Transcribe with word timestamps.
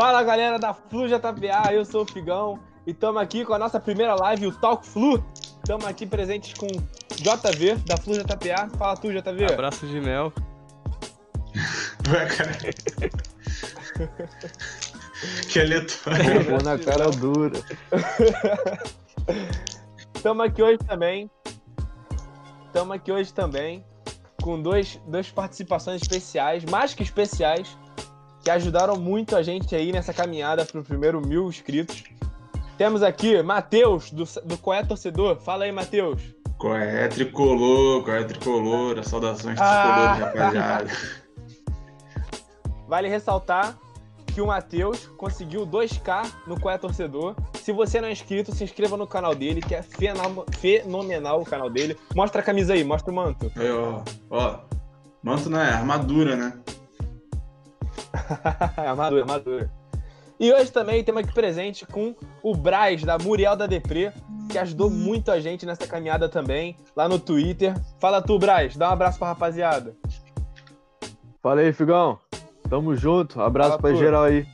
Fala 0.00 0.22
galera 0.22 0.58
da 0.58 0.72
Flu 0.72 1.06
JPA, 1.06 1.74
eu 1.74 1.84
sou 1.84 2.04
o 2.04 2.06
Figão 2.10 2.58
e 2.86 2.92
estamos 2.92 3.20
aqui 3.20 3.44
com 3.44 3.52
a 3.52 3.58
nossa 3.58 3.78
primeira 3.78 4.14
live, 4.14 4.46
o 4.46 4.58
Talk 4.58 4.86
Flu. 4.86 5.22
Estamos 5.58 5.84
aqui 5.84 6.06
presentes 6.06 6.54
com 6.54 6.66
JV 7.16 7.74
da 7.84 7.98
Flu 7.98 8.14
JPA. 8.14 8.70
Fala 8.78 8.96
tu, 8.96 9.12
JV. 9.12 9.52
Abraço 9.52 9.86
de 9.86 10.00
mel. 10.00 10.32
Ué, 12.08 12.24
cara. 12.34 12.56
que 15.50 15.60
aleatório. 15.60 16.46
Pô 16.46 16.56
na 16.64 16.78
cara 16.78 17.10
dura. 17.10 17.60
Estamos 20.16 20.46
aqui 20.46 20.62
hoje 20.62 20.78
também. 20.78 21.30
Estamos 22.68 22.96
aqui 22.96 23.12
hoje 23.12 23.34
também 23.34 23.84
com 24.40 24.62
dois, 24.62 24.98
duas 25.06 25.30
participações 25.30 26.00
especiais, 26.00 26.64
mais 26.64 26.94
que 26.94 27.02
especiais, 27.02 27.76
que 28.42 28.50
ajudaram 28.50 28.96
muito 28.96 29.36
a 29.36 29.42
gente 29.42 29.74
aí 29.74 29.92
nessa 29.92 30.12
caminhada 30.12 30.64
para 30.64 30.80
o 30.80 30.84
primeiro 30.84 31.20
mil 31.20 31.48
inscritos. 31.48 32.04
Temos 32.78 33.02
aqui 33.02 33.42
Matheus, 33.42 34.10
do, 34.10 34.24
do 34.44 34.56
Qual 34.56 34.74
é 34.74 34.82
Torcedor. 34.82 35.36
Fala 35.40 35.64
aí, 35.64 35.72
Matheus. 35.72 36.22
Qual 36.58 36.74
é 36.76 37.08
tricolor, 37.08 38.02
qual 38.04 38.16
é 38.16 38.24
tricolor, 38.24 39.02
saudações 39.04 39.58
Ah. 39.60 40.14
tricolores, 40.16 40.40
rapaziada. 40.42 40.90
Vale 42.88 43.08
ressaltar 43.08 43.76
que 44.34 44.40
o 44.40 44.46
Matheus 44.46 45.06
conseguiu 45.16 45.66
2K 45.66 46.30
no 46.46 46.58
Qual 46.60 46.74
é 46.74 46.78
Torcedor. 46.78 47.34
Se 47.62 47.72
você 47.72 48.00
não 48.00 48.08
é 48.08 48.12
inscrito, 48.12 48.54
se 48.54 48.64
inscreva 48.64 48.96
no 48.96 49.06
canal 49.06 49.34
dele, 49.34 49.60
que 49.60 49.74
é 49.74 49.82
fenomenal 49.82 51.40
o 51.40 51.44
canal 51.44 51.68
dele. 51.68 51.96
Mostra 52.14 52.40
a 52.40 52.44
camisa 52.44 52.72
aí, 52.74 52.82
mostra 52.82 53.12
o 53.12 53.14
manto. 53.14 53.50
Aí, 53.56 53.70
ó, 53.70 54.02
ó. 54.30 54.58
Manto 55.22 55.50
não 55.50 55.60
é 55.60 55.70
armadura, 55.70 56.34
né? 56.36 56.52
armadura, 58.76 59.22
armadura. 59.22 59.70
E 60.38 60.52
hoje 60.52 60.72
também 60.72 61.04
temos 61.04 61.22
aqui 61.22 61.34
presente 61.34 61.84
com 61.86 62.14
o 62.42 62.56
Braz, 62.56 63.02
da 63.04 63.18
Muriel 63.18 63.54
da 63.54 63.66
Deprê, 63.66 64.10
que 64.48 64.56
ajudou 64.58 64.88
muito 64.88 65.30
a 65.30 65.38
gente 65.38 65.66
nessa 65.66 65.86
caminhada 65.86 66.28
também, 66.30 66.76
lá 66.96 67.06
no 67.08 67.18
Twitter. 67.18 67.74
Fala 67.98 68.22
tu, 68.22 68.38
Braz, 68.38 68.74
dá 68.76 68.88
um 68.88 68.92
abraço 68.92 69.18
pra 69.18 69.28
rapaziada. 69.28 69.94
Fala 71.42 71.60
aí, 71.60 71.72
Figão. 71.72 72.18
Tamo 72.70 72.96
junto. 72.96 73.40
Abraço 73.40 73.70
Fala, 73.70 73.82
pra 73.82 73.90
pô. 73.90 73.96
geral 73.96 74.24
aí. 74.24 74.46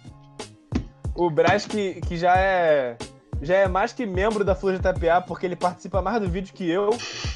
O 1.14 1.31
Braz 1.31 1.66
que, 1.66 2.00
que 2.00 2.16
já 2.16 2.36
é 2.36 2.97
já 3.42 3.55
é 3.56 3.69
mais 3.69 3.92
que 3.92 4.06
membro 4.06 4.42
da 4.44 4.55
Flu 4.55 4.72
JPA, 4.72 5.20
porque 5.27 5.47
ele 5.47 5.56
participa 5.56 6.00
mais 6.03 6.20
do 6.20 6.28
vídeo 6.28 6.53
que 6.55 6.69
eu. 6.69 6.91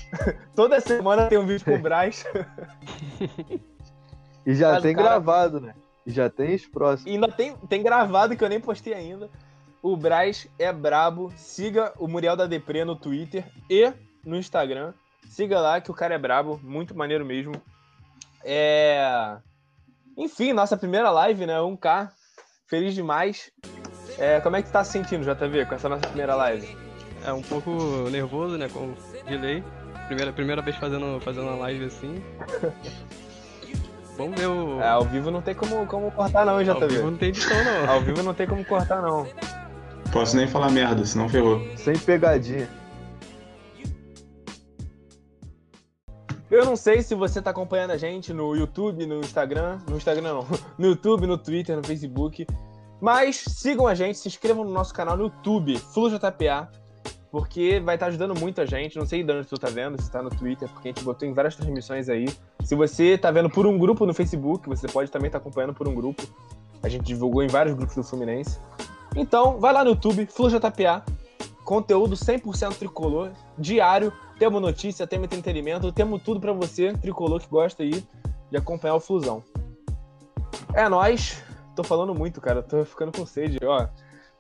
Toda 0.57 0.81
semana 0.81 1.27
tem 1.27 1.39
um 1.39 1.47
vídeo 1.47 1.65
com 1.65 1.75
o 1.75 1.79
Braz. 1.79 2.25
E 4.47 4.55
já 4.55 4.73
Mas 4.73 4.83
tem 4.83 4.95
cara- 4.95 5.09
gravado, 5.11 5.61
né? 5.61 5.75
Já 6.11 6.29
tem 6.29 6.55
os 6.55 6.67
próximos. 6.67 7.11
E 7.11 7.15
ainda 7.15 7.29
tem, 7.29 7.57
tem 7.69 7.83
gravado 7.83 8.37
que 8.37 8.45
eu 8.45 8.49
nem 8.49 8.61
postei 8.61 8.93
ainda. 8.93 9.31
O 9.83 9.97
Braz 9.97 10.49
é 10.59 10.73
brabo. 10.73 11.33
Siga 11.37 11.93
o 11.99 12.07
Muriel 12.07 12.37
da 12.37 12.47
Deprê 12.47 12.85
no 12.85 12.97
Twitter 12.97 13.45
e 13.69 13.93
no 14.25 14.37
Instagram. 14.37 14.93
Siga 15.29 15.61
lá 15.61 15.81
que 15.81 15.91
o 15.91 15.95
cara 15.95 16.15
é 16.15 16.19
brabo, 16.19 16.61
muito 16.63 16.97
maneiro 16.97 17.25
mesmo. 17.25 17.53
É... 18.45 19.37
Enfim, 20.17 20.53
nossa 20.53 20.77
primeira 20.77 21.11
live, 21.11 21.47
né? 21.47 21.57
1K. 21.59 22.11
Feliz 22.67 22.95
demais. 22.95 23.51
É, 24.19 24.41
como 24.41 24.57
é 24.57 24.63
que 24.63 24.71
tá 24.71 24.85
se 24.85 24.93
sentindo, 24.93 25.25
JV, 25.25 25.67
com 25.67 25.75
essa 25.75 25.89
nossa 25.89 26.07
primeira 26.07 26.35
live? 26.35 26.77
É 27.25 27.33
um 27.33 27.43
pouco 27.43 27.71
nervoso, 28.11 28.59
né? 28.59 28.69
Com 28.69 28.95
delay. 29.27 29.63
Primeira, 30.07 30.33
primeira 30.33 30.63
vez 30.63 30.77
fazendo, 30.77 31.21
fazendo 31.21 31.47
uma 31.47 31.57
live 31.57 31.85
assim. 31.85 32.23
Vamos 34.21 34.39
ver 34.39 34.47
o. 34.49 34.81
É, 34.81 34.89
ao 34.91 35.05
vivo 35.05 35.31
não 35.31 35.41
tem 35.41 35.55
como, 35.55 35.87
como 35.87 36.11
cortar 36.13 36.45
não, 36.45 36.61
hein, 36.61 36.69
Ao 36.69 36.79
vivo 36.79 36.89
JV? 36.89 37.03
não 37.03 37.17
tem 37.17 37.29
edição, 37.31 37.65
não. 37.65 37.91
Ao 37.91 38.01
vivo 38.03 38.23
não 38.23 38.35
tem 38.35 38.47
como 38.47 38.63
cortar 38.67 39.01
não. 39.01 39.27
Posso 40.13 40.37
nem 40.37 40.47
falar 40.47 40.71
merda, 40.71 41.07
senão 41.07 41.27
ferrou. 41.27 41.67
Sem 41.79 41.97
pegadinha. 41.97 42.69
Eu 46.51 46.67
não 46.67 46.77
sei 46.77 47.01
se 47.01 47.15
você 47.15 47.41
tá 47.41 47.51
acompanhando 47.51 47.93
a 47.93 47.97
gente 47.97 48.33
no 48.33 48.55
YouTube, 48.55 49.07
no 49.07 49.21
Instagram, 49.21 49.79
no 49.89 49.97
Instagram 49.97 50.35
não, 50.35 50.47
no 50.77 50.89
YouTube, 50.89 51.27
no 51.27 51.39
Twitter, 51.39 51.77
no 51.77 51.83
Facebook, 51.83 52.47
mas 53.01 53.37
sigam 53.37 53.87
a 53.87 53.95
gente, 53.95 54.19
se 54.19 54.29
inscrevam 54.29 54.65
no 54.65 54.71
nosso 54.71 54.93
canal 54.93 55.17
no 55.17 55.25
YouTube, 55.25 55.79
FluJPA, 55.79 56.69
porque 57.31 57.81
vai 57.81 57.97
estar 57.97 58.07
ajudando 58.07 58.39
muito 58.39 58.61
a 58.61 58.67
gente, 58.67 58.99
não 58.99 59.07
sei 59.07 59.23
de 59.23 59.33
onde 59.33 59.47
tu 59.47 59.57
tá 59.57 59.69
vendo, 59.69 60.01
se 60.01 60.11
tá 60.11 60.23
no 60.23 60.31
Twitter, 60.31 60.69
porque 60.69 60.89
a 60.89 60.93
gente 60.93 61.05
botou 61.05 61.29
em 61.29 61.33
várias 61.33 61.55
transmissões 61.57 62.09
aí. 62.09 62.27
Se 62.65 62.75
você 62.75 63.17
tá 63.17 63.31
vendo 63.31 63.49
por 63.49 63.67
um 63.67 63.79
grupo 63.79 64.05
no 64.05 64.13
Facebook, 64.13 64.69
você 64.69 64.89
pode 64.89 65.11
também 65.11 65.29
estar 65.29 65.39
acompanhando 65.39 65.75
por 65.75 65.87
um 65.87 65.95
grupo. 65.95 66.23
A 66.83 66.89
gente 66.89 67.05
divulgou 67.05 67.43
em 67.43 67.49
vários 67.49 67.75
grupos 67.75 67.95
do 67.95 68.03
Fluminense. 68.03 68.59
Então, 69.15 69.59
vai 69.59 69.73
lá 69.73 69.85
no 69.85 69.91
YouTube, 69.91 70.27
FluJPA, 70.27 71.05
conteúdo 71.65 72.17
100% 72.17 72.77
tricolor, 72.77 73.31
diário, 73.59 74.13
temos 74.39 74.61
notícia, 74.61 75.07
temos 75.07 75.27
entretenimento, 75.27 75.93
temos 75.93 76.23
tudo 76.23 76.41
pra 76.41 76.53
você, 76.53 76.93
tricolor 76.95 77.41
que 77.41 77.49
gosta 77.49 77.83
aí 77.83 78.05
de 78.51 78.57
acompanhar 78.57 78.95
o 78.95 79.01
Flusão. 79.01 79.43
É 80.75 80.89
nóis. 80.89 81.43
Tô 81.75 81.85
falando 81.85 82.15
muito, 82.15 82.41
cara. 82.41 82.63
Tô 82.63 82.85
ficando 82.85 83.13
com 83.13 83.25
sede, 83.25 83.59
ó. 83.65 83.87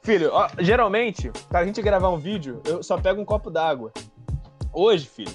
Filho, 0.02 0.30
ó, 0.32 0.48
geralmente, 0.58 1.30
pra 1.48 1.64
gente 1.64 1.80
gravar 1.82 2.08
um 2.08 2.16
vídeo, 2.18 2.62
eu 2.64 2.82
só 2.82 2.98
pego 2.98 3.20
um 3.20 3.24
copo 3.24 3.50
d'água. 3.50 3.92
Hoje, 4.72 5.06
filho. 5.06 5.32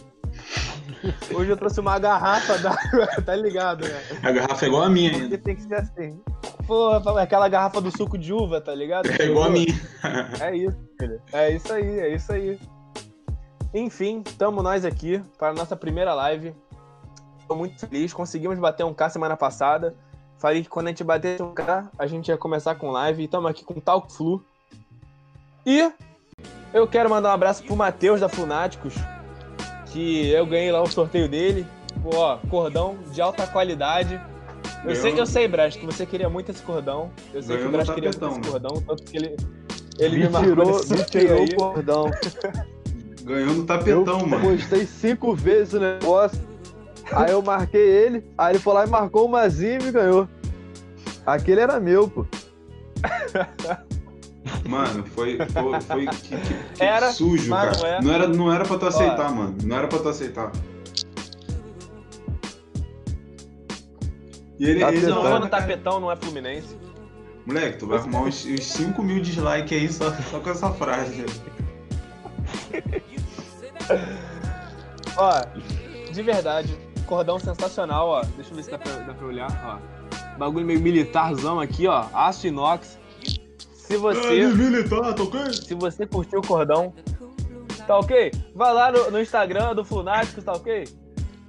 Hoje 1.34 1.52
eu 1.52 1.58
trouxe 1.58 1.80
uma 1.80 2.00
garrafa 2.00 2.58
d'água, 2.58 3.08
tá 3.24 3.36
ligado, 3.36 3.88
né? 3.88 4.02
A 4.24 4.32
garrafa 4.32 4.66
é 4.66 4.68
igual 4.68 4.84
a 4.84 4.90
minha 4.90 5.12
Porque 5.12 5.24
ainda. 5.24 5.38
tem 5.38 5.56
que 5.56 5.62
ser 5.62 5.76
assim. 5.76 6.20
Porra, 6.66 7.22
aquela 7.22 7.48
garrafa 7.48 7.80
do 7.80 7.96
suco 7.96 8.18
de 8.18 8.34
uva, 8.34 8.60
tá 8.60 8.74
ligado? 8.74 9.08
É 9.12 9.26
igual 9.26 9.46
a 9.46 9.50
minha. 9.50 9.68
É 10.42 10.56
isso, 10.56 10.78
filho. 11.00 11.22
É 11.32 11.52
isso 11.52 11.74
aí, 11.74 12.00
é 12.00 12.16
isso 12.16 12.34
aí. 12.34 12.60
Enfim, 13.74 14.24
estamos 14.26 14.64
nós 14.64 14.84
aqui 14.84 15.22
para 15.38 15.50
a 15.50 15.54
nossa 15.54 15.76
primeira 15.76 16.14
live. 16.14 16.56
Tô 17.48 17.56
muito 17.56 17.80
feliz, 17.88 18.14
conseguimos 18.14 18.58
bater 18.58 18.84
um 18.84 18.94
K 18.94 19.10
semana 19.10 19.38
passada. 19.38 19.96
Falei 20.40 20.64
que 20.64 20.70
quando 20.70 20.88
a 20.88 20.90
gente 20.90 21.04
batesse 21.04 21.44
um 21.44 21.54
K, 21.54 21.90
a 21.98 22.08
gente 22.08 22.30
ia 22.30 22.38
começar 22.38 22.76
com 22.76 22.90
live. 22.90 23.22
E 23.22 23.26
estamos 23.26 23.50
aqui 23.50 23.64
com 23.64 23.76
o 23.76 23.82
Talk 23.82 24.12
Flu. 24.12 24.44
E 25.66 25.92
eu 26.74 26.88
quero 26.88 27.10
mandar 27.10 27.30
um 27.30 27.34
abraço 27.34 27.64
pro 27.64 27.76
Matheus 27.76 28.20
da 28.22 28.30
Flunáticos, 28.30 28.94
que 29.88 30.30
eu 30.30 30.46
ganhei 30.46 30.72
lá 30.72 30.82
o 30.82 30.88
sorteio 30.92 31.28
dele. 31.28 31.66
Pô, 32.04 32.16
ó, 32.18 32.38
cordão 32.50 32.98
de 33.12 33.22
alta 33.22 33.48
qualidade. 33.48 34.20
Eu 34.84 34.90
Ganhou- 34.90 35.02
sei, 35.02 35.20
eu 35.20 35.26
sei, 35.26 35.48
Braz, 35.48 35.76
que 35.76 35.86
você 35.86 36.06
queria 36.06 36.30
muito 36.30 36.52
esse 36.52 36.62
cordão. 36.62 37.12
Eu 37.34 37.42
sei 37.42 37.58
que 37.58 37.64
o 37.66 37.72
Braz 37.72 37.88
no 37.88 37.96
queria 37.96 38.12
muito 38.12 38.28
esse 38.42 38.52
cordão, 38.52 38.82
tanto 38.86 39.04
que 39.04 39.18
ele, 39.18 39.36
ele 39.98 40.18
me 40.18 40.24
Me 40.26 40.30
marcou 40.30 40.50
tirou, 40.56 40.78
nesse 40.78 40.94
me 40.96 41.04
tirou 41.06 41.38
aí. 41.40 41.46
o 41.46 41.56
cordão. 41.56 42.12
Ganhou 43.24 43.54
no 43.56 43.62
Eu 43.62 43.66
tapetão, 43.66 44.28
mano. 44.28 44.48
postei 44.58 44.86
cinco 44.86 45.34
vezes 45.34 45.74
o 45.74 45.80
negócio. 45.80 46.40
Aí 47.12 47.32
eu 47.32 47.42
marquei 47.42 47.82
ele. 47.82 48.24
Aí 48.38 48.52
ele 48.54 48.60
foi 48.60 48.74
lá 48.76 48.86
e 48.86 48.90
marcou 48.90 49.26
uma 49.26 49.48
zinha 49.50 49.80
e 49.80 49.84
me 49.84 49.92
ganhou. 49.92 50.28
Aquele 51.26 51.62
era 51.62 51.80
meu, 51.80 52.08
pô. 52.08 52.26
Mano, 54.68 55.06
foi, 55.14 55.38
foi, 55.38 55.82
foi 55.82 56.08
que, 56.08 56.36
que- 56.38 56.38
que 56.76 56.84
Era, 56.84 57.12
sujo, 57.12 57.50
cara. 57.50 57.72
não 57.78 57.86
é. 57.88 58.02
Não 58.02 58.12
era, 58.14 58.28
não 58.28 58.52
era 58.54 58.66
pra 58.66 58.78
tu 58.78 58.86
aceitar, 58.88 59.32
mano. 59.32 59.56
Não 59.64 59.78
era 59.78 59.88
pra 59.88 60.00
tu 60.00 60.10
aceitar. 60.10 60.52
E 64.60 64.70
ele, 64.70 64.80
Tá 64.80 64.92
ele 64.92 65.02
não 65.08 65.16
não 65.16 65.22
for 65.22 65.28
era, 65.32 65.40
no 65.40 65.48
tapetão, 65.50 66.00
não 66.00 66.12
é 66.12 66.16
Fluminense. 66.16 66.76
Moleque, 67.46 67.78
tu 67.78 67.86
vai 67.88 68.00
arrumar 68.00 68.22
uns, 68.22 68.44
uns 68.46 68.64
5 68.64 69.04
mil 69.04 69.22
dislikes 69.22 69.72
aí 69.78 69.92
só, 69.92 70.12
só 70.32 70.40
com 70.40 70.50
essa 70.50 70.72
frase. 70.72 71.26
Ó, 75.18 75.42
de 76.12 76.24
verdade, 76.24 76.76
cordão 77.06 77.38
sensacional, 77.38 78.08
ó. 78.08 78.22
Deixa 78.36 78.52
eu 78.52 78.56
ver 78.56 78.64
se 78.64 78.72
dá 78.72 78.80
pra, 78.80 78.94
dá 78.94 79.14
pra 79.14 79.28
olhar, 79.28 79.62
ó. 79.64 80.38
Bagulho 80.38 80.66
meio 80.66 80.80
militarzão 80.82 81.60
aqui, 81.60 81.88
ó. 81.88 82.06
Aço 82.14 82.48
inox. 82.48 82.98
Se 83.88 83.98
você, 83.98 84.48
militar, 84.48 85.14
tá 85.14 85.24
ok? 85.24 85.54
se 85.54 85.76
você 85.76 86.08
curtiu 86.08 86.40
o 86.40 86.48
cordão, 86.48 86.92
tá 87.86 88.00
ok? 88.00 88.32
Vai 88.56 88.74
lá 88.74 88.92
no, 88.92 89.12
no 89.12 89.22
Instagram 89.22 89.76
do 89.76 89.86
Flunáticos, 89.86 90.44
tá 90.44 90.54
ok? 90.54 90.86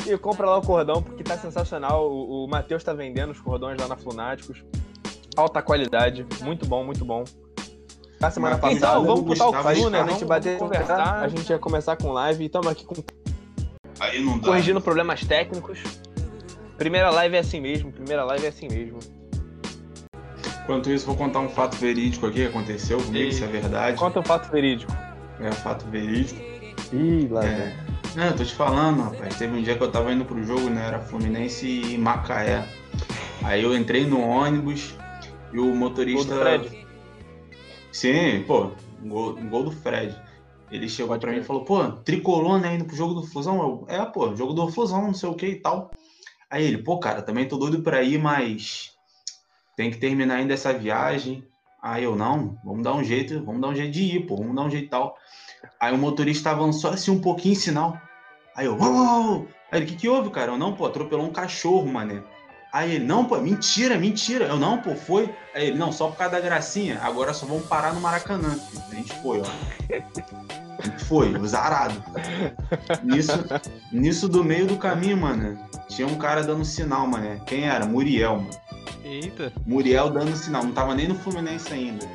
E 0.06 0.18
compra 0.18 0.46
lá 0.46 0.58
o 0.58 0.62
cordão, 0.62 1.02
porque 1.02 1.24
tá 1.24 1.38
sensacional. 1.38 2.10
O, 2.10 2.44
o 2.44 2.48
Matheus 2.48 2.84
tá 2.84 2.92
vendendo 2.92 3.30
os 3.30 3.40
cordões 3.40 3.80
lá 3.80 3.88
na 3.88 3.96
Flunáticos. 3.96 4.62
Alta 5.34 5.62
qualidade, 5.62 6.26
muito 6.42 6.66
bom, 6.66 6.84
muito 6.84 7.04
bom. 7.04 7.24
Na 8.20 8.30
semana 8.30 8.58
Mas 8.60 8.78
passada. 8.78 8.98
então, 8.98 9.04
vamos 9.04 9.24
pro 9.24 9.52
tal 9.52 9.74
Flu, 9.74 9.90
né? 9.90 10.00
A 10.02 10.06
gente 10.06 10.24
bater 10.24 10.58
conversar. 10.58 11.22
A 11.22 11.28
gente 11.28 11.48
ia 11.48 11.58
começar 11.58 11.96
com 11.96 12.12
live 12.12 12.42
e 12.42 12.46
estamos 12.46 12.66
aqui 12.68 12.84
com 12.84 12.94
Aí 13.98 14.22
não 14.22 14.38
dá. 14.38 14.48
corrigindo 14.48 14.80
problemas 14.80 15.24
técnicos. 15.24 15.80
Primeira 16.76 17.10
live 17.10 17.36
é 17.36 17.38
assim 17.38 17.60
mesmo, 17.60 17.90
primeira 17.90 18.24
live 18.24 18.44
é 18.44 18.48
assim 18.48 18.68
mesmo. 18.68 18.98
Enquanto 20.66 20.90
isso, 20.90 21.06
vou 21.06 21.14
contar 21.14 21.38
um 21.38 21.48
fato 21.48 21.76
verídico 21.76 22.26
aqui 22.26 22.40
que 22.40 22.46
aconteceu 22.46 22.98
comigo, 23.00 23.30
se 23.30 23.44
é 23.44 23.46
verdade. 23.46 23.96
Conta 23.96 24.18
um 24.18 24.24
fato 24.24 24.50
verídico. 24.50 24.90
É 25.38 25.52
fato 25.52 25.86
verídico. 25.86 26.40
Ih, 26.92 27.28
lá 27.30 27.44
É. 27.44 27.76
Não, 28.16 28.24
eu 28.24 28.36
tô 28.36 28.42
te 28.44 28.52
falando, 28.52 29.02
rapaz. 29.02 29.38
Teve 29.38 29.56
um 29.56 29.62
dia 29.62 29.76
que 29.76 29.82
eu 29.84 29.92
tava 29.92 30.12
indo 30.12 30.24
pro 30.24 30.42
jogo, 30.42 30.68
né? 30.68 30.88
Era 30.88 30.98
Fluminense 30.98 31.68
e 31.68 31.96
Macaé. 31.96 32.66
Aí 33.44 33.62
eu 33.62 33.76
entrei 33.76 34.04
no 34.06 34.20
ônibus, 34.20 34.96
E 35.52 35.58
o 35.60 35.66
Gol 35.66 35.74
motorista. 35.76 36.34
do 36.34 36.40
Fred. 36.40 36.86
Sim, 37.92 38.42
pô, 38.44 38.72
um 39.04 39.08
gol, 39.08 39.38
um 39.38 39.48
gol 39.48 39.62
do 39.62 39.70
Fred. 39.70 40.20
Ele 40.72 40.88
chegou 40.88 41.10
Pode 41.10 41.20
pra 41.20 41.30
mim 41.30 41.38
e 41.38 41.44
falou, 41.44 41.64
pô, 41.64 41.80
tricolor, 41.92 42.58
né, 42.58 42.74
indo 42.74 42.86
pro 42.86 42.96
jogo 42.96 43.14
do 43.14 43.22
Flusão? 43.22 43.56
Eu, 43.60 43.84
é, 43.88 44.04
pô, 44.04 44.34
jogo 44.34 44.52
do 44.52 44.68
Flusão, 44.68 45.02
não 45.02 45.14
sei 45.14 45.28
o 45.28 45.34
que 45.34 45.46
e 45.46 45.54
tal. 45.60 45.92
Aí 46.50 46.64
ele, 46.64 46.78
pô, 46.78 46.98
cara, 46.98 47.22
também 47.22 47.46
tô 47.46 47.56
doido 47.56 47.82
pra 47.82 48.02
ir, 48.02 48.18
mas 48.18 48.95
tem 49.76 49.90
que 49.90 49.98
terminar 49.98 50.36
ainda 50.36 50.54
essa 50.54 50.72
viagem. 50.72 51.46
Aí 51.80 52.02
eu, 52.02 52.16
não, 52.16 52.58
vamos 52.64 52.82
dar 52.82 52.94
um 52.94 53.04
jeito, 53.04 53.44
vamos 53.44 53.60
dar 53.60 53.68
um 53.68 53.74
jeito 53.74 53.92
de 53.92 54.02
ir, 54.02 54.26
pô, 54.26 54.36
vamos 54.36 54.56
dar 54.56 54.62
um 54.62 54.70
jeito 54.70 54.90
tal. 54.90 55.16
Aí 55.78 55.94
o 55.94 55.98
motorista 55.98 56.50
avançou 56.50 56.90
assim 56.90 57.10
um 57.10 57.20
pouquinho 57.20 57.54
sinal. 57.54 58.00
Aí 58.56 58.66
eu, 58.66 58.76
uou. 58.76 59.46
Aí 59.70 59.78
ele, 59.78 59.84
o 59.84 59.88
que 59.88 59.96
que 59.96 60.08
houve, 60.08 60.30
cara? 60.30 60.52
Eu, 60.52 60.58
não, 60.58 60.72
pô, 60.72 60.86
atropelou 60.86 61.26
um 61.26 61.32
cachorro, 61.32 61.86
mané. 61.86 62.22
Aí 62.72 62.96
ele, 62.96 63.04
não, 63.04 63.24
pô, 63.24 63.38
mentira, 63.38 63.98
mentira. 63.98 64.46
Eu, 64.46 64.56
não, 64.56 64.78
pô, 64.78 64.96
foi. 64.96 65.32
Aí 65.54 65.68
ele, 65.68 65.78
não, 65.78 65.92
só 65.92 66.08
por 66.08 66.16
causa 66.16 66.32
da 66.32 66.40
gracinha, 66.40 66.98
agora 67.02 67.32
só 67.34 67.46
vamos 67.46 67.66
parar 67.66 67.92
no 67.92 68.00
Maracanã. 68.00 68.58
A 68.90 68.94
gente 68.94 69.14
foi, 69.20 69.40
ó. 69.40 69.44
A 70.78 70.82
gente 70.86 71.04
foi, 71.04 71.32
zarado. 71.46 72.02
Nisso, 73.04 73.32
nisso 73.92 74.28
do 74.28 74.42
meio 74.42 74.66
do 74.66 74.76
caminho, 74.76 75.16
mano, 75.16 75.58
tinha 75.88 76.06
um 76.06 76.16
cara 76.16 76.42
dando 76.42 76.64
sinal, 76.64 77.06
mané. 77.06 77.40
Quem 77.46 77.68
era? 77.68 77.86
Muriel, 77.86 78.36
mano. 78.36 78.65
Eita. 79.06 79.52
Muriel 79.64 80.10
dando 80.10 80.34
sinal, 80.36 80.64
não 80.64 80.72
tava 80.72 80.94
nem 80.94 81.06
no 81.08 81.14
Fluminense 81.14 81.72
ainda. 81.72 82.06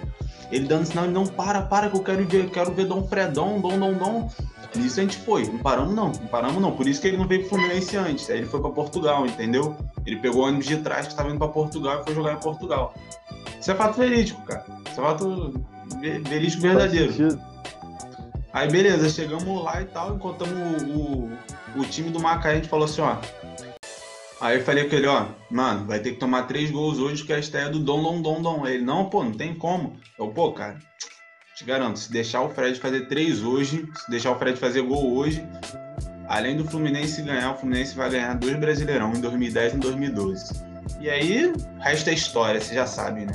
Ele 0.51 0.67
dando 0.67 0.85
sinal, 0.85 1.05
ele 1.05 1.13
não 1.13 1.25
para, 1.25 1.61
para, 1.61 1.89
que 1.89 1.95
eu 1.95 2.03
quero 2.03 2.25
ver, 2.27 2.49
quero 2.49 2.73
ver 2.73 2.85
Dom 2.85 3.07
Fredon, 3.07 3.61
Dom, 3.61 3.79
Dom, 3.79 3.93
Dom. 3.93 4.29
Nisso 4.75 4.99
a 4.99 5.03
gente 5.03 5.17
foi, 5.17 5.45
não 5.47 5.59
paramos 5.59 5.93
não, 5.93 6.07
não 6.07 6.27
paramos 6.27 6.61
não. 6.61 6.71
Por 6.71 6.87
isso 6.87 7.01
que 7.01 7.07
ele 7.07 7.17
não 7.17 7.27
veio 7.27 7.41
pro 7.41 7.51
Fluminense 7.57 7.95
antes, 7.97 8.29
aí 8.29 8.39
ele 8.39 8.45
foi 8.47 8.61
pra 8.61 8.69
Portugal, 8.69 9.25
entendeu? 9.25 9.75
Ele 10.05 10.17
pegou 10.17 10.43
o 10.43 10.47
ônibus 10.47 10.65
de 10.65 10.77
trás 10.77 11.05
que 11.07 11.13
estava 11.13 11.29
indo 11.29 11.37
pra 11.37 11.47
Portugal 11.47 12.01
e 12.01 12.03
foi 12.03 12.13
jogar 12.15 12.33
em 12.33 12.39
Portugal. 12.39 12.93
Isso 13.59 13.71
é 13.71 13.75
fato 13.75 13.97
verídico, 13.97 14.41
cara. 14.43 14.65
Isso 14.89 14.99
é 14.99 15.03
fato 15.03 15.65
ve- 15.99 16.19
verídico 16.19 16.61
verdadeiro. 16.61 17.39
Aí 18.53 18.69
beleza, 18.69 19.09
chegamos 19.09 19.63
lá 19.63 19.81
e 19.81 19.85
tal, 19.85 20.15
encontramos 20.15 20.83
o, 20.83 20.97
o, 20.97 21.31
o 21.77 21.85
time 21.85 22.09
do 22.09 22.19
Macaé, 22.19 22.51
a 22.53 22.55
gente 22.55 22.67
falou 22.67 22.85
assim, 22.85 23.01
ó. 23.01 23.15
Aí 24.41 24.57
eu 24.57 24.63
falei 24.63 24.89
com 24.89 24.95
ele, 24.95 25.05
ó, 25.05 25.27
mano, 25.51 25.85
vai 25.85 25.99
ter 25.99 26.13
que 26.13 26.19
tomar 26.19 26.43
três 26.47 26.71
gols 26.71 26.97
hoje, 26.97 27.23
que 27.23 27.31
é 27.31 27.35
a 27.35 27.39
estreia 27.39 27.69
do 27.69 27.79
Dom 27.79 28.01
Dom 28.01 28.21
Dom 28.23 28.41
Dom. 28.41 28.65
Aí 28.65 28.73
ele, 28.73 28.83
não, 28.83 29.05
pô, 29.05 29.23
não 29.23 29.33
tem 29.33 29.53
como. 29.53 29.95
Eu, 30.17 30.29
pô, 30.29 30.51
cara, 30.51 30.79
te 31.55 31.63
garanto, 31.63 31.99
se 31.99 32.11
deixar 32.11 32.41
o 32.41 32.49
Fred 32.49 32.79
fazer 32.79 33.07
três 33.07 33.43
hoje, 33.43 33.87
se 33.95 34.09
deixar 34.09 34.31
o 34.31 34.39
Fred 34.39 34.57
fazer 34.57 34.81
gol 34.81 35.13
hoje, 35.15 35.47
além 36.27 36.57
do 36.57 36.65
Fluminense 36.65 37.21
ganhar, 37.21 37.53
o 37.53 37.57
Fluminense 37.59 37.95
vai 37.95 38.09
ganhar 38.09 38.33
dois 38.33 38.55
Brasileirão 38.57 39.13
em 39.13 39.21
2010 39.21 39.73
e 39.73 39.75
em 39.75 39.79
2012. 39.79 40.53
E 40.99 41.07
aí, 41.07 41.45
o 41.51 41.79
resto 41.79 42.09
é 42.09 42.13
história, 42.13 42.59
você 42.59 42.73
já 42.73 42.87
sabe, 42.87 43.25
né? 43.25 43.33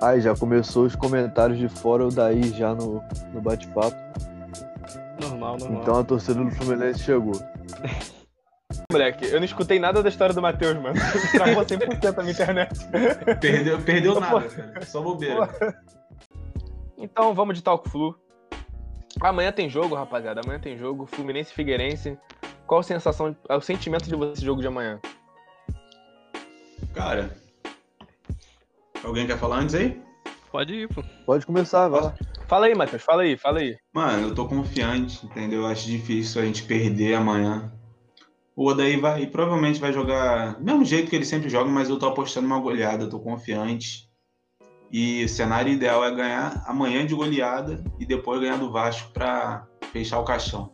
Aí 0.00 0.20
já 0.20 0.36
começou 0.36 0.86
os 0.86 0.94
comentários 0.94 1.58
de 1.58 1.68
fora 1.68 2.04
ou 2.04 2.12
daí 2.12 2.50
já 2.56 2.72
no, 2.72 3.02
no 3.32 3.40
bate-papo. 3.40 3.96
Normal, 5.20 5.58
normal. 5.58 5.82
Então 5.82 5.98
a 5.98 6.04
torcida 6.04 6.44
do 6.44 6.52
Fluminense 6.52 7.00
chegou. 7.00 7.34
Moleque, 8.92 9.24
eu 9.24 9.38
não 9.38 9.44
escutei 9.44 9.78
nada 9.78 10.02
da 10.02 10.08
história 10.08 10.34
do 10.34 10.42
Matheus, 10.42 10.76
mano. 10.76 10.94
Travou 11.32 11.64
100% 11.64 12.18
a 12.18 12.22
minha 12.22 12.32
internet. 12.32 12.78
Perdeu, 13.40 13.80
perdeu 13.80 14.20
nada, 14.20 14.48
cara. 14.48 14.84
Só 14.84 15.00
bobeira. 15.00 15.48
Então 16.98 17.34
vamos 17.34 17.56
de 17.56 17.62
Talco 17.62 17.88
Flu. 17.88 18.18
Amanhã 19.20 19.50
tem 19.50 19.70
jogo, 19.70 19.94
rapaziada. 19.94 20.42
Amanhã 20.44 20.60
tem 20.60 20.76
jogo. 20.76 21.06
Fluminense 21.06 21.50
e 21.50 21.54
Figueirense. 21.54 22.18
Qual 22.66 22.80
a 22.80 22.82
sensação, 22.82 23.34
o 23.48 23.60
sentimento 23.60 24.04
de 24.04 24.14
você 24.14 24.32
esse 24.32 24.44
jogo 24.44 24.60
de 24.60 24.66
amanhã? 24.66 25.00
Cara, 26.92 27.34
alguém 29.02 29.26
quer 29.26 29.38
falar 29.38 29.60
antes 29.60 29.74
aí? 29.74 30.02
Pode 30.52 30.74
ir, 30.74 30.88
pô. 30.88 31.02
Pode 31.24 31.46
começar, 31.46 31.88
vai 31.88 32.02
lá. 32.02 32.14
Fala 32.46 32.66
aí, 32.66 32.74
Matheus. 32.74 33.02
Fala 33.02 33.22
aí, 33.22 33.36
fala 33.36 33.60
aí. 33.60 33.76
Mano, 33.94 34.28
eu 34.28 34.34
tô 34.34 34.46
confiante, 34.46 35.24
entendeu? 35.24 35.60
Eu 35.60 35.66
acho 35.66 35.86
difícil 35.86 36.42
a 36.42 36.44
gente 36.44 36.64
perder 36.64 37.14
amanhã. 37.14 37.72
O 38.58 38.66
Odaí 38.66 38.96
vai, 38.96 39.24
provavelmente 39.24 39.78
vai 39.78 39.92
jogar 39.92 40.54
do 40.56 40.64
mesmo 40.64 40.84
jeito 40.84 41.08
que 41.08 41.14
ele 41.14 41.24
sempre 41.24 41.48
joga, 41.48 41.70
mas 41.70 41.88
eu 41.88 41.96
tô 41.96 42.08
apostando 42.08 42.48
uma 42.48 42.58
goleada, 42.58 43.08
tô 43.08 43.20
confiante. 43.20 44.10
E 44.90 45.22
o 45.22 45.28
cenário 45.28 45.72
ideal 45.72 46.04
é 46.04 46.12
ganhar 46.12 46.64
amanhã 46.66 47.06
de 47.06 47.14
goleada 47.14 47.80
e 48.00 48.04
depois 48.04 48.40
ganhar 48.40 48.56
do 48.56 48.72
Vasco 48.72 49.12
pra 49.12 49.64
fechar 49.92 50.18
o 50.18 50.24
caixão. 50.24 50.72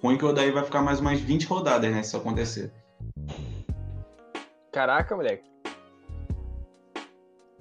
Ruim 0.00 0.16
que 0.16 0.24
o 0.24 0.28
Odaí 0.28 0.52
vai 0.52 0.62
ficar 0.62 0.80
mais 0.80 1.00
umas 1.00 1.18
20 1.18 1.44
rodadas, 1.46 1.90
né, 1.90 2.04
se 2.04 2.10
isso 2.10 2.18
acontecer. 2.18 2.72
Caraca, 4.70 5.16
moleque. 5.16 5.42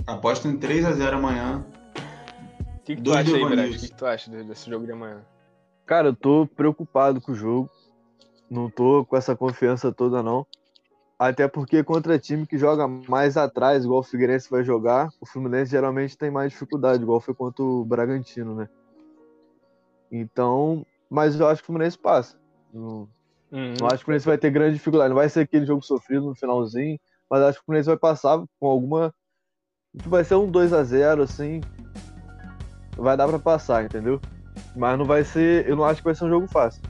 Aposto 0.06 0.48
em 0.48 0.56
3 0.56 0.86
a 0.86 0.92
0 0.92 1.18
amanhã. 1.18 1.66
O 2.78 2.84
que, 2.84 2.96
que 2.96 3.02
tu 3.02 3.06
Dois 3.06 3.22
acha 3.22 3.36
aí? 3.38 3.44
O 3.44 3.80
que, 3.80 3.88
que 3.90 3.96
tu 3.96 4.06
acha 4.06 4.30
de- 4.30 4.44
desse 4.44 4.70
jogo 4.70 4.86
de 4.86 4.92
amanhã? 4.92 5.26
Cara, 5.84 6.10
eu 6.10 6.16
tô 6.16 6.48
preocupado 6.56 7.20
com 7.20 7.32
o 7.32 7.36
jogo. 7.36 7.72
Não 8.50 8.70
tô 8.70 9.06
com 9.06 9.16
essa 9.18 9.36
confiança 9.36 9.92
toda, 9.92 10.22
não. 10.22 10.46
Até 11.18 11.48
porque 11.48 11.84
contra 11.84 12.20
time 12.20 12.46
que 12.46 12.58
joga 12.58 12.88
mais 12.88 13.38
atrás, 13.38 13.86
igual 13.86 14.00
o 14.00 14.04
Figueirense 14.04 14.50
vai 14.50 14.64
jogar, 14.64 15.10
o 15.22 15.26
Fluminense 15.26 15.72
geralmente 15.72 16.18
tem 16.18 16.30
mais 16.30 16.52
dificuldade, 16.52 17.02
igual 17.02 17.22
foi 17.22 17.34
contra 17.34 17.64
o 17.64 17.86
Bragantino, 17.86 18.56
né? 18.56 18.68
Então, 20.12 20.86
mas 21.10 21.40
eu 21.40 21.48
acho 21.48 21.62
que 21.62 21.66
o 21.66 21.68
Fluminense 21.68 21.98
passa. 21.98 22.38
Não, 22.74 23.08
Uhum. 23.52 23.74
não 23.80 23.88
acho 23.88 23.98
que 23.98 24.02
o 24.02 24.06
Fluminense 24.06 24.26
vai 24.26 24.38
ter 24.38 24.50
grande 24.52 24.74
dificuldade. 24.74 25.10
Não 25.10 25.16
vai 25.16 25.30
ser 25.30 25.42
aquele 25.42 25.66
jogo 25.66 25.82
sofrido 25.84 26.26
no 26.26 26.36
finalzinho, 26.36 27.00
mas 27.30 27.42
acho 27.42 27.60
que 27.60 27.64
o 27.64 27.66
Fluminense 27.66 27.88
vai 27.88 27.98
passar 27.98 28.44
com 28.60 28.68
alguma. 28.68 29.14
Vai 30.06 30.24
ser 30.24 30.36
um 30.36 30.50
2 30.50 30.74
a 30.74 30.84
0 30.84 31.22
assim. 31.22 31.62
Vai 32.98 33.16
dar 33.16 33.28
pra 33.28 33.40
passar, 33.40 33.86
entendeu? 33.86 34.20
Mas 34.76 34.98
não 34.98 35.06
vai 35.06 35.24
ser. 35.24 35.68
Eu 35.68 35.76
não 35.76 35.86
acho 35.86 36.02
que 36.02 36.06
vai 36.06 36.16
ser 36.16 36.26
um 36.26 36.30
jogo 36.30 36.48
fácil. 36.48 36.82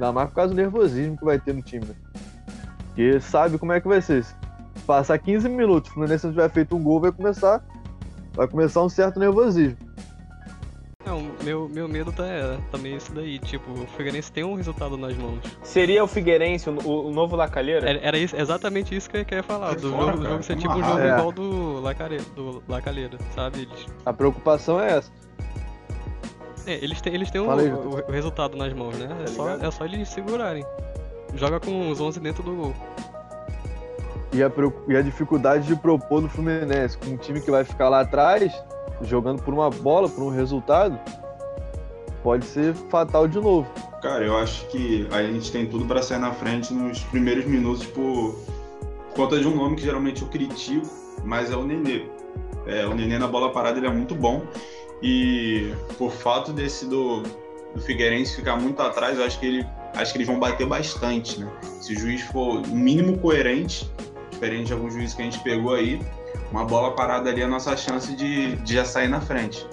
Ainda 0.00 0.12
mais 0.12 0.28
por 0.30 0.36
causa 0.36 0.54
do 0.54 0.56
nervosismo 0.56 1.18
que 1.18 1.24
vai 1.26 1.38
ter 1.38 1.52
no 1.52 1.60
time. 1.60 1.84
né? 1.84 1.94
Porque 2.86 3.20
sabe 3.20 3.58
como 3.58 3.72
é 3.72 3.80
que 3.82 3.86
vai 3.86 4.00
ser. 4.00 4.24
Se 4.24 4.34
passar 4.86 5.18
15 5.18 5.46
minutos, 5.46 5.90
o 5.90 5.94
Fluminense 5.94 6.24
não 6.26 6.32
tiver 6.32 6.48
feito 6.50 6.74
um 6.74 6.82
gol, 6.82 7.00
vai 7.00 7.12
começar. 7.12 7.62
Vai 8.32 8.48
começar 8.48 8.82
um 8.82 8.88
certo 8.88 9.20
nervosismo. 9.20 9.76
Não, 11.04 11.30
meu, 11.44 11.68
meu 11.68 11.88
medo 11.88 12.12
tá, 12.12 12.24
é, 12.26 12.58
também 12.70 12.96
isso 12.96 13.12
daí. 13.12 13.38
Tipo, 13.40 13.70
o 13.72 13.86
Figueirense 13.88 14.30
tem 14.32 14.44
um 14.44 14.54
resultado 14.54 14.96
nas 14.96 15.14
mãos. 15.16 15.40
Seria 15.62 16.02
o 16.04 16.06
Figueirense 16.06 16.70
o, 16.70 16.78
o- 17.08 17.12
novo 17.12 17.36
Lacalheira? 17.36 17.88
Era, 17.88 17.98
era 18.00 18.18
isso, 18.18 18.36
exatamente 18.36 18.94
isso 18.94 19.08
que 19.10 19.16
eu 19.18 19.24
queria 19.24 19.42
falar. 19.42 19.74
Do 19.74 19.90
fora, 19.90 20.12
jogo, 20.12 20.18
do 20.18 20.28
jogo 20.28 20.42
ser 20.42 20.54
tá 20.54 20.60
tipo 20.60 20.74
um 20.74 20.82
jogo 20.84 20.98
É. 21.00 21.08
igual 21.10 21.32
do 21.32 21.80
Lacalheira, 21.80 22.24
do 22.36 22.62
Lacalheira, 22.68 23.18
sabe? 23.34 23.60
Eles, 23.62 23.86
A 24.06 24.12
preocupação 24.12 24.80
é 24.80 24.98
essa. 24.98 25.10
É, 26.72 26.84
eles 26.84 27.00
têm, 27.00 27.14
eles 27.14 27.30
têm 27.30 27.40
o, 27.40 27.48
o- 27.48 28.04
o 28.08 28.12
resultado 28.12 28.56
nas 28.56 28.72
mãos, 28.72 28.96
né? 28.98 29.08
É 29.24 29.26
só, 29.28 29.44
ligado? 29.44 29.66
é 29.66 29.70
só 29.70 29.84
eles 29.84 30.08
segurarem. 30.08 30.64
Joga 31.34 31.60
com 31.60 31.90
os 31.90 32.00
11 32.00 32.18
dentro 32.20 32.42
do 32.42 32.54
gol. 32.54 32.74
E 34.32 34.42
a, 34.42 34.50
e 34.88 34.96
a 34.96 35.02
dificuldade 35.02 35.66
de 35.66 35.74
propor 35.76 36.22
no 36.22 36.28
Fluminense, 36.28 36.96
com 36.98 37.10
um 37.10 37.16
time 37.16 37.40
que 37.40 37.50
vai 37.50 37.64
ficar 37.64 37.88
lá 37.88 38.00
atrás, 38.00 38.52
jogando 39.02 39.42
por 39.42 39.52
uma 39.52 39.70
bola, 39.70 40.08
por 40.08 40.22
um 40.22 40.28
resultado, 40.30 40.98
pode 42.22 42.44
ser 42.46 42.74
fatal 42.74 43.26
de 43.26 43.40
novo. 43.40 43.68
Cara, 44.02 44.24
eu 44.24 44.36
acho 44.38 44.66
que 44.68 45.06
a 45.10 45.22
gente 45.22 45.50
tem 45.50 45.66
tudo 45.66 45.84
pra 45.84 46.02
sair 46.02 46.18
na 46.20 46.32
frente 46.32 46.72
nos 46.72 47.00
primeiros 47.04 47.44
minutos 47.44 47.84
por 47.86 48.38
conta 49.14 49.38
de 49.38 49.46
um 49.46 49.54
nome 49.54 49.76
que 49.76 49.82
geralmente 49.82 50.22
eu 50.22 50.28
critico, 50.28 50.88
mas 51.24 51.50
é 51.50 51.56
o 51.56 51.64
Nenê. 51.64 52.06
É, 52.66 52.86
o 52.86 52.94
Nenê 52.94 53.18
na 53.18 53.26
bola 53.26 53.50
parada 53.52 53.78
ele 53.78 53.86
é 53.86 53.90
muito 53.90 54.14
bom 54.14 54.42
e 55.02 55.72
por 55.96 56.12
fato 56.12 56.52
desse 56.52 56.86
do, 56.86 57.22
do 57.74 57.80
Figueirense 57.80 58.36
ficar 58.36 58.56
muito 58.56 58.80
atrás, 58.82 59.18
eu 59.18 59.24
acho 59.24 59.38
que 59.38 59.46
ele 59.46 59.66
acho 59.94 60.12
que 60.12 60.18
eles 60.18 60.28
vão 60.28 60.38
bater 60.38 60.66
bastante, 60.66 61.40
né? 61.40 61.50
Se 61.80 61.94
o 61.94 61.98
juiz 61.98 62.22
for 62.22 62.60
o 62.60 62.66
mínimo 62.68 63.18
coerente, 63.18 63.90
diferente 64.30 64.66
de 64.66 64.72
alguns 64.72 64.94
juízes 64.94 65.14
que 65.14 65.22
a 65.22 65.24
gente 65.24 65.40
pegou 65.40 65.74
aí, 65.74 66.00
uma 66.50 66.64
bola 66.64 66.94
parada 66.94 67.30
ali 67.30 67.40
é 67.40 67.44
a 67.44 67.48
nossa 67.48 67.76
chance 67.76 68.14
de, 68.14 68.56
de 68.56 68.74
já 68.74 68.84
sair 68.84 69.08
na 69.08 69.20
frente. 69.20 69.66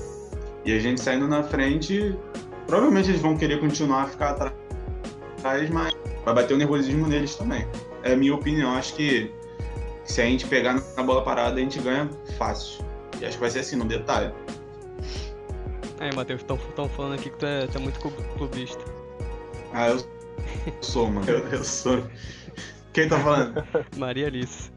E 0.65 0.72
a 0.72 0.79
gente 0.79 1.01
saindo 1.01 1.27
na 1.27 1.43
frente, 1.43 2.15
provavelmente 2.65 3.10
eles 3.10 3.22
vão 3.22 3.38
querer 3.38 3.60
continuar 3.60 4.03
a 4.03 4.07
ficar 4.07 4.31
atrás, 4.31 5.69
mas 5.69 5.93
vai 6.25 6.34
bater 6.34 6.53
o 6.53 6.57
nervosismo 6.57 7.07
neles 7.07 7.36
também. 7.36 7.65
É 8.03 8.13
a 8.13 8.17
minha 8.17 8.36
opinião. 8.36 8.74
Acho 8.74 8.93
que 8.96 9.31
se 10.03 10.22
a 10.22 10.25
gente 10.25 10.46
pegar 10.46 10.81
na 10.96 11.03
bola 11.03 11.24
parada, 11.24 11.55
a 11.55 11.60
gente 11.60 11.79
ganha 11.79 12.10
fácil. 12.38 12.84
E 13.19 13.25
acho 13.25 13.36
que 13.36 13.41
vai 13.41 13.50
ser 13.50 13.60
assim, 13.60 13.75
no 13.75 13.86
detalhe. 13.86 14.31
Aí, 15.99 16.13
Matheus, 16.15 16.41
estão 16.41 16.57
falando 16.89 17.13
aqui 17.15 17.29
que 17.29 17.37
tu 17.37 17.45
é, 17.45 17.67
tu 17.67 17.77
é 17.77 17.81
muito 17.81 17.99
club- 17.99 18.21
clubista. 18.37 18.83
Ah, 19.73 19.89
eu 19.89 20.07
sou, 20.81 21.09
mano. 21.09 21.27
Eu, 21.29 21.39
eu 21.49 21.63
sou. 21.63 22.03
Quem 22.93 23.07
tá 23.09 23.19
falando? 23.19 23.63
Maria 23.97 24.27
Alice. 24.27 24.71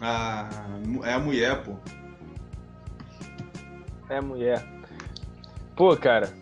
Ah, 0.00 0.48
é 1.04 1.12
a 1.12 1.18
mulher, 1.18 1.62
pô. 1.62 1.74
É 4.08 4.20
mulher. 4.20 4.64
Pô, 5.76 5.96
cara. 5.96 6.32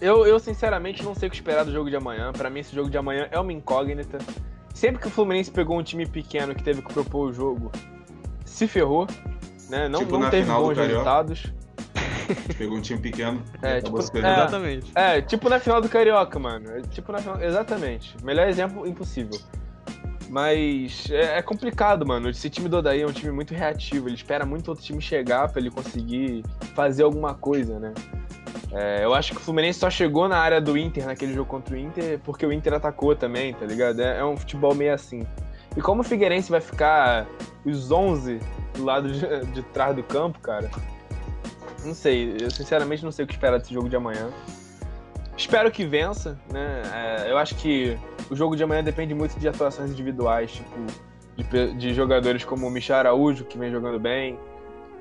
Eu, 0.00 0.26
eu 0.26 0.38
sinceramente 0.38 1.02
não 1.02 1.14
sei 1.14 1.28
o 1.28 1.30
que 1.30 1.36
esperar 1.36 1.64
do 1.64 1.72
jogo 1.72 1.88
de 1.88 1.96
amanhã. 1.96 2.32
Pra 2.32 2.50
mim, 2.50 2.60
esse 2.60 2.74
jogo 2.74 2.90
de 2.90 2.98
amanhã 2.98 3.28
é 3.30 3.38
uma 3.40 3.52
incógnita. 3.52 4.18
sempre 4.74 5.00
que 5.00 5.08
o 5.08 5.10
Fluminense 5.10 5.50
pegou 5.50 5.78
um 5.78 5.82
time 5.82 6.06
pequeno 6.06 6.54
que 6.54 6.62
teve 6.62 6.82
que 6.82 6.92
propor 6.92 7.30
o 7.30 7.32
jogo, 7.32 7.72
se 8.44 8.68
ferrou, 8.68 9.06
né? 9.70 9.88
Não, 9.88 10.00
Tipo 10.00 10.18
não 10.18 10.28
teve 10.30 10.50
bons 10.50 10.74
Carioca. 10.76 11.44
Pegou 12.56 12.76
um 12.76 12.80
time 12.80 13.00
pequeno. 13.00 13.42
É, 13.62 13.80
tipo. 13.80 13.98
É. 13.98 14.02
Exatamente. 14.02 14.92
É, 14.94 15.20
tipo 15.20 15.48
na 15.48 15.60
final 15.60 15.80
do 15.80 15.88
Carioca, 15.88 16.38
mano. 16.38 16.70
É 16.70 16.82
Tipo 16.82 17.12
na 17.12 17.18
final. 17.18 17.42
Exatamente. 17.42 18.16
Melhor 18.22 18.48
exemplo 18.48 18.86
impossível. 18.86 19.38
Mas 20.28 21.08
é, 21.10 21.38
é 21.38 21.42
complicado, 21.42 22.06
mano. 22.06 22.28
Esse 22.28 22.50
time 22.50 22.68
do 22.68 22.78
Odaí 22.78 23.02
é 23.02 23.06
um 23.06 23.12
time 23.12 23.32
muito 23.32 23.54
reativo. 23.54 24.08
Ele 24.08 24.16
espera 24.16 24.44
muito 24.44 24.68
outro 24.68 24.84
time 24.84 25.00
chegar 25.00 25.48
pra 25.48 25.60
ele 25.60 25.70
conseguir 25.70 26.44
fazer 26.74 27.04
alguma 27.04 27.34
coisa, 27.34 27.78
né? 27.78 27.94
É, 28.72 29.04
eu 29.04 29.14
acho 29.14 29.32
que 29.32 29.38
o 29.38 29.40
Fluminense 29.40 29.78
só 29.78 29.88
chegou 29.88 30.28
na 30.28 30.38
área 30.38 30.60
do 30.60 30.76
Inter 30.76 31.06
naquele 31.06 31.32
jogo 31.32 31.48
contra 31.48 31.74
o 31.74 31.78
Inter 31.78 32.18
porque 32.24 32.44
o 32.44 32.52
Inter 32.52 32.74
atacou 32.74 33.14
também, 33.14 33.54
tá 33.54 33.64
ligado? 33.64 34.00
É, 34.00 34.18
é 34.18 34.24
um 34.24 34.36
futebol 34.36 34.74
meio 34.74 34.92
assim. 34.92 35.24
E 35.76 35.80
como 35.80 36.00
o 36.00 36.04
Figueirense 36.04 36.50
vai 36.50 36.60
ficar 36.60 37.26
os 37.64 37.90
11 37.90 38.40
do 38.74 38.84
lado 38.84 39.10
de, 39.12 39.46
de 39.52 39.62
trás 39.62 39.94
do 39.94 40.02
campo, 40.02 40.40
cara, 40.40 40.70
não 41.84 41.94
sei. 41.94 42.36
Eu 42.40 42.50
sinceramente 42.50 43.04
não 43.04 43.12
sei 43.12 43.24
o 43.24 43.28
que 43.28 43.34
esperar 43.34 43.58
desse 43.58 43.72
jogo 43.72 43.88
de 43.88 43.96
amanhã. 43.96 44.28
Espero 45.36 45.70
que 45.70 45.84
vença, 45.84 46.38
né? 46.52 46.82
É, 47.26 47.30
eu 47.30 47.36
acho 47.38 47.54
que 47.56 47.96
o 48.30 48.34
jogo 48.36 48.56
de 48.56 48.62
amanhã 48.64 48.82
depende 48.82 49.14
muito 49.14 49.38
de 49.38 49.46
atuações 49.46 49.90
individuais, 49.90 50.50
tipo, 50.50 51.50
de, 51.50 51.74
de 51.74 51.94
jogadores 51.94 52.42
como 52.44 52.66
o 52.66 52.70
Michel 52.70 52.96
Araújo, 52.96 53.44
que 53.44 53.58
vem 53.58 53.70
jogando 53.70 54.00
bem, 54.00 54.38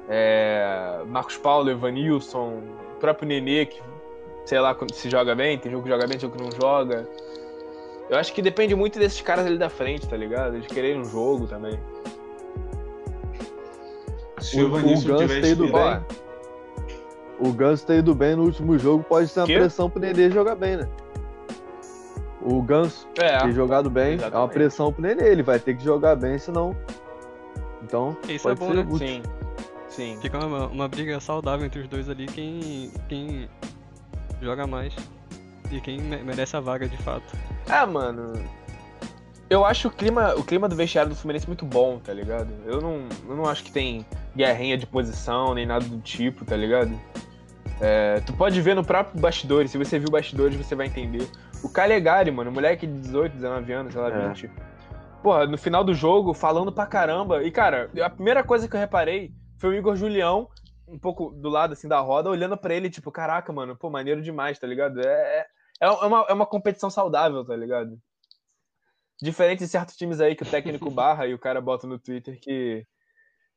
é, 0.09 0.99
Marcos 1.07 1.37
Paulo, 1.37 1.69
Evanilson, 1.69 2.61
o 2.95 2.99
próprio 2.99 3.27
Nenê, 3.27 3.65
que 3.65 3.81
sei 4.45 4.59
lá 4.59 4.75
se 4.93 5.09
joga 5.09 5.33
bem, 5.33 5.57
tem 5.57 5.71
jogo 5.71 5.83
que 5.83 5.89
joga 5.89 6.05
bem, 6.05 6.17
tem 6.17 6.29
jogo 6.29 6.35
que 6.37 6.43
não 6.43 6.51
joga. 6.51 7.07
Eu 8.09 8.17
acho 8.17 8.33
que 8.33 8.41
depende 8.41 8.75
muito 8.75 8.99
desses 8.99 9.21
caras 9.21 9.45
ali 9.47 9.57
da 9.57 9.69
frente, 9.69 10.07
tá 10.07 10.15
ligado? 10.17 10.59
De 10.59 10.67
quererem 10.67 10.99
um 10.99 11.05
jogo 11.05 11.47
também. 11.47 11.79
Se 14.39 14.61
o 14.61 14.67
O- 14.67 14.73
o 14.73 14.77
Evanilson 14.77 15.07
Ganso 15.07 15.23
indo 15.33 15.65
inspirado- 15.65 16.05
bem. 16.05 16.17
O 17.39 17.51
Ganso 17.51 17.85
ter 17.85 17.99
ido 17.99 18.15
bem 18.15 18.35
no 18.35 18.43
último 18.43 18.77
jogo 18.77 19.03
pode 19.03 19.27
ser 19.27 19.41
uma 19.41 19.45
Quê? 19.47 19.57
pressão 19.59 19.89
pro 19.89 19.99
Nenê 19.99 20.29
jogar 20.31 20.55
bem, 20.55 20.77
né? 20.77 20.87
O 22.41 22.61
Ganso 22.61 23.07
ter 23.13 23.23
É, 23.25 23.51
jogado 23.51 23.89
bem 23.89 24.03
é 24.03 24.07
uma 24.07 24.13
exatamente. 24.15 24.53
pressão 24.53 24.93
pro 24.93 25.01
Nenê. 25.01 25.23
Ele 25.29 25.43
vai 25.43 25.59
ter 25.59 25.75
que 25.75 25.83
jogar 25.83 26.15
bem, 26.15 26.37
senão. 26.37 26.75
Então, 27.83 28.15
Isso 28.29 28.49
é 28.49 28.55
pode 28.55 28.59
bom, 28.59 28.67
ser 28.67 28.73
né? 28.75 28.81
útil. 28.89 29.07
sim. 29.07 29.21
Sim. 29.89 30.17
Fica 30.21 30.45
uma, 30.45 30.67
uma 30.67 30.87
briga 30.89 31.19
saudável 31.21 31.65
entre 31.65 31.79
os 31.79 31.87
dois 31.87 32.09
ali, 32.09 32.25
quem, 32.25 32.91
quem 33.07 33.47
joga 34.41 34.67
mais 34.67 34.93
e 35.71 35.79
quem 35.79 36.01
me- 36.01 36.21
merece 36.21 36.57
a 36.57 36.59
vaga 36.59 36.87
de 36.87 36.97
fato. 36.97 37.33
Ah, 37.69 37.85
mano. 37.85 38.33
Eu 39.49 39.63
acho 39.63 39.89
o 39.89 39.91
clima, 39.91 40.33
o 40.35 40.43
clima 40.43 40.67
do 40.67 40.75
vestiário 40.75 41.09
do 41.09 41.15
Fluminense 41.15 41.45
muito 41.45 41.65
bom, 41.65 41.99
tá 41.99 42.11
ligado? 42.11 42.49
Eu 42.65 42.81
não, 42.81 43.07
eu 43.29 43.35
não 43.35 43.45
acho 43.45 43.63
que 43.63 43.71
tem 43.71 44.05
guerrinha 44.35 44.77
de 44.77 44.87
posição, 44.87 45.53
nem 45.53 45.65
nada 45.65 45.85
do 45.85 45.99
tipo, 45.99 46.43
tá 46.43 46.55
ligado? 46.57 46.99
É, 47.79 48.21
tu 48.21 48.33
pode 48.33 48.59
ver 48.61 48.75
no 48.75 48.83
próprio 48.83 49.19
bastidores, 49.21 49.69
se 49.69 49.77
você 49.77 49.99
viu 49.99 50.09
bastidores, 50.09 50.55
você 50.55 50.73
vai 50.73 50.87
entender. 50.87 51.29
O 51.63 51.69
Calegari, 51.69 52.31
mano, 52.31 52.51
moleque 52.51 52.87
de 52.87 52.99
18, 52.99 53.33
19 53.33 53.73
anos, 53.73 53.93
sei 53.93 54.01
lá, 54.01 54.09
É. 54.09 54.27
20. 54.29 54.49
Porra, 55.21 55.45
no 55.45 55.57
final 55.57 55.83
do 55.83 55.93
jogo, 55.93 56.33
falando 56.33 56.71
pra 56.71 56.85
caramba. 56.85 57.43
E, 57.43 57.51
cara, 57.51 57.89
a 58.03 58.09
primeira 58.09 58.43
coisa 58.43 58.67
que 58.67 58.75
eu 58.75 58.79
reparei 58.79 59.31
foi 59.59 59.71
o 59.71 59.73
Igor 59.73 59.95
Julião, 59.95 60.47
um 60.87 60.97
pouco 60.99 61.31
do 61.31 61.49
lado, 61.49 61.73
assim, 61.73 61.87
da 61.87 61.99
roda, 61.99 62.29
olhando 62.29 62.55
pra 62.57 62.73
ele, 62.73 62.89
tipo, 62.89 63.11
caraca, 63.11 63.51
mano, 63.51 63.75
pô, 63.75 63.89
maneiro 63.89 64.21
demais, 64.21 64.57
tá 64.57 64.67
ligado? 64.67 64.99
É, 65.01 65.39
é, 65.39 65.45
é, 65.81 65.89
uma, 65.89 66.25
é 66.29 66.33
uma 66.33 66.45
competição 66.45 66.89
saudável, 66.89 67.43
tá 67.43 67.55
ligado? 67.55 67.97
Diferente 69.21 69.59
de 69.59 69.67
certos 69.67 69.95
times 69.95 70.19
aí 70.19 70.35
que 70.35 70.43
o 70.43 70.45
técnico 70.45 70.89
barra 70.91 71.25
e 71.27 71.33
o 71.33 71.39
cara 71.39 71.61
bota 71.61 71.87
no 71.87 71.97
Twitter 71.97 72.37
que, 72.39 72.85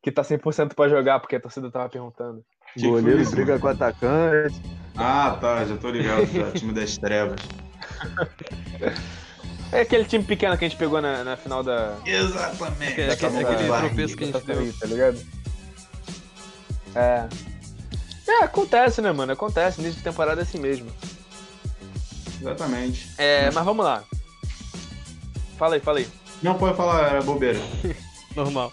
que 0.03 0.13
tá 0.13 0.23
100% 0.23 0.75
pra 0.75 0.89
jogar, 0.89 1.19
porque 1.21 1.37
a 1.37 1.41
torcida 1.41 1.71
tava 1.71 1.89
perguntando. 1.89 2.45
Que 2.75 2.81
foi 2.81 2.91
Goleiro 2.91 3.21
isso, 3.23 3.33
briga 3.33 3.53
mano? 3.59 3.61
com 3.61 3.67
o 3.67 3.71
atacante. 3.71 4.61
Ah, 4.97 5.37
tá, 5.41 5.65
já 5.65 5.77
tô 5.77 5.91
ligado. 5.91 6.27
Já, 6.27 6.53
time 6.53 6.73
das 6.73 6.97
trevas. 6.99 7.41
É 9.71 9.81
aquele 9.83 10.05
time 10.07 10.25
pequeno 10.25 10.57
que 10.57 10.65
a 10.65 10.69
gente 10.69 10.79
pegou 10.79 10.99
na, 11.03 11.23
na 11.23 11.37
final 11.37 11.63
da. 11.63 11.99
Exatamente. 12.07 12.99
É, 13.03 13.13
aquele- 13.13 13.39
aquele 13.45 13.69
tropeço 13.69 14.17
que 14.17 14.25
a 14.25 14.27
gente 14.27 14.47
da 14.47 14.55
deu. 14.55 14.73
tá 14.79 14.87
ligado? 14.87 15.27
É. 16.95 17.29
É, 18.27 18.45
acontece, 18.45 19.03
né, 19.03 19.13
mano? 19.13 19.31
Acontece. 19.33 19.79
Início 19.83 19.99
de 19.99 20.05
temporada 20.05 20.41
é 20.41 20.45
assim 20.45 20.59
mesmo. 20.59 20.91
Exatamente. 22.41 23.11
É, 23.19 23.51
mas 23.51 23.63
vamos 23.63 23.85
lá. 23.85 24.03
Fala 25.59 25.75
aí, 25.75 25.81
fala 25.81 25.99
aí. 25.99 26.09
Não 26.43 26.55
pode 26.55 26.77
falar, 26.77 27.09
era 27.09 27.23
bobeira. 27.23 27.59
Normal. 28.37 28.73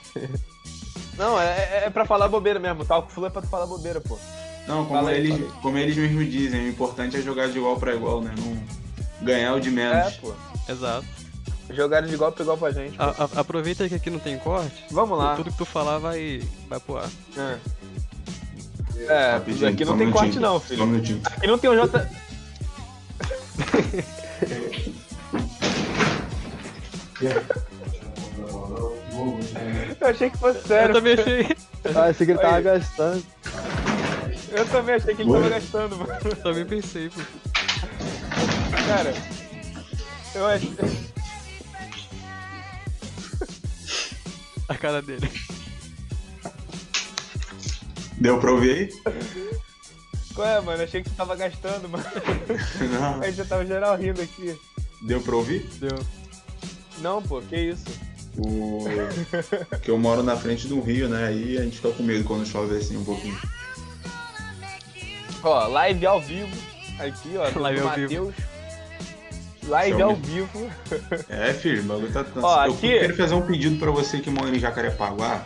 Não, 1.18 1.40
é, 1.42 1.86
é 1.86 1.90
pra 1.90 2.06
falar 2.06 2.28
bobeira 2.28 2.60
mesmo. 2.60 2.86
Tal, 2.86 3.04
o 3.06 3.10
Flu 3.10 3.26
é 3.26 3.30
pra 3.30 3.42
tu 3.42 3.48
falar 3.48 3.66
bobeira, 3.66 4.00
pô. 4.02 4.18
Não, 4.68 4.84
como, 4.86 4.98
Fala 5.00 5.12
aí, 5.12 5.18
eles, 5.20 5.32
fala 5.38 5.44
aí. 5.46 5.62
como 5.62 5.78
eles 5.78 5.96
mesmos 5.98 6.32
dizem, 6.32 6.66
o 6.66 6.70
importante 6.70 7.18
é 7.18 7.22
jogar 7.22 7.48
de 7.50 7.58
igual 7.58 7.78
pra 7.78 7.94
igual, 7.96 8.22
né? 8.22 8.34
Não 8.38 8.64
ganhar 9.26 9.54
o 9.54 9.60
de 9.60 9.70
É, 9.70 9.72
menos. 9.72 10.14
pô. 10.18 10.34
Exato. 10.70 11.06
Jogaram 11.72 12.08
de 12.08 12.14
igual 12.14 12.32
pra 12.32 12.44
igual 12.44 12.58
pra 12.58 12.72
gente. 12.72 12.96
pô. 12.98 13.04
A- 13.04 13.16
a- 13.20 13.40
aproveita 13.42 13.88
que 13.90 13.96
aqui 13.96 14.10
não 14.10 14.20
tem 14.20 14.38
corte. 14.38 14.84
Vamos 14.92 15.18
lá. 15.18 15.36
Tudo 15.36 15.52
que 15.52 15.58
tu 15.58 15.66
falar 15.66 15.98
vai, 16.00 16.42
vai 16.70 16.80
pro 16.80 16.98
ar. 16.98 17.10
É, 17.38 17.58
é 19.08 19.32
Rapidinho, 19.34 19.70
aqui 19.70 19.86
não 19.86 19.98
tem 19.98 20.12
corte 20.12 20.40
não, 20.40 20.52
Só 20.52 20.58
um 20.58 20.60
filho. 20.60 20.86
minutinho. 20.88 21.22
Aqui 21.26 21.48
não 21.48 21.58
tem 21.58 21.70
o 21.70 21.76
J... 21.76 22.08
Eu 30.02 30.08
achei 30.08 30.30
que 30.30 30.38
fosse 30.38 30.60
Eu 30.60 30.66
sério. 30.66 30.96
também 30.96 31.14
achei. 31.14 31.48
Ah, 31.96 32.10
esse 32.10 32.26
que 32.26 32.32
ele 32.32 32.40
tava 32.40 32.58
Aí. 32.58 32.64
gastando. 32.64 33.24
Eu 34.52 34.66
também 34.68 34.96
achei 34.96 35.16
que 35.16 35.22
ele 35.22 35.32
tava 35.32 35.50
gastando, 35.50 35.98
mano. 35.98 36.14
também 36.44 36.66
pensei, 36.66 37.10
pô. 37.10 37.22
Cara, 38.88 39.14
eu 40.36 40.46
achei. 40.48 40.74
A 44.68 44.76
cara 44.76 45.02
dele. 45.02 45.30
Deu 48.20 48.40
pra 48.40 48.52
ouvir 48.52 48.72
aí? 48.72 48.90
Qual 50.34 50.48
é, 50.48 50.60
mano? 50.62 50.84
Achei 50.84 51.04
que 51.04 51.10
você 51.10 51.16
tava 51.16 51.36
gastando, 51.36 51.88
mano. 51.88 52.04
Não. 53.00 53.22
Aí 53.22 53.32
já 53.32 53.46
tava 53.46 53.66
geral 53.66 53.96
rindo 53.98 54.22
aqui. 54.22 54.58
Deu 55.02 55.22
pra 55.22 55.36
ouvir? 55.36 55.60
Deu. 55.80 55.98
Não, 57.00 57.22
pô, 57.22 57.42
que 57.42 57.56
isso? 57.56 57.86
O... 58.38 58.84
que 59.82 59.90
eu 59.90 59.98
moro 59.98 60.22
na 60.22 60.36
frente 60.36 60.68
do 60.68 60.82
rio, 60.82 61.08
né? 61.08 61.28
Aí 61.28 61.58
a 61.58 61.62
gente 61.62 61.78
fica 61.78 61.92
com 61.92 62.04
medo 62.04 62.24
quando 62.24 62.46
chove 62.46 62.76
assim 62.76 62.98
um 62.98 63.04
pouquinho. 63.06 63.38
Ó, 65.44 65.68
live 65.68 66.06
ao 66.06 66.20
vivo. 66.22 66.56
Aqui, 67.00 67.36
ó, 67.38 67.60
Live 67.60 67.80
ao 67.82 67.86
Matheus. 67.88 68.34
Live 69.68 70.02
ao 70.02 70.16
vivo. 70.16 70.72
É, 71.30 71.54
filho, 71.54 71.82
o 71.82 71.86
bagulho 71.86 72.12
tá 72.12 72.24
tanto. 72.24 72.46
Ó, 72.46 72.66
eu 72.66 72.74
aqui- 72.74 73.00
quero 73.00 73.16
fazer 73.16 73.36
um 73.36 73.42
pedido 73.42 73.78
pra 73.78 73.92
você 73.92 74.20
que 74.20 74.30
mora 74.30 74.50
em 74.50 74.60
Jacarepaguá. 74.60 75.46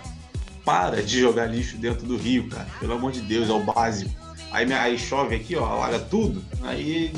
Para 0.63 1.01
de 1.01 1.19
jogar 1.19 1.45
lixo 1.47 1.77
dentro 1.77 2.05
do 2.05 2.17
rio, 2.17 2.47
cara. 2.49 2.67
Pelo 2.79 2.93
amor 2.93 3.11
de 3.11 3.21
Deus, 3.21 3.49
é 3.49 3.53
o 3.53 3.63
básico. 3.63 4.11
Aí, 4.51 4.71
aí 4.71 4.97
chove 4.97 5.35
aqui, 5.35 5.55
ó, 5.55 5.65
alaga 5.65 5.99
tudo. 5.99 6.43
Aí 6.63 7.11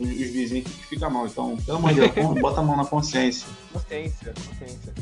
os, 0.00 0.08
os 0.08 0.16
vizinhos 0.16 0.66
aqui 0.66 0.76
ficam 0.88 1.10
mal. 1.10 1.26
Então, 1.26 1.56
pelo 1.64 1.78
amor 1.78 1.92
de 1.94 2.00
Deus, 2.08 2.40
bota 2.40 2.60
a 2.60 2.62
mão 2.64 2.76
na 2.76 2.84
consciência. 2.84 3.46
Consciência, 3.72 4.32
consciência. 4.48 4.94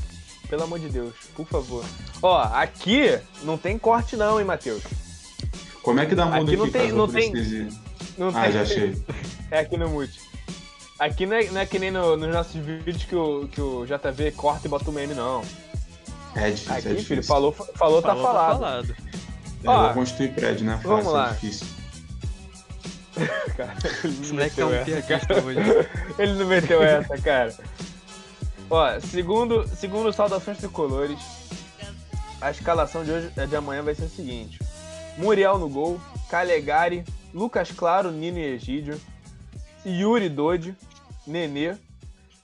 Pelo 0.48 0.62
amor 0.64 0.78
de 0.78 0.88
Deus, 0.88 1.14
por 1.34 1.46
favor. 1.46 1.84
Ó, 2.22 2.36
aqui 2.42 3.18
não 3.42 3.56
tem 3.56 3.78
corte 3.78 4.16
não, 4.16 4.38
hein, 4.38 4.44
Matheus? 4.46 4.82
Como 5.82 6.00
é 6.00 6.06
que 6.06 6.14
dá 6.14 6.26
muda 6.26 6.36
Aqui 6.38 6.44
aqui, 6.50 6.56
não 6.56 6.70
tem- 6.70 6.80
caso 6.82 6.92
eu 6.92 6.96
não 6.96 7.08
tem-? 7.08 7.32
Não 8.18 8.28
Ah, 8.28 8.42
tem... 8.44 8.52
já 8.52 8.62
achei. 8.62 9.02
É 9.50 9.60
aqui 9.60 9.76
no 9.76 9.88
mute. 9.88 10.18
Aqui 10.98 11.26
não 11.26 11.36
é, 11.36 11.44
não 11.50 11.60
é 11.60 11.66
que 11.66 11.78
nem 11.78 11.90
no- 11.90 12.16
nos 12.16 12.32
nossos 12.32 12.54
vídeos 12.54 13.04
que 13.04 13.14
o, 13.14 13.46
que 13.48 13.60
o 13.60 13.84
JV 13.86 14.32
corta 14.32 14.66
e 14.66 14.70
bota 14.70 14.90
o 14.90 14.92
meme, 14.92 15.14
não. 15.14 15.42
É 16.34 16.50
difícil, 16.50 16.72
é 16.72 16.78
Aqui, 16.78 16.88
difícil. 16.88 17.04
filho, 17.08 17.22
falou, 17.24 17.52
falou, 17.52 18.02
tá 18.02 18.08
Falou, 18.16 18.22
falado. 18.24 18.90
É, 19.64 19.68
Ó, 19.68 19.72
eu 19.74 19.84
vou 19.86 19.94
construir 19.94 20.28
prédio, 20.34 20.66
né? 20.66 20.74
Fácil, 20.76 20.88
vamos 20.90 21.12
lá. 21.12 21.30
É 21.30 21.32
difícil. 21.34 21.66
Cara, 23.56 23.75
ele 24.02 24.12
Esse 24.12 24.28
não 24.28 24.35
moleque 24.35 24.61
é 24.61 24.64
meteu 24.64 24.68
um 24.68 24.75
essa, 24.75 25.02
cara. 25.02 25.42
hoje. 25.42 25.61
Ele 26.18 26.33
não 26.35 26.47
meteu 26.47 26.83
essa, 26.83 27.18
cara. 27.18 27.54
Ó, 28.68 29.00
segundo, 29.00 29.68
segundo 29.68 30.12
saudações 30.12 30.59
tricolores, 30.59 31.18
a 32.40 32.50
escalação 32.50 33.04
de 33.04 33.12
hoje 33.12 33.33
é 33.37 33.47
de 33.47 33.54
amanhã 33.54 33.83
vai 33.83 33.94
ser 33.94 34.04
o 34.04 34.09
seguinte: 34.09 34.59
Muriel 35.16 35.59
no 35.59 35.68
gol, 35.68 36.00
Calegari, 36.28 37.04
Lucas 37.33 37.71
Claro, 37.71 38.11
Nino 38.11 38.38
e 38.38 38.44
Egídio, 38.54 39.00
Yuri 39.87 40.28
Dodi, 40.28 40.76
Nenê, 41.26 41.76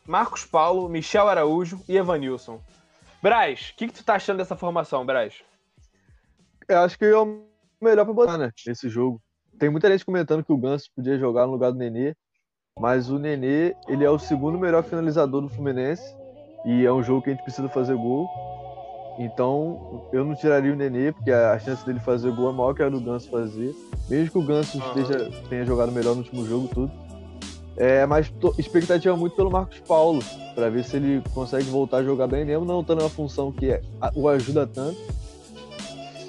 Marcos 0.07 0.45
Paulo, 0.45 0.89
Michel 0.89 1.29
Araújo 1.29 1.83
e 1.89 1.97
Evanilson. 1.97 2.61
Braz, 3.23 3.71
o 3.71 3.77
que, 3.77 3.89
que 3.89 3.95
tu 3.95 4.05
tá 4.05 4.15
achando 4.15 4.39
dessa 4.39 4.57
formação, 4.57 5.05
Braz? 5.05 5.35
Eu 6.69 6.79
acho 6.81 6.97
que 6.97 7.05
é 7.05 7.17
o 7.17 7.45
melhor 7.81 8.05
pra 8.05 8.15
botar, 8.15 8.39
né? 8.39 8.53
Esse 8.67 8.89
jogo. 8.89 9.21
Tem 9.61 9.69
muita 9.69 9.91
gente 9.91 10.07
comentando 10.07 10.43
que 10.43 10.53
o 10.53 10.57
Ganso 10.57 10.89
podia 10.97 11.19
jogar 11.19 11.47
no 11.47 11.53
lugar 11.53 11.71
do 11.71 11.77
Nenê, 11.77 12.15
mas 12.79 13.11
o 13.11 13.19
Nenê, 13.19 13.75
ele 13.87 14.03
é 14.03 14.09
o 14.09 14.19
segundo 14.19 14.59
melhor 14.59 14.83
finalizador 14.83 15.43
do 15.43 15.51
Fluminense 15.51 16.03
E 16.65 16.87
é 16.87 16.91
um 16.93 17.03
jogo 17.03 17.21
que 17.21 17.29
a 17.29 17.35
gente 17.35 17.43
precisa 17.43 17.69
fazer 17.69 17.95
gol. 17.95 18.27
Então, 19.19 20.09
eu 20.15 20.25
não 20.25 20.35
tiraria 20.35 20.73
o 20.73 20.77
Nenê, 20.77 21.13
porque 21.13 21.31
a 21.31 21.59
chance 21.59 21.85
dele 21.85 22.01
fazer 22.01 22.33
gol 22.33 22.49
é 22.49 22.53
maior 22.55 22.73
que 22.73 22.83
a 22.83 22.89
do 22.89 22.99
Ganso 23.01 23.29
fazer. 23.29 23.75
Mesmo 24.09 24.33
que 24.33 24.39
o 24.39 24.43
Ganso 24.43 24.79
Aham. 24.79 24.87
esteja, 24.87 25.31
tenha 25.51 25.65
jogado 25.67 25.93
melhor 25.93 26.15
no 26.15 26.23
último 26.23 26.47
jogo, 26.47 26.67
tudo. 26.69 26.91
É, 27.77 28.07
mas 28.07 28.31
tô, 28.31 28.55
expectativa 28.59 29.15
muito 29.15 29.37
pelo 29.37 29.51
Marcos 29.51 29.79
Paulo, 29.81 30.21
para 30.55 30.71
ver 30.71 30.85
se 30.85 30.97
ele 30.97 31.23
consegue 31.35 31.69
voltar 31.69 31.99
a 31.99 32.03
jogar 32.03 32.27
bem, 32.29 32.47
mesmo 32.47 32.65
não 32.65 32.81
estando 32.81 33.03
na 33.03 33.11
função 33.11 33.53
que 33.53 33.73
é- 33.73 33.83
a- 34.01 34.11
o 34.15 34.27
ajuda 34.27 34.67
tanto. 34.67 34.99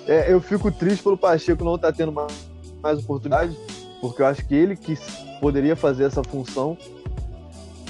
É, 0.06 0.34
eu 0.34 0.42
fico 0.42 0.70
triste 0.70 1.02
pelo 1.02 1.18
Pacheco 1.18 1.64
não 1.64 1.76
estar 1.76 1.94
tendo 1.94 2.12
mais, 2.12 2.50
mais 2.82 3.00
oportunidade, 3.00 3.58
porque 4.00 4.22
eu 4.22 4.26
acho 4.26 4.46
que 4.46 4.56
ele 4.56 4.76
que 4.76 4.98
poderia 5.40 5.76
fazer 5.76 6.06
essa 6.06 6.24
função. 6.24 6.78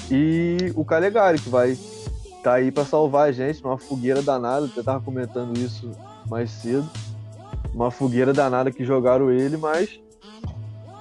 E 0.09 0.73
o 0.75 0.83
Calegari, 0.83 1.39
que 1.39 1.49
vai 1.49 1.77
tá 2.41 2.53
aí 2.55 2.71
para 2.71 2.83
salvar 2.85 3.29
a 3.29 3.31
gente 3.31 3.63
numa 3.63 3.77
fogueira 3.77 4.21
danada. 4.21 4.69
Eu 4.75 4.83
tava 4.83 4.99
comentando 4.99 5.57
isso 5.57 5.91
mais 6.27 6.49
cedo. 6.49 6.89
Uma 7.73 7.91
fogueira 7.91 8.33
danada 8.33 8.71
que 8.71 8.83
jogaram 8.83 9.31
ele, 9.31 9.55
mas 9.57 9.99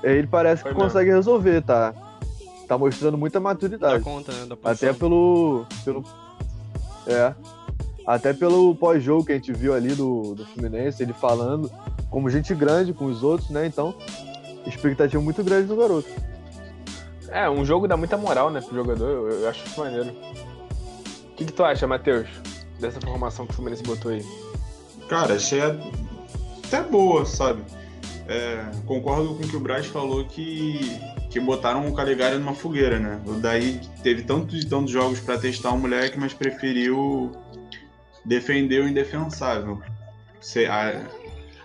ele 0.02 0.26
parece 0.26 0.62
Foi 0.62 0.70
que 0.70 0.76
mesmo. 0.76 0.90
consegue 0.90 1.11
resolver, 1.11 1.62
tá? 1.62 1.92
Tá 2.68 2.78
mostrando 2.78 3.18
muita 3.18 3.40
maturidade. 3.40 4.04
conta, 4.04 4.30
né? 4.32 4.56
Até 4.62 4.92
pelo. 4.92 5.66
pelo 5.85 6.04
é. 7.06 7.35
Até 8.06 8.32
pelo 8.32 8.75
pós-jogo 8.75 9.25
que 9.25 9.32
a 9.32 9.35
gente 9.35 9.52
viu 9.52 9.75
ali 9.75 9.94
do, 9.94 10.35
do 10.35 10.44
Fluminense, 10.47 11.02
ele 11.02 11.12
falando 11.12 11.70
como 12.10 12.28
gente 12.28 12.54
grande 12.54 12.92
com 12.92 13.06
os 13.06 13.22
outros, 13.22 13.48
né? 13.50 13.66
Então, 13.66 13.94
expectativa 14.66 15.22
muito 15.22 15.42
grande 15.44 15.68
do 15.68 15.76
garoto. 15.76 16.08
É, 17.28 17.48
um 17.48 17.64
jogo 17.64 17.86
dá 17.86 17.96
muita 17.96 18.16
moral, 18.16 18.50
né, 18.50 18.60
pro 18.60 18.74
jogador. 18.74 19.08
Eu, 19.08 19.28
eu 19.42 19.48
acho 19.48 19.64
isso 19.66 19.78
maneiro. 19.80 20.10
O 20.10 21.34
que, 21.36 21.44
que 21.44 21.52
tu 21.52 21.62
acha, 21.64 21.86
Matheus? 21.86 22.28
Dessa 22.80 23.00
formação 23.00 23.46
que 23.46 23.52
o 23.52 23.54
Fluminense 23.54 23.82
botou 23.82 24.10
aí? 24.10 24.24
Cara, 25.08 25.34
achei 25.34 25.60
até 25.60 26.82
boa, 26.82 27.24
sabe? 27.24 27.62
É, 28.26 28.64
concordo 28.86 29.34
com 29.34 29.44
o 29.44 29.48
que 29.48 29.56
o 29.56 29.60
Braz 29.60 29.86
falou 29.86 30.24
que, 30.24 31.00
que 31.30 31.38
botaram 31.40 31.86
o 31.88 31.94
Caligari 31.94 32.38
numa 32.38 32.54
fogueira, 32.54 32.98
né? 32.98 33.20
O 33.26 33.32
Daí 33.34 33.80
teve 34.02 34.22
tantos 34.22 34.62
e 34.62 34.66
tantos 34.66 34.90
jogos 34.92 35.20
pra 35.20 35.36
testar 35.38 35.70
o 35.72 35.78
moleque, 35.78 36.18
mas 36.18 36.32
preferiu 36.32 37.32
defender 38.24 38.82
o 38.84 38.88
indefensável. 38.88 39.80
Se- 40.40 40.66
a- 40.66 41.02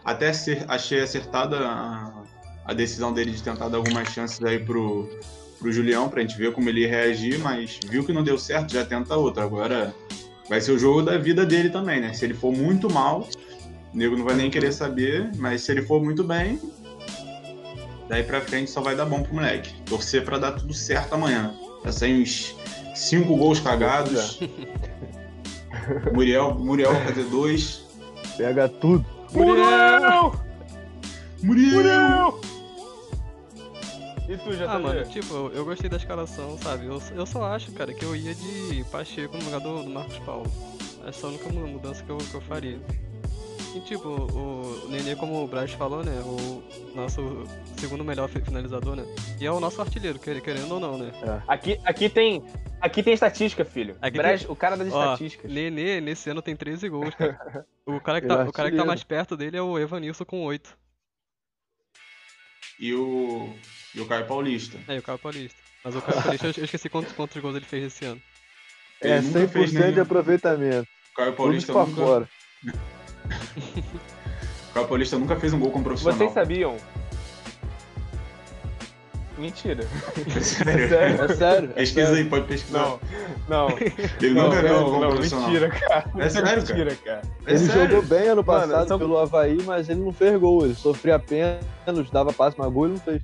até 0.05 0.31
ser- 0.31 0.63
achei 0.67 1.01
acertada 1.01 1.57
a, 1.67 2.24
a 2.65 2.74
decisão 2.74 3.12
dele 3.12 3.31
de 3.31 3.41
tentar 3.43 3.67
dar 3.67 3.77
algumas 3.77 4.07
chances 4.09 4.41
aí 4.43 4.59
pro, 4.59 5.09
pro 5.59 5.71
Julião, 5.71 6.07
pra 6.07 6.21
gente 6.21 6.38
ver 6.38 6.53
como 6.53 6.69
ele 6.69 6.81
ia 6.81 6.88
reagir, 6.88 7.39
mas 7.39 7.79
viu 7.89 8.05
que 8.05 8.13
não 8.13 8.24
deu 8.24 8.38
certo, 8.38 8.71
já 8.71 8.85
tenta 8.85 9.15
outra. 9.17 9.43
Agora 9.43 9.93
vai 10.47 10.62
ser 10.62 10.71
o 10.71 10.79
jogo 10.79 11.01
da 11.01 11.17
vida 11.17 11.45
dele 11.45 11.69
também, 11.69 12.00
né? 12.00 12.13
Se 12.13 12.24
ele 12.24 12.35
for 12.35 12.53
muito 12.55 12.89
mal, 12.89 13.27
o 13.93 13.97
nego 13.97 14.15
não 14.15 14.24
vai 14.24 14.35
nem 14.35 14.50
querer 14.51 14.71
saber, 14.71 15.31
mas 15.38 15.62
se 15.62 15.71
ele 15.71 15.81
for 15.81 16.03
muito 16.03 16.24
bem, 16.24 16.59
daí 18.07 18.24
pra 18.24 18.41
frente 18.41 18.69
só 18.69 18.81
vai 18.81 18.95
dar 18.95 19.05
bom 19.05 19.24
pro 19.24 19.33
moleque. 19.33 19.74
Torcer 19.83 20.24
pra 20.24 20.38
dar 20.38 20.51
tudo 20.51 20.74
certo 20.74 21.13
amanhã. 21.15 21.53
Vai 21.83 21.91
sair 21.91 22.21
uns 22.21 22.55
cinco 22.93 23.35
gols 23.35 23.59
cagados. 23.59 24.39
Muriel, 26.13 26.53
Muriel 26.55 26.93
vai 26.93 27.05
fazer 27.07 27.24
dois. 27.25 27.85
Pega 28.38 28.67
tudo. 28.69 29.14
Muriel! 29.36 30.32
Muriel! 31.44 31.72
Muriel! 31.74 32.42
E 34.27 34.38
tu, 34.38 34.54
já 34.54 34.65
Ah, 34.65 34.68
tá 34.74 34.80
mano, 34.80 35.06
tipo, 35.06 35.34
eu, 35.34 35.51
eu 35.54 35.65
gostei 35.65 35.88
da 35.89 35.98
escalação, 35.98 36.58
sabe? 36.58 36.86
Eu, 36.88 37.00
eu 37.15 37.25
só 37.27 37.44
acho, 37.44 37.72
cara, 37.74 37.94
que 37.94 38.04
eu 38.04 38.15
ia 38.15 38.34
de 38.34 38.84
Pacheco 38.92 39.38
no 39.38 39.44
lugar 39.46 39.60
do, 39.60 39.84
do 39.84 39.89
Marcos 39.92 40.18
Paulo. 40.20 40.51
Essa 41.06 41.27
é 41.27 41.30
a 41.30 41.30
única 41.34 41.50
mu- 41.50 41.68
mudança 41.68 42.04
que 42.04 42.10
eu, 42.10 42.18
que 42.18 42.34
eu 42.34 42.42
faria. 42.42 42.80
E 43.75 43.79
tipo, 43.82 44.08
o 44.08 44.88
Nenê, 44.89 45.17
como 45.17 45.44
o 45.44 45.48
Braz 45.48 45.72
falou, 45.74 46.01
né? 46.01 46.13
O 46.22 46.63
nosso 46.96 47.44
segundo 47.78 48.06
melhor 48.06 48.30
fi- 48.30 48.39
finalizador, 48.41 48.95
né? 48.95 49.04
E 49.39 49.45
é 49.45 49.52
o 49.52 49.60
nosso 49.60 49.82
artilheiro, 49.82 50.17
quer- 50.17 50.39
querendo 50.41 50.71
ou 50.76 50.80
não, 50.80 50.97
né? 50.97 51.12
Aqui, 51.45 51.78
aqui 51.84 52.08
tem. 52.10 52.41
Aqui 52.80 53.04
tem 53.04 53.13
estatística, 53.13 53.65
filho. 53.65 53.97
Aqui 54.02 54.17
Braz- 54.17 54.43
tem- 54.43 54.52
O 54.52 54.56
cara 54.56 54.78
das 54.78 54.93
Ó, 54.93 55.04
estatísticas. 55.13 55.52
Nenê, 55.52 55.99
nesse 55.99 56.30
ano 56.30 56.41
tem 56.41 56.56
13 56.56 56.88
gols, 56.88 57.13
cara. 57.15 57.65
O 57.86 57.99
cara 57.99 58.21
que 58.21 58.28
tá, 58.28 58.41
é 58.41 58.47
o 58.47 58.54
cara 58.54 58.71
que 58.71 58.78
tá 58.78 58.86
mais 58.86 59.04
perto 59.04 59.36
dele 59.36 59.58
é 59.58 59.62
o 59.62 59.78
Evanilson 59.78 60.23
com 60.23 60.43
8. 60.45 60.78
E 62.80 62.93
o, 62.93 63.54
e 63.93 63.99
o 63.99 64.08
Caio 64.08 64.26
Paulista. 64.26 64.78
É, 64.88 64.95
e 64.95 64.99
o 64.99 65.04
Caio 65.04 65.19
Paulista. 65.19 65.60
Mas 65.84 65.95
o 65.95 66.02
Caio 66.02 66.21
Paulista, 66.23 66.47
eu 66.60 66.63
esqueci 66.65 66.88
quantos, 66.89 67.12
quantos 67.12 67.41
gols 67.41 67.56
ele 67.58 67.65
fez 67.65 67.84
esse 67.86 68.06
ano. 68.06 68.21
É 69.02 69.17
Ele 69.17 69.47
fez 69.47 69.71
100% 69.73 69.93
de 69.93 69.99
aproveitamento. 69.99 70.88
O 71.12 71.15
Caio 71.15 71.32
Tudo 71.32 71.38
Paulista, 71.38 71.73
pra 71.73 71.86
nunca, 71.86 72.02
fora. 72.02 72.30
o 74.71 74.73
Caio 74.73 74.88
Paulista 74.88 75.17
nunca 75.17 75.35
fez 75.35 75.53
um 75.53 75.59
gol 75.59 75.71
como 75.71 75.83
profissional. 75.83 76.17
Vocês 76.17 76.31
sabiam? 76.33 76.75
Mentira. 79.38 79.85
Sério? 80.41 80.88
Sério? 80.89 81.23
É 81.23 81.35
sério. 81.35 81.69
é 81.71 81.73
Pesquisa 81.73 82.07
sério. 82.07 82.23
aí, 82.23 82.29
pode 82.29 82.45
pesquisar. 82.47 82.79
Não, 82.79 82.99
não. 83.49 83.69
Ele 84.21 84.33
não, 84.33 84.43
nunca 84.45 84.61
viu 84.61 84.71
um 84.71 84.79
não, 84.79 84.89
gol 84.91 85.01
não, 85.01 85.09
profissional. 85.09 85.47
mentira, 85.49 85.69
cara. 85.69 86.05
É 86.17 86.29
sério, 86.29 86.47
cara? 86.47 86.57
mentira, 86.61 86.95
cara. 87.03 87.21
É 87.45 87.49
Ele 87.51 87.59
sério? 87.59 87.81
jogou 87.89 88.01
bem 88.03 88.27
ano 88.29 88.43
Mano, 88.45 88.45
passado 88.45 88.88
são- 88.88 88.97
pelo 88.97 89.17
Havaí, 89.17 89.57
mas 89.65 89.89
ele 89.89 89.99
não 89.99 90.13
fez 90.13 90.39
gol. 90.39 90.63
Ele 90.63 90.73
sofria 90.73 91.19
pênalti, 91.19 92.11
dava 92.13 92.31
passe, 92.31 92.55
mas 92.57 92.71
gol 92.71 92.85
ele 92.85 92.93
não 92.93 93.01
fez. 93.01 93.21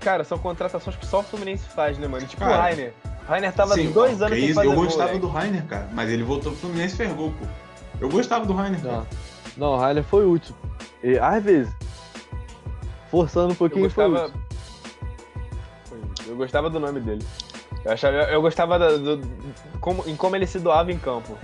Cara, 0.00 0.22
são 0.22 0.38
contratações 0.38 0.94
que 0.94 1.04
só 1.04 1.18
o 1.18 1.22
Fluminense 1.24 1.64
faz, 1.68 1.98
né, 1.98 2.06
mano? 2.06 2.24
Tipo 2.24 2.42
Cara, 2.42 2.56
o 2.56 2.60
Rainer. 2.60 2.92
O 3.26 3.30
Rainer 3.30 3.52
tava 3.52 3.74
Sim, 3.74 3.90
dois 3.90 4.22
anos 4.22 4.34
que 4.34 4.40
sem 4.40 4.44
isso, 4.50 4.54
fazer 4.54 4.68
Eu 4.68 4.74
gol, 4.74 4.84
gostava 4.84 5.12
né? 5.14 5.18
do 5.18 5.26
Rainer, 5.26 5.64
cara, 5.64 5.88
mas 5.92 6.08
ele 6.10 6.22
voltou 6.22 6.52
pro 6.52 6.60
Fluminense 6.60 6.94
e 6.94 6.96
fez 6.96 7.12
gol, 7.12 7.32
pô. 7.32 7.44
Eu 8.00 8.08
gostava 8.08 8.46
do 8.46 8.52
Rainer. 8.52 8.82
Não, 8.84 9.06
não, 9.56 9.66
o 9.72 9.76
Rainer 9.76 10.04
foi 10.04 10.24
útil. 10.26 10.54
E 11.02 11.18
às 11.18 11.42
vezes, 11.42 11.72
forçando 13.10 13.48
um 13.48 13.50
Eu 13.50 13.56
pouquinho 13.56 13.90
foi 13.90 14.04
gostava... 14.08 14.28
útil. 14.28 14.40
Eu 16.26 16.36
gostava 16.36 16.70
do 16.70 16.78
nome 16.78 17.00
dele. 17.00 17.24
Eu, 17.84 17.92
achava, 17.92 18.16
eu 18.16 18.42
gostava 18.42 18.78
da- 18.78 18.96
do, 18.96 19.20
como, 19.80 20.04
em 20.06 20.14
como 20.14 20.36
ele 20.36 20.46
se 20.46 20.58
doava 20.58 20.92
em 20.92 20.98
campo. 20.98 21.38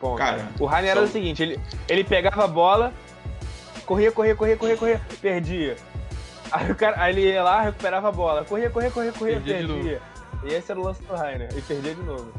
Ponto. 0.00 0.16
Cara, 0.16 0.48
o 0.58 0.64
Rainer 0.64 0.92
era 0.92 1.02
o 1.02 1.06
seguinte, 1.06 1.42
ele, 1.42 1.60
ele 1.86 2.02
pegava 2.02 2.44
a 2.44 2.48
bola, 2.48 2.90
corria, 3.84 4.10
corria, 4.10 4.34
corria, 4.34 4.56
corria, 4.56 4.76
corria, 4.78 5.00
perdia. 5.20 5.76
Aí, 6.50 6.70
o 6.72 6.74
cara, 6.74 7.00
aí 7.02 7.12
ele 7.12 7.32
ia 7.32 7.42
lá, 7.42 7.60
recuperava 7.60 8.08
a 8.08 8.12
bola, 8.12 8.44
corria, 8.44 8.70
corria, 8.70 8.90
corria, 8.90 9.12
corria, 9.12 9.34
Perdia 9.40 9.68
perdia. 9.68 10.02
E 10.42 10.48
esse 10.54 10.70
era 10.72 10.80
o 10.80 10.84
lance 10.84 11.02
do 11.02 11.14
Rainer, 11.14 11.50
e 11.54 11.60
perdia 11.60 11.94
de 11.94 12.02
novo. 12.02 12.32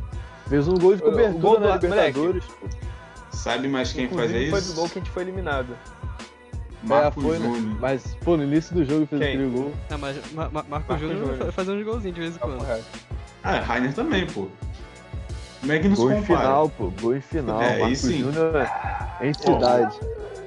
Fez 0.50 0.68
um 0.68 0.74
gol 0.74 0.96
de 0.96 1.04
O- 1.04 1.08
o 1.08 1.12
cobertura 1.12 1.40
gol 1.40 1.60
do- 1.60 1.68
na 1.68 1.76
Libertadores. 1.76 2.44
Sabe 3.32 3.68
mais 3.68 3.94
quem 3.94 4.06
Inclusive, 4.06 4.44
isso? 4.44 4.52
foi 4.52 4.62
do 4.62 4.74
gol 4.74 4.90
que 4.90 5.00
a 5.00 5.02
gente 5.02 5.12
foi 5.12 5.24
eliminado. 5.24 5.76
Marco 6.84 7.20
É, 7.20 7.24
foi, 7.24 7.40
né? 7.40 7.46
Júnior. 7.46 7.78
Mas, 7.80 8.18
pô, 8.24 8.36
no 8.36 8.44
início 8.44 8.74
do 8.76 8.84
jogo 8.84 9.06
fez 9.06 9.22
aquele 9.22 9.50
gol. 9.50 9.72
É, 9.90 9.96
mas 9.98 10.18
Ma- 10.34 10.46
Ma- 10.46 10.50
Marco, 10.52 10.70
Marco 10.70 10.98
Júnior 10.98 11.20
Júnior. 11.20 11.38
fa- 11.38 11.52
fazendo 11.52 11.78
uns 11.80 11.86
golzinhos 11.86 12.16
de 12.16 12.22
vez 12.22 12.36
em 12.36 12.40
quando. 12.40 12.66
Ah, 13.44 13.60
Rainer 13.60 13.94
também, 13.94 14.26
pô. 14.28 14.48
Como 15.60 15.72
é 15.72 15.80
que 15.80 15.88
não 15.88 15.96
se 15.96 16.02
Gol 16.02 16.12
compara? 16.16 16.40
final, 16.40 16.70
pô. 16.70 16.92
Gol 17.02 17.16
em 17.16 17.22
final. 17.22 17.62
É, 17.62 17.96
sim. 17.96 18.20
Júnior 18.24 18.56
é 19.20 19.28
entidade. 19.30 20.00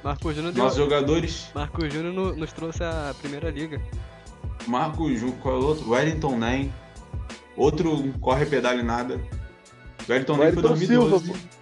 Marco 0.03 0.33
Júnior 0.33 0.53
deu. 0.53 0.64
Nossos 0.64 0.79
jogadores, 0.79 1.51
Marco 1.55 1.88
Júnior 1.88 2.12
no- 2.12 2.35
nos 2.37 2.53
trouxe 2.53 2.83
a 2.83 3.14
primeira 3.20 3.49
liga. 3.51 3.81
Marco 4.66 5.09
Júnior, 5.14 5.37
qual 5.40 5.55
é 5.55 5.59
o 5.59 5.66
outro? 5.66 5.90
Wellington 5.90 6.37
Nem. 6.37 6.73
Outro 7.57 8.12
corre 8.20 8.44
pedale 8.44 8.83
nada. 8.83 9.20
Wellington 10.09 10.37
Nem 10.37 10.53
foi 10.53 10.62
Wellington 10.62 10.77
Silva, 10.77 11.11
2012. 11.11 11.31
pô. 11.31 11.53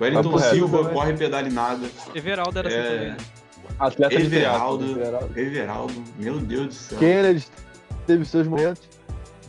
Wellington 0.00 0.36
reto, 0.36 0.54
Silva, 0.54 0.82
né? 0.82 0.90
corre 0.92 1.12
pedale 1.14 1.50
nada. 1.50 1.86
Everaldo 2.14 2.58
era 2.58 2.68
assim 2.68 2.76
É. 2.78 2.82
também. 2.90 3.08
né? 3.10 3.16
Atleta 3.78 4.16
de 4.20 4.28
triatlo. 4.28 4.84
Everaldo. 4.84 5.00
Everaldo. 5.00 5.38
Everaldo, 5.40 6.04
meu 6.18 6.38
Deus 6.40 6.66
do 6.68 6.74
céu. 6.74 6.98
Kennedy 6.98 7.46
teve 8.06 8.24
seus 8.24 8.46
momentos. 8.46 8.82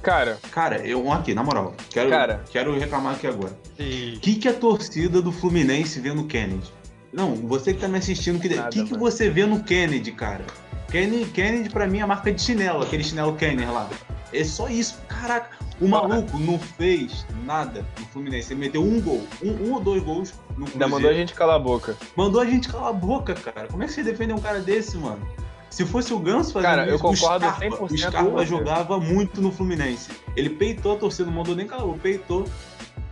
Cara, 0.02 0.38
Cara, 0.52 0.78
eu 0.88 1.12
aqui, 1.12 1.34
na 1.34 1.44
moral, 1.44 1.74
quero, 1.90 2.10
Cara. 2.12 2.44
quero 2.52 2.78
reclamar 2.78 3.16
aqui 3.16 3.26
agora. 3.26 3.58
O 3.72 4.20
que, 4.20 4.36
que 4.36 4.48
a 4.48 4.54
torcida 4.54 5.20
do 5.20 5.32
Fluminense 5.32 6.00
vê 6.00 6.14
no 6.14 6.26
Kennedy? 6.28 6.72
Não, 7.12 7.34
você 7.36 7.74
que 7.74 7.80
tá 7.80 7.88
me 7.88 7.98
assistindo, 7.98 8.36
o 8.38 8.40
que, 8.40 8.50
Nada, 8.54 8.70
que, 8.70 8.84
que 8.84 8.96
você 8.96 9.30
vê 9.32 9.46
no 9.48 9.64
Kennedy, 9.64 10.12
cara? 10.12 10.46
Kennedy, 10.92 11.26
Kennedy 11.32 11.70
pra 11.70 11.88
mim 11.88 12.00
é 12.00 12.02
a 12.02 12.08
marca 12.08 12.32
de 12.32 12.40
chinelo, 12.40 12.84
aquele 12.84 13.04
chinelo 13.04 13.36
Kenner 13.36 13.72
lá. 13.74 13.90
É 14.34 14.44
só 14.44 14.68
isso, 14.68 15.00
caraca. 15.08 15.58
O 15.80 15.88
maluco 15.88 16.38
não 16.38 16.58
fez 16.58 17.26
nada 17.44 17.86
no 18.00 18.06
Fluminense. 18.08 18.54
Ele 18.54 18.62
meteu 18.62 18.82
um 18.84 19.02
gol, 19.02 19.28
um, 19.44 19.52
um 19.52 19.74
ou 19.74 19.80
dois 19.80 20.02
gols 20.02 20.34
no 20.58 20.66
ainda 20.66 20.72
Cruzeiro. 20.72 20.90
mandou 20.90 21.10
a 21.10 21.14
gente 21.14 21.34
calar 21.34 21.56
a 21.56 21.60
boca. 21.60 21.98
Mandou 22.16 22.42
a 22.42 22.46
gente 22.46 22.70
calar 22.70 22.90
a 22.90 22.94
boca, 22.94 23.34
cara. 23.34 23.68
Como 23.68 23.84
é 23.84 23.86
que 23.86 23.94
você 23.94 24.04
defende 24.04 24.34
um 24.34 24.40
cara 24.40 24.60
desse, 24.60 24.98
mano? 24.98 25.26
Se 25.70 25.86
fosse 25.86 26.14
o 26.14 26.20
Ganso 26.20 26.54
fazendo 26.54 26.70
Cara, 26.70 26.88
eu 26.88 26.96
isso, 26.96 27.04
concordo 27.04 27.46
o 27.46 27.50
Scarpa, 27.50 27.78
100% 27.78 27.92
o 27.92 27.98
Scarpa 27.98 28.46
jogava 28.46 29.00
muito 29.00 29.42
no 29.42 29.52
Fluminense. 29.52 30.10
Ele 30.34 30.50
peitou 30.50 30.94
a 30.94 30.98
torcida, 30.98 31.26
não 31.26 31.34
mandou 31.34 31.54
nem 31.54 31.68
calar, 31.68 31.86
peitou. 31.98 32.46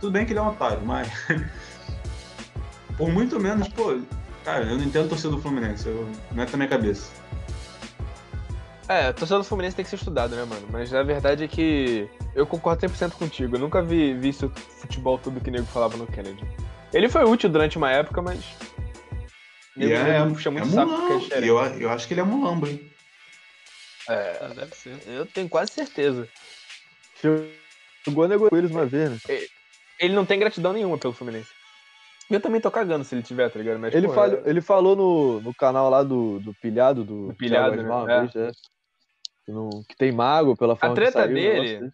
Tudo 0.00 0.12
bem 0.12 0.24
que 0.24 0.32
ele 0.32 0.38
é 0.38 0.42
um 0.42 0.48
otário, 0.48 0.80
mas... 0.84 1.08
Por 2.96 3.10
muito 3.10 3.38
menos, 3.38 3.68
pô... 3.68 3.98
Cara, 4.44 4.64
eu 4.64 4.76
não 4.78 4.84
entendo 4.84 5.06
a 5.06 5.08
torcida 5.08 5.30
do 5.30 5.42
Fluminense. 5.42 5.86
Eu... 5.86 6.08
Não 6.32 6.42
é 6.42 6.46
da 6.46 6.56
minha 6.56 6.68
cabeça. 6.68 7.10
É, 8.88 9.12
torcedor 9.12 9.42
do 9.42 9.44
Fluminense 9.48 9.74
tem 9.76 9.84
que 9.84 9.90
ser 9.90 9.96
estudado, 9.96 10.36
né, 10.36 10.44
mano? 10.44 10.66
Mas 10.70 10.92
a 10.92 11.02
verdade 11.02 11.44
é 11.44 11.48
que 11.48 12.08
eu 12.34 12.46
concordo 12.46 12.86
100% 12.86 13.12
contigo. 13.12 13.56
Eu 13.56 13.60
nunca 13.60 13.82
vi, 13.82 14.12
vi 14.14 14.28
isso 14.28 14.50
futebol 14.50 15.18
tudo 15.18 15.40
que 15.40 15.48
o 15.48 15.52
nego 15.52 15.64
falava 15.66 15.96
no 15.96 16.06
Kennedy. 16.06 16.42
Ele 16.92 17.08
foi 17.08 17.24
útil 17.24 17.48
durante 17.48 17.78
uma 17.78 17.90
época, 17.90 18.20
mas. 18.20 18.44
E 19.76 19.80
Nego, 19.86 19.94
é, 19.94 20.18
nego 20.20 20.34
puxa 20.34 20.50
muito 20.50 20.68
é 20.68 20.70
saco 20.70 20.90
porque 20.90 21.02
é 21.02 21.06
mulambo. 21.08 21.24
diferente. 21.24 21.48
eu, 21.48 21.58
eu 21.80 21.90
acho 21.90 22.06
que 22.06 22.14
ele 22.14 22.20
é 22.20 22.24
mulambo, 22.24 22.66
hein? 22.68 22.90
É, 24.08 24.38
Ah, 24.42 24.48
deve 24.48 24.74
ser. 24.74 24.98
eu 25.06 25.24
tenho 25.26 25.48
quase 25.48 25.72
certeza. 25.72 26.28
Chegou 27.20 28.24
a 28.24 28.28
negociar 28.28 28.50
com 28.50 28.56
eles 28.56 28.70
uma 28.70 28.84
vez, 28.86 29.10
né? 29.12 29.18
Ele 29.98 30.14
não 30.14 30.26
tem 30.26 30.38
gratidão 30.38 30.74
nenhuma 30.74 30.98
pelo 30.98 31.14
Fluminense. 31.14 31.48
Eu 32.30 32.40
também 32.40 32.60
tô 32.60 32.70
cagando 32.70 33.04
se 33.04 33.14
ele 33.14 33.22
tiver, 33.22 33.50
tá 33.50 33.58
ligado? 33.58 33.78
Mas, 33.78 33.94
Ele, 33.94 34.06
pô, 34.08 34.14
falou, 34.14 34.38
é- 34.44 34.50
ele 34.50 34.60
falou 34.60 34.96
no, 34.96 35.40
no 35.40 35.54
canal 35.54 35.88
lá 35.90 36.02
do, 36.02 36.38
do 36.40 36.54
Pilhado, 36.54 37.04
do, 37.04 37.28
Do 37.28 37.34
Pilhado, 37.34 37.76
Thiago 37.76 38.06
né? 38.06 38.12
É. 38.14 38.20
vez, 38.20 38.36
é. 38.36 38.50
Que, 39.44 39.52
não- 39.52 39.82
que 39.88 39.96
tem 39.96 40.10
mago 40.12 40.56
pela 40.56 40.74
forma 40.76 40.94
treta 40.94 41.12
que 41.12 41.18
saiu, 41.18 41.30
o 41.30 41.34
dele- 41.34 41.72
negócio 41.80 41.92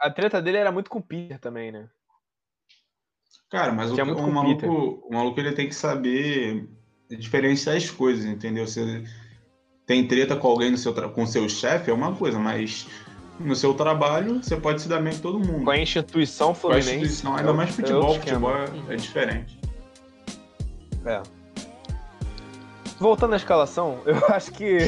A 0.00 0.10
treta 0.10 0.40
dele 0.42 0.58
era 0.58 0.70
muito 0.72 0.90
com 0.90 0.98
o 0.98 1.02
Peter 1.02 1.38
também, 1.38 1.72
né? 1.72 1.88
Cara, 3.50 3.72
mas 3.72 3.90
o, 3.90 3.96
muito 3.96 4.18
o 4.22 4.32
maluco, 4.32 4.66
o 5.08 5.14
maluco 5.14 5.38
ele 5.40 5.52
tem 5.52 5.68
que 5.68 5.74
saber 5.74 6.68
diferenciar 7.10 7.76
as 7.76 7.90
coisas, 7.90 8.24
entendeu? 8.24 8.66
Você 8.66 9.04
tem 9.86 10.06
treta 10.08 10.34
com 10.36 10.48
alguém 10.48 10.70
no 10.70 10.76
seu 10.78 10.92
com 11.12 11.26
seu 11.26 11.48
chefe 11.48 11.90
é 11.90 11.94
uma 11.94 12.14
coisa, 12.16 12.38
mas 12.38 12.86
no 13.38 13.54
seu 13.54 13.74
trabalho 13.74 14.42
você 14.42 14.56
pode 14.56 14.80
se 14.82 14.88
dar 14.88 15.00
bem 15.00 15.12
com 15.14 15.20
todo 15.20 15.38
mundo. 15.38 15.64
Com 15.64 15.70
a 15.70 15.78
instituição 15.78 16.48
Com 16.48 16.52
a 16.52 16.54
Fluminense. 16.56 16.90
instituição, 16.94 17.36
é 17.36 17.40
ainda 17.40 17.52
mais 17.52 17.78
outro- 17.78 17.84
é 17.84 17.86
futebol, 18.00 18.14
futebol 18.14 18.56
é, 18.90 18.94
é 18.94 18.96
diferente. 18.96 19.58
É. 21.06 21.22
Voltando 22.98 23.34
à 23.34 23.36
escalação, 23.36 24.00
eu 24.06 24.16
acho 24.34 24.50
que. 24.52 24.78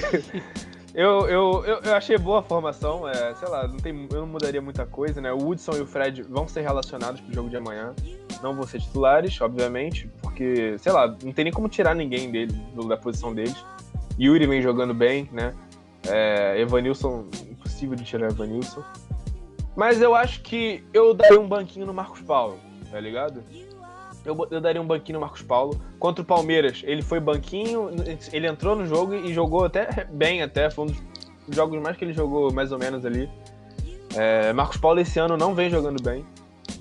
Eu, 0.97 1.29
eu, 1.29 1.65
eu, 1.67 1.81
eu 1.83 1.95
achei 1.95 2.17
boa 2.17 2.41
a 2.41 2.43
formação. 2.43 3.07
É, 3.07 3.35
sei 3.35 3.47
lá, 3.49 3.69
não 3.69 3.77
tem, 3.77 4.09
eu 4.11 4.21
não 4.21 4.27
mudaria 4.27 4.63
muita 4.63 4.87
coisa, 4.87 5.21
né? 5.21 5.31
O 5.31 5.47
Hudson 5.47 5.73
e 5.73 5.81
o 5.83 5.87
Fred 5.87 6.23
vão 6.23 6.49
ser 6.49 6.63
relacionados 6.63 7.21
pro 7.21 7.35
jogo 7.35 7.51
de 7.51 7.57
amanhã. 7.59 7.95
Não 8.43 8.55
vão 8.55 8.67
ser 8.67 8.81
titulares, 8.81 9.39
obviamente, 9.43 10.11
porque, 10.23 10.79
sei 10.79 10.93
lá, 10.93 11.07
não 11.23 11.33
tem 11.33 11.45
nem 11.45 11.53
como 11.53 11.69
tirar 11.69 11.95
ninguém 11.95 12.31
dele, 12.31 12.55
da 12.89 12.97
posição 12.97 13.35
deles. 13.35 13.63
Yuri 14.19 14.47
vem 14.47 14.63
jogando 14.63 14.95
bem, 14.95 15.29
né? 15.31 15.55
É, 16.09 16.59
Evanilson, 16.59 17.27
impossível 17.51 17.95
de 17.95 18.03
tirar 18.03 18.31
Evanilson. 18.31 18.83
Mas 19.77 20.01
eu 20.01 20.15
acho 20.15 20.41
que 20.41 20.83
eu 20.95 21.13
daria 21.13 21.39
um 21.39 21.47
banquinho 21.47 21.85
no 21.85 21.93
Marcos 21.93 22.23
Paulo, 22.23 22.59
tá 22.91 22.99
ligado? 22.99 23.45
Eu, 24.27 24.37
eu 24.51 24.61
daria 24.61 24.83
um 24.83 24.87
banquinho 24.87 25.19
no 25.19 25.21
Marcos 25.21 25.43
Paulo. 25.43 25.81
Contra 25.99 26.23
o 26.23 26.25
Palmeiras, 26.25 26.83
ele 26.85 27.03
foi 27.03 27.21
banquinho, 27.21 27.91
ele 28.33 28.47
entrou 28.47 28.75
no 28.75 28.87
jogo 28.87 29.15
e 29.15 29.33
jogou 29.33 29.65
até 29.65 30.05
bem, 30.11 30.43
até. 30.43 30.69
Foi 30.69 30.85
um 30.85 30.89
dos 30.89 30.97
jogos 31.49 31.81
mais 31.81 31.97
que 31.97 32.05
ele 32.05 32.13
jogou 32.13 32.53
mais 32.53 32.73
ou 32.73 32.79
menos 32.79 33.07
ali. 33.07 33.31
É, 34.17 34.53
Marcos 34.53 34.77
Paulo 34.79 35.01
esse 35.01 35.19
ano 35.19 35.37
não 35.37 35.55
vem 35.55 35.71
jogando 35.71 36.03
bem. 36.03 36.25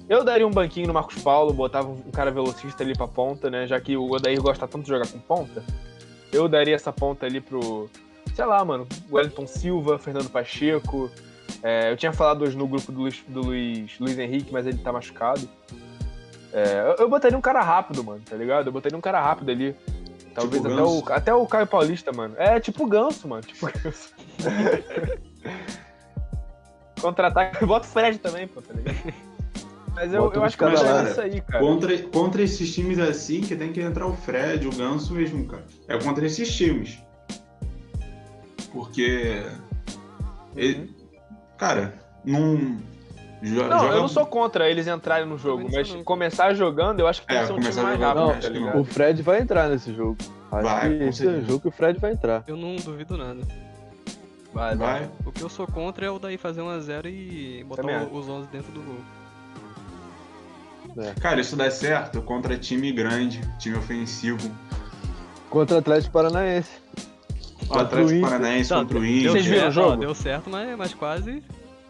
Eu 0.09 0.23
daria 0.23 0.45
um 0.45 0.51
banquinho 0.51 0.87
no 0.87 0.93
Marcos 0.93 1.21
Paulo, 1.21 1.53
botava 1.53 1.89
um 1.89 2.11
cara 2.11 2.31
velocista 2.31 2.83
ali 2.83 2.95
pra 2.95 3.07
ponta, 3.07 3.49
né? 3.49 3.65
Já 3.65 3.79
que 3.79 3.97
o 3.97 4.11
Odair 4.11 4.41
gosta 4.41 4.67
tanto 4.67 4.83
de 4.83 4.89
jogar 4.89 5.07
com 5.07 5.19
ponta. 5.19 5.63
Eu 6.31 6.47
daria 6.47 6.75
essa 6.75 6.91
ponta 6.91 7.25
ali 7.25 7.41
pro, 7.41 7.89
sei 8.33 8.45
lá, 8.45 8.63
mano, 8.63 8.87
Wellington 9.11 9.47
Silva, 9.47 9.97
Fernando 9.97 10.29
Pacheco. 10.29 11.09
É, 11.63 11.91
eu 11.91 11.97
tinha 11.97 12.13
falado 12.13 12.43
hoje 12.43 12.55
no 12.55 12.67
grupo 12.67 12.91
do 12.91 13.01
Luiz, 13.01 13.23
do 13.27 13.41
Luiz, 13.41 13.97
Luiz 13.99 14.17
Henrique, 14.19 14.51
mas 14.51 14.67
ele 14.67 14.77
tá 14.77 14.91
machucado. 14.91 15.49
É, 16.55 16.79
eu, 16.79 16.95
eu 17.03 17.09
botaria 17.09 17.37
um 17.37 17.41
cara 17.41 17.61
rápido, 17.61 18.01
mano, 18.01 18.21
tá 18.25 18.33
ligado? 18.33 18.67
Eu 18.67 18.71
botaria 18.71 18.97
um 18.97 19.01
cara 19.01 19.19
rápido 19.19 19.51
ali. 19.51 19.75
Talvez 20.33 20.61
Tipo 20.61 20.73
até, 20.73 20.83
o, 20.83 21.03
até 21.13 21.33
o 21.33 21.45
Caio 21.45 21.67
Paulista, 21.67 22.13
mano. 22.13 22.33
É 22.37 22.59
tipo 22.61 22.85
o 22.85 22.87
Ganso, 22.87 23.27
mano. 23.27 23.43
Tipo 23.43 23.67
o 23.67 23.71
Ganso. 23.71 24.13
Contra-ataque. 27.01 27.65
Bota 27.65 27.85
o 27.85 27.89
Fred 27.89 28.17
também, 28.19 28.47
pô, 28.47 28.61
tá 28.61 28.73
ligado? 28.73 28.95
Mas 29.93 30.13
eu, 30.13 30.23
Bota 30.23 30.37
eu 30.37 30.43
acho 30.43 30.57
que 30.57 30.63
eu 30.63 30.73
lado. 30.73 31.09
isso 31.09 31.21
aí, 31.21 31.41
cara. 31.41 31.59
Contra, 31.63 31.97
contra 32.03 32.41
esses 32.41 32.73
times 32.73 32.99
assim, 32.99 33.41
que 33.41 33.53
tem 33.55 33.71
que 33.73 33.81
entrar 33.81 34.07
o 34.07 34.15
Fred, 34.15 34.65
o 34.67 34.75
Ganso 34.75 35.13
mesmo, 35.13 35.45
cara. 35.45 35.63
É 35.89 35.97
contra 35.97 36.25
esses 36.25 36.53
times. 36.53 36.97
Porque. 38.71 39.43
ele- 40.55 40.89
cara, 41.57 41.93
não. 42.23 42.77
Jo- 43.45 43.63
Não, 43.67 43.79
joga- 43.79 43.93
eu 43.95 44.01
não 44.01 44.07
sou 44.07 44.25
contra 44.25 44.69
eles 44.69 44.87
entrarem 44.87 45.25
no 45.27 45.37
jogo, 45.37 45.67
mas 45.71 45.93
não. 45.93 46.03
começar 46.03 46.53
jogando, 46.53 46.99
eu 46.99 47.07
acho 47.07 47.21
que 47.21 47.27
tem 47.27 47.37
É, 47.37 47.41
que 47.41 47.47
ser 47.47 47.53
um 47.53 47.59
time 47.59 47.81
mais 47.83 47.99
rápido, 47.99 48.19
não, 48.21 48.29
tá 48.33 48.39
que 48.39 48.49
ligado? 48.49 48.79
O 48.79 48.83
Fred 48.83 49.21
vai 49.21 49.41
entrar 49.41 49.69
nesse 49.69 49.93
jogo. 49.93 50.17
Acho 50.51 50.63
Vai, 50.63 50.97
que 50.97 51.03
esse 51.05 51.27
é 51.27 51.41
jogo 51.41 51.59
que 51.59 51.67
o 51.67 51.71
Fred 51.71 51.99
vai 51.99 52.11
entrar. 52.13 52.43
Eu 52.47 52.55
não 52.57 52.75
duvido 52.77 53.17
nada. 53.17 53.41
Vai, 54.53 54.75
vai. 54.75 55.09
O 55.25 55.31
que 55.31 55.41
eu 55.41 55.49
sou 55.49 55.67
contra 55.67 56.05
é 56.05 56.09
o 56.09 56.17
daí 56.17 56.37
fazer 56.37 56.61
1x0 56.61 57.07
e 57.09 57.63
botar 57.65 57.81
Também 57.81 58.07
os 58.11 58.29
11 58.29 58.47
dentro 58.47 58.71
do 58.71 58.81
gol. 58.81 58.97
Cara, 61.19 61.41
isso 61.41 61.55
dá 61.57 61.69
certo 61.69 62.21
contra 62.21 62.57
time 62.57 62.91
grande, 62.93 63.41
time 63.59 63.77
ofensivo. 63.77 64.49
Contra 65.49 65.75
o 65.75 65.79
Atlético 65.79 66.13
Paranaense. 66.13 66.69
O 67.63 67.67
Contra 67.67 67.77
o 67.77 67.81
Atlético 67.81 68.11
Inter. 68.13 68.21
Paranaense 68.29 68.71
Não, 68.71 68.79
contra 68.79 68.99
o 68.99 69.05
Inter. 69.05 69.31
Vocês 69.31 69.45
viram 69.45 69.67
o 69.67 69.71
jogo? 69.71 69.97
Deu 69.97 70.15
certo, 70.15 70.49
mas, 70.49 70.77
mas 70.77 70.93
quase. 70.93 71.43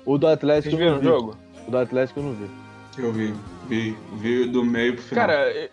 O 0.06 0.18
do 0.18 0.28
Atlético 0.28 0.76
Vocês 0.76 0.80
viram 0.80 0.91
não 0.94 0.98
o 0.98 1.02
vi. 1.02 1.06
jogo? 1.08 1.38
O 1.67 1.71
do 1.71 1.78
Atlético 1.78 2.19
eu 2.19 2.23
não 2.23 2.34
vi. 2.34 2.49
Eu 2.97 3.12
vi, 3.12 3.34
vi, 3.67 3.97
vi 4.13 4.45
do 4.47 4.63
meio 4.63 4.93
pro 4.95 5.04
final. 5.04 5.28
Cara, 5.28 5.51
eu- 5.51 5.69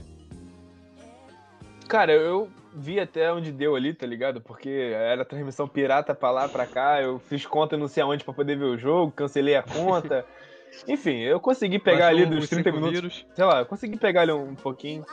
cara, 1.89 2.13
eu 2.13 2.49
vi 2.75 2.99
até 2.99 3.33
onde 3.33 3.53
deu 3.53 3.77
ali, 3.77 3.93
tá 3.95 4.07
ligado? 4.07 4.41
Porque 4.41 4.69
era 4.95 5.25
transmissão 5.25 5.69
pirata 5.69 6.15
pra 6.15 6.31
lá, 6.31 6.49
pra 6.49 6.67
cá. 6.67 7.01
Eu 7.03 7.19
fiz 7.19 7.45
conta 7.47 7.77
não 7.77 7.87
sei 7.89 8.03
aonde 8.03 8.25
pra 8.25 8.33
poder 8.35 8.57
ver 8.57 8.65
o 8.65 8.79
jogo, 8.79 9.13
cancelei 9.13 9.55
a 9.57 9.63
conta. 9.63 10.25
Enfim, 10.89 11.19
eu 11.19 11.39
consegui 11.39 11.79
pegar 11.79 12.07
baixou 12.07 12.23
ali 12.23 12.27
dos 12.35 12.45
os 12.45 12.51
30 12.51 12.71
cinco 12.71 12.77
minutos. 12.77 13.01
vírus. 13.01 13.27
Sei 13.35 13.45
lá, 13.45 13.59
eu 13.61 13.67
consegui 13.67 13.99
pegar 13.99 14.23
ali 14.23 14.33
um 14.33 14.55
pouquinho. 14.55 15.05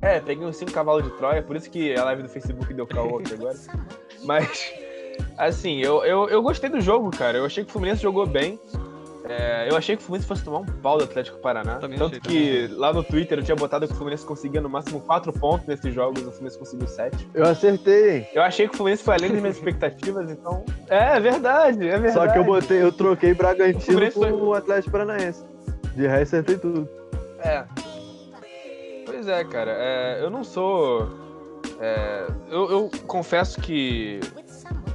É, 0.00 0.18
peguei 0.18 0.46
uns 0.46 0.56
5 0.56 0.72
cavalos 0.72 1.04
de 1.04 1.10
Troia, 1.18 1.42
por 1.42 1.54
isso 1.56 1.70
que 1.70 1.94
a 1.94 2.04
live 2.04 2.22
do 2.22 2.28
Facebook 2.28 2.72
deu 2.72 2.86
caô 2.86 3.18
aqui 3.18 3.34
agora. 3.34 3.54
Mas, 4.24 4.72
assim, 5.36 5.80
eu, 5.82 6.02
eu, 6.04 6.28
eu 6.30 6.40
gostei 6.42 6.70
do 6.70 6.80
jogo, 6.80 7.10
cara. 7.10 7.36
Eu 7.36 7.44
achei 7.44 7.64
que 7.64 7.68
o 7.68 7.72
Fluminense 7.72 8.00
jogou 8.02 8.26
bem. 8.26 8.58
É, 9.24 9.68
eu 9.70 9.76
achei 9.76 9.96
que 9.96 10.02
o 10.02 10.04
Fluminense 10.06 10.28
fosse 10.28 10.44
tomar 10.44 10.58
um 10.58 10.64
pau 10.64 10.96
do 10.98 11.04
Atlético 11.04 11.38
Paraná. 11.38 11.76
Também 11.76 11.98
Tanto 11.98 12.18
achei, 12.24 12.66
que 12.68 12.74
lá 12.74 12.92
no 12.92 13.02
Twitter 13.02 13.38
eu 13.38 13.42
tinha 13.42 13.56
botado 13.56 13.86
que 13.86 13.92
o 13.92 13.96
Fluminense 13.96 14.24
conseguia 14.24 14.60
no 14.60 14.68
máximo 14.68 15.00
4 15.00 15.32
pontos 15.32 15.66
nesses 15.66 15.92
jogos, 15.92 16.20
o 16.22 16.30
Fluminense 16.30 16.58
conseguiu 16.58 16.86
7. 16.86 17.28
Eu 17.34 17.44
acertei? 17.44 18.28
Eu 18.32 18.42
achei 18.42 18.66
que 18.68 18.74
o 18.74 18.76
Fluminense 18.76 19.02
foi 19.02 19.14
além 19.16 19.30
das 19.32 19.40
minhas 19.40 19.56
expectativas, 19.56 20.30
então. 20.30 20.64
É, 20.88 21.16
é 21.16 21.20
verdade, 21.20 21.86
é 21.88 21.98
verdade. 21.98 22.12
Só 22.12 22.28
que 22.32 22.38
eu 22.38 22.44
botei, 22.44 22.82
eu 22.82 22.92
troquei 22.92 23.32
O 23.32 23.36
Bragantino 23.36 24.00
com 24.00 24.10
foi- 24.20 24.32
o 24.32 24.54
Atlético 24.54 24.92
Paranaense. 24.92 25.44
De 25.94 26.06
resto, 26.06 26.36
acertei 26.36 26.56
tudo. 26.58 26.88
É. 27.40 27.64
Pois 29.04 29.26
é, 29.28 29.44
cara. 29.44 29.72
é, 29.76 30.22
eu 30.22 30.30
não 30.30 30.44
sou. 30.44 31.08
é, 31.80 32.26
eu, 32.50 32.70
eu 32.70 32.90
confesso 33.06 33.60
que 33.60 34.20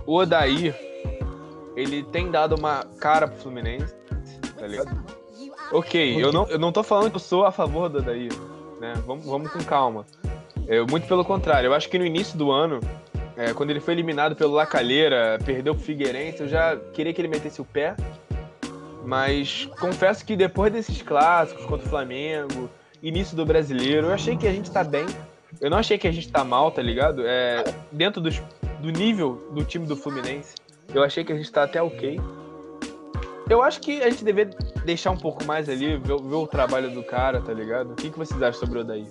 o 0.05 0.15
Odair 0.15 0.75
ele 1.75 2.03
tem 2.03 2.29
dado 2.29 2.55
uma 2.55 2.85
cara 2.99 3.27
pro 3.27 3.37
Fluminense, 3.37 3.93
tá 4.63 4.67
ligado? 4.67 5.03
Ok, 5.71 6.23
eu 6.23 6.31
não, 6.31 6.47
eu 6.49 6.57
não 6.57 6.71
tô 6.71 6.83
falando 6.83 7.09
que 7.09 7.15
eu 7.17 7.19
sou 7.19 7.45
a 7.45 7.51
favor 7.51 7.89
do 7.89 7.97
Odair, 7.99 8.31
né? 8.79 8.93
Vamos, 9.05 9.25
vamos 9.25 9.51
com 9.51 9.59
calma. 9.63 10.05
Eu, 10.67 10.87
muito 10.87 11.05
pelo 11.07 11.25
contrário, 11.25 11.67
eu 11.67 11.73
acho 11.73 11.89
que 11.89 11.99
no 11.99 12.05
início 12.05 12.37
do 12.37 12.49
ano, 12.49 12.79
é, 13.35 13.53
quando 13.53 13.71
ele 13.71 13.81
foi 13.81 13.93
eliminado 13.93 14.35
pelo 14.35 14.53
Lacalheira, 14.53 15.37
perdeu 15.45 15.75
pro 15.75 15.83
Figueirense, 15.83 16.41
eu 16.41 16.47
já 16.47 16.77
queria 16.93 17.13
que 17.13 17.19
ele 17.19 17.27
metesse 17.27 17.59
o 17.59 17.65
pé. 17.65 17.95
Mas 19.05 19.65
confesso 19.81 20.23
que 20.25 20.33
depois 20.35 20.71
desses 20.71 21.01
clássicos 21.01 21.65
contra 21.65 21.85
o 21.85 21.89
Flamengo, 21.89 22.69
início 23.01 23.35
do 23.35 23.45
brasileiro, 23.45 24.07
eu 24.07 24.13
achei 24.13 24.37
que 24.37 24.47
a 24.47 24.51
gente 24.51 24.71
tá 24.71 24.81
bem. 24.81 25.05
Eu 25.59 25.69
não 25.69 25.77
achei 25.77 25.97
que 25.97 26.07
a 26.07 26.11
gente 26.11 26.31
tá 26.31 26.43
mal, 26.45 26.71
tá 26.71 26.81
ligado? 26.81 27.23
É, 27.25 27.63
dentro 27.91 28.21
dos- 28.21 28.41
do 28.79 28.89
nível 28.91 29.49
do 29.51 29.63
time 29.65 29.85
do 29.85 29.97
Fluminense, 29.97 30.55
eu 30.93 31.03
achei 31.03 31.23
que 31.25 31.33
a 31.33 31.35
gente 31.35 31.51
tá 31.51 31.63
até 31.63 31.81
ok. 31.81 32.19
Eu 33.49 33.61
acho 33.61 33.81
que 33.81 34.01
a 34.01 34.09
gente 34.09 34.23
deveria 34.23 34.53
deixar 34.85 35.11
um 35.11 35.17
pouco 35.17 35.43
mais 35.43 35.67
ali, 35.67 35.97
ver, 35.97 36.21
ver 36.21 36.35
o 36.35 36.47
trabalho 36.47 36.89
do 36.91 37.03
cara, 37.03 37.41
tá 37.41 37.53
ligado? 37.53 37.91
O 37.91 37.95
que, 37.95 38.09
que 38.09 38.17
vocês 38.17 38.41
acham 38.41 38.59
sobre 38.61 38.79
o 38.79 38.81
Odaí? 38.81 39.07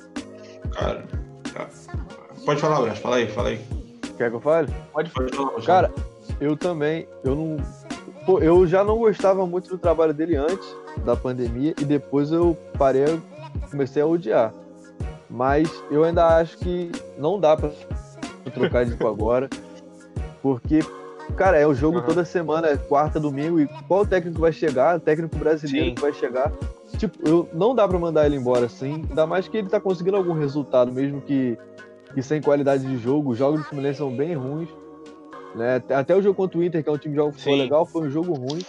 Cara, 0.72 1.04
tá. 1.52 1.68
pode 2.44 2.60
falar, 2.60 2.80
Brás, 2.80 2.98
fala 2.98 3.16
aí, 3.16 3.28
fala 3.28 3.48
aí. 3.50 3.60
Quer 4.16 4.30
que 4.30 4.36
eu 4.36 4.40
fale? 4.40 4.72
Pode 4.92 5.10
Pode 5.10 5.36
falar, 5.36 5.62
Cara, 5.62 5.94
eu 6.40 6.56
também, 6.56 7.06
eu 7.24 7.34
não. 7.34 7.56
Pô, 8.24 8.38
eu 8.38 8.66
já 8.66 8.84
não 8.84 8.98
gostava 8.98 9.46
muito 9.46 9.68
do 9.68 9.78
trabalho 9.78 10.14
dele 10.14 10.36
antes 10.36 10.76
da 11.04 11.16
pandemia 11.16 11.74
e 11.78 11.84
depois 11.84 12.30
eu 12.30 12.56
parei, 12.78 13.20
comecei 13.70 14.02
a 14.02 14.06
odiar. 14.06 14.52
Mas 15.28 15.68
eu 15.90 16.04
ainda 16.04 16.36
acho 16.36 16.58
que 16.58 16.92
não 17.18 17.40
dá 17.40 17.56
pra 17.56 17.70
trocar 18.52 18.84
de 18.84 18.92
agora, 19.04 19.48
porque, 20.42 20.80
cara, 21.32 21.58
é 21.58 21.66
o 21.66 21.74
jogo 21.74 21.98
Aham. 21.98 22.06
toda 22.06 22.24
semana, 22.24 22.68
é 22.68 22.76
quarta, 22.76 23.18
domingo, 23.18 23.60
e 23.60 23.66
qual 23.88 24.06
técnico 24.06 24.40
vai 24.40 24.52
chegar? 24.52 25.00
Técnico 25.00 25.36
brasileiro 25.36 25.88
Sim. 25.88 25.94
que 25.94 26.00
vai 26.00 26.12
chegar. 26.12 26.52
Tipo, 26.98 27.18
eu, 27.26 27.48
não 27.52 27.74
dá 27.74 27.88
pra 27.88 27.98
mandar 27.98 28.26
ele 28.26 28.36
embora 28.36 28.66
assim, 28.66 29.04
ainda 29.08 29.26
mais 29.26 29.48
que 29.48 29.56
ele 29.56 29.68
tá 29.68 29.80
conseguindo 29.80 30.16
algum 30.16 30.34
resultado, 30.34 30.92
mesmo 30.92 31.20
que, 31.20 31.58
que 32.14 32.22
sem 32.22 32.40
qualidade 32.40 32.86
de 32.86 32.98
jogo. 32.98 33.30
Os 33.30 33.38
jogos 33.38 33.60
do 33.60 33.66
Fluminense 33.66 33.98
são 33.98 34.14
bem 34.14 34.34
ruins. 34.34 34.68
Né? 35.54 35.82
Até- 35.90 36.14
o 36.16 36.22
jogo 36.22 36.34
contra 36.34 36.58
o 36.58 36.62
Inter, 36.64 36.82
que 36.82 36.88
é 36.88 36.92
um 36.92 36.98
time 36.98 37.14
de 37.14 37.20
jogo 37.20 37.32
futebol 37.32 37.54
Sim. 37.54 37.62
legal, 37.62 37.86
foi 37.86 38.06
um 38.06 38.10
jogo 38.10 38.34
ruim. 38.34 38.62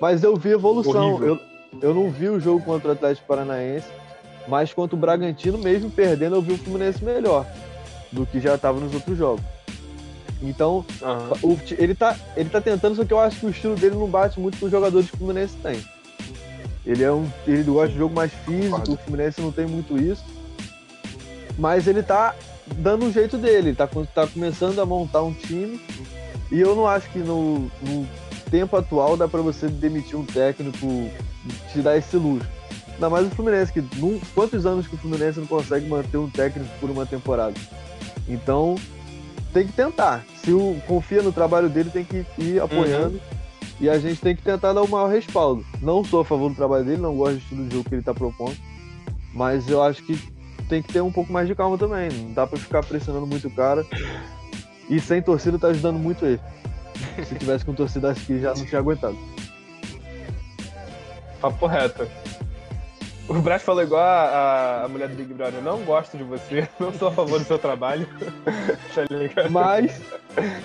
Mas 0.00 0.22
eu 0.22 0.36
vi 0.36 0.50
evolução. 0.50 1.12
Horrível. 1.14 1.38
Eu, 1.80 1.88
eu 1.90 1.94
não 1.94 2.10
vi 2.10 2.28
o 2.28 2.40
jogo 2.40 2.62
contra 2.64 2.88
o 2.88 2.92
Atlético 2.92 3.26
Paranaense, 3.26 3.88
mas 4.48 4.72
contra 4.72 4.96
o 4.96 4.98
Bragantino, 4.98 5.58
mesmo 5.58 5.90
perdendo, 5.90 6.36
eu 6.36 6.42
vi 6.42 6.54
o 6.54 6.58
Fluminense 6.58 7.04
melhor 7.04 7.46
do 8.12 8.24
que 8.26 8.40
já 8.40 8.54
estava 8.54 8.78
nos 8.78 8.94
outros 8.94 9.16
jogos. 9.16 9.44
Então, 10.42 10.84
Aham. 11.02 11.32
o 11.42 11.58
ele, 11.78 11.94
tá, 11.94 12.16
ele 12.36 12.48
tá 12.48 12.60
tentando, 12.60 12.96
só 12.96 13.04
que 13.04 13.12
eu 13.12 13.18
acho 13.18 13.40
que 13.40 13.46
o 13.46 13.50
estilo 13.50 13.74
dele 13.74 13.96
não 13.96 14.06
bate 14.06 14.38
muito 14.38 14.58
com 14.58 14.66
os 14.66 14.72
jogadores 14.72 15.08
que 15.08 15.14
o 15.14 15.18
Fluminense 15.18 15.56
tem. 15.62 15.82
Ele 16.84 17.02
é 17.02 17.10
um. 17.10 17.28
Ele 17.46 17.64
gosta 17.64 17.92
de 17.92 17.98
jogo 17.98 18.14
mais 18.14 18.32
físico, 18.44 18.92
o 18.92 18.96
Fluminense 18.96 19.40
não 19.40 19.50
tem 19.50 19.66
muito 19.66 19.98
isso. 19.98 20.24
Mas 21.58 21.86
ele 21.86 22.02
tá 22.02 22.34
dando 22.76 23.06
um 23.06 23.12
jeito 23.12 23.38
dele, 23.38 23.70
ele 23.70 23.76
tá, 23.76 23.88
tá 24.14 24.26
começando 24.26 24.78
a 24.78 24.86
montar 24.86 25.22
um 25.22 25.32
time. 25.32 25.80
E 26.52 26.60
eu 26.60 26.76
não 26.76 26.86
acho 26.86 27.10
que 27.10 27.18
no, 27.18 27.70
no 27.82 28.06
tempo 28.50 28.76
atual 28.76 29.16
dá 29.16 29.26
pra 29.26 29.40
você 29.40 29.66
demitir 29.66 30.16
um 30.16 30.24
técnico, 30.24 31.10
te 31.72 31.80
dar 31.80 31.96
esse 31.96 32.16
luxo. 32.16 32.46
Ainda 32.94 33.10
mais 33.10 33.26
o 33.26 33.30
Fluminense, 33.30 33.72
que 33.72 33.82
num, 33.96 34.20
quantos 34.34 34.64
anos 34.64 34.86
que 34.86 34.94
o 34.94 34.98
Fluminense 34.98 35.40
não 35.40 35.46
consegue 35.46 35.86
manter 35.86 36.16
um 36.18 36.30
técnico 36.30 36.70
por 36.80 36.88
uma 36.88 37.04
temporada? 37.04 37.54
Então, 38.28 38.76
tem 39.56 39.66
que 39.66 39.72
tentar. 39.72 40.22
Se 40.44 40.52
o 40.52 40.76
confia 40.86 41.22
no 41.22 41.32
trabalho 41.32 41.70
dele, 41.70 41.88
tem 41.88 42.04
que 42.04 42.26
ir 42.36 42.60
apoiando. 42.60 43.18
E 43.80 43.88
a 43.88 43.98
gente 43.98 44.20
tem 44.20 44.36
que 44.36 44.42
tentar 44.42 44.74
dar 44.74 44.82
o 44.82 44.88
maior 44.88 45.10
respaldo. 45.10 45.64
Não 45.80 46.04
sou 46.04 46.20
a 46.20 46.24
favor 46.26 46.50
do 46.50 46.54
trabalho 46.54 46.84
dele, 46.84 47.00
não 47.00 47.16
gosto 47.16 47.32
do 47.32 47.38
estilo 47.38 47.64
de 47.66 47.74
jogo 47.74 47.88
que 47.88 47.94
ele 47.94 48.02
tá 48.02 48.12
propondo. 48.12 48.56
Mas 49.32 49.66
eu 49.70 49.82
acho 49.82 50.02
que 50.02 50.14
tem 50.68 50.82
que 50.82 50.92
ter 50.92 51.00
um 51.00 51.10
pouco 51.10 51.32
mais 51.32 51.48
de 51.48 51.54
calma 51.54 51.78
também. 51.78 52.10
Não 52.10 52.34
dá 52.34 52.46
pra 52.46 52.58
ficar 52.58 52.84
pressionando 52.84 53.26
muito 53.26 53.48
o 53.48 53.50
cara. 53.50 53.86
E 54.90 55.00
sem 55.00 55.22
torcida 55.22 55.58
tá 55.58 55.68
ajudando 55.68 55.98
muito 55.98 56.26
ele. 56.26 56.40
Se 57.26 57.34
tivesse 57.34 57.64
com 57.64 57.72
torcida, 57.72 58.10
acho 58.10 58.26
que 58.26 58.38
já 58.38 58.54
não 58.54 58.64
tinha 58.66 58.78
aguentado. 58.78 59.16
Papo 61.40 61.66
reto. 61.66 62.06
O 63.28 63.34
Brás 63.34 63.62
falou 63.62 63.82
igual 63.82 64.00
a, 64.02 64.82
a 64.84 64.88
mulher 64.88 65.08
do 65.08 65.16
Big 65.16 65.34
Brother. 65.34 65.60
Não 65.60 65.80
gosto 65.82 66.16
de 66.16 66.22
você, 66.22 66.68
não 66.78 66.92
sou 66.92 67.08
a 67.08 67.12
favor 67.12 67.38
do 67.40 67.44
seu 67.44 67.58
trabalho. 67.58 68.08
tá 68.94 69.04
ligado? 69.10 69.50
Mas, 69.50 70.00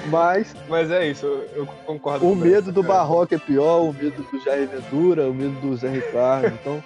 mas 0.08 0.56
Mas 0.70 0.92
é 0.92 1.08
isso, 1.08 1.26
eu, 1.26 1.50
eu 1.56 1.66
concordo 1.86 2.26
o 2.26 2.30
com 2.30 2.36
você, 2.36 2.50
medo 2.50 2.72
do 2.72 2.82
cara. 2.84 2.94
Barroca 2.94 3.36
é 3.36 3.40
pior, 3.40 3.82
o 3.82 3.94
medo 3.94 4.22
do 4.24 4.44
Jair 4.44 4.68
Ventura, 4.68 5.30
o 5.30 5.34
medo 5.34 5.60
do 5.60 5.76
Zé 5.76 5.90
Ricardo. 5.90 6.52
Então, 6.62 6.84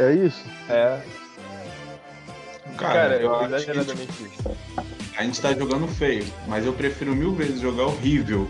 é 0.00 0.12
isso. 0.14 0.44
É, 0.68 1.00
Cara, 2.76 2.94
cara, 2.94 3.14
eu 3.16 3.32
é 3.32 3.36
acho 3.36 3.48
que 3.48 3.54
exageradamente 3.54 4.12
isso. 4.24 4.56
a 5.16 5.22
gente 5.22 5.40
tá 5.40 5.52
jogando 5.52 5.86
feio, 5.86 6.24
mas 6.48 6.66
eu 6.66 6.72
prefiro 6.72 7.14
mil 7.14 7.32
vezes 7.34 7.60
jogar 7.60 7.84
horrível 7.84 8.48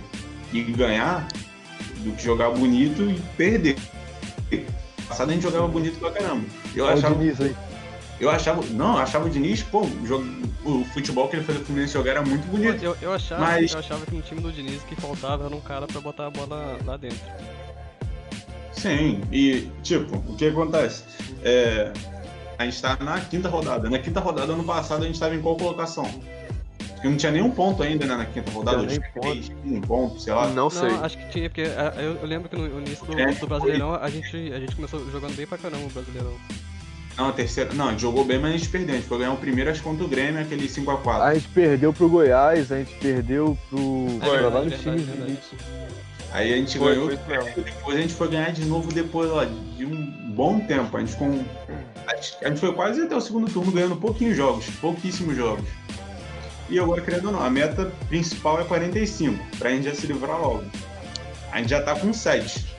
e 0.52 0.62
ganhar 0.62 1.26
do 1.98 2.12
que 2.12 2.22
jogar 2.22 2.50
bonito 2.50 3.02
e 3.02 3.20
perder. 3.36 3.76
Passado 5.08 5.30
a 5.30 5.32
gente 5.32 5.42
jogava 5.42 5.68
bonito 5.68 5.98
pra 5.98 6.10
caramba. 6.10 6.44
Eu 6.74 6.84
Olha 6.84 6.94
o 6.94 6.98
achava, 6.98 7.14
Diniz 7.14 7.40
aí. 7.40 7.56
eu 8.20 8.30
achava, 8.30 8.62
não, 8.70 8.94
eu 8.96 8.98
achava 9.02 9.26
o 9.26 9.30
Diniz, 9.30 9.62
pô, 9.62 9.82
o, 9.82 10.06
jogo- 10.06 10.24
o 10.64 10.84
futebol 10.86 11.28
que 11.28 11.36
ele 11.36 11.44
fazia 11.44 11.60
o 11.60 11.64
Fluminense 11.64 11.92
jogar 11.92 12.12
era 12.12 12.22
muito 12.22 12.46
bonito. 12.46 12.82
Eu, 12.82 12.96
eu, 13.02 13.12
achava, 13.12 13.40
Mas- 13.42 13.72
eu 13.72 13.78
achava 13.78 14.06
que 14.06 14.14
no 14.14 14.22
time 14.22 14.40
do 14.40 14.50
Diniz 14.52 14.82
que 14.82 14.94
faltava 14.96 15.46
era 15.46 15.54
um 15.54 15.60
cara 15.60 15.86
pra 15.86 16.00
botar 16.00 16.26
a 16.26 16.30
bola 16.30 16.78
lá 16.84 16.96
dentro. 16.96 17.18
Sim, 18.72 19.20
e 19.32 19.68
tipo, 19.82 20.16
o 20.30 20.36
que 20.36 20.46
acontece? 20.46 21.04
É, 21.42 21.92
a 22.58 22.64
gente 22.64 22.80
tá 22.82 22.96
na 23.00 23.20
quinta 23.20 23.48
rodada. 23.48 23.88
Na 23.88 23.98
quinta 23.98 24.20
rodada, 24.20 24.52
ano 24.52 24.64
passado, 24.64 25.04
a 25.04 25.06
gente 25.06 25.18
tava 25.18 25.34
em 25.34 25.40
qual 25.40 25.56
colocação? 25.56 26.08
Porque 27.04 27.08
não 27.10 27.16
tinha 27.18 27.32
nenhum 27.32 27.50
ponto 27.50 27.82
ainda, 27.82 28.06
né, 28.06 28.16
na 28.16 28.24
quinta 28.24 28.50
rodada. 28.50 28.86
Que 28.86 28.98
três, 29.20 29.52
um 29.66 29.80
ponto, 29.82 30.18
sei 30.18 30.32
lá. 30.32 30.48
Não 30.48 30.70
sei. 30.70 30.88
Não, 30.88 31.04
acho 31.04 31.18
que 31.18 31.28
tinha, 31.28 31.50
porque 31.50 31.62
ah, 31.76 31.92
eu, 31.98 32.14
eu 32.14 32.26
lembro 32.26 32.48
que 32.48 32.56
no 32.56 32.80
início 32.80 33.04
do, 33.04 33.18
É, 33.18 33.26
do 33.32 33.46
Brasileirão 33.46 33.94
a 33.94 34.08
gente, 34.08 34.34
a 34.52 34.58
gente 34.58 34.74
começou 34.74 35.10
jogando 35.10 35.36
bem 35.36 35.46
pra 35.46 35.58
caramba 35.58 35.84
o 35.84 35.90
Brasileirão. 35.90 36.32
Não, 37.18 37.28
a 37.28 37.32
terceira. 37.32 37.74
Não, 37.74 37.88
a 37.88 37.90
gente 37.90 38.00
jogou 38.00 38.24
bem, 38.24 38.38
mas 38.38 38.54
a 38.54 38.56
gente 38.56 38.70
perdeu. 38.70 38.94
A 38.94 38.98
gente 38.98 39.06
foi 39.06 39.18
ganhar 39.18 39.32
o 39.32 39.36
primeiro, 39.36 39.70
acho 39.70 39.82
que 39.82 39.88
contra 39.88 40.02
o 40.02 40.08
Grêmio, 40.08 40.40
aquele 40.40 40.66
5x4. 40.66 41.20
A 41.20 41.34
gente 41.34 41.48
perdeu 41.48 41.92
pro 41.92 42.08
Goiás, 42.08 42.72
a 42.72 42.78
gente 42.78 42.94
perdeu 42.94 43.58
pro. 43.68 43.78
Foi, 44.22 44.38
pra 44.38 44.48
vários 44.48 44.72
verdade, 44.80 45.04
times. 45.04 45.38
Aí 46.32 46.54
a 46.54 46.56
gente 46.56 46.78
Foi, 46.78 46.94
ganhou. 46.94 47.08
foi. 47.08 47.62
Depois 47.64 47.96
a 47.98 48.00
gente 48.00 48.14
foi 48.14 48.28
ganhar 48.28 48.50
de 48.50 48.64
novo 48.64 48.90
depois 48.90 49.30
ó, 49.30 49.44
de 49.44 49.84
um 49.84 50.32
bom 50.34 50.58
tempo. 50.60 50.96
A 50.96 51.00
gente 51.00 51.12
ficou. 51.12 51.28
um- 51.28 51.44
A 52.06 52.16
gente, 52.16 52.36
a 52.42 52.48
gente 52.48 52.60
foi 52.60 52.72
quase 52.72 53.02
até 53.02 53.14
o 53.14 53.20
segundo 53.20 53.52
turno 53.52 53.70
ganhando 53.70 53.94
pouquinhos 53.94 54.36
jogos, 54.36 54.64
pouquíssimos 54.80 55.36
jogos. 55.36 55.64
E 56.68 56.78
agora, 56.78 57.00
querendo 57.00 57.26
ou 57.26 57.32
não, 57.32 57.42
a 57.44 57.50
meta 57.50 57.92
principal 58.08 58.60
é 58.60 58.64
45, 58.64 59.38
pra 59.58 59.70
gente 59.70 59.84
já 59.84 59.94
se 59.94 60.06
livrar 60.06 60.40
logo. 60.40 60.64
A 61.52 61.58
gente 61.58 61.70
já 61.70 61.82
tá 61.82 61.94
com 61.94 62.12
7. 62.12 62.74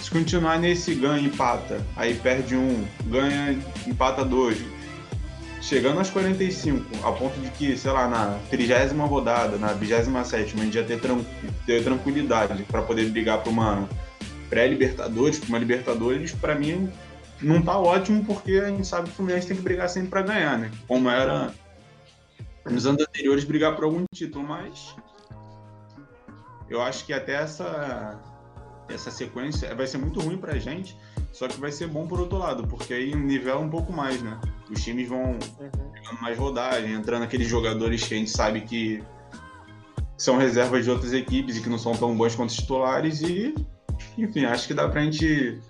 Se 0.00 0.10
continuar 0.10 0.58
nesse 0.58 0.94
ganha 0.94 1.26
empata, 1.26 1.80
aí 1.96 2.14
perde 2.14 2.56
um, 2.56 2.84
ganha, 3.06 3.58
empata 3.86 4.24
dois. 4.24 4.58
Chegando 5.62 5.98
aos 5.98 6.10
45, 6.10 6.84
a 7.08 7.12
ponto 7.12 7.40
de 7.40 7.48
que, 7.52 7.74
sei 7.78 7.90
lá, 7.90 8.06
na 8.06 8.38
30 8.50 8.92
rodada, 9.06 9.56
na 9.56 9.68
27, 9.68 10.54
a 10.54 10.62
gente 10.62 10.74
já 10.74 10.82
ter, 10.84 11.00
tran- 11.00 11.24
ter 11.64 11.82
tranquilidade 11.82 12.62
para 12.64 12.82
poder 12.82 13.08
brigar 13.08 13.38
por 13.42 13.48
uma 13.48 13.88
pré-Libertadores, 14.50 15.38
pra 15.38 15.48
uma 15.48 15.58
Libertadores, 15.58 16.32
pra 16.32 16.54
mim 16.54 16.90
não 17.40 17.62
tá 17.62 17.78
ótimo, 17.78 18.22
porque 18.24 18.60
a 18.62 18.68
gente 18.68 18.86
sabe 18.86 19.04
que 19.04 19.12
o 19.12 19.16
Fluminense 19.16 19.46
tem 19.46 19.56
que 19.56 19.62
brigar 19.62 19.88
sempre 19.88 20.10
pra 20.10 20.20
ganhar, 20.20 20.58
né? 20.58 20.70
Como 20.86 21.08
era 21.08 21.50
nos 22.70 22.86
anos 22.86 23.02
anteriores, 23.02 23.44
brigar 23.44 23.74
por 23.74 23.84
algum 23.84 24.04
título, 24.12 24.46
mas 24.46 24.94
eu 26.68 26.80
acho 26.80 27.04
que 27.04 27.12
até 27.12 27.34
essa, 27.34 28.20
essa 28.88 29.10
sequência 29.10 29.74
vai 29.74 29.86
ser 29.86 29.98
muito 29.98 30.20
ruim 30.20 30.38
pra 30.38 30.58
gente, 30.58 30.96
só 31.32 31.46
que 31.46 31.60
vai 31.60 31.70
ser 31.70 31.88
bom 31.88 32.06
por 32.06 32.20
outro 32.20 32.38
lado, 32.38 32.66
porque 32.66 32.94
aí 32.94 33.14
nivela 33.14 33.60
um 33.60 33.68
pouco 33.68 33.92
mais, 33.92 34.22
né? 34.22 34.40
Os 34.70 34.82
times 34.82 35.08
vão 35.08 35.38
pegando 35.58 36.22
mais 36.22 36.38
rodagem, 36.38 36.92
entrando 36.92 37.22
aqueles 37.24 37.48
jogadores 37.48 38.06
que 38.06 38.14
a 38.14 38.16
gente 38.16 38.30
sabe 38.30 38.62
que 38.62 39.02
são 40.16 40.38
reservas 40.38 40.84
de 40.84 40.90
outras 40.90 41.12
equipes 41.12 41.56
e 41.56 41.60
que 41.60 41.68
não 41.68 41.78
são 41.78 41.92
tão 41.94 42.16
bons 42.16 42.34
quanto 42.34 42.50
os 42.50 42.56
titulares 42.56 43.20
e, 43.20 43.54
enfim, 44.16 44.44
acho 44.44 44.66
que 44.66 44.74
dá 44.74 44.88
pra 44.88 45.02
gente 45.02 45.60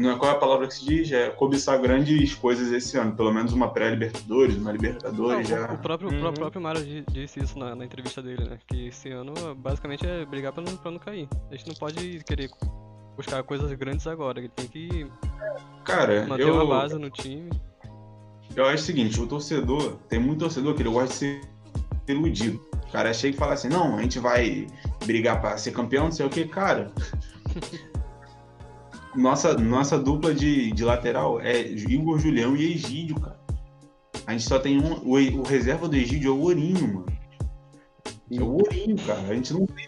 não 0.00 0.10
é 0.12 0.16
qual 0.16 0.30
é 0.32 0.34
a 0.34 0.38
palavra 0.38 0.66
que 0.66 0.74
se 0.74 0.84
diz, 0.84 1.12
é 1.12 1.28
cobiçar 1.30 1.80
grandes 1.80 2.34
coisas 2.34 2.72
esse 2.72 2.96
ano, 2.96 3.14
pelo 3.14 3.32
menos 3.32 3.52
uma 3.52 3.70
pré-Libertadores, 3.70 4.56
uma 4.56 4.72
Libertadores 4.72 5.48
Não, 5.50 5.56
já. 5.58 5.70
o, 5.70 5.74
o 5.74 5.78
próprio, 5.78 6.08
o 6.10 6.12
Uhum. 6.14 6.32
próprio 6.32 6.60
Mário 6.62 6.84
di- 6.84 7.04
disse 7.10 7.40
isso 7.40 7.58
na, 7.58 7.74
na 7.74 7.84
entrevista 7.84 8.22
dele, 8.22 8.44
né? 8.44 8.58
Que 8.66 8.88
esse 8.88 9.10
ano 9.10 9.32
basicamente 9.56 10.06
é 10.06 10.24
brigar 10.24 10.52
pra 10.52 10.62
não, 10.62 10.76
pra 10.76 10.90
não 10.90 10.98
cair. 10.98 11.28
A 11.50 11.54
gente 11.54 11.68
não 11.68 11.74
pode 11.74 12.22
querer 12.24 12.50
buscar 13.16 13.42
coisas 13.42 13.70
grandes 13.74 14.06
agora, 14.06 14.38
ele 14.38 14.48
tem 14.48 14.66
que 14.66 15.06
Cara, 15.84 16.26
manter 16.26 16.42
eu, 16.48 16.54
uma 16.54 16.66
base 16.66 16.94
no 16.98 17.10
time. 17.10 17.50
eu 18.56 18.64
acho 18.66 18.82
o 18.82 18.86
seguinte, 18.86 19.20
o 19.20 19.26
torcedor, 19.26 19.96
tem 20.08 20.18
muito 20.18 20.38
torcedor 20.40 20.74
que 20.74 20.82
ele 20.82 20.88
gosta 20.90 21.08
de 21.08 21.14
ser 21.14 21.40
iludido. 22.08 22.64
O 22.88 22.92
cara 22.92 23.12
chega 23.12 23.34
e 23.36 23.38
fala 23.38 23.52
assim, 23.54 23.68
não, 23.68 23.96
a 23.98 24.02
gente 24.02 24.18
vai 24.18 24.66
brigar 25.04 25.40
pra 25.40 25.56
ser 25.58 25.72
campeão, 25.72 26.04
não 26.04 26.12
sei 26.12 26.24
o 26.26 26.30
que, 26.30 26.46
cara. 26.46 26.90
Nossa, 29.14 29.54
nossa 29.54 29.98
dupla 29.98 30.34
de, 30.34 30.72
de 30.72 30.84
lateral 30.84 31.40
é 31.40 31.60
Igor 31.60 32.18
Julião 32.18 32.56
e 32.56 32.72
Egídio, 32.72 33.20
cara. 33.20 33.38
A 34.26 34.32
gente 34.32 34.44
só 34.44 34.58
tem 34.58 34.80
um. 34.80 34.94
O, 35.04 35.40
o 35.40 35.42
reserva 35.42 35.88
do 35.88 35.96
Egídio 35.96 36.30
é 36.30 36.34
o 36.34 36.40
Ourinho, 36.40 36.94
mano. 36.94 37.06
É 38.30 38.40
o 38.40 38.52
Ourinho, 38.52 38.96
cara. 39.04 39.20
A 39.20 39.34
gente 39.34 39.52
não 39.52 39.66
tem 39.66 39.86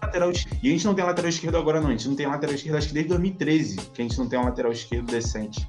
lateral. 0.00 0.30
E 0.62 0.68
a 0.68 0.72
gente 0.72 0.84
não 0.84 0.94
tem 0.94 1.04
lateral 1.04 1.28
esquerdo 1.28 1.56
agora, 1.56 1.80
não. 1.80 1.88
A 1.88 1.92
gente 1.92 2.08
não 2.08 2.16
tem 2.16 2.26
lateral 2.26 2.54
esquerdo 2.54 2.76
acho 2.76 2.88
que 2.88 2.94
desde 2.94 3.10
2013 3.10 3.76
que 3.76 4.00
a 4.00 4.04
gente 4.04 4.18
não 4.18 4.28
tem 4.28 4.38
um 4.38 4.44
lateral 4.44 4.72
esquerdo 4.72 5.10
decente. 5.10 5.68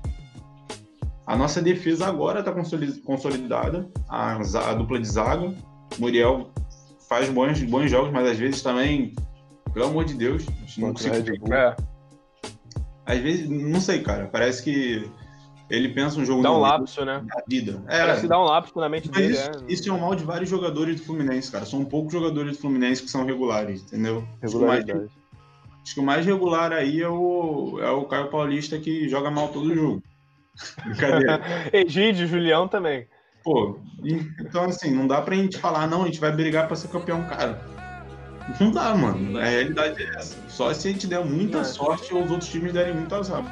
A 1.25 1.35
nossa 1.35 1.61
defesa 1.61 2.05
agora 2.07 2.43
tá 2.43 2.51
consoli- 2.51 3.01
consolidada. 3.01 3.89
A, 4.07 4.35
a 4.35 4.73
dupla 4.73 4.99
de 4.99 5.07
zaga. 5.07 5.53
Muriel 5.99 6.51
faz 7.07 7.29
bons, 7.29 7.61
bons 7.63 7.89
jogos, 7.89 8.11
mas 8.11 8.27
às 8.27 8.37
vezes 8.37 8.61
também, 8.61 9.13
pelo 9.73 9.85
amor 9.85 10.05
de 10.05 10.15
Deus, 10.15 10.45
a 10.47 10.51
gente 10.61 10.81
não 10.81 10.93
Bull. 10.93 11.53
É, 11.53 11.75
às 13.05 13.19
vezes, 13.19 13.49
não 13.49 13.79
sei, 13.79 14.01
cara. 14.01 14.27
Parece 14.31 14.63
que 14.63 15.09
ele 15.69 15.89
pensa 15.89 16.19
um 16.19 16.25
jogo 16.25 16.43
dá 16.43 16.51
um 16.51 16.59
lapso, 16.59 17.03
né? 17.03 17.23
da 17.25 17.43
vida. 17.47 17.83
É, 17.87 17.99
Parece 17.99 18.21
que 18.21 18.27
dá 18.27 18.39
um 18.39 18.45
lapso 18.45 18.77
na 18.79 18.89
mente 18.89 19.09
dele, 19.09 19.33
isso, 19.33 19.49
é. 19.49 19.51
isso 19.67 19.89
é 19.89 19.91
um 19.91 19.99
mal 19.99 20.15
de 20.15 20.23
vários 20.23 20.49
jogadores 20.49 20.97
do 20.97 21.05
Fluminense, 21.05 21.51
cara. 21.51 21.65
São 21.65 21.83
poucos 21.83 22.13
jogadores 22.13 22.57
do 22.57 22.61
Fluminense 22.61 23.01
que 23.01 23.09
são 23.09 23.25
regulares, 23.25 23.81
entendeu? 23.81 24.23
Regularidade. 24.41 25.09
acho 25.81 25.93
que 25.93 25.99
o 25.99 26.03
mais 26.03 26.25
regular 26.25 26.71
aí 26.71 27.01
é 27.01 27.09
o, 27.09 27.79
é 27.81 27.89
o 27.89 28.05
Caio 28.05 28.29
Paulista 28.29 28.77
que 28.77 29.09
joga 29.09 29.31
mal 29.31 29.49
todo 29.49 29.73
jogo. 29.73 30.03
Brincadeira. 30.85 31.41
Egídio, 31.73 32.27
Julião 32.27 32.67
também. 32.67 33.07
Pô, 33.43 33.77
então 34.39 34.65
assim, 34.65 34.91
não 34.91 35.05
dá 35.05 35.21
pra 35.21 35.35
gente 35.35 35.57
falar, 35.57 35.85
não, 35.87 36.03
a 36.03 36.05
gente 36.05 36.19
vai 36.19 36.31
brigar 36.31 36.67
pra 36.67 36.77
ser 36.77 36.87
campeão, 36.87 37.23
cara. 37.23 37.59
Não 38.59 38.71
dá, 38.71 38.93
mano. 38.95 39.37
A 39.37 39.45
realidade 39.45 40.03
é 40.03 40.07
essa. 40.15 40.37
Só 40.47 40.73
se 40.73 40.87
a 40.87 40.91
gente 40.91 41.07
der 41.07 41.23
muita 41.23 41.63
sorte 41.63 42.13
ou 42.13 42.23
os 42.23 42.31
outros 42.31 42.49
times 42.49 42.73
derem 42.73 42.93
muito 42.93 43.13
azar. 43.15 43.43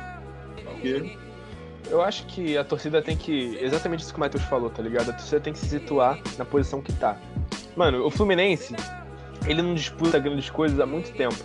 Porque 0.64 1.18
Eu 1.90 2.02
acho 2.02 2.26
que 2.28 2.58
a 2.58 2.64
torcida 2.64 3.02
tem 3.02 3.16
que. 3.16 3.58
Exatamente 3.62 4.02
isso 4.02 4.14
que 4.14 4.18
o 4.18 4.20
Matheus 4.20 4.44
falou, 4.44 4.70
tá 4.70 4.82
ligado? 4.82 5.10
A 5.10 5.14
torcida 5.14 5.40
tem 5.40 5.54
que 5.54 5.60
se 5.60 5.68
situar 5.68 6.20
na 6.38 6.46
posição 6.46 6.82
que 6.82 6.94
tá. 6.94 7.18
Mano, 7.76 8.06
o 8.06 8.12
Fluminense, 8.12 8.76
ele 9.48 9.62
não 9.62 9.74
disputa 9.74 10.20
grandes 10.20 10.50
coisas 10.50 10.80
há 10.80 10.86
muito 10.86 11.12
tempo. 11.14 11.38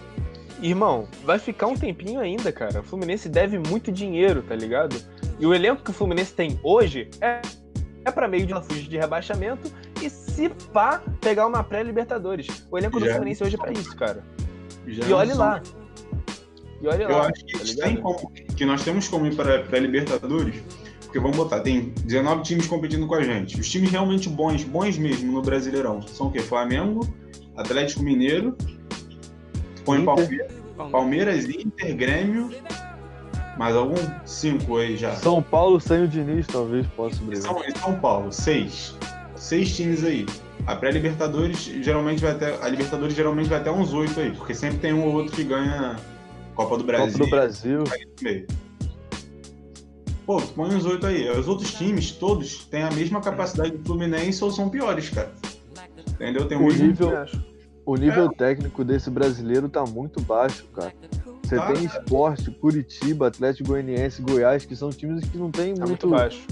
Irmão, 0.61 1.07
vai 1.23 1.39
ficar 1.39 1.67
um 1.67 1.77
tempinho 1.77 2.19
ainda, 2.19 2.51
cara. 2.51 2.81
O 2.81 2.83
Fluminense 2.83 3.29
deve 3.29 3.59
muito 3.59 3.93
dinheiro, 3.93 4.43
tá 4.43 4.57
ligado? 4.57 4.97
E 5.39 5.47
o 5.47 5.55
elenco 5.55 5.83
que 5.83 5.91
o 5.91 5.93
Fluminense 5.93 6.35
tem 6.35 6.59
hoje 6.63 7.11
é, 7.21 7.43
é 8.05 8.11
para 8.11 8.27
meio 8.27 8.47
de 8.47 8.53
uma 8.53 8.63
fugir 8.63 8.89
de 8.89 8.97
rebaixamento 8.97 9.71
se 10.37 10.49
pá, 10.73 11.03
pegar 11.21 11.47
uma 11.47 11.65
pré-Libertadores. 11.65 12.67
O 12.71 12.77
elenco 12.77 13.01
do. 13.01 13.07
Fluminense 13.07 13.43
hoje 13.43 13.55
é 13.57 13.59
pra 13.59 13.73
isso, 13.73 13.97
cara. 13.97 14.23
Já 14.87 15.07
E 15.09 15.13
olhe 15.13 15.33
lá. 15.33 15.63
E 16.83 16.87
olha 16.87 17.05
Eu 17.05 17.17
lá. 17.17 17.31
acho 17.31 17.45
que, 17.45 17.77
tá 17.77 17.97
como, 17.97 18.31
que 18.31 18.67
nós 18.67 18.85
temos 18.85 19.09
como 19.09 19.27
ir 19.27 19.35
para 19.35 19.65
a 19.77 19.81
Libertadores, 19.81 20.63
porque 21.01 21.19
vamos 21.19 21.37
botar, 21.37 21.61
tem 21.61 21.95
19 22.05 22.43
times 22.43 22.67
competindo 22.67 23.07
com 23.07 23.15
a 23.15 23.23
gente. 23.23 23.59
Os 23.59 23.69
times 23.69 23.91
realmente 23.91 24.29
bons, 24.29 24.63
bons 24.63 24.99
mesmo 24.99 25.33
no 25.33 25.41
Brasileirão, 25.41 26.03
são 26.03 26.27
o 26.27 26.31
quê? 26.31 26.41
Flamengo, 26.41 27.09
Atlético 27.57 28.03
Mineiro, 28.03 28.55
põe. 29.87 30.05
Palmeiras, 30.05 30.53
Palmeiras, 30.93 31.45
Inter, 31.47 31.97
Grêmio, 31.97 32.51
mais 33.57 33.75
algum? 33.75 33.97
Cinco 34.27 34.77
aí 34.77 34.99
já. 34.99 35.15
São 35.17 35.43
Paulo 35.43 35.81
sem 35.81 36.05
o 36.05 36.09
Diniz, 36.09 36.47
talvez 36.47 36.87
possa 36.89 37.17
E 37.23 37.25
brigar. 37.25 37.43
São, 37.43 37.63
São 37.81 37.99
Paulo, 37.99 38.31
seis. 38.31 38.95
Seis 39.47 39.77
times 39.77 40.03
aí. 40.03 40.27
A 40.67 40.75
pré-Libertadores 40.75 41.59
geralmente 41.81 42.21
vai 42.21 42.33
até. 42.33 42.61
A 42.61 42.69
Libertadores 42.69 43.15
geralmente 43.15 43.49
vai 43.49 43.61
até 43.61 43.71
uns 43.71 43.93
oito 43.93 44.19
aí, 44.19 44.33
porque 44.33 44.53
sempre 44.53 44.79
tem 44.79 44.93
um 44.93 45.07
ou 45.07 45.15
outro 45.15 45.37
que 45.37 45.45
ganha 45.45 45.95
Copa 46.57 46.77
do 46.77 46.83
Brasil. 46.83 47.13
Copa 47.13 47.25
do 47.25 47.31
Brasil. 47.31 47.85
Pô, 50.27 50.41
tu 50.41 50.49
põe 50.49 50.75
uns 50.75 50.85
oito 50.85 51.07
aí. 51.07 51.31
Os 51.31 51.47
outros 51.47 51.73
times, 51.75 52.11
todos, 52.11 52.65
têm 52.65 52.83
a 52.83 52.91
mesma 52.91 53.21
capacidade 53.21 53.71
do 53.71 53.85
Fluminense 53.85 54.43
ou 54.43 54.51
são 54.51 54.69
piores, 54.69 55.11
cara. 55.11 55.33
Entendeu? 56.09 56.49
Tem 56.49 56.59
o 56.59 56.67
O 56.67 56.73
nível, 56.73 57.13
o 57.85 57.95
nível 57.95 58.29
técnico 58.31 58.83
desse 58.83 59.09
brasileiro 59.11 59.69
tá 59.69 59.85
muito 59.85 60.21
baixo, 60.21 60.67
cara. 60.75 60.93
Você 61.45 61.55
Tá, 61.55 61.73
tem 61.73 61.85
esporte, 61.85 62.51
Curitiba, 62.51 63.29
Atlético 63.29 63.69
Goianiense, 63.69 64.21
Goiás, 64.23 64.65
que 64.65 64.75
são 64.75 64.91
times 64.91 65.25
que 65.29 65.39
não 65.39 65.53
tem 65.53 65.73
Tá 65.75 65.87
muito, 65.87 66.09
muito 66.09 66.09
baixo. 66.09 66.45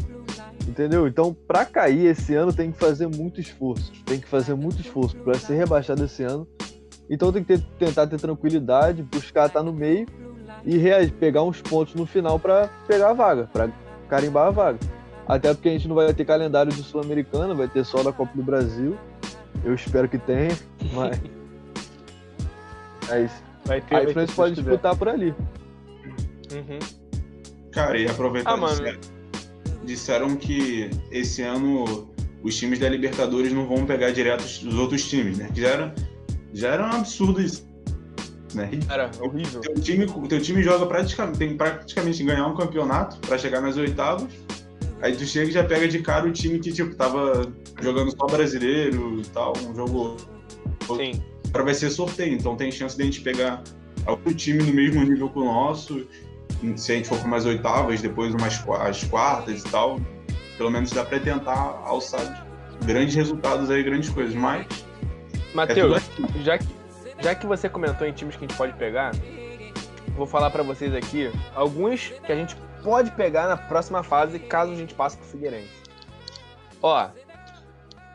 Entendeu? 0.75 1.07
Então, 1.07 1.33
pra 1.47 1.65
cair 1.65 2.07
esse 2.07 2.35
ano, 2.35 2.53
tem 2.53 2.73
que 2.73 2.79
fazer 2.79 3.07
muito 3.07 3.41
esforço. 3.41 3.93
Tem 4.05 4.19
que 4.19 4.27
fazer 4.27 4.55
muito 4.55 4.81
esforço 4.81 5.17
pra 5.19 5.35
ser 5.35 5.55
rebaixado 5.55 6.03
esse 6.05 6.25
ano. 6.25 6.49
Então, 7.09 7.33
tem 7.33 7.45
que 7.45 7.57
ter- 7.59 7.65
tentar 7.79 8.09
ter 8.09 8.19
tranquilidade, 8.19 9.01
buscar 9.05 9.47
estar 9.47 9.63
no 9.63 9.73
meio 9.73 10.05
e 10.65 10.77
rea- 10.77 11.09
pegar 11.21 11.45
uns 11.45 11.63
pontos 11.63 11.95
no 11.95 12.05
final 12.05 12.41
pra 12.41 12.69
pegar 12.89 13.11
a 13.11 13.13
vaga, 13.13 13.49
pra 13.53 13.69
carimbar 14.09 14.49
a 14.49 14.51
vaga. 14.51 14.79
Até 15.29 15.55
porque 15.55 15.69
a 15.69 15.73
gente 15.73 15.87
não 15.87 15.95
vai 15.95 16.13
ter 16.13 16.25
calendário 16.25 16.73
de 16.73 16.83
Sul-Americana, 16.83 17.55
vai 17.55 17.69
ter 17.69 17.85
só 17.85 18.03
da 18.03 18.13
Copa 18.13 18.33
do 18.35 18.43
Brasil. 18.43 18.99
Eu 19.63 19.75
espero 19.75 20.09
que 20.09 20.19
tenha, 20.19 20.59
mas. 20.93 21.21
É 23.11 23.23
isso. 23.23 23.43
Vai 23.65 23.81
ter. 23.81 23.95
Aí 23.95 24.07
vai 24.13 24.25
a 24.25 24.27
gente 24.27 24.35
pode 24.35 24.55
disputar 24.57 24.97
por 24.97 25.09
ali. 25.09 25.33
Uhum. 26.53 26.79
Cara, 27.71 27.97
e 27.97 28.09
aproveitar 28.09 28.51
Ah, 28.53 28.57
mano. 28.57 28.75
Disseram 29.85 30.37
que 30.37 30.91
esse 31.11 31.43
ano 31.43 32.09
os 32.43 32.57
times 32.57 32.79
da 32.79 32.89
Libertadores 32.89 33.53
não 33.53 33.67
vão 33.67 33.87
pegar 33.87 34.11
direto 34.11 34.41
os 34.43 34.63
os 34.63 34.75
outros 34.75 35.09
times, 35.09 35.39
né? 35.39 35.49
Que 35.55 35.61
já 35.61 35.69
era, 35.69 35.95
já 36.53 36.69
era 36.69 36.85
um 36.85 36.91
absurdo 36.91 37.41
isso. 37.41 37.67
Né? 38.55 38.71
Cara, 38.87 39.11
horrível. 39.21 39.61
Teu 39.61 39.75
time, 39.75 40.07
teu 40.29 40.41
time 40.41 40.63
joga 40.63 40.87
praticamente, 40.87 41.39
tem 41.39 41.57
praticamente 41.57 42.23
ganhar 42.23 42.47
um 42.47 42.55
campeonato 42.55 43.19
pra 43.19 43.37
chegar 43.37 43.61
nas 43.61 43.77
oitavas. 43.77 44.29
Aí 45.03 45.15
tu 45.15 45.25
chega 45.27 45.51
e 45.51 45.53
já 45.53 45.65
pega 45.65 45.89
de 45.89 45.99
cara 46.01 46.27
o 46.27 46.33
time 46.33 46.59
que, 46.59 46.73
tipo, 46.73 46.95
tava 46.95 47.53
jogando 47.83 48.11
só 48.13 48.27
brasileiro 48.27 49.21
e 49.21 49.27
tal, 49.29 49.53
um 49.69 49.75
jogo. 49.75 50.17
Sim. 50.97 51.23
Agora 51.49 51.65
vai 51.65 51.75
ser 51.75 51.91
sorteio, 51.91 52.35
então 52.35 52.57
tem 52.57 52.71
chance 52.71 52.97
de 52.97 53.03
a 53.03 53.05
gente 53.05 53.21
pegar 53.21 53.63
algum 54.07 54.33
time 54.33 54.63
no 54.63 54.73
mesmo 54.73 55.03
nível 55.05 55.29
que 55.29 55.39
o 55.39 55.45
nosso. 55.45 56.07
Se 56.77 56.93
a 56.93 56.97
gente 56.97 57.09
for 57.09 57.19
para 57.19 57.27
umas 57.27 57.45
oitavas, 57.47 58.01
depois 58.01 58.35
umas 58.35 58.63
as 58.81 59.05
quartas 59.05 59.63
e 59.63 59.71
tal. 59.71 60.01
Pelo 60.57 60.71
menos 60.71 60.91
dá 60.93 61.05
pra 61.05 61.19
tentar 61.19 61.81
alçar 61.85 62.47
grandes 62.85 63.15
resultados 63.15 63.71
aí, 63.71 63.83
grandes 63.83 64.09
coisas. 64.11 64.35
Mas 64.35 64.67
é 64.67 65.57
Matheus, 65.57 66.09
tudo 66.09 66.43
já 66.43 66.59
que, 66.59 66.67
já 67.21 67.35
que 67.35 67.47
você 67.47 67.69
comentou 67.69 68.07
em 68.07 68.13
times 68.13 68.37
que 68.37 68.45
a 68.45 68.49
gente 68.49 68.57
pode 68.57 68.73
pegar, 68.75 69.13
vou 70.17 70.27
falar 70.27 70.51
pra 70.51 70.63
vocês 70.63 70.95
aqui 70.95 71.31
alguns 71.55 72.13
que 72.25 72.33
a 72.33 72.37
gente 72.37 72.57
pode 72.83 73.11
pegar 73.13 73.49
na 73.49 73.57
próxima 73.57 74.03
fase, 74.03 74.39
caso 74.39 74.73
a 74.73 74.77
gente 74.77 74.95
passe 74.95 75.17
pro 75.17 75.27
Figueirense. 75.27 75.71
Ó, 76.83 77.09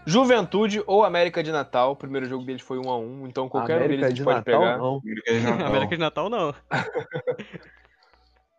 Juventude 0.05 0.83
ou 0.87 1.03
América 1.03 1.43
de 1.43 1.51
Natal, 1.51 1.91
o 1.91 1.95
primeiro 1.95 2.27
jogo 2.27 2.43
deles 2.43 2.61
foi 2.61 2.77
1 2.77 2.89
a 2.89 2.97
1 2.97 3.27
então 3.27 3.49
qualquer 3.49 3.77
um 3.81 3.87
deles 3.87 4.03
a 4.03 4.07
América 4.07 4.07
gente 4.09 4.17
de 4.17 4.23
pode 4.23 4.37
Natal, 4.37 4.61
pegar. 4.61 4.77
não. 4.77 5.67
América 5.67 5.95
de 5.95 6.01
Natal 6.01 6.29
não. 6.29 6.55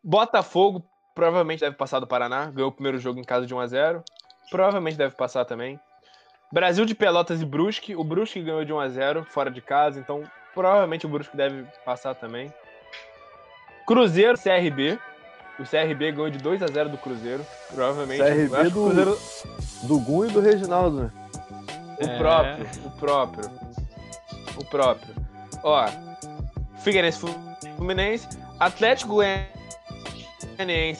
Botafogo 0.03 0.85
provavelmente 1.15 1.61
deve 1.61 1.77
passar 1.77 2.01
do 2.01 2.07
Paraná, 2.07 2.47
ganhou 2.47 2.71
o 2.71 2.73
primeiro 2.73 2.99
jogo 2.99 3.19
em 3.21 3.25
casa 3.25 3.47
de 3.47 3.55
1 3.55 3.61
a 3.61 3.67
0 3.67 4.05
provavelmente 4.51 4.97
deve 4.97 5.15
passar 5.15 5.45
também. 5.45 5.79
Brasil 6.53 6.85
de 6.85 6.95
Pelotas 6.95 7.41
e 7.41 7.45
Brusque, 7.45 7.95
o 7.95 8.03
Brusque 8.03 8.43
ganhou 8.43 8.65
de 8.65 8.73
1 8.73 8.81
a 8.81 8.89
0 8.89 9.25
fora 9.25 9.49
de 9.51 9.61
casa, 9.61 10.01
então 10.01 10.25
provavelmente 10.53 11.07
o 11.07 11.09
Brusque 11.09 11.37
deve 11.37 11.65
passar 11.85 12.15
também. 12.17 12.53
Cruzeiro, 13.87 14.37
CRB, 14.39 14.99
o 15.59 15.65
CRB 15.65 16.13
ganhou 16.13 16.31
de 16.31 16.39
2 16.39 16.63
a 16.63 16.67
0 16.67 16.89
do 16.89 16.99
Cruzeiro, 16.99 17.47
provavelmente. 17.73 18.23
CRB 18.23 18.65
do- 18.65 18.71
Cruzeiro, 18.73 19.19
Do 19.85 19.99
Gun 20.01 20.25
e 20.27 20.31
do 20.31 20.41
Reginaldo, 20.41 21.03
né? 21.05 21.11
o 22.01 22.05
É. 22.05 22.19
próprio, 22.19 22.67
o 22.87 22.91
próprio, 22.99 23.51
o 24.57 24.65
próprio. 24.65 25.15
Ó, 25.63 25.87
Figueirense, 26.79 27.21
Fluminense, 27.77 28.27
Atlético 28.59 29.15
Goianiense, 29.15 29.60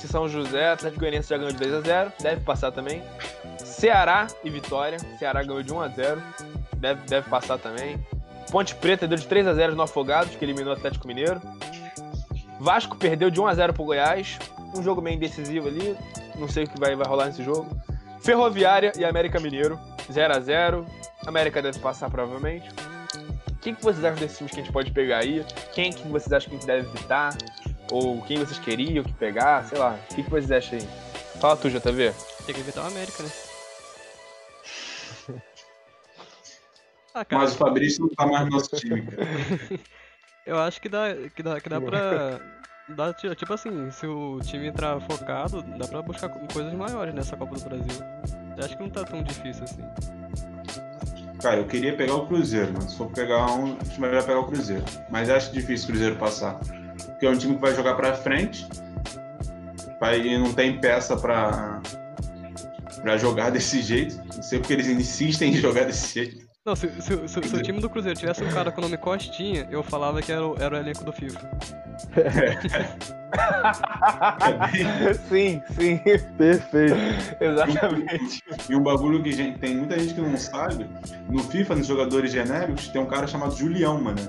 São 0.09 0.29
José, 0.29 0.71
Atlético 0.71 1.01
Goianiense 1.01 1.29
já 1.29 1.37
ganhou 1.37 1.53
de 1.53 1.59
2 1.59 1.75
a 1.75 1.81
0, 1.81 2.13
deve 2.21 2.41
passar 2.43 2.73
também. 2.73 3.03
Ceará 3.59 4.27
e 4.43 4.51
Vitória, 4.51 4.99
Ceará 5.19 5.43
ganhou 5.43 5.63
de 5.63 5.73
1 5.73 5.81
a 5.81 5.89
0, 5.89 6.23
deve, 6.77 7.01
deve 7.07 7.29
passar 7.29 7.59
também. 7.59 7.99
Ponte 8.51 8.75
Preta 8.75 9.07
deu 9.07 9.19
de 9.19 9.27
3 9.27 9.47
a 9.47 9.55
0 9.55 9.75
no 9.75 9.83
Afogados, 9.83 10.35
que 10.35 10.45
eliminou 10.45 10.73
o 10.73 10.77
Atlético 10.77 11.07
Mineiro. 11.07 11.41
Vasco 12.59 12.97
perdeu 12.97 13.31
de 13.31 13.41
1 13.41 13.47
a 13.47 13.55
0 13.55 13.73
pro 13.73 13.85
Goiás, 13.85 14.39
um 14.77 14.83
jogo 14.83 15.01
meio 15.03 15.17
indecisivo 15.17 15.69
ali, 15.69 15.97
não 16.37 16.49
sei 16.49 16.65
o 16.65 16.69
que 16.69 16.79
vai, 16.81 16.97
vai 16.97 17.07
rolar 17.07 17.27
nesse 17.27 17.45
jogo. 17.45 17.69
Ferroviária 18.21 18.93
e 18.99 19.05
América 19.05 19.39
Mineiro, 19.39 19.79
0 20.11 20.37
a 20.37 20.41
0 20.41 20.87
América 21.27 21.61
deve 21.61 21.79
passar 21.79 22.11
provavelmente. 22.11 22.69
O 23.51 23.55
que, 23.61 23.75
que 23.75 23.83
vocês 23.83 24.03
acham 24.03 24.19
desses 24.19 24.39
times 24.39 24.53
que 24.53 24.61
a 24.61 24.63
gente 24.65 24.73
pode 24.73 24.91
pegar 24.91 25.19
aí? 25.19 25.45
Quem 25.75 25.93
que 25.93 26.09
vocês 26.09 26.33
acham 26.33 26.49
que 26.49 26.57
a 26.57 26.59
gente 26.59 26.67
deve 26.67 26.89
evitar? 26.89 27.37
Ou 27.91 28.21
quem 28.23 28.39
vocês 28.39 28.59
queriam 28.59 29.03
que 29.05 29.13
pegar? 29.13 29.65
Sei 29.67 29.79
lá. 29.79 29.99
O 30.11 30.15
que, 30.15 30.23
que 30.23 30.31
vocês 30.31 30.51
acham 30.53 30.79
aí? 30.79 30.89
Fala 31.41 31.57
tu, 31.57 31.69
JV. 31.71 32.13
Tem 32.47 32.55
que 32.55 32.61
evitar 32.61 32.83
o 32.83 32.87
América, 32.87 33.23
né? 33.23 33.31
Ah, 37.13 37.25
cara, 37.25 37.43
Mas 37.43 37.55
o 37.55 37.57
Fabrício 37.57 38.03
não 38.03 38.09
tá 38.11 38.25
mais 38.25 38.45
no 38.45 38.51
nosso 38.53 38.71
time, 38.77 39.03
cara. 39.03 39.27
eu 40.47 40.59
acho 40.61 40.81
que 40.81 40.89
dá, 40.89 41.09
que 41.35 41.43
dá, 41.43 41.61
que 41.61 41.69
dá 41.69 41.81
pra. 41.81 42.41
Dá, 42.97 43.13
ti- 43.15 43.33
tipo 43.37 43.53
assim, 43.55 43.89
se 43.93 44.05
o 44.05 44.41
time 44.43 44.67
entrar 44.67 45.01
focado, 45.03 45.63
dá 45.79 45.87
pra 45.87 46.03
buscar 46.03 46.29
co- 46.29 46.41
coisas 46.53 46.73
maiores 46.75 47.15
nessa 47.15 47.37
Copa 47.37 47.55
do 47.55 47.63
Brasil. 47.63 48.03
Eu 48.59 48.65
acho 48.65 48.77
que 48.77 48.83
não 48.83 48.91
tá 48.91 49.05
tão 49.05 49.23
difícil 49.23 49.63
assim. 49.63 49.81
Cara, 51.41 51.59
eu 51.59 51.67
queria 51.67 51.97
pegar 51.97 52.17
o 52.17 52.27
Cruzeiro, 52.27 52.73
mas 52.73 52.91
se 52.91 52.97
for 52.97 53.09
pegar 53.13 53.47
um, 53.53 53.77
acho 53.81 54.01
melhor 54.01 54.25
pegar 54.25 54.41
o 54.41 54.47
Cruzeiro. 54.49 54.83
Mas 55.09 55.31
acho 55.31 55.53
difícil 55.53 55.85
o 55.85 55.93
Cruzeiro 55.93 56.17
passar. 56.17 56.59
Porque 57.07 57.27
é 57.27 57.31
um 57.31 57.37
time 57.37 57.55
que 57.55 57.61
vai 57.61 57.75
jogar 57.75 57.95
pra 57.95 58.15
frente. 58.15 58.67
Vai, 60.01 60.21
e 60.21 60.39
não 60.39 60.53
tem 60.53 60.81
peça 60.81 61.17
pra, 61.17 61.81
pra 63.03 63.17
jogar 63.19 63.51
desse 63.53 63.83
jeito. 63.83 64.17
Não 64.35 64.43
sei 64.43 64.59
porque 64.59 64.73
eles 64.73 64.87
insistem 64.89 65.51
em 65.53 65.57
jogar 65.57 65.85
desse 65.85 66.15
jeito. 66.15 66.49
Não, 66.65 66.77
se, 66.77 66.89
se- 67.01 67.27
se- 67.29 67.43
se 67.49 67.57
o 67.57 67.63
time 67.63 67.81
do 67.81 67.89
Cruzeiro 67.89 68.19
tivesse 68.19 68.45
um 68.45 68.49
cara 68.51 68.71
com 68.71 68.81
o 68.81 68.85
nome 68.85 68.97
Costinha, 68.99 69.67
eu 69.71 69.83
falava 69.83 70.21
que 70.21 70.31
era 70.31 70.47
o, 70.47 70.57
era 70.61 70.75
o 70.77 70.79
elenco 70.79 71.03
do 71.05 71.13
FIFA. 71.13 71.41
sim, 75.29 75.63
sim. 75.79 75.99
Perfeito. 76.37 76.95
Exatamente. 77.41 78.43
E 78.69 78.75
um 78.77 78.83
bagulho 78.83 79.23
que 79.23 79.33
gente, 79.33 79.59
tem 79.59 79.77
muita 79.77 79.99
gente 79.99 80.15
que 80.15 80.21
não 80.21 80.37
sabe, 80.37 80.87
no 81.29 81.43
FIFA, 81.43 81.77
nos 81.77 81.87
jogadores 81.87 82.31
genéricos, 82.33 82.89
tem 82.89 83.01
um 83.01 83.07
cara 83.07 83.27
chamado 83.27 83.57
Julião, 83.57 84.01
mano. 84.01 84.21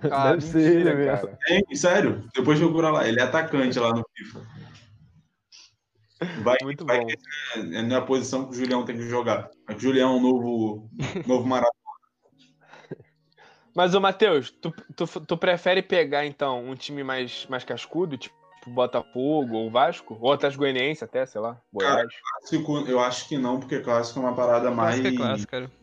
Ah, 0.10 0.30
Deve 0.30 0.42
ser 0.42 0.58
ele 0.60 0.84
mentira, 0.84 0.94
mesmo. 0.94 1.26
cara. 1.26 1.38
Tem, 1.46 1.76
sério, 1.76 2.28
depois 2.34 2.58
procura 2.58 2.90
lá, 2.90 3.06
ele 3.06 3.20
é 3.20 3.22
atacante 3.22 3.78
lá 3.78 3.92
no 3.92 4.04
FIFA. 4.16 4.46
Vai, 6.42 6.56
Muito 6.62 6.84
vai 6.84 7.00
bom. 7.00 7.06
que 7.06 7.16
é 7.54 7.82
na 7.82 8.00
posição 8.02 8.44
que 8.44 8.50
o 8.50 8.54
Julião 8.54 8.84
tem 8.84 8.96
que 8.96 9.08
jogar. 9.08 9.50
O 9.68 9.78
Julião 9.78 10.12
é 10.12 10.16
um 10.16 10.20
novo, 10.20 10.90
novo 11.26 11.46
maratona. 11.46 11.74
Mas, 13.74 13.94
ô 13.94 14.00
Matheus, 14.00 14.50
tu, 14.50 14.72
tu, 14.94 15.06
tu 15.06 15.36
prefere 15.36 15.82
pegar, 15.82 16.26
então, 16.26 16.68
um 16.68 16.74
time 16.74 17.02
mais, 17.02 17.46
mais 17.48 17.64
cascudo, 17.64 18.18
tipo 18.18 18.34
Botafogo 18.66 19.56
ou 19.56 19.70
Vasco? 19.70 20.18
Ou 20.20 20.32
Atlético 20.32 20.62
Goianiense 20.62 21.04
até, 21.04 21.24
sei 21.24 21.40
lá, 21.40 21.60
Goiás? 21.72 22.08
Clássico, 22.40 22.78
eu 22.86 23.00
acho 23.00 23.28
que 23.28 23.38
não, 23.38 23.58
porque 23.58 23.80
clássico 23.80 24.18
é 24.18 24.22
uma 24.22 24.34
parada 24.34 24.70
mais. 24.70 25.00
Clássico 25.00 25.08
é 25.08 25.16
clássico, 25.16 25.50
cara. 25.50 25.79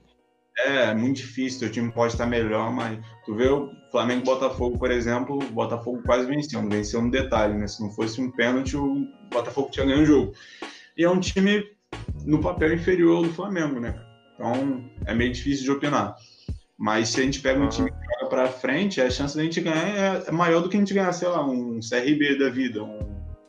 É, 0.59 0.93
muito 0.93 1.17
difícil, 1.17 1.59
teu 1.59 1.71
time 1.71 1.91
pode 1.91 2.13
estar 2.13 2.25
melhor, 2.25 2.73
mas 2.73 2.99
tu 3.25 3.35
vê 3.35 3.47
o 3.47 3.71
Flamengo 3.91 4.25
Botafogo, 4.25 4.77
por 4.77 4.89
exemplo, 4.89 5.37
o 5.37 5.51
Botafogo 5.51 6.01
quase 6.03 6.25
venceu, 6.25 6.61
não 6.61 6.69
venceu 6.69 7.01
no 7.01 7.11
detalhe, 7.11 7.53
né? 7.53 7.67
Se 7.67 7.81
não 7.81 7.91
fosse 7.91 8.19
um 8.19 8.31
pênalti, 8.31 8.75
o 8.75 9.07
Botafogo 9.31 9.69
tinha 9.71 9.85
ganho 9.85 10.01
o 10.01 10.05
jogo. 10.05 10.33
E 10.97 11.03
é 11.03 11.09
um 11.09 11.19
time 11.19 11.63
no 12.25 12.41
papel 12.41 12.73
inferior 12.73 13.23
do 13.23 13.33
Flamengo, 13.33 13.79
né? 13.79 14.01
Então 14.33 14.83
é 15.05 15.13
meio 15.13 15.31
difícil 15.31 15.63
de 15.63 15.71
opinar. 15.71 16.15
Mas 16.77 17.09
se 17.09 17.21
a 17.21 17.23
gente 17.23 17.39
pega 17.39 17.59
um 17.59 17.69
time 17.69 17.91
que 17.91 17.97
joga 18.19 18.29
pra 18.29 18.47
frente, 18.47 18.99
a 18.99 19.09
chance 19.09 19.37
da 19.37 19.43
gente 19.43 19.61
ganhar 19.61 20.23
é 20.27 20.31
maior 20.31 20.61
do 20.61 20.69
que 20.69 20.75
a 20.75 20.79
gente 20.79 20.93
ganhar, 20.93 21.13
sei 21.13 21.27
lá, 21.27 21.45
um 21.45 21.79
CRB 21.79 22.37
da 22.37 22.49
vida, 22.49 22.83
um 22.83 22.99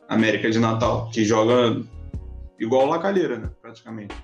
América 0.07 0.49
de 0.49 0.59
Natal, 0.59 1.09
que 1.11 1.23
joga 1.23 1.83
igual 2.59 2.85
o 2.85 2.89
Lacalheira, 2.89 3.37
né? 3.37 3.49
Praticamente. 3.61 4.15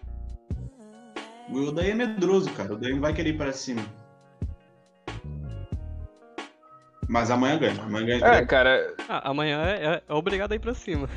O 1.52 1.72
Daí 1.72 1.92
é 1.92 1.94
medroso, 1.94 2.52
cara. 2.54 2.74
O 2.74 2.78
Daí 2.78 2.94
não 2.94 3.02
vai 3.02 3.14
querer 3.14 3.30
ir 3.32 3.38
pra 3.38 3.52
cima. 3.52 3.82
Mas 7.08 7.30
amanhã 7.30 7.58
ganha. 7.58 7.82
Amanhã 7.84 8.20
ganha. 8.20 8.26
É, 8.38 8.46
cara, 8.46 8.94
Ah, 9.08 9.30
amanhã 9.30 9.62
é, 9.64 9.86
é- 9.86 10.04
é 10.08 10.14
obrigado 10.14 10.52
a 10.52 10.56
ir 10.56 10.60
pra 10.60 10.74
cima. 10.74 11.08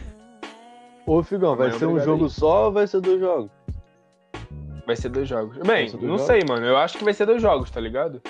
Ô, 1.07 1.22
Figão, 1.22 1.57
vai 1.57 1.68
Amanhã 1.68 1.79
ser 1.79 1.87
um 1.87 1.99
jogo 1.99 2.24
aí. 2.24 2.31
só 2.31 2.66
ou 2.66 2.72
vai 2.72 2.87
ser 2.87 3.01
dois 3.01 3.20
jogos? 3.20 3.51
vai 4.87 4.97
ser 4.97 5.09
dois 5.11 5.29
jogos. 5.29 5.57
Bem, 5.59 5.87
dois 5.91 5.93
não 6.03 6.16
jogos? 6.16 6.22
sei, 6.22 6.43
mano. 6.49 6.64
Eu 6.66 6.76
acho 6.79 6.97
que 6.97 7.05
vai 7.05 7.12
ser 7.12 7.26
dois 7.26 7.43
jogos, 7.43 7.70
tá 7.70 7.79
ligado? 7.81 8.22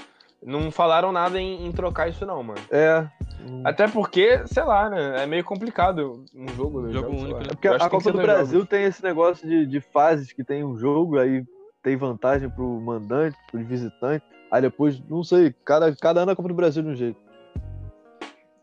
Não 0.43 0.71
falaram 0.73 1.11
nada 1.13 1.41
em, 1.41 1.67
em 1.67 1.73
trocar 1.73 2.09
isso, 2.09 2.25
não, 2.27 2.43
mano. 2.43 2.61
É. 2.71 3.05
hum, 3.49 3.63
Até 3.65 3.87
porque, 3.89 4.45
sei 4.47 4.63
lá, 4.65 4.89
né? 4.89 5.23
É 5.23 5.27
meio 5.27 5.43
complicado 5.45 6.25
um 6.35 6.49
jogo. 6.55 6.81
dois 6.83 6.93
Jogo 6.95 7.07
jogos, 7.09 7.23
único, 7.23 7.39
né? 7.41 7.45
É 7.47 7.55
porque 7.55 7.69
a 7.69 7.89
Copa 7.89 8.11
do 8.13 8.19
Brasil 8.19 8.53
jogos. 8.61 8.69
tem 8.69 8.85
esse 8.85 9.03
negócio 9.03 9.49
de, 9.49 9.67
de 9.67 9.81
fases 9.81 10.33
que 10.33 10.43
tem 10.45 10.65
um 10.65 10.77
jogo, 10.77 11.19
aí 11.19 11.45
tem 11.83 11.97
vantagem 11.97 12.49
pro 12.51 12.67
mandante, 12.81 13.37
pro 13.51 13.65
visitante. 13.65 14.25
Aí 14.51 14.63
depois, 14.63 15.01
não 15.09 15.23
sei, 15.23 15.55
cada, 15.65 15.95
cada 15.95 16.23
ano 16.23 16.33
a 16.33 16.37
Copa 16.37 16.49
do 16.49 16.55
Brasil 16.55 16.83
de 16.83 16.89
um 16.89 16.95
jeito. 16.95 17.21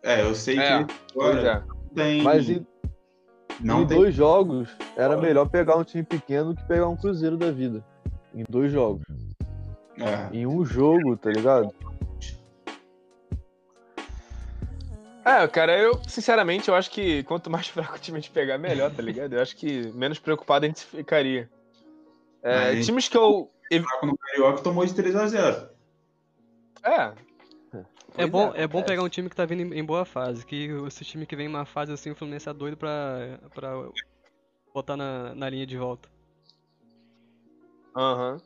É, 0.03 0.21
eu 0.21 0.35
sei 0.35 0.57
É, 0.59 0.83
que 0.83 0.93
agora 1.15 1.63
é. 1.91 1.95
tem. 1.95 2.21
Mas 2.21 2.49
em, 2.49 2.65
não 3.59 3.81
em 3.83 3.87
tem. 3.87 3.97
dois 3.97 4.13
jogos, 4.13 4.69
era 4.95 5.17
melhor 5.17 5.47
pegar 5.49 5.75
um 5.77 5.83
time 5.83 6.03
pequeno 6.03 6.55
que 6.55 6.63
pegar 6.67 6.87
um 6.87 6.95
Cruzeiro 6.95 7.37
da 7.37 7.51
vida. 7.51 7.83
Em 8.33 8.43
dois 8.49 8.71
jogos. 8.71 9.03
É, 9.97 10.35
Em 10.35 10.45
um 10.45 10.65
jogo, 10.65 11.15
tá 11.15 11.29
ligado? 11.29 11.73
É, 15.23 15.47
cara, 15.47 15.75
eu, 15.77 15.99
sinceramente, 16.07 16.69
eu 16.69 16.75
acho 16.75 16.91
que 16.91 17.23
quanto 17.23 17.49
mais 17.49 17.67
fraco 17.69 17.95
o 17.95 17.99
time 17.99 18.17
a 18.17 18.21
gente 18.21 18.31
pegar, 18.31 18.57
melhor, 18.57 18.91
tá 18.91 19.01
ligado? 19.01 19.33
Eu 19.33 19.41
acho 19.41 19.55
que 19.55 19.91
menos 19.93 20.19
preocupado 20.19 20.65
a 20.65 20.67
gente 20.67 20.85
ficaria. 20.85 21.49
É, 22.45 22.73
Mas- 22.75 22.85
times 22.85 23.07
que 23.09 23.17
eu. 23.17 23.51
fraco 23.71 24.05
no 24.05 24.15
Carioca 24.15 24.61
tomou 24.61 24.85
de 24.85 24.93
3x0. 24.93 25.67
É. 26.83 27.11
É 28.17 28.27
bom, 28.27 28.51
é 28.53 28.65
bom 28.67 28.79
acontece. 28.79 28.83
pegar 28.85 29.03
um 29.03 29.09
time 29.09 29.29
que 29.29 29.35
tá 29.35 29.45
vindo 29.45 29.61
em, 29.73 29.79
em 29.79 29.83
boa 29.83 30.05
fase. 30.05 30.45
Que 30.45 30.69
esse 30.87 31.03
time 31.03 31.25
que 31.25 31.35
vem 31.35 31.47
em 31.47 31.49
má 31.49 31.65
fase 31.65 31.91
assim, 31.91 32.11
o 32.11 32.15
Fluminense 32.15 32.47
é 32.47 32.53
doido 32.53 32.77
pra, 32.77 33.39
pra 33.53 33.71
botar 34.73 34.95
na, 34.95 35.33
na 35.33 35.49
linha 35.49 35.65
de 35.65 35.75
volta. 35.75 36.07
Aham. 37.97 38.37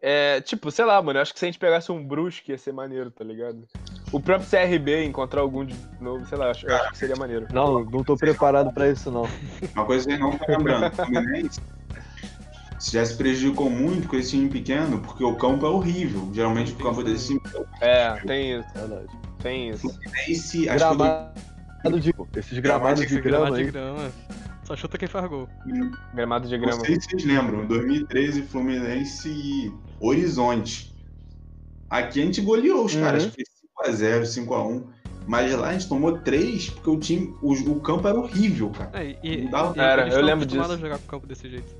É, 0.00 0.40
tipo, 0.40 0.70
sei 0.70 0.84
lá, 0.84 1.00
mano, 1.02 1.18
eu 1.18 1.22
acho 1.22 1.32
que 1.32 1.38
se 1.38 1.44
a 1.44 1.48
gente 1.48 1.58
pegasse 1.58 1.92
um 1.92 2.02
Brusque 2.04 2.52
ia 2.52 2.58
ser 2.58 2.72
maneiro, 2.72 3.10
tá 3.10 3.22
ligado? 3.22 3.66
O 4.12 4.18
próprio 4.20 4.48
CRB 4.48 5.04
encontrar 5.04 5.42
algum 5.42 5.64
de 5.64 5.76
novo, 6.00 6.24
sei 6.24 6.38
lá, 6.38 6.46
eu 6.46 6.50
acho, 6.52 6.72
acho 6.72 6.90
que 6.92 6.98
seria 6.98 7.16
maneiro. 7.16 7.46
Não, 7.52 7.84
não 7.84 8.02
tô 8.02 8.16
preparado 8.16 8.72
pra 8.72 8.88
isso, 8.88 9.10
não. 9.10 9.24
Uma 9.74 9.84
coisa 9.84 10.08
que 10.08 10.16
não 10.16 10.36
tá 10.38 10.46
lembrando, 10.48 10.90
Fluminense 12.78 12.92
já 12.92 13.04
se 13.06 13.16
prejudicou 13.16 13.68
muito 13.70 14.08
com 14.08 14.16
esse 14.16 14.30
time 14.30 14.48
pequeno, 14.48 15.00
porque 15.00 15.24
o 15.24 15.34
campo 15.36 15.66
é 15.66 15.68
horrível. 15.68 16.28
Geralmente 16.32 16.72
o 16.72 16.76
campo 16.76 17.02
desse 17.02 17.28
time 17.28 17.40
É, 17.80 18.14
tem 18.26 18.58
isso, 18.58 18.68
Verdade. 18.74 19.06
tem 19.42 19.70
isso. 19.70 19.88
Fluminense, 19.90 20.68
acho 20.68 20.84
que 20.86 20.92
eu 20.92 20.96
dou- 20.96 21.06
Gramado 21.82 22.00
de. 22.00 22.14
Esses 22.36 22.58
gramados 22.58 23.06
de 23.06 23.20
gramado 23.20 23.56
de 23.56 23.64
grama. 23.70 24.10
Só 24.64 24.76
chuta 24.76 24.98
quem 24.98 25.08
faz 25.08 25.28
gol. 25.28 25.48
Gramado 26.14 26.46
de 26.48 26.56
Não 26.58 26.66
grama. 26.66 26.84
sei 26.84 27.00
se 27.00 27.08
vocês 27.08 27.24
lembram, 27.24 27.64
2013, 27.66 28.42
Fluminense 28.42 29.28
e 29.28 29.72
Horizonte. 30.00 30.94
Aqui 31.88 32.20
a 32.20 32.24
gente 32.24 32.40
goleou 32.42 32.84
os 32.84 32.94
Uhum. 32.94 33.00
caras, 33.00 33.24
fez 33.26 33.48
5x0, 33.62 34.26
5x1. 34.26 34.82
Mas 35.26 35.52
lá 35.54 35.68
a 35.68 35.72
gente 35.72 35.88
tomou 35.88 36.18
3 36.18 36.70
porque 36.70 36.90
o 36.90 36.98
time, 36.98 37.34
o, 37.42 37.52
o 37.52 37.80
campo 37.80 38.08
era 38.08 38.18
horrível, 38.18 38.70
cara. 38.70 38.90
É, 38.94 39.16
e, 39.22 39.42
e, 39.44 39.50
Não 39.50 39.74
e 39.74 39.78
Era, 39.78 40.08
eu 40.08 40.22
lembro 40.22 40.44
disso. 40.46 40.60
a 40.72 40.76
jogar 40.76 40.98
com 40.98 41.04
o 41.04 41.08
campo 41.08 41.26
desse 41.26 41.48
jeito. 41.48 41.74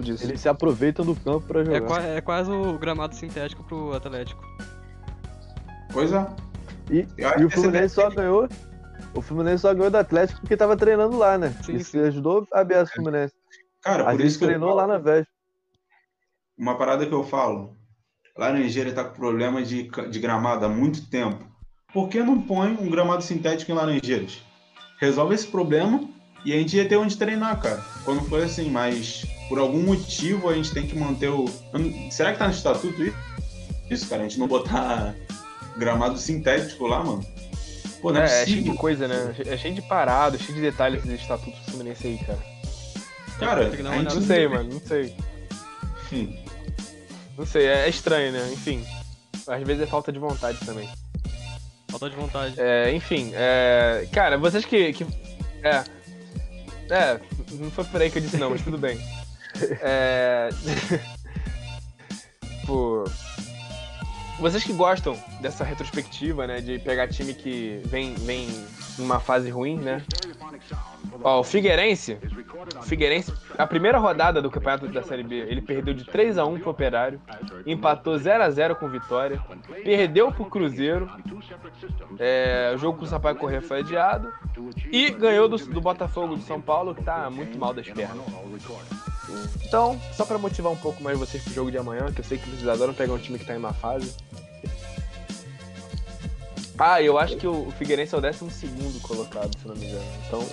Disso. 0.00 0.24
Eles 0.24 0.40
se 0.40 0.48
aproveitam 0.48 1.04
do 1.04 1.14
campo 1.16 1.46
pra 1.46 1.60
É, 1.62 1.64
jogar. 1.64 1.80
qua- 1.82 2.02
é 2.02 2.20
quase 2.20 2.50
o 2.50 2.78
gramado 2.78 3.14
sintético 3.14 3.64
pro 3.64 3.92
Atlético. 3.94 4.42
Pois 5.92 6.12
é. 6.12 6.26
E, 6.90 7.06
Eu 7.18 7.40
e 7.40 7.44
o 7.44 7.50
Fluminense 7.50 7.94
só 7.94 8.08
ganhou. 8.10 8.48
O 9.14 9.20
Fluminense 9.20 9.62
só 9.62 9.74
ganhou 9.74 9.90
do 9.90 9.96
Atlético 9.98 10.40
porque 10.40 10.56
tava 10.56 10.76
treinando 10.76 11.16
lá, 11.18 11.36
né? 11.36 11.54
Sim, 11.64 11.74
Isso 11.76 11.90
sim. 11.90 12.00
ajudou 12.00 12.46
a 12.52 12.62
beça 12.64 12.90
o 12.92 12.94
Fluminense. 12.94 13.34
Cara, 13.82 14.02
A 14.04 14.06
por 14.06 14.12
gente 14.12 14.26
isso 14.28 14.38
que 14.38 14.44
eu 14.44 14.48
treinou 14.48 14.68
falo, 14.70 14.80
lá 14.80 14.86
na 14.86 14.98
véspera. 14.98 15.26
uma 16.56 16.78
parada 16.78 17.04
que 17.04 17.12
eu 17.12 17.24
falo. 17.24 17.76
Laranjeira 18.38 18.92
tá 18.92 19.04
com 19.04 19.14
problema 19.16 19.62
de, 19.62 19.90
de 20.10 20.18
gramado 20.20 20.64
há 20.64 20.68
muito 20.68 21.10
tempo. 21.10 21.44
Por 21.92 22.08
que 22.08 22.22
não 22.22 22.40
põe 22.40 22.70
um 22.72 22.88
gramado 22.88 23.22
sintético 23.22 23.70
em 23.72 23.74
Laranjeiras? 23.74 24.42
Resolve 24.98 25.34
esse 25.34 25.46
problema 25.48 26.08
e 26.44 26.52
a 26.52 26.56
gente 26.56 26.76
ia 26.76 26.88
ter 26.88 26.96
onde 26.96 27.16
treinar, 27.16 27.58
cara. 27.60 27.82
Quando 28.04 28.22
foi 28.28 28.44
assim, 28.44 28.70
mas 28.70 29.24
por 29.48 29.58
algum 29.58 29.82
motivo 29.82 30.48
a 30.48 30.54
gente 30.54 30.72
tem 30.72 30.86
que 30.86 30.96
manter 30.96 31.28
o. 31.28 31.44
Não- 31.72 32.10
Será 32.10 32.32
que 32.32 32.38
tá 32.38 32.46
no 32.48 32.54
estatuto 32.54 33.02
isso? 33.02 33.16
Isso, 33.90 34.08
cara, 34.08 34.22
a 34.22 34.28
gente 34.28 34.38
não 34.38 34.48
botar 34.48 35.14
gramado 35.76 36.18
sintético 36.18 36.86
lá, 36.86 37.04
mano. 37.04 37.24
Pô, 38.00 38.12
não 38.12 38.20
é, 38.20 38.24
É, 38.24 38.42
é 38.42 38.46
cheio 38.46 38.62
de 38.62 38.74
coisa, 38.74 39.06
né? 39.06 39.34
É 39.46 39.56
cheio 39.56 39.74
de 39.74 39.82
parada, 39.82 40.38
cheio 40.38 40.54
de 40.54 40.60
detalhes 40.60 41.04
desse 41.04 41.22
estatuto 41.22 41.56
do 41.56 41.70
Fluminense 41.70 42.06
aí, 42.06 42.18
cara. 42.18 42.38
Cara, 43.38 43.64
dar 43.70 43.90
a 43.90 43.98
gente 43.98 44.14
Não 44.14 44.22
sei, 44.22 44.48
mano, 44.48 44.70
não 44.72 44.80
sei. 44.80 45.14
Enfim, 46.04 46.38
Não 47.38 47.46
sei, 47.46 47.66
é 47.66 47.88
estranho, 47.88 48.32
né? 48.32 48.50
Enfim. 48.52 48.84
Às 49.46 49.62
vezes 49.62 49.82
é 49.82 49.86
falta 49.86 50.12
de 50.12 50.18
vontade 50.18 50.58
também. 50.64 50.88
Falta 51.88 52.08
de 52.08 52.16
vontade. 52.16 52.54
É, 52.58 52.92
enfim, 52.94 53.32
é... 53.34 54.06
cara, 54.12 54.38
vocês 54.38 54.64
que, 54.64 54.92
que. 54.92 55.06
É. 55.62 55.84
É, 56.92 57.18
não 57.52 57.70
foi 57.70 57.84
por 57.84 58.02
aí 58.02 58.10
que 58.10 58.18
eu 58.18 58.22
disse 58.22 58.36
não, 58.36 58.50
mas 58.50 58.60
tudo 58.62 58.76
bem. 58.76 59.00
É. 59.82 60.48
Pô. 62.66 63.04
Vocês 64.40 64.64
que 64.64 64.72
gostam 64.72 65.14
dessa 65.42 65.62
retrospectiva, 65.62 66.46
né? 66.46 66.62
De 66.62 66.78
pegar 66.78 67.06
time 67.06 67.34
que 67.34 67.82
vem, 67.84 68.14
vem 68.14 68.48
numa 68.98 69.20
fase 69.20 69.50
ruim, 69.50 69.76
né? 69.76 70.02
Ó, 71.22 71.40
o 71.40 71.44
Figueirense. 71.44 72.18
Figueirense, 72.84 73.32
a 73.56 73.66
primeira 73.66 73.98
rodada 73.98 74.40
do 74.40 74.50
campeonato 74.50 74.88
da 74.88 75.02
Série 75.02 75.22
B, 75.22 75.36
ele 75.36 75.60
perdeu 75.60 75.94
de 75.94 76.04
3 76.04 76.38
a 76.38 76.44
1 76.44 76.60
pro 76.60 76.70
Operário, 76.70 77.20
empatou 77.66 78.16
0 78.18 78.42
a 78.42 78.50
0 78.50 78.76
com 78.76 78.88
Vitória, 78.88 79.40
perdeu 79.84 80.30
pro 80.32 80.46
Cruzeiro, 80.46 81.10
é, 82.18 82.72
o 82.74 82.78
jogo 82.78 82.98
com 82.98 83.04
o 83.04 83.08
Sampaio 83.08 83.36
Corrêa 83.36 83.60
foi 83.62 83.80
adiado 83.80 84.32
e 84.90 85.10
ganhou 85.10 85.48
do, 85.48 85.56
do 85.56 85.80
Botafogo 85.80 86.36
de 86.36 86.44
São 86.44 86.60
Paulo, 86.60 86.94
que 86.94 87.02
tá 87.02 87.28
muito 87.30 87.58
mal 87.58 87.74
das 87.74 87.88
pernas. 87.88 88.24
Então, 89.64 89.98
só 90.12 90.24
pra 90.24 90.38
motivar 90.38 90.72
um 90.72 90.76
pouco 90.76 91.02
mais 91.02 91.18
vocês 91.18 91.42
pro 91.42 91.52
jogo 91.52 91.70
de 91.70 91.78
amanhã, 91.78 92.12
que 92.12 92.20
eu 92.20 92.24
sei 92.24 92.38
que 92.38 92.48
vocês 92.48 92.68
adoram 92.68 92.92
pegar 92.92 93.14
um 93.14 93.18
time 93.18 93.38
que 93.38 93.44
tá 93.44 93.54
em 93.54 93.58
má 93.58 93.72
fase. 93.72 94.14
Ah, 96.84 97.00
eu 97.00 97.16
acho 97.16 97.36
que 97.36 97.46
o 97.46 97.70
Figueirense 97.78 98.12
é 98.12 98.18
o 98.18 98.20
12 98.20 98.98
colocado, 99.02 99.56
se 99.56 99.68
não 99.68 99.76
me 99.76 99.86
engano. 99.86 100.04
Então, 100.26 100.44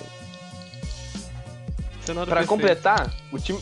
Cenário 2.05 2.29
Pra 2.29 2.41
perfeito. 2.41 2.47
completar, 2.47 3.11
o 3.31 3.39
time, 3.39 3.59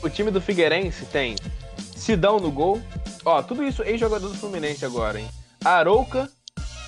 o 0.00 0.08
time 0.08 0.30
do 0.30 0.40
Figueirense 0.40 1.04
tem 1.06 1.34
Sidão 1.96 2.38
no 2.38 2.52
gol. 2.52 2.80
Ó, 3.24 3.42
tudo 3.42 3.64
isso 3.64 3.82
ex-jogador 3.82 4.28
do 4.28 4.34
Fluminense 4.36 4.84
agora, 4.84 5.18
hein? 5.18 5.28
Arouca, 5.64 6.30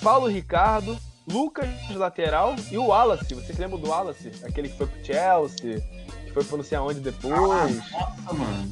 Paulo 0.01 0.27
Ricardo, 0.27 0.97
Lucas 1.27 1.67
lateral 1.93 2.55
e 2.71 2.77
o 2.77 2.85
Wallace. 2.85 3.33
Vocês 3.33 3.57
lembram 3.57 3.79
do 3.79 3.89
Wallace? 3.89 4.31
Aquele 4.45 4.69
que 4.69 4.77
foi 4.77 4.87
pro 4.87 5.05
Chelsea, 5.05 5.81
que 6.25 6.31
foi 6.31 6.43
pro 6.45 6.55
não 6.55 6.63
sei 6.63 6.77
aonde 6.77 7.01
depois. 7.01 7.33
nossa, 7.35 8.33
mano. 8.33 8.71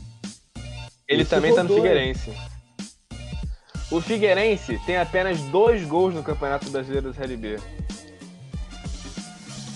Ele 1.06 1.24
esse 1.24 1.30
também 1.30 1.54
tá 1.54 1.64
no 1.64 1.70
rodou, 1.70 1.84
Figueirense. 1.84 2.32
O 3.94 4.02
Figueirense 4.02 4.80
tem 4.88 4.98
apenas 4.98 5.40
dois 5.40 5.86
gols 5.86 6.16
no 6.16 6.24
Campeonato 6.24 6.68
Brasileiro 6.72 7.10
da 7.10 7.14
Série 7.14 7.38
B. 7.38 7.60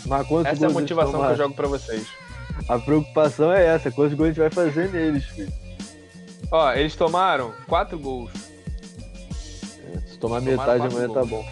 Mas 0.08 0.28
quantos 0.28 0.52
Essa 0.52 0.64
é 0.64 0.66
a 0.66 0.70
eles 0.70 0.74
motivação 0.74 1.22
que 1.22 1.32
eu 1.34 1.38
jogo 1.38 1.54
pra 1.54 1.68
vocês. 1.68 2.08
A 2.68 2.80
preocupação 2.80 3.54
é 3.54 3.68
essa, 3.68 3.92
quantos 3.92 4.18
gols 4.18 4.30
a 4.30 4.34
gente 4.34 4.40
vai 4.40 4.50
fazer 4.50 4.92
neles, 4.92 5.24
filho. 5.26 5.54
Ó, 6.50 6.74
eles 6.74 6.96
tomaram 6.96 7.54
quatro 7.68 8.00
gols. 8.00 8.32
Se 10.08 10.18
tomar 10.18 10.42
Tomaram 10.42 10.46
metade 10.46 10.88
amanhã 10.88 11.08
tá 11.10 11.20
gols. 11.20 11.30
bom. 11.30 11.46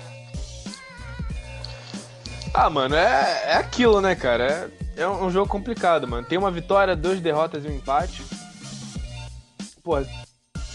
Ah, 2.51 2.69
mano, 2.71 2.95
é, 2.95 3.43
é 3.45 3.53
aquilo, 3.57 4.01
né, 4.01 4.15
cara? 4.15 4.71
É, 4.97 5.03
é 5.03 5.07
um, 5.07 5.29
jogo 5.29 5.47
complicado, 5.47 6.07
mano. 6.07 6.25
Tem 6.25 6.35
uma 6.35 6.49
vitória, 6.49 6.95
duas 6.95 7.19
derrotas 7.19 7.63
e 7.63 7.67
um 7.67 7.75
empate. 7.75 8.23
pô, 9.83 9.99
o 9.99 10.05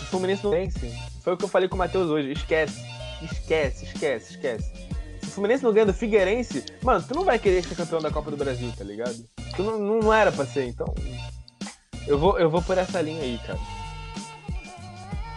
Fluminense 0.08 0.44
não 0.44 0.52
vence, 0.52 1.09
foi 1.30 1.34
o 1.34 1.38
que 1.38 1.44
eu 1.44 1.48
falei 1.48 1.68
com 1.68 1.76
o 1.76 1.78
Matheus 1.78 2.08
hoje, 2.10 2.32
esquece. 2.32 2.80
Esquece, 3.22 3.84
esquece, 3.84 4.32
esquece. 4.32 4.72
Se 5.22 5.28
o 5.28 5.30
Fluminense 5.30 5.62
não 5.62 5.72
ganha 5.72 5.86
do 5.86 5.92
Figueirense, 5.94 6.64
mano, 6.82 7.04
tu 7.06 7.14
não 7.14 7.24
vai 7.24 7.38
querer 7.38 7.62
ser 7.62 7.74
campeão 7.76 8.00
da 8.00 8.10
Copa 8.10 8.30
do 8.30 8.36
Brasil, 8.36 8.72
tá 8.76 8.82
ligado? 8.82 9.14
Tu 9.54 9.62
não, 9.62 9.78
não 9.78 10.12
era 10.12 10.32
pra 10.32 10.44
ser, 10.46 10.64
então. 10.64 10.92
Eu 12.06 12.18
vou, 12.18 12.38
eu 12.38 12.50
vou 12.50 12.62
por 12.62 12.76
essa 12.78 13.00
linha 13.00 13.22
aí, 13.22 13.38
cara. 13.46 13.58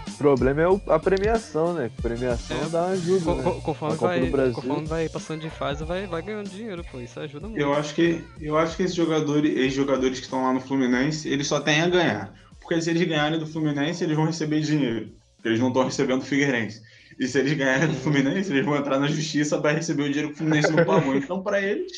O 0.07 0.17
problema 0.17 0.61
é 0.61 0.93
a 0.93 0.99
premiação, 0.99 1.73
né? 1.73 1.91
Premiação 2.01 2.57
É. 2.57 2.69
dá 2.69 2.81
uma 2.83 2.91
ajuda, 2.93 3.25
Co- 3.25 3.35
né? 3.35 3.43
co- 3.43 3.61
conforme, 3.61 3.97
vai, 3.97 4.19
do 4.21 4.27
Brasil. 4.31 4.53
conforme 4.53 4.85
vai 4.87 5.09
passando 5.09 5.41
de 5.41 5.49
fase, 5.49 5.83
vai, 5.83 6.07
vai 6.07 6.21
ganhando 6.21 6.49
dinheiro, 6.49 6.83
pô. 6.89 6.99
Isso 7.01 7.19
ajuda 7.19 7.47
muito. 7.47 7.59
Eu 7.61 7.73
acho 7.73 7.93
que, 7.93 8.23
eu 8.39 8.57
acho 8.57 8.77
que 8.77 8.83
esses 8.83 8.95
jogadores, 8.95 9.51
esses 9.57 9.73
jogadores 9.73 10.19
que 10.19 10.25
estão 10.25 10.43
lá 10.43 10.53
no 10.53 10.61
Fluminense, 10.61 11.27
eles 11.27 11.45
só 11.47 11.59
têm 11.59 11.81
a 11.81 11.89
ganhar. 11.89 12.33
Porque 12.61 12.81
se 12.81 12.89
eles 12.89 13.05
ganharem 13.05 13.37
do 13.37 13.45
Fluminense, 13.45 14.03
eles 14.03 14.15
vão 14.15 14.25
receber 14.25 14.61
dinheiro. 14.61 15.11
Porque 15.43 15.49
eles 15.49 15.59
não 15.59 15.67
estão 15.67 15.83
recebendo 15.83 16.19
do 16.21 16.25
Figueirense. 16.25 16.81
E 17.19 17.27
se 17.27 17.37
eles 17.37 17.51
ganharem 17.51 17.89
do 17.89 17.95
Fluminense, 17.95 18.49
eles 18.49 18.63
vão 18.65 18.77
entrar 18.77 18.97
na 18.97 19.07
justiça 19.07 19.59
para 19.59 19.73
receber 19.73 20.03
o 20.03 20.07
dinheiro 20.07 20.29
que 20.29 20.35
o 20.35 20.37
Fluminense 20.37 20.71
não 20.71 20.85
pagou. 20.85 21.17
Então, 21.17 21.43
para 21.43 21.61
eles. 21.61 21.91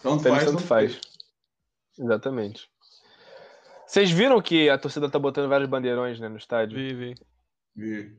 Tanto 0.00 0.22
Pra 0.22 0.36
faz, 0.36 0.44
tanto 0.44 0.62
faz. 0.62 1.00
Exatamente. 1.98 2.68
Vocês 3.88 4.08
viram 4.08 4.40
que 4.40 4.70
a 4.70 4.78
torcida 4.78 5.10
tá 5.10 5.18
botando 5.18 5.48
vários 5.48 5.68
bandeirões 5.68 6.20
né, 6.20 6.28
no 6.28 6.36
estádio? 6.36 6.76
Vi, 6.78 7.14
vi. 7.74 8.16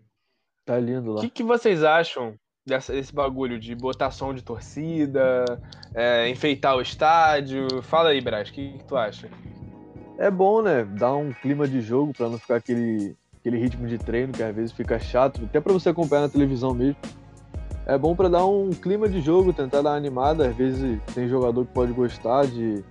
Tá 0.65 0.77
lindo 0.77 1.11
O 1.11 1.13
lá. 1.13 1.21
que, 1.21 1.29
que 1.29 1.43
vocês 1.43 1.81
acham 1.81 2.37
dessa, 2.65 2.91
desse 2.91 3.13
bagulho 3.15 3.57
de 3.57 3.73
botar 3.73 4.11
som 4.11 4.33
de 4.33 4.43
torcida, 4.43 5.45
é, 5.93 6.27
enfeitar 6.27 6.75
o 6.75 6.81
estádio? 6.81 7.81
Fala 7.83 8.09
aí, 8.09 8.19
Brás, 8.19 8.49
o 8.49 8.53
que, 8.53 8.79
que 8.79 8.83
tu 8.83 8.97
acha? 8.97 9.29
É 10.17 10.29
bom, 10.29 10.61
né? 10.61 10.83
Dar 10.83 11.15
um 11.15 11.31
clima 11.31 11.65
de 11.65 11.79
jogo 11.79 12.11
pra 12.13 12.27
não 12.29 12.37
ficar 12.37 12.57
aquele, 12.57 13.15
aquele 13.45 13.57
ritmo 13.59 13.87
de 13.87 13.99
treino 13.99 14.33
que 14.33 14.41
às 14.41 14.55
vezes 14.55 14.71
fica 14.71 14.97
chato, 14.97 15.41
até 15.45 15.61
pra 15.61 15.71
você 15.71 15.89
acompanhar 15.89 16.23
na 16.23 16.29
televisão 16.29 16.73
mesmo. 16.73 16.95
É 17.85 17.95
bom 17.95 18.15
pra 18.15 18.27
dar 18.27 18.43
um 18.47 18.71
clima 18.71 19.07
de 19.07 19.21
jogo, 19.21 19.53
tentar 19.53 19.83
dar 19.83 19.91
uma 19.91 19.95
animada. 19.97 20.47
Às 20.47 20.55
vezes 20.55 20.99
tem 21.13 21.27
jogador 21.29 21.63
que 21.63 21.71
pode 21.71 21.93
gostar 21.93 22.47
de, 22.47 22.83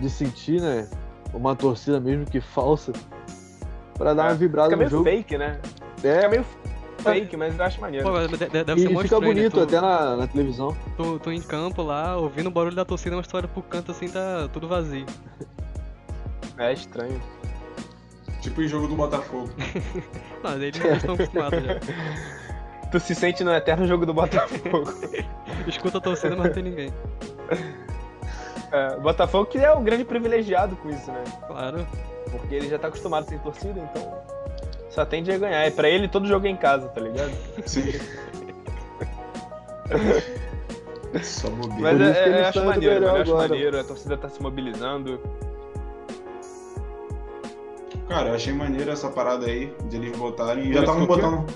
de 0.00 0.08
sentir, 0.08 0.62
né? 0.62 0.88
Uma 1.34 1.54
torcida 1.54 2.00
mesmo 2.00 2.24
que 2.24 2.40
falsa. 2.40 2.92
Pra 3.94 4.14
dar 4.14 4.24
É, 4.24 4.28
uma 4.28 4.34
vibrada 4.34 4.70
Fica 4.70 4.76
no 4.76 4.78
meio 4.80 4.90
jogo. 4.90 5.04
fake, 5.04 5.36
né? 5.36 5.60
É, 6.02 6.14
Fica 6.16 6.28
meio 6.30 6.44
fake, 7.00 7.36
mas 7.36 7.58
eu 7.58 7.64
acho 7.66 7.78
maneiro. 7.82 8.08
Pô, 8.08 8.12
deve 8.18 8.72
e 8.72 8.80
ser 8.80 8.88
fica 8.88 9.02
estranho, 9.02 9.20
né? 9.20 9.28
bonito 9.28 9.52
Tu- 9.52 9.60
até 9.62 9.78
na, 9.78 10.16
na 10.16 10.26
televisão. 10.26 10.74
Tu, 10.96 11.18
tu 11.18 11.30
em 11.30 11.42
campo 11.42 11.82
lá, 11.82 12.16
ouvindo 12.16 12.46
o 12.46 12.50
barulho 12.50 12.74
da 12.74 12.86
torcida, 12.86 13.14
mas 13.14 13.26
tu 13.26 13.36
olha 13.36 13.46
pro 13.46 13.62
canto 13.62 13.90
assim, 13.90 14.08
tá 14.08 14.48
tudo 14.50 14.66
vazio. 14.66 15.04
É 16.56 16.72
estranho. 16.72 17.20
Tipo 18.42 18.60
o 18.60 18.68
jogo 18.68 18.88
do 18.88 18.96
Botafogo. 18.96 19.48
Não, 20.42 20.60
eles 20.60 20.76
já 20.76 20.96
estão 20.96 21.14
acostumados 21.14 21.64
já. 21.64 21.80
Tu 22.90 23.00
se 23.00 23.14
sente 23.14 23.42
no 23.42 23.54
eterno 23.54 23.86
jogo 23.86 24.04
do 24.04 24.12
Botafogo. 24.12 24.92
Escuta 25.66 25.96
a 25.96 26.00
torcida, 26.00 26.36
mas 26.36 26.48
não 26.48 26.52
tem 26.52 26.62
ninguém. 26.62 26.92
É, 28.70 28.96
Botafogo 28.96 29.46
que 29.46 29.56
é 29.56 29.72
o 29.72 29.80
grande 29.80 30.04
privilegiado 30.04 30.76
com 30.76 30.90
isso, 30.90 31.10
né? 31.10 31.24
Claro. 31.46 31.86
Porque 32.30 32.54
ele 32.54 32.68
já 32.68 32.78
tá 32.78 32.88
acostumado 32.88 33.24
a 33.24 33.28
ser 33.28 33.38
torcida, 33.38 33.80
então 33.80 34.12
só 34.90 35.06
tende 35.06 35.32
a 35.32 35.38
ganhar. 35.38 35.66
E 35.66 35.70
pra 35.70 35.88
ele 35.88 36.06
todo 36.06 36.28
jogo 36.28 36.46
é 36.46 36.50
em 36.50 36.56
casa, 36.56 36.88
tá 36.88 37.00
ligado? 37.00 37.32
Sim. 37.64 37.92
Só 41.22 41.48
bobeira. 41.48 41.80
Mas 41.80 42.16
é, 42.16 42.28
é, 42.28 42.44
acho 42.44 42.64
maneiro, 42.64 42.94
mano, 43.06 43.16
eu 43.16 43.22
acho 43.22 43.32
agora. 43.32 43.48
maneiro, 43.48 43.80
a 43.80 43.84
torcida 43.84 44.18
tá 44.18 44.28
se 44.28 44.42
mobilizando. 44.42 45.18
Cara, 48.12 48.28
eu 48.28 48.34
achei 48.34 48.52
maneiro 48.52 48.90
essa 48.90 49.08
parada 49.08 49.46
aí, 49.46 49.72
de 49.88 49.96
eles 49.96 50.14
botarem. 50.18 50.64
Por 50.64 50.74
Já 50.74 50.80
estavam 50.80 51.06
botando. 51.06 51.46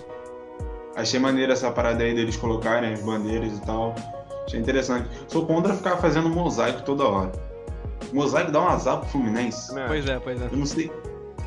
Achei 0.97 1.21
maneiro 1.21 1.53
essa 1.53 1.71
parada 1.71 2.03
aí 2.03 2.15
deles 2.15 2.35
colocarem 2.37 2.95
as 2.95 3.03
bandeiras 3.03 3.59
e 3.59 3.61
tal. 3.61 3.95
Achei 4.47 4.59
interessante. 4.59 5.07
Sou 5.29 5.45
contra 5.45 5.75
ficar 5.75 5.99
fazendo 5.99 6.31
mosaico 6.31 6.81
toda 6.81 7.05
hora. 7.05 7.33
Mosaico 8.11 8.51
dá 8.51 8.63
um 8.63 8.69
azar 8.69 9.01
pro 9.01 9.09
Fluminense. 9.11 9.75
né? 9.75 9.85
Pois 9.87 10.09
é, 10.09 10.19
pois 10.19 10.41
é. 10.41 10.47
Eu 10.51 10.57
não 10.57 10.65
sei. 10.65 10.91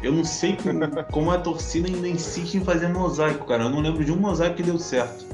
Eu 0.04 0.12
não 0.12 0.24
sei 0.24 0.56
como, 0.56 1.04
como 1.12 1.32
a 1.32 1.40
torcida 1.40 1.88
ainda 1.88 2.08
insiste 2.08 2.56
em 2.56 2.64
fazer 2.64 2.88
mosaico, 2.90 3.48
cara. 3.48 3.64
Eu 3.64 3.70
não 3.72 3.82
lembro 3.82 4.06
de 4.06 4.12
um 4.12 4.16
mosaico 4.18 4.58
que 4.58 4.64
deu 4.64 4.78
certo. 4.78 5.26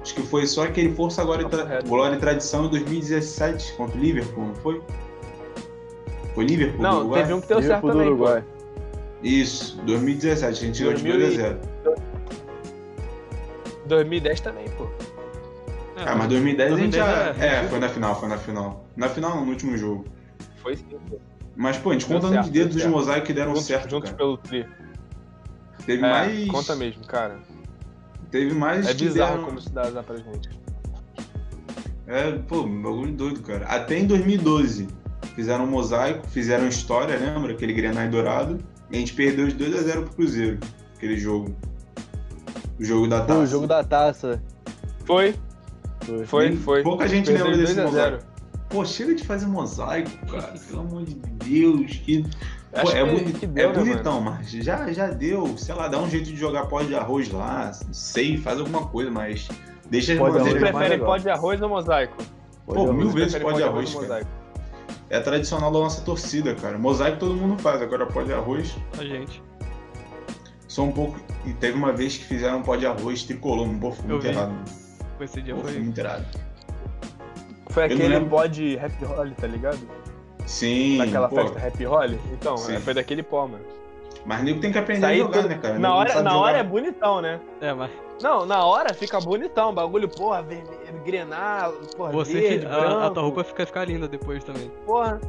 Acho 0.00 0.14
que 0.14 0.22
foi 0.22 0.46
só 0.46 0.64
aquele 0.64 0.94
Força 0.94 1.22
Glória, 1.22 1.42
e 1.44 1.50
Tá 1.50 1.66
Tra-. 1.66 1.82
Glória 1.82 2.16
e 2.16 2.18
Tradição 2.18 2.64
em 2.64 2.70
2017 2.70 3.74
contra 3.74 3.94
o 3.94 4.00
Liverpool, 4.00 4.46
não 4.46 4.54
foi? 4.54 4.80
Foi 6.34 6.46
Liverpool? 6.46 6.78
do 6.78 6.82
Não, 6.82 6.98
Uruguai? 7.00 7.20
teve 7.20 7.34
um 7.34 7.40
que 7.42 7.48
deu 7.48 7.62
certo 7.62 7.86
Liverpool 7.86 7.90
do 7.90 8.16
também, 8.22 8.42
pô. 8.42 8.57
Isso, 9.22 9.76
2017, 9.82 10.44
a 10.46 10.66
gente 10.66 10.78
ganhou 10.82 10.94
de 10.94 11.02
2000 11.02 11.20
e- 11.20 11.36
2x0. 11.36 11.58
2010 13.86 14.40
também, 14.40 14.68
pô. 14.70 14.84
É, 15.96 16.02
Ah, 16.06 16.14
mas 16.14 16.28
2010 16.28 16.72
a 16.72 16.76
gente 16.76 16.96
já. 16.96 17.24
2010 17.32 17.52
É, 17.64 17.68
foi 17.68 17.78
na 17.80 17.88
final, 17.88 18.20
foi 18.20 18.28
na 18.28 18.38
final. 18.38 18.84
Na 18.96 19.08
final, 19.08 19.30
não, 19.36 19.44
no 19.44 19.50
último 19.50 19.76
jogo. 19.76 20.04
Foi 20.62 20.76
sim, 20.76 20.84
pô. 21.08 21.18
Mas, 21.56 21.76
pô, 21.78 21.90
a 21.90 21.92
gente 21.94 22.06
conta 22.06 22.28
certo, 22.28 22.42
nos 22.42 22.50
dedos 22.50 22.74
certo. 22.76 22.90
mosaicos 22.90 23.26
que 23.26 23.32
deram 23.32 23.50
Juntos, 23.50 23.64
certo, 23.66 23.90
juntos 23.90 24.10
cara. 24.10 24.16
pelo 24.16 24.36
tri. 24.36 24.64
Teve 25.84 26.04
É, 26.04 26.08
mais. 26.10 26.48
conta 26.48 26.76
mesmo, 26.76 27.04
cara. 27.04 27.38
Teve 28.30 28.54
mais. 28.54 28.86
É 28.86 28.94
bizarro 28.94 29.32
deram- 29.32 29.44
como 29.46 29.60
se 29.60 29.70
dá 29.70 29.82
azar 29.82 30.04
pra 30.04 30.16
gente. 30.16 30.50
É, 32.06 32.32
pô, 32.46 32.60
um 32.62 32.82
bagulho 32.82 33.12
doido, 33.12 33.40
cara. 33.42 33.66
Até 33.66 33.98
em 33.98 34.06
2012 34.06 34.86
fizeram 35.34 35.64
um 35.64 35.68
mosaico, 35.68 36.26
fizeram 36.28 36.68
história, 36.68 37.16
lembra? 37.18 37.52
Aquele 37.52 37.72
Grenai 37.72 38.08
Dourado. 38.08 38.58
A 38.90 38.96
gente 38.96 39.12
perdeu 39.14 39.48
de 39.48 39.54
2x0 39.54 39.92
pro 40.04 40.14
Cruzeiro, 40.14 40.58
aquele 40.96 41.16
jogo. 41.16 41.54
O 42.80 42.84
jogo 42.84 43.06
da 43.08 43.20
Pô, 43.20 43.26
taça. 43.26 43.40
o 43.40 43.46
jogo 43.46 43.66
da 43.66 43.84
taça. 43.84 44.42
Foi, 45.04 45.34
Foi. 46.06 46.24
foi, 46.26 46.56
foi. 46.56 46.82
Pouca 46.82 47.06
gente 47.08 47.26
Perdeu 47.26 47.46
lembra 47.46 47.58
de 47.58 47.62
desse 47.64 47.74
2 47.74 47.86
a 47.86 47.90
mosaico. 47.90 48.16
0. 48.22 48.28
Pô, 48.68 48.84
chega 48.84 49.14
de 49.14 49.24
fazer 49.24 49.46
mosaico, 49.46 50.10
cara. 50.26 50.54
Pelo 50.68 50.80
amor 50.80 51.04
de 51.04 51.14
Deus. 51.14 51.92
Que... 52.04 52.22
Pô, 52.82 52.90
é, 52.90 53.02
que- 53.04 53.04
boni- 53.10 53.32
que 53.32 53.44
é 53.46 53.48
deu, 53.48 53.68
né, 53.72 53.78
bonitão, 53.78 54.20
mas 54.20 54.50
já, 54.50 54.92
já 54.92 55.08
deu. 55.08 55.56
Sei 55.56 55.74
lá, 55.74 55.88
dá 55.88 55.98
um 55.98 56.08
jeito 56.08 56.26
de 56.26 56.36
jogar 56.36 56.66
pó 56.66 56.82
de 56.82 56.94
arroz 56.94 57.30
lá. 57.32 57.72
Não 57.86 57.94
sei, 57.94 58.36
faz 58.36 58.60
alguma 58.60 58.86
coisa, 58.86 59.10
mas 59.10 59.48
deixa 59.90 60.12
de 60.12 60.18
Vocês 60.18 60.54
é 60.54 60.58
preferem 60.58 60.98
pó 60.98 61.16
de 61.16 61.30
arroz 61.30 61.60
ou 61.62 61.68
mosaico? 61.70 62.16
Pô, 62.66 62.74
Pode 62.74 62.92
mil 62.98 63.10
vezes 63.10 63.34
pó 63.38 63.52
de 63.52 63.62
arroz, 63.62 63.94
cara. 63.94 64.26
É 65.10 65.18
tradicional 65.20 65.70
da 65.72 65.78
nossa 65.78 66.02
torcida, 66.02 66.54
cara. 66.54 66.76
Mosaico 66.78 67.18
todo 67.18 67.34
mundo 67.34 67.60
faz, 67.62 67.80
agora 67.80 68.06
pó 68.06 68.22
de 68.22 68.32
arroz. 68.32 68.76
a 68.98 69.04
gente. 69.04 69.42
Só 70.66 70.82
um 70.82 70.92
pouco. 70.92 71.18
E 71.46 71.52
teve 71.54 71.76
uma 71.78 71.92
vez 71.92 72.16
que 72.18 72.24
fizeram 72.24 72.58
um 72.58 72.62
pó 72.62 72.76
de 72.76 72.86
arroz 72.86 73.22
tricolor, 73.22 73.66
um 73.66 73.78
pô, 73.78 73.90
ficou 73.92 74.04
Eu 74.10 74.10
muito 74.16 74.22
vi. 74.22 74.28
errado. 74.28 74.54
Pô, 75.16 75.24
Esse 75.24 75.40
dia 75.40 75.54
Pô, 75.54 75.60
foi. 75.62 75.70
ficou 75.70 75.84
muito 75.84 75.98
errado. 75.98 76.26
Foi 77.70 77.82
Eu 77.84 77.86
aquele 77.86 78.20
pó 78.20 78.46
de 78.46 78.78
happy 78.78 79.04
holly, 79.04 79.34
tá 79.34 79.46
ligado? 79.46 79.78
Sim, 80.46 80.98
Naquela 80.98 81.28
pô, 81.28 81.36
festa 81.36 81.66
happy 81.66 81.84
holly. 81.84 82.18
Então, 82.32 82.56
Sim. 82.56 82.74
é, 82.76 82.80
foi 82.80 82.94
daquele 82.94 83.22
pó, 83.22 83.46
mano. 83.46 83.64
Mas 84.24 84.42
nego 84.42 84.60
tem 84.60 84.70
que 84.72 84.78
aprender 84.78 85.06
aí 85.06 85.20
a 85.20 85.24
jogar, 85.24 85.42
tu- 85.42 85.48
né, 85.48 85.58
cara? 85.58 85.78
Na 85.78 85.94
hora, 85.94 86.22
na 86.22 86.30
jogar. 86.30 86.36
hora 86.36 86.58
é 86.58 86.62
bonitão, 86.62 87.20
né? 87.20 87.40
É, 87.60 87.72
mas 87.72 87.90
Não, 88.22 88.44
na 88.44 88.64
hora 88.64 88.92
fica 88.94 89.20
bonitão, 89.20 89.72
bagulho, 89.74 90.08
porra, 90.08 90.42
vermelho, 90.42 91.02
grenar, 91.04 91.70
porra, 91.96 92.12
você 92.12 92.40
verde, 92.40 92.66
que. 92.66 92.72
A, 92.72 93.06
a 93.06 93.10
tua 93.10 93.22
roupa 93.22 93.44
fica, 93.44 93.64
fica 93.66 93.84
linda 93.84 94.06
depois 94.08 94.42
também. 94.44 94.70
porra. 94.84 95.20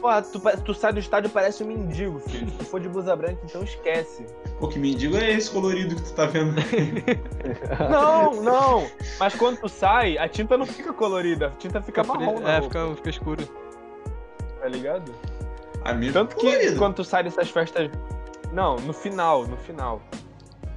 Porra, 0.00 0.22
tu, 0.22 0.38
tu 0.64 0.74
sai 0.74 0.92
do 0.92 1.00
estádio 1.00 1.28
parece 1.30 1.64
um 1.64 1.66
mendigo, 1.66 2.20
filho. 2.20 2.48
Se 2.50 2.56
tu 2.58 2.64
for 2.66 2.78
de 2.78 2.88
blusa 2.88 3.16
branca, 3.16 3.40
então 3.44 3.64
esquece. 3.64 4.24
Pô, 4.60 4.68
que 4.68 4.78
mendigo 4.78 5.16
é 5.16 5.32
esse 5.32 5.50
colorido 5.50 5.96
que 5.96 6.02
tu 6.02 6.12
tá 6.14 6.26
vendo? 6.26 6.54
Não, 7.90 8.34
não. 8.42 8.86
Mas 9.18 9.34
quando 9.34 9.58
tu 9.58 9.68
sai, 9.68 10.16
a 10.18 10.28
tinta 10.28 10.56
não 10.56 10.66
fica 10.66 10.92
colorida, 10.92 11.48
a 11.48 11.50
tinta 11.50 11.80
fica 11.82 12.04
marrom 12.04 12.46
É, 12.46 12.62
fica, 12.62 12.94
fica 12.96 13.10
escuro. 13.10 13.48
tá 14.60 14.68
ligado? 14.68 15.12
A 15.90 16.12
Tanto 16.12 16.36
que 16.36 16.74
quando 16.76 16.94
tu 16.96 17.04
sai 17.04 17.24
dessas 17.24 17.48
festas. 17.50 17.90
Não, 18.52 18.76
no 18.76 18.92
final, 18.92 19.46
no 19.46 19.56
final. 19.56 20.00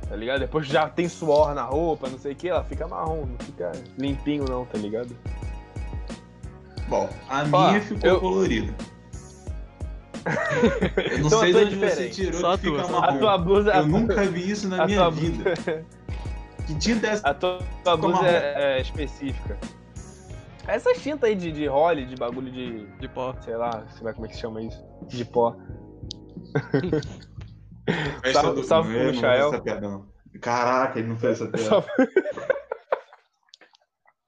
Tá 0.08 0.16
ligado? 0.16 0.40
Depois 0.40 0.68
já 0.68 0.90
tem 0.90 1.08
suor 1.08 1.54
na 1.56 1.64
roupa, 1.64 2.10
não 2.10 2.18
sei 2.20 2.34
o 2.34 2.36
que, 2.36 2.50
ela 2.50 2.64
fica 2.64 2.88
marrom, 2.88 3.26
não 3.26 3.38
fica 3.40 3.72
limpinho 3.98 4.44
não, 4.50 4.66
tá 4.66 4.78
ligado? 4.78 5.16
Bom, 6.90 7.10
a 7.30 7.44
Ó, 7.52 7.68
minha 7.70 7.82
ficou 7.82 8.10
eu- 8.10 8.20
colorida. 8.20 8.74
Eu 11.12 11.20
não 11.20 11.28
Então 11.28 11.40
sei 11.40 11.52
de 11.54 11.58
é 11.60 11.62
onde 11.64 11.76
você 11.76 11.86
diferente. 11.88 12.16
tirou 12.16 12.40
Só 12.42 12.52
a 12.54 12.58
que 12.58 12.64
fica 12.70 12.78
tua, 12.84 12.88
só 12.90 12.96
a 12.96 12.98
A 12.98 13.02
marrom. 13.02 13.20
tua 13.20 13.38
blusa. 13.38 13.72
Eu 13.74 13.88
nunca 13.88 14.24
vi 14.26 14.52
isso 14.52 14.68
na 14.68 14.86
minha 14.86 14.98
tua- 15.00 15.10
vida. 15.12 15.44
Que 16.68 16.76
tinta 16.76 17.08
é 17.08 17.10
essa? 17.12 17.28
A 17.30 17.34
tua, 17.34 17.60
tua 17.84 17.98
blusa 17.98 18.14
marrom. 18.22 18.28
é, 18.28 18.78
é 18.78 18.82
específica. 18.82 19.58
Essa 20.74 20.94
tinta 20.94 21.28
aí 21.28 21.36
de, 21.36 21.52
de 21.52 21.66
role, 21.68 22.06
de 22.06 22.16
bagulho 22.16 22.52
de. 22.52 22.86
De 22.98 23.08
pó. 23.08 23.36
sei 23.42 23.56
lá, 23.56 23.86
sei 23.90 24.04
lá 24.06 24.14
como 24.14 24.26
é 24.26 24.30
que 24.30 24.36
se 24.36 24.42
chama 24.42 24.62
isso. 24.62 24.82
De 25.08 25.26
pó. 25.26 25.56
Salve- 28.32 28.62
do- 28.62 28.64
salve 28.64 28.94
pro 28.98 29.12
Michael. 29.12 30.06
Caraca, 30.42 31.00
ele 31.00 31.08
não 31.10 31.18
fez 31.18 31.42
essa 31.42 31.52
piada. 31.52 31.86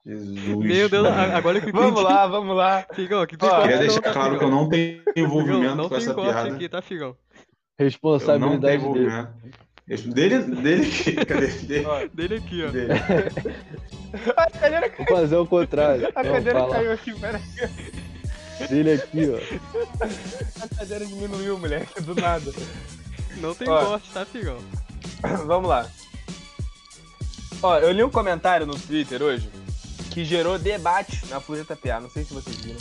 Jesus. 0.06 0.58
Meu 0.58 0.88
Deus, 0.88 1.02
mano. 1.08 1.16
a- 1.18 1.36
agora 1.36 1.60
que 1.60 1.68
eu 1.70 1.72
Vamos 1.72 2.02
lá, 2.02 2.26
vamos 2.26 2.54
lá. 2.54 2.84
Figão, 2.92 3.24
que 3.26 3.36
Ó, 3.36 3.38
tem 3.38 3.48
Queria 3.48 3.62
corte 3.62 3.78
deixar 3.78 3.94
não, 3.96 4.02
tá, 4.02 4.12
claro 4.12 4.28
que 4.38 4.44
eu 4.44 4.48
Figão? 4.48 4.60
não 4.62 4.68
tenho 4.68 4.98
Figão, 4.98 5.12
envolvimento 5.16 5.76
não 5.76 5.84
com 5.84 5.88
tem 5.90 5.98
essa 5.98 6.14
corte 6.14 6.30
piada. 6.32 6.54
aqui, 6.54 6.68
tá, 6.68 6.82
Figão? 6.82 7.08
Eu 7.08 7.14
não 7.16 7.16
Responsabilidade 7.78 8.82
tenho 8.82 8.92
dele. 8.92 9.10
Dele, 9.86 10.38
dele 10.38 10.86
aqui, 10.86 11.12
cadê? 11.26 11.46
Dele, 11.48 11.86
Ó, 11.86 12.06
Dele 12.14 12.34
aqui, 12.36 12.64
ó. 12.64 12.70
dele. 12.70 12.92
a 14.36 14.50
cadeira, 14.50 14.92
Vou 14.96 15.06
fazer 15.06 15.36
o 15.36 15.46
contrário. 15.46 16.08
a 16.14 16.22
Não, 16.22 16.32
cadeira 16.32 16.58
fala. 16.60 16.74
caiu 16.74 16.92
aqui, 16.92 17.12
pera. 17.20 17.40
Dele 18.70 18.92
aqui, 18.92 19.30
ó. 19.30 20.64
A 20.64 20.68
cadeira 20.74 21.04
diminuiu, 21.04 21.58
moleque, 21.58 22.00
do 22.00 22.14
nada. 22.14 22.50
Não 23.36 23.54
tem 23.54 23.68
Ó. 23.68 23.84
corte, 23.84 24.10
tá, 24.10 24.24
figão? 24.24 24.58
Vamos 25.46 25.68
lá. 25.68 25.86
Ó, 27.62 27.78
eu 27.78 27.90
li 27.92 28.02
um 28.02 28.10
comentário 28.10 28.64
no 28.66 28.78
Twitter 28.78 29.20
hoje 29.22 29.50
que 30.12 30.24
gerou 30.24 30.58
debate 30.58 31.26
na 31.28 31.40
Fúria 31.40 31.64
TPA. 31.64 32.00
Não 32.00 32.08
sei 32.08 32.24
se 32.24 32.32
vocês 32.32 32.56
viram. 32.56 32.80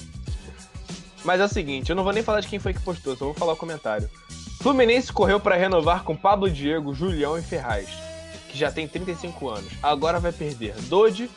Mas 1.23 1.39
é 1.39 1.45
o 1.45 1.49
seguinte, 1.49 1.89
eu 1.89 1.95
não 1.95 2.03
vou 2.03 2.11
nem 2.13 2.23
falar 2.23 2.41
de 2.41 2.47
quem 2.47 2.59
foi 2.59 2.73
que 2.73 2.81
postou, 2.81 3.15
só 3.15 3.25
vou 3.25 3.33
falar 3.33 3.53
o 3.53 3.57
comentário. 3.57 4.09
Fluminense 4.61 5.11
correu 5.11 5.39
pra 5.39 5.55
renovar 5.55 6.03
com 6.03 6.15
Pablo 6.15 6.49
Diego, 6.49 6.93
Julião 6.93 7.37
e 7.37 7.41
Ferraz, 7.41 7.89
que 8.49 8.57
já 8.57 8.71
tem 8.71 8.87
35 8.87 9.49
anos. 9.49 9.71
Agora 9.81 10.19
vai 10.19 10.31
perder. 10.31 10.73
Dodi 10.83 11.29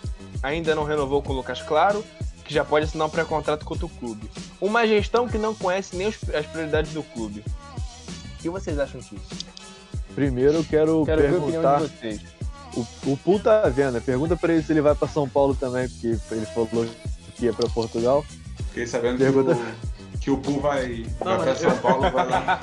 ainda 0.43 0.75
não 0.75 0.85
renovou 0.85 1.23
com 1.23 1.33
o 1.33 1.37
Lucas 1.37 1.63
Claro, 1.63 2.05
que 2.45 2.53
já 2.55 2.65
pode 2.65 2.85
assinar 2.87 3.07
um 3.07 3.11
pré-contrato 3.11 3.65
contra 3.65 3.87
o 3.87 3.89
clube. 3.89 4.31
Uma 4.61 4.87
gestão 4.87 5.27
que 5.29 5.39
não 5.39 5.55
conhece 5.55 5.97
nem 5.97 6.09
as 6.09 6.47
prioridades 6.47 6.93
do 6.93 7.03
clube. 7.03 7.43
O 8.39 8.43
que 8.43 8.51
vocês 8.51 8.79
acham 8.79 9.01
disso? 9.01 9.21
Primeiro 10.15 10.55
eu 10.55 10.65
quero, 10.65 11.05
Quero 11.05 11.23
ver 11.23 11.35
a 11.35 11.39
opinião 11.39 11.63
perguntar. 11.63 11.81
de 11.81 11.89
vocês. 11.89 12.21
O, 12.77 13.11
o 13.13 13.17
Pool 13.17 13.41
tá 13.41 13.63
vendo? 13.69 14.01
Pergunta 14.01 14.37
pra 14.37 14.53
ele 14.53 14.63
se 14.63 14.73
ele 14.73 14.81
vai 14.81 14.95
pra 14.95 15.09
São 15.09 15.29
Paulo 15.29 15.55
também, 15.55 15.89
porque 15.89 16.17
ele 16.31 16.47
falou 16.47 16.87
que 17.35 17.47
ia 17.47 17.53
pra 17.53 17.69
Portugal. 17.69 18.25
Fiquei 18.77 18.87
sabendo 18.87 19.17
Pergunta- 19.17 19.55
que 19.55 19.61
o, 19.61 20.21
que 20.21 20.31
o 20.31 20.37
Poo 20.37 20.61
vai, 20.61 21.03
vai 21.19 21.35
Não, 21.35 21.43
pra 21.43 21.47
mas 21.47 21.59
São 21.59 21.79
Paulo, 21.79 22.11
vai 22.11 22.29
lá. 22.29 22.61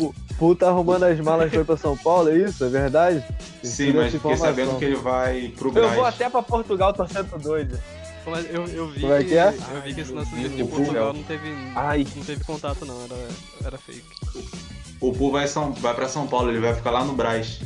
Pool 0.38 0.56
tá 0.56 0.68
arrumando 0.70 1.02
as 1.04 1.20
malas 1.20 1.52
e 1.52 1.54
foi 1.54 1.62
pra 1.62 1.76
São 1.76 1.94
Paulo, 1.94 2.30
é 2.30 2.38
isso? 2.38 2.64
É 2.64 2.68
verdade? 2.70 3.22
Sim, 3.62 3.86
Tira 3.86 4.02
mas 4.04 4.12
fiquei 4.12 4.34
sabendo 4.38 4.78
que 4.78 4.84
ele 4.86 4.96
vai 4.96 5.48
pro 5.54 5.68
Eu 5.68 5.72
Braz. 5.74 5.94
vou 5.94 6.04
até 6.06 6.30
pra 6.30 6.42
Portugal 6.42 6.94
torcendo 6.94 7.38
doido. 7.38 7.78
Mas 8.26 8.46
eu, 8.48 8.66
eu 8.66 8.88
vi 8.88 9.00
Como 9.02 9.12
é 9.12 9.24
que 9.24 9.36
é? 9.36 9.48
Eu 9.74 9.82
vi 9.82 9.94
que 9.94 10.00
esse 10.00 10.12
lance 10.12 10.34
de, 10.34 10.64
Portugal 10.64 11.08
Google. 11.08 11.12
não 11.12 11.22
teve. 11.24 11.54
Ai. 11.76 12.06
Não 12.16 12.24
teve 12.24 12.44
contato 12.44 12.86
não, 12.86 13.04
era, 13.04 13.28
era 13.66 13.76
fake. 13.78 14.02
O 14.98 15.12
Poo 15.12 15.30
vai, 15.30 15.46
São, 15.46 15.72
vai 15.74 15.92
pra 15.92 16.08
São 16.08 16.26
Paulo, 16.26 16.48
ele 16.50 16.60
vai 16.60 16.74
ficar 16.74 16.92
lá 16.92 17.04
no 17.04 17.12
Braz. 17.12 17.60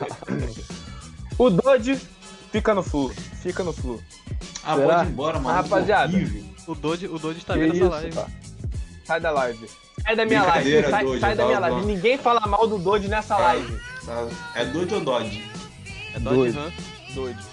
O 1.38 1.50
Dodge 1.50 2.00
fica 2.52 2.74
no 2.74 2.82
flu. 2.82 3.10
Fica 3.42 3.62
no 3.64 3.72
flu. 3.72 4.00
Ah, 4.64 4.76
Será? 4.76 4.94
pode 4.98 5.08
ir 5.08 5.12
embora, 5.12 5.38
mano. 5.40 5.56
rapaziada. 5.56 6.12
Horrível. 6.16 6.53
O 6.66 6.74
Dodge, 6.74 7.06
o 7.06 7.18
Dodge 7.18 7.44
tá 7.44 7.54
Que 7.54 7.60
vendo 7.60 7.76
essa 7.76 7.88
live. 7.88 8.14
pá? 8.14 8.26
Sai 9.04 9.20
da 9.20 9.30
live. 9.30 9.68
Sai 10.02 10.16
da 10.16 10.24
minha 10.24 10.42
live. 10.44 10.82
Sai, 10.90 11.04
Dodge, 11.04 11.20
sai 11.20 11.34
da 11.36 11.46
minha 11.46 11.58
live. 11.58 11.86
Ninguém 11.86 12.18
fala 12.18 12.40
mal 12.46 12.66
do 12.66 12.78
Dodge 12.78 13.08
nessa 13.08 13.36
live. 13.36 13.78
Tá? 14.06 14.28
É 14.54 14.64
doido 14.64 14.94
ou 14.96 15.00
Dodge? 15.02 15.50
É 16.14 16.18
Dodge 16.20 16.36
Doido. 16.52 16.58
Ram. 16.58 16.72
Dodge. 17.14 17.46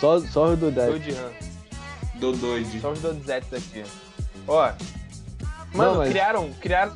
Só, 0.00 0.20
só 0.20 0.46
o 0.52 0.56
do 0.56 0.70
10. 0.70 0.90
Dodge 0.92 1.10
Ram. 1.12 1.30
Do 2.14 2.32
doido. 2.32 2.80
Só 2.80 2.92
os 2.92 3.00
Dodzettes 3.00 3.52
aqui. 3.52 3.84
Ó. 4.46 4.72
Mano, 5.74 5.90
Não, 5.92 5.98
mas- 5.98 6.10
criaram. 6.10 6.50
Criaram 6.60 6.92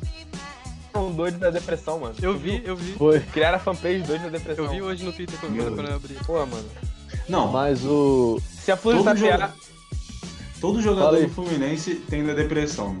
um 0.95 1.11
Dodge 1.11 1.37
da 1.37 1.49
depressão, 1.51 1.99
mano. 1.99 2.15
Eu 2.21 2.37
vi, 2.37 2.61
eu 2.65 2.75
vi. 2.75 2.93
Foi. 2.93 3.19
Criaram 3.19 3.57
a 3.57 3.59
fanpage 3.59 3.99
Dodge 4.01 4.23
da 4.23 4.29
depressão. 4.29 4.65
Eu 4.65 4.71
vi 4.71 4.81
hoje 4.81 5.03
no 5.03 5.13
Twitter 5.13 5.39
quando, 5.39 5.57
eu 5.59 5.95
abri. 5.95 6.15
Pô, 6.25 6.33
mano. 6.45 6.69
Não, 7.29 7.51
Mas 7.51 7.83
o. 7.85 8.39
Se 8.51 8.71
a 8.71 8.77
Todo 8.77 9.03
tá 9.03 9.15
jogo-. 9.15 9.53
Todo 10.63 10.81
jogador 10.81 11.19
do 11.19 11.27
Fluminense 11.27 11.95
tem 12.09 12.25
da 12.25 12.33
depressão. 12.33 12.95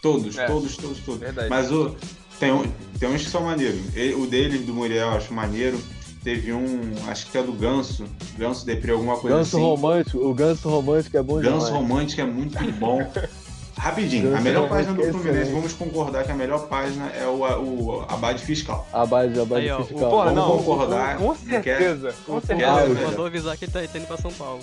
Todos, 0.00 0.38
É. 0.38 0.46
todos, 0.46 0.74
todos, 0.76 0.98
todos. 1.00 1.20
Verdade. 1.20 1.50
Mas 1.50 1.70
o, 1.70 1.94
tem, 2.40 2.50
um- 2.50 2.64
tem 2.98 3.10
uns 3.10 3.22
que 3.24 3.28
são 3.30 3.42
maneiros. 3.42 3.78
O 4.18 4.26
dele, 4.26 4.58
do 4.60 4.72
Muriel, 4.72 5.08
eu 5.08 5.12
acho 5.18 5.34
maneiro. 5.34 5.78
Teve 6.22 6.50
um, 6.54 6.80
acho 7.08 7.30
que 7.30 7.36
é 7.36 7.42
do 7.42 7.52
Ganso. 7.52 8.06
Ganso 8.38 8.64
Depre, 8.64 8.92
alguma 8.92 9.18
coisa 9.18 9.36
Ganso 9.36 9.56
assim. 9.58 9.64
romântico. 9.66 10.18
O 10.18 10.32
ganso 10.32 10.66
romântico 10.70 11.16
é 11.18 11.22
bom 11.22 11.34
Ganso 11.34 11.66
demais. 11.66 11.74
Romântico 11.74 12.20
é 12.22 12.24
muito 12.24 12.58
bom. 12.78 13.06
Rapidinho, 13.76 14.28
a 14.28 14.30
Ganso 14.30 14.42
melhor 14.44 14.68
Romântico 14.68 14.94
página 14.94 15.12
do 15.12 15.18
é 15.18 15.22
Fluminense, 15.22 15.52
vamos 15.52 15.72
concordar 15.74 16.24
que 16.24 16.32
a 16.32 16.34
melhor 16.34 16.66
página 16.68 17.08
é 17.10 17.26
o, 17.26 17.40
o 17.40 18.04
Abade 18.08 18.42
Fiscal. 18.42 18.86
A 18.90 19.04
base, 19.04 19.38
a 19.38 19.44
base 19.44 19.62
Aí, 19.62 19.70
ó, 19.70 19.80
o- 19.80 19.84
fiscal. 19.84 20.10
Porra, 20.10 20.32
Vamos 20.32 20.40
não. 20.48 20.56
concordar 20.58 21.18
Com, 21.18 21.24
com 21.26 21.32
é- 21.34 21.36
certeza. 21.62 22.14
Com 22.24 22.36
O 22.36 22.40
certeza. 22.40 22.70
Ah, 22.70 22.74
Paulo 22.78 22.94
velho. 22.94 23.06
mandou 23.08 23.26
avisar 23.26 23.56
que 23.58 23.64
ele 23.66 23.72
tá, 23.72 23.78
ele 23.80 23.88
tá 23.88 23.98
indo 23.98 24.06
pra 24.06 24.16
São 24.16 24.32
Paulo. 24.32 24.60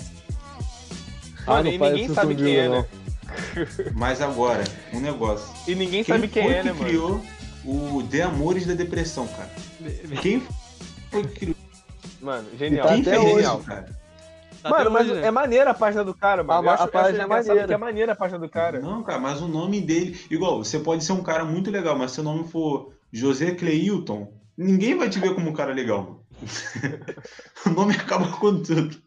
Ah, 1.46 1.50
Mano, 1.54 1.64
não 1.64 1.70
e 1.72 1.78
ninguém 1.78 2.08
sabe 2.14 2.34
quem 2.34 2.56
é, 2.56 2.68
né? 2.68 2.86
Mas 3.94 4.20
agora, 4.20 4.62
um 4.92 5.00
negócio. 5.00 5.52
E 5.70 5.74
ninguém 5.74 6.04
sabe 6.04 6.28
quem 6.28 6.42
foi 6.44 6.52
é, 6.54 6.58
que 6.60 6.64
né, 6.66 6.72
mano? 6.72 6.84
criou 6.84 7.20
o 7.64 8.02
De 8.02 8.20
Amores 8.22 8.66
da 8.66 8.74
Depressão, 8.74 9.26
cara? 9.28 9.50
Quem 10.20 10.42
foi 11.10 11.22
que 11.26 11.34
criou? 11.40 11.56
Mano, 12.20 12.48
genial. 12.58 12.86
tá 12.86 12.92
Quem 12.92 13.00
até 13.02 13.10
fez 13.10 13.22
hoje, 13.24 13.34
genial. 13.34 13.58
isso, 13.58 13.66
cara? 13.66 14.02
Tá 14.62 14.70
Mano, 14.70 14.90
mas 14.92 15.10
hoje, 15.10 15.20
né? 15.20 15.26
é 15.26 15.30
maneira 15.32 15.70
a 15.70 15.74
página 15.74 16.04
do 16.04 16.14
cara, 16.14 16.44
mano. 16.44 16.60
A- 16.60 16.64
Eu 16.64 16.70
acho- 16.70 16.82
a 16.84 16.86
página 16.88 17.22
é 17.22 17.24
engraçado 17.24 17.46
maneira. 17.48 17.66
que 17.68 17.74
é 17.74 17.76
maneira 17.76 18.12
a 18.12 18.16
página 18.16 18.38
do 18.38 18.48
cara. 18.48 18.80
Não, 18.80 19.02
cara, 19.02 19.18
mas 19.18 19.40
o 19.42 19.48
nome 19.48 19.80
dele. 19.80 20.20
Igual, 20.30 20.62
você 20.62 20.78
pode 20.78 21.02
ser 21.02 21.12
um 21.12 21.22
cara 21.22 21.44
muito 21.44 21.68
legal, 21.70 21.98
mas 21.98 22.12
se 22.12 22.20
o 22.20 22.22
nome 22.22 22.46
for 22.46 22.92
José 23.12 23.50
Cleilton, 23.56 24.32
ninguém 24.56 24.96
vai 24.96 25.10
te 25.10 25.18
ver 25.18 25.34
como 25.34 25.50
um 25.50 25.52
cara 25.52 25.72
legal. 25.74 26.22
o 27.66 27.70
nome 27.70 27.94
acaba 27.94 28.28
com 28.28 28.62
tudo. 28.62 29.01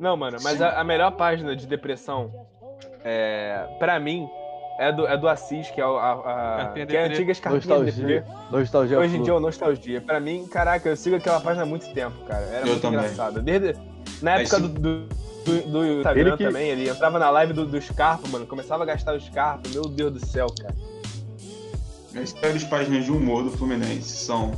Não, 0.00 0.16
mano, 0.16 0.38
mas 0.42 0.60
a, 0.62 0.80
a 0.80 0.84
melhor 0.84 1.10
página 1.12 1.54
de 1.56 1.66
depressão, 1.66 2.32
é, 3.04 3.66
pra 3.78 3.98
mim, 3.98 4.28
é 4.78 4.92
do, 4.92 5.06
é 5.06 5.16
do 5.16 5.28
Assis, 5.28 5.70
que 5.70 5.80
é, 5.80 5.86
o- 5.86 5.96
a, 5.98 6.12
a, 6.12 6.56
Carpinha 6.58 6.86
que 6.86 6.96
é 6.96 7.02
a 7.02 7.06
antiga 7.06 7.34
Carpinha 7.34 7.76
Nostalgia. 7.78 8.24
Nostalgia 8.50 8.98
Hoje 8.98 9.16
em 9.16 9.22
dia 9.22 9.32
é 9.32 9.36
o 9.36 9.40
Nostalgia. 9.40 10.00
Pra 10.00 10.20
mim, 10.20 10.46
caraca, 10.46 10.88
eu 10.88 10.96
sigo 10.96 11.16
aquela 11.16 11.40
página 11.40 11.64
há 11.64 11.66
muito 11.66 11.92
tempo, 11.92 12.16
cara. 12.26 12.44
Era 12.46 12.60
Eu 12.60 12.66
muito 12.68 12.80
também. 12.82 13.00
engraçado. 13.00 13.42
Desde, 13.42 13.74
na 14.22 14.38
época 14.38 14.60
do, 14.60 14.68
do, 14.68 15.00
do, 15.44 15.62
do 15.70 15.86
Instagram 15.86 16.20
Ele 16.28 16.36
que- 16.36 16.44
também, 16.44 16.68
ele 16.68 16.88
entrava 16.88 17.18
na 17.18 17.28
live 17.30 17.52
do, 17.52 17.66
do 17.66 17.80
Scarpa, 17.80 18.28
mano, 18.28 18.46
começava 18.46 18.84
a 18.84 18.86
gastar 18.86 19.14
o 19.16 19.20
Scarpa, 19.20 19.68
meu 19.70 19.82
Deus 19.82 20.12
do 20.12 20.24
céu, 20.24 20.46
cara. 20.60 20.74
As 22.22 22.32
piores 22.32 22.64
páginas 22.64 23.04
de 23.04 23.12
humor 23.12 23.42
do 23.44 23.50
Fluminense 23.50 24.10
são. 24.24 24.52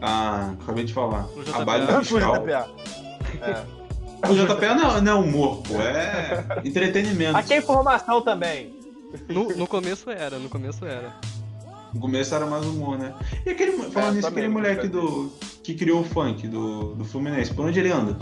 A, 0.00 0.50
acabei 0.60 0.84
de 0.84 0.92
falar. 0.92 1.26
A. 1.54 1.64
Base 1.64 1.86
Fiscal. 2.04 2.44
É. 3.40 3.81
O 4.28 4.34
JP 4.34 4.66
não, 4.66 4.96
é, 4.96 5.00
não 5.00 5.12
é 5.12 5.14
humor, 5.14 5.62
pô, 5.62 5.80
é 5.80 6.60
entretenimento. 6.64 7.36
Aqui 7.36 7.54
é 7.54 7.58
informação 7.58 8.22
também. 8.22 8.74
No, 9.28 9.48
no 9.56 9.66
começo 9.66 10.10
era, 10.10 10.38
no 10.38 10.48
começo 10.48 10.84
era. 10.84 11.12
No 11.92 12.00
começo 12.00 12.34
era 12.34 12.46
mais 12.46 12.64
humor, 12.64 12.98
né? 12.98 13.12
E 13.44 13.50
aquele, 13.50 13.72
falando 13.90 14.12
é, 14.12 14.14
nisso, 14.16 14.28
aquele 14.28 14.48
moleque 14.48 14.88
do, 14.88 15.30
que 15.62 15.74
criou 15.74 16.00
o 16.00 16.04
funk 16.04 16.48
do, 16.48 16.94
do 16.94 17.04
Fluminense, 17.04 17.52
por 17.52 17.66
onde 17.66 17.78
ele 17.78 17.92
anda? 17.92 18.16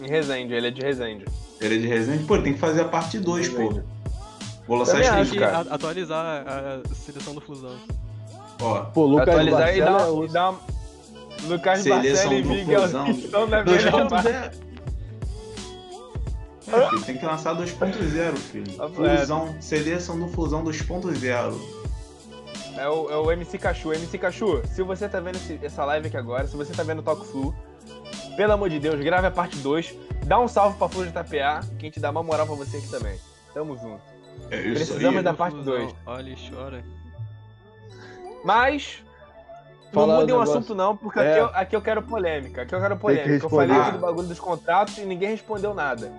Em 0.00 0.08
Resende, 0.08 0.54
ele 0.54 0.68
é 0.68 0.70
de 0.70 0.80
Resende. 0.80 1.24
Ele 1.60 1.74
é 1.76 1.78
de 1.78 1.86
Resende? 1.86 2.24
Pô, 2.24 2.34
ele 2.34 2.44
tem 2.44 2.52
que 2.52 2.60
fazer 2.60 2.82
a 2.82 2.88
parte 2.88 3.18
2, 3.18 3.48
pô. 3.48 3.80
Vou 4.68 4.78
lançar 4.78 5.22
isso, 5.22 5.34
cara. 5.36 5.66
Atualizar 5.70 6.44
a 6.46 6.94
seleção 6.94 7.34
do 7.34 7.40
Fusão. 7.40 7.76
Ó, 8.60 8.80
pô, 8.84 9.06
Lucas 9.06 9.28
atualizar 9.28 9.76
e 9.76 9.80
dar, 10.28 10.50
uma... 10.50 10.60
Lucas 11.48 11.80
Seleção 11.80 12.30
do 12.30 12.36
e 12.36 12.42
Miguel 12.44 12.80
Flusão. 12.80 13.10
estão 13.10 13.46
na 13.46 13.62
filho, 16.90 17.02
tem 17.02 17.16
que 17.18 17.24
lançar 17.26 17.54
2.0, 17.54 18.36
filho. 18.36 18.82
É. 18.82 19.18
Fusão, 19.18 19.56
seleção 19.60 20.18
do 20.18 20.28
Fusão 20.28 20.62
2.0. 20.64 21.54
É 22.76 22.88
o, 22.88 23.10
é 23.10 23.16
o 23.16 23.30
MC 23.32 23.56
Cachu. 23.58 23.92
MC 23.92 24.18
Cachu, 24.18 24.62
se 24.66 24.82
você 24.82 25.08
tá 25.08 25.20
vendo 25.20 25.36
esse- 25.36 25.60
essa 25.62 25.84
live 25.84 26.08
aqui 26.08 26.16
agora, 26.16 26.46
se 26.46 26.56
você 26.56 26.72
tá 26.72 26.82
vendo 26.82 26.98
o 26.98 27.02
Talk 27.02 27.24
Flu, 27.26 27.54
pelo 28.36 28.52
amor 28.52 28.68
de 28.68 28.80
Deus, 28.80 28.98
grave 29.00 29.26
a 29.26 29.30
parte 29.30 29.56
2. 29.58 29.94
Dá 30.26 30.40
um 30.40 30.48
salve 30.48 30.76
pra 30.78 30.88
Flu 30.88 31.04
de 31.04 31.10
Itapeá, 31.10 31.60
que 31.78 31.86
a 31.86 31.88
gente 31.88 32.00
dá 32.00 32.10
uma 32.10 32.22
moral 32.22 32.46
pra 32.46 32.56
você 32.56 32.78
aqui 32.78 32.88
também. 32.88 33.16
Tamo 33.52 33.76
junto. 33.76 34.00
É 34.50 34.60
isso 34.62 34.74
Precisamos 34.74 35.18
aí. 35.18 35.22
da 35.22 35.30
Do 35.30 35.36
parte 35.36 35.54
Flusão, 35.54 35.74
dois. 35.74 35.94
Olha 36.06 36.30
e 36.30 36.36
chora. 36.50 36.84
Mas. 38.44 39.02
Não 39.92 40.08
mudem 40.08 40.34
um 40.34 40.38
o 40.38 40.42
assunto, 40.42 40.74
não, 40.74 40.96
porque 40.96 41.20
É. 41.20 41.30
aqui, 41.30 41.38
eu, 41.38 41.46
aqui 41.60 41.76
eu 41.76 41.80
quero 41.82 42.02
polêmica. 42.02 42.62
Aqui 42.62 42.74
eu 42.74 42.80
quero 42.80 42.96
que 42.96 43.00
polêmica. 43.00 43.46
Eu 43.46 43.48
falei 43.50 43.76
Ah. 43.76 43.82
aqui 43.82 43.92
do 43.92 43.98
bagulho 43.98 44.26
dos 44.26 44.40
contratos 44.40 44.98
e 44.98 45.02
ninguém 45.02 45.30
respondeu 45.30 45.72
nada. 45.72 46.10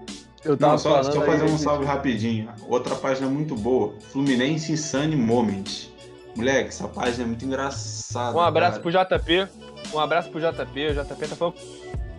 Eu 0.46 0.56
tava 0.56 0.74
Não, 0.74 0.78
só, 0.78 1.02
só 1.04 1.22
aí 1.22 1.26
fazer 1.26 1.44
um 1.46 1.58
salve 1.58 1.86
rapidinho. 1.86 2.50
Outra 2.70 2.96
página 2.96 3.28
muito 3.28 3.56
boa. 3.56 3.96
Fluminense 4.12 4.72
Insane 4.72 5.16
Moment. 5.16 5.90
Moleque, 6.36 6.70
essa 6.70 6.88
página 6.88 7.24
é 7.24 7.28
muito 7.28 7.44
engraçada. 7.46 8.38
Um 8.38 8.42
abraço 8.42 8.80
cara. 8.82 9.08
pro 9.08 9.20
JP. 9.20 9.48
Um 9.94 10.00
abraço 10.00 10.30
pro 10.30 10.40
JP. 10.40 10.88
O 10.88 10.94
JP 11.04 11.28
tá 11.28 11.36
falando 11.36 11.56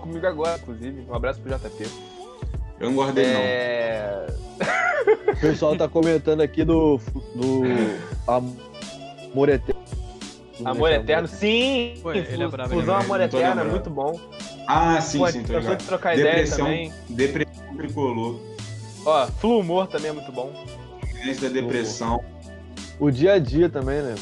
comigo 0.01 0.27
agora, 0.27 0.59
inclusive. 0.59 1.07
Um 1.09 1.14
abraço 1.14 1.41
pro 1.41 1.57
JP. 1.57 1.87
Eu 2.81 2.91
não 2.91 3.12
dele, 3.12 3.29
É. 3.33 4.27
O 5.33 5.41
pessoal 5.41 5.77
tá 5.77 5.89
comentando 5.89 6.41
aqui 6.41 6.64
do. 6.64 6.99
do 7.35 7.62
Amor 8.27 9.49
Eterno. 9.49 9.83
Amor 10.64 10.91
Eterno, 10.91 11.29
sim! 11.29 11.95
Ele 12.07 12.43
é 12.43 12.47
é 12.47 12.68
Fusão. 12.68 12.97
Amor 12.97 13.18
Não 13.18 13.24
Eterno 13.27 13.61
é 13.61 13.64
muito 13.64 13.91
bom. 13.91 14.12
não. 14.12 14.20
Ah, 14.66 15.01
sim, 15.01 15.18
Pô, 15.18 15.31
sim, 15.31 15.43
tô 15.45 15.59
ligado. 15.59 15.77
de 15.77 15.85
trocar 15.85 16.14
ideia 16.14 16.31
Depressão, 16.35 16.64
também. 16.66 16.93
depressão 17.09 17.46
tricolor. 17.77 18.41
Ó, 19.05 19.27
Flu 19.27 19.59
Humor 19.61 19.87
também 19.87 20.11
é 20.11 20.12
muito 20.12 20.33
bom. 20.33 20.53
Fluminense 21.11 21.41
da 21.43 21.49
depressão. 21.49 22.22
O 22.99 23.11
dia 23.11 23.35
a 23.35 23.39
dia 23.39 23.68
também, 23.68 24.03
né? 24.03 24.14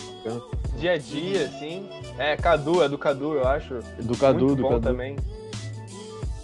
Dia 0.77 0.93
a 0.93 0.99
dia, 0.99 1.49
sim. 1.59 1.89
É, 2.19 2.37
Cadu, 2.37 2.83
é 2.83 2.89
do 2.89 2.99
Cadu, 2.99 3.35
eu 3.35 3.47
acho. 3.47 3.75
Do 4.03 4.17
Cadu, 4.17 4.47
Muito 4.47 4.57
do 4.57 4.63
bom 4.63 4.69
Cadu. 4.71 4.83
também. 4.83 5.17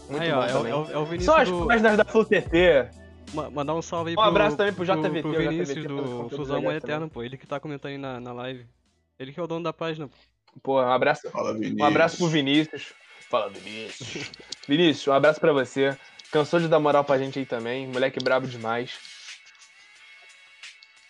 Muito 0.09 0.23
Aí, 0.23 0.31
bom 0.31 0.39
ó, 0.39 0.45
é, 0.45 0.51
o- 0.51 0.53
também. 0.57 0.73
é 0.73 0.77
o- 0.77 0.91
é 0.93 0.99
o 0.99 1.05
Vinícius 1.05 1.25
Só 1.35 1.41
as 1.43 1.49
do... 1.49 1.67
páginas 1.67 1.97
da 1.97 2.05
FluTT. 2.05 2.89
Ma- 3.35 3.51
Mandar 3.51 3.75
um 3.75 3.83
salve 3.83 4.11
aí 4.11 4.15
Um 4.15 4.17
pro, 4.17 4.25
abraço 4.29 4.57
também 4.57 4.73
pro 4.73 4.85
pro, 4.85 4.95
JVT, 4.95 5.21
pro 5.23 5.31
o 5.31 5.33
JVT 5.35 5.49
Vinícius 5.51 5.85
do 5.87 5.95
conteúdos 5.97 6.37
Fusão 6.37 6.57
legais 6.57 6.65
Mãe 6.65 6.77
Eterno, 6.77 7.09
pô. 7.09 7.23
Ele 7.23 7.37
que 7.37 7.47
tá 7.47 7.61
comentando 7.61 7.91
aí 7.93 7.99
na, 7.99 8.19
na 8.21 8.33
live. 8.33 8.67
Ele 9.19 9.33
que 9.33 9.39
é 9.39 9.43
o 9.43 9.47
dono 9.47 9.63
da 9.65 9.73
página, 9.73 10.09
pô. 10.09 10.15
Pô, 10.63 10.83
um 10.83 10.91
abraço, 10.91 11.31
Fala, 11.31 11.53
Vinícius. 11.53 11.81
um 11.81 11.85
abraço 11.85 12.17
pro 12.17 12.27
Vinícius. 12.27 12.93
Fala, 13.29 13.51
Vinícius. 13.51 14.31
Vinícius, 14.67 15.07
um 15.09 15.13
abraço 15.13 15.39
pra 15.41 15.53
você. 15.53 15.97
Cansou 16.33 16.61
de 16.61 16.69
dar 16.69 16.79
moral 16.79 17.05
pra 17.05 17.19
gente 17.19 17.39
aí 17.39 17.45
também. 17.47 17.87
Moleque 17.89 18.23
brabo 18.23 18.47
demais. 18.47 18.93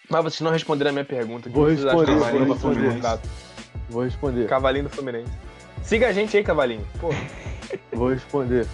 Mas 0.09 0.25
vocês 0.25 0.41
não 0.41 0.51
responderam 0.51 0.91
a 0.91 0.93
minha 0.93 1.05
pergunta. 1.05 1.49
Vou 1.51 1.67
responder, 1.67 1.93
vou 1.95 2.05
Cavalinho 2.21 2.53
responder. 2.53 3.21
Vou 3.89 4.03
responder. 4.05 4.49
Cavalinho 4.49 4.85
do 4.85 4.91
Fluminense. 4.91 5.33
Siga 5.83 6.09
a 6.09 6.13
gente 6.13 6.37
aí, 6.37 6.43
Cavalinho. 6.43 6.87
Pô, 7.01 7.09
Vou 7.93 8.09
responder. 8.09 8.67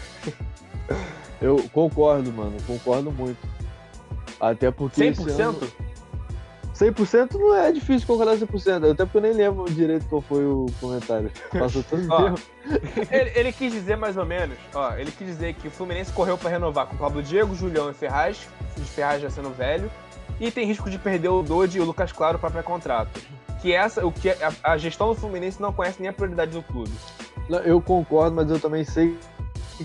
Eu 1.41 1.69
concordo, 1.73 2.33
mano. 2.33 2.57
Concordo 2.67 3.11
muito. 3.13 3.39
Até 4.41 4.71
porque. 4.71 5.05
esse 5.05 5.23
100%? 5.23 5.41
ano- 5.41 5.73
100% 6.79 7.35
não 7.35 7.55
é 7.55 7.73
difícil 7.73 8.07
concordar 8.07 8.37
100%. 8.37 8.93
Até 8.93 9.05
porque 9.05 9.17
eu 9.17 9.23
nem 9.23 9.33
lembro 9.33 9.65
direito 9.71 10.07
qual 10.09 10.21
foi 10.21 10.45
o 10.45 10.67
comentário. 10.79 11.31
Passou 11.51 11.83
Ó, 12.11 12.23
tempo. 12.23 12.41
Ele, 13.11 13.33
ele 13.35 13.53
quis 13.53 13.73
dizer 13.73 13.97
mais 13.97 14.17
ou 14.17 14.27
menos, 14.27 14.59
ó, 14.75 14.93
ele 14.95 15.11
quis 15.11 15.27
dizer 15.27 15.55
que 15.55 15.69
o 15.69 15.71
Fluminense 15.71 16.13
correu 16.13 16.37
pra 16.37 16.51
renovar 16.51 16.87
com 16.87 16.97
o 16.97 16.99
Pablo 16.99 17.23
Diego, 17.23 17.55
Julião 17.55 17.91
e 17.91 17.95
Ferraz, 17.95 18.47
de 18.77 18.85
Ferraz 18.85 19.23
já 19.23 19.31
sendo 19.31 19.51
velho, 19.51 19.91
e 20.39 20.51
tem 20.51 20.67
risco 20.67 20.91
de 20.91 20.99
perder 20.99 21.29
o 21.29 21.43
Dodi 21.43 21.79
e 21.79 21.81
o 21.81 21.85
Lucas 21.85 22.13
Claro 22.13 22.39
para 22.39 22.51
pré-contrato. 22.51 23.21
Que 23.63 23.73
essa, 23.73 24.05
o 24.05 24.13
que 24.13 24.29
a, 24.31 24.53
a 24.63 24.77
gestão 24.77 25.09
do 25.09 25.15
Fluminense 25.15 25.63
não 25.63 25.73
conhece 25.73 26.01
nem 26.01 26.11
a 26.11 26.13
prioridade 26.13 26.51
do 26.51 26.63
clube. 26.63 26.93
Não, 27.49 27.59
Eu 27.61 27.81
concordo, 27.81 28.37
mas 28.37 28.51
eu 28.51 28.61
também 28.61 28.85
sei 28.85 29.17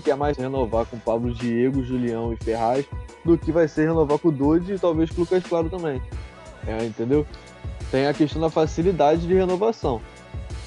que 0.02 0.10
é 0.10 0.14
mais 0.14 0.36
renovar 0.36 0.86
com 0.86 0.98
Pablo 0.98 1.32
Diego, 1.32 1.84
Julião 1.84 2.32
e 2.32 2.44
Ferraz 2.44 2.86
do 3.24 3.36
que 3.38 3.52
vai 3.52 3.68
ser 3.68 3.88
renovar 3.88 4.18
com 4.18 4.28
o 4.28 4.32
Dodi 4.32 4.74
e 4.74 4.78
talvez 4.78 5.10
com 5.10 5.18
o 5.18 5.20
Lucas 5.20 5.44
Claro 5.44 5.68
também. 5.68 6.02
É, 6.66 6.84
entendeu? 6.84 7.26
Tem 7.90 8.06
a 8.06 8.14
questão 8.14 8.40
da 8.40 8.48
facilidade 8.50 9.26
de 9.26 9.34
renovação. 9.34 10.00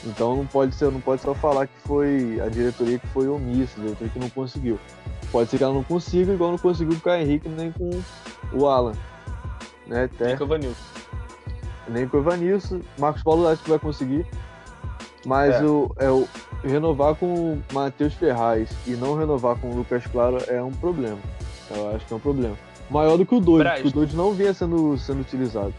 Então 0.04 0.36
não 0.36 0.46
pode 0.46 0.76
ser, 0.76 0.92
não 0.92 1.02
pode 1.02 1.22
só 1.22 1.34
falar 1.34 1.66
que 1.68 1.74
foi 1.86 2.40
a 2.40 2.48
diretoria 2.48 3.00
que 3.00 3.08
foi 3.08 3.28
omissa, 3.28 3.80
a 3.80 3.84
diretoria 3.84 4.10
que 4.10 4.20
não 4.20 4.30
conseguiu. 4.30 4.80
Pode 5.32 5.50
ser 5.50 5.58
que 5.58 5.64
ela 5.64 5.74
não 5.74 5.84
consiga, 5.84 6.32
igual 6.34 6.52
não 6.52 6.58
conseguiu 6.60 6.94
com 6.94 7.00
o 7.00 7.02
Caio 7.02 7.24
Henrique 7.24 7.50
nem 7.50 7.72
com 7.72 7.90
o 8.54 8.68
Alan. 8.68 8.94
Né? 9.88 10.04
Até, 10.04 10.32
Fica 10.32 10.44
o 10.44 10.48
Vanilson. 10.48 10.84
nem 11.88 12.08
com 12.08 12.18
o 12.18 12.20
Evanilson. 12.20 12.82
Marcos 13.00 13.24
Paulo 13.24 13.48
acho 13.48 13.64
que 13.64 13.70
vai 13.70 13.80
conseguir. 13.80 14.26
Mas 15.26 15.56
É. 15.56 15.64
o, 15.64 15.92
é 15.98 16.10
o 16.10 16.28
renovar 16.64 17.16
com 17.16 17.26
o 17.54 17.64
Matheus 17.74 18.14
Ferraz 18.14 18.70
e 18.86 18.92
não 18.92 19.18
renovar 19.18 19.56
com 19.56 19.72
o 19.72 19.76
Lucas 19.76 20.06
Claro 20.06 20.38
é 20.48 20.62
um 20.62 20.72
problema. 20.72 21.18
Eu 21.76 21.96
acho 21.96 22.06
que 22.06 22.14
é 22.14 22.16
um 22.16 22.20
problema. 22.20 22.56
Maior 22.90 23.18
do 23.18 23.26
que 23.26 23.34
o 23.34 23.40
Doide, 23.40 23.70
porque 23.70 23.88
o 23.88 23.92
Doide 23.92 24.16
não 24.16 24.34
vinha 24.34 24.54
sendo, 24.54 24.98
sendo 24.98 25.22
utilizado. 25.22 25.74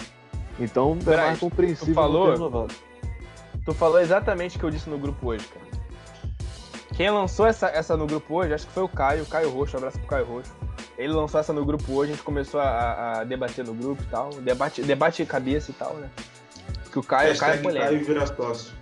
Então 0.58 0.96
é 1.00 1.04
Braz, 1.04 1.26
mais 1.26 1.38
compreensível 1.38 1.94
tu 1.94 1.94
falou? 1.94 2.68
Tu 3.64 3.74
falou 3.74 4.00
exatamente 4.00 4.56
o 4.56 4.60
que 4.60 4.64
eu 4.64 4.70
disse 4.70 4.88
no 4.88 4.98
grupo 4.98 5.28
hoje, 5.28 5.46
cara. 5.46 5.66
Quem 6.96 7.10
lançou 7.10 7.46
essa, 7.46 7.68
essa 7.68 7.96
no 7.96 8.06
grupo 8.06 8.34
hoje, 8.34 8.54
acho 8.54 8.66
que 8.66 8.72
foi 8.72 8.82
o 8.82 8.88
Caio, 8.88 9.22
o 9.22 9.26
Caio 9.26 9.50
Roxo, 9.50 9.76
um 9.76 9.78
abraço 9.78 9.98
pro 9.98 10.08
Caio 10.08 10.24
Roxo. 10.24 10.54
Ele 10.96 11.12
lançou 11.12 11.38
essa 11.38 11.52
no 11.52 11.64
grupo 11.64 11.92
hoje, 11.92 12.12
a 12.12 12.14
gente 12.14 12.24
começou 12.24 12.58
a, 12.58 13.20
a 13.20 13.24
debater 13.24 13.64
no 13.64 13.74
grupo 13.74 14.02
e 14.02 14.06
tal. 14.06 14.30
Debate, 14.30 14.82
debate 14.82 15.26
cabeça 15.26 15.70
e 15.70 15.74
tal, 15.74 15.92
né? 15.94 16.08
Que 16.90 16.98
o 16.98 17.02
Caio, 17.02 17.34
o 17.34 17.38
Caio 17.38 17.54
é 17.54 17.56
polêmico. 17.58 17.86
Caio 17.86 18.04
vira 18.04 18.26
sócio. 18.26 18.72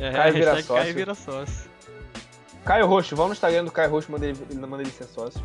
É, 0.00 0.10
Caio 0.10 0.34
vira 0.34 0.54
hashtag 0.54 0.66
Caio 0.66 0.80
sócio. 0.80 0.94
vira 0.94 1.14
sócio. 1.14 1.70
Caio 2.64 2.86
Roxo, 2.86 3.14
vão 3.14 3.26
no 3.28 3.34
Instagram 3.34 3.64
do 3.64 3.70
Caio 3.70 3.90
Roxo, 3.90 4.10
manda 4.10 4.26
ele, 4.26 4.36
manda 4.66 4.82
ele 4.82 4.90
ser 4.90 5.04
sócio. 5.04 5.40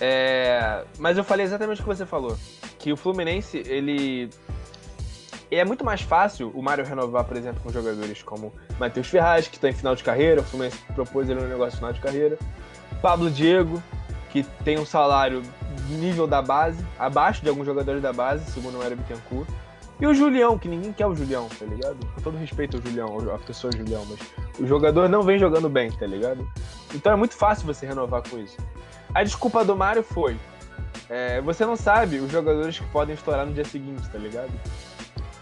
É, 0.00 0.84
mas 0.98 1.16
eu 1.18 1.24
falei 1.24 1.44
exatamente 1.44 1.80
o 1.80 1.84
que 1.84 1.88
você 1.88 2.06
falou. 2.06 2.36
Que 2.78 2.92
o 2.92 2.96
Fluminense, 2.96 3.58
ele. 3.66 4.30
É 5.50 5.64
muito 5.64 5.82
mais 5.82 6.02
fácil 6.02 6.50
o 6.54 6.62
Mário 6.62 6.84
renovar, 6.84 7.24
por 7.24 7.36
exemplo, 7.36 7.62
com 7.62 7.72
jogadores 7.72 8.22
como 8.22 8.52
Matheus 8.78 9.06
Ferraz, 9.06 9.48
que 9.48 9.56
está 9.56 9.68
em 9.70 9.72
final 9.72 9.94
de 9.94 10.04
carreira, 10.04 10.42
o 10.42 10.44
Fluminense 10.44 10.78
propôs 10.94 11.28
ele 11.30 11.40
um 11.40 11.48
negócio 11.48 11.72
de 11.72 11.76
final 11.78 11.92
de 11.92 12.00
carreira. 12.00 12.38
Pablo 13.00 13.30
Diego, 13.30 13.82
que 14.30 14.42
tem 14.62 14.78
um 14.78 14.84
salário 14.84 15.42
nível 15.88 16.26
da 16.26 16.42
base, 16.42 16.84
abaixo 16.98 17.42
de 17.42 17.48
alguns 17.48 17.64
jogadores 17.64 18.02
da 18.02 18.12
base, 18.12 18.50
segundo 18.50 18.74
o 18.74 18.78
Mário 18.78 18.96
Bittencourt. 18.98 19.48
E 20.00 20.06
o 20.06 20.14
Julião, 20.14 20.58
que 20.58 20.68
ninguém 20.68 20.92
quer 20.92 21.06
o 21.06 21.14
Julião, 21.14 21.48
tá 21.48 21.64
ligado? 21.64 21.96
Com 22.14 22.20
todo 22.20 22.36
respeito 22.36 22.76
ao 22.76 22.82
Julião, 22.82 23.34
a 23.34 23.38
pessoa 23.38 23.72
Julião, 23.74 24.04
mas 24.08 24.20
o 24.60 24.66
jogador 24.66 25.08
não 25.08 25.22
vem 25.22 25.38
jogando 25.38 25.68
bem, 25.68 25.90
tá 25.90 26.06
ligado? 26.06 26.46
Então 26.94 27.12
é 27.12 27.16
muito 27.16 27.34
fácil 27.34 27.66
você 27.66 27.84
renovar 27.84 28.22
com 28.28 28.38
isso. 28.38 28.56
A 29.14 29.22
desculpa 29.22 29.64
do 29.64 29.76
Mário 29.76 30.02
foi: 30.02 30.36
é, 31.08 31.40
você 31.40 31.64
não 31.64 31.76
sabe 31.76 32.18
os 32.18 32.30
jogadores 32.30 32.78
que 32.78 32.84
podem 32.86 33.14
estourar 33.14 33.46
no 33.46 33.52
dia 33.52 33.64
seguinte, 33.64 34.08
tá 34.10 34.18
ligado? 34.18 34.50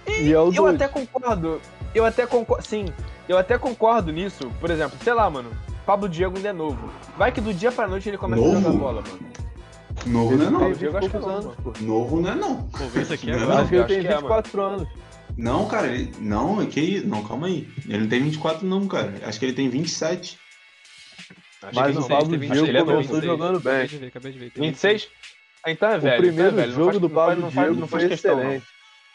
E 0.07 0.33
é 0.33 0.41
o 0.41 0.53
Eu 0.53 0.67
até 0.67 0.87
concordo, 0.87 1.61
eu 1.95 2.05
até 2.05 2.27
concordo, 2.27 2.65
sim, 2.65 2.87
eu 3.29 3.37
até 3.37 3.59
concordo 3.59 4.13
nisso. 4.13 4.51
Por 4.61 4.71
exemplo, 4.71 4.97
sei 5.03 5.13
lá, 5.13 5.29
mano, 5.29 5.51
Pablo 5.85 6.09
Diego 6.09 6.37
ainda 6.37 6.49
é 6.49 6.53
novo. 6.53 6.91
Vai 7.17 7.33
que 7.33 7.41
do 7.41 7.53
dia 7.53 7.73
pra 7.73 7.89
noite 7.89 8.09
ele 8.09 8.19
começa 8.19 8.43
a 8.43 8.47
Novo? 8.47 8.61
jogar 8.61 8.79
bola, 8.79 9.03
mano. 9.03 9.37
Novo 10.07 10.37
não 10.37 10.47
é 10.47 10.51
não. 10.51 10.73
Diego 10.73 10.95
20 10.95 10.97
acho 10.97 11.11
que 11.11 11.19
não, 11.19 11.29
anos, 11.29 11.57
pô. 11.57 11.73
Novo 11.81 12.21
não 12.21 12.31
é 12.31 12.35
não. 12.35 12.63
Pô, 12.65 12.85
vê 12.87 13.03
isso 13.03 13.13
aqui 13.13 13.31
Não, 13.31 13.43
agora. 13.43 13.61
Acho 13.61 13.69
que 13.69 13.75
ele 13.75 13.85
tem 13.85 14.01
que 14.01 14.07
é, 14.07 14.17
24 14.17 14.63
anos. 14.63 14.89
Não, 15.37 15.67
cara, 15.67 15.87
ele. 15.89 16.13
Não, 16.21 16.63
é 16.63 16.67
que. 16.67 17.01
Não, 17.01 17.23
calma 17.25 17.47
aí. 17.47 17.69
Ele 17.89 17.99
não 17.99 18.09
tem 18.09 18.23
24, 18.23 18.67
não, 18.67 18.87
cara. 18.87 19.15
Acho 19.25 19.39
que 19.39 19.47
ele 19.47 19.53
tem 19.53 19.69
27. 19.69 20.39
Mas 21.75 21.97
o. 21.97 22.09
Pablo 22.09 22.39
Diego 22.39 22.55
ele 22.67 22.79
começou 22.85 22.97
26. 23.21 23.25
jogando 23.25 23.59
Acabei 23.59 23.79
bem. 23.79 23.87
de 23.87 23.97
ver, 23.99 24.07
acabei 24.07 24.33
de 24.33 24.39
ver. 24.39 24.51
tem 24.51 24.63
26? 24.65 25.09
Ah, 25.65 25.71
então 25.71 25.91
é 25.91 25.99
velho. 25.99 26.15
o 26.15 26.19
primeiro 26.19 26.49
então 26.51 26.59
é 26.59 26.67
velho. 26.67 26.69
Não 26.69 26.77
jogo 26.79 26.91
faz- 26.91 27.01
do 27.01 27.11
Pablo 27.11 27.41
não 27.43 27.51
faz- 27.51 27.67
Diego 27.67 27.81
não 27.81 27.89
faz 27.89 28.03
foi 28.03 28.11
questão, 28.11 28.37
não. 28.37 28.43
excelente. 28.45 28.67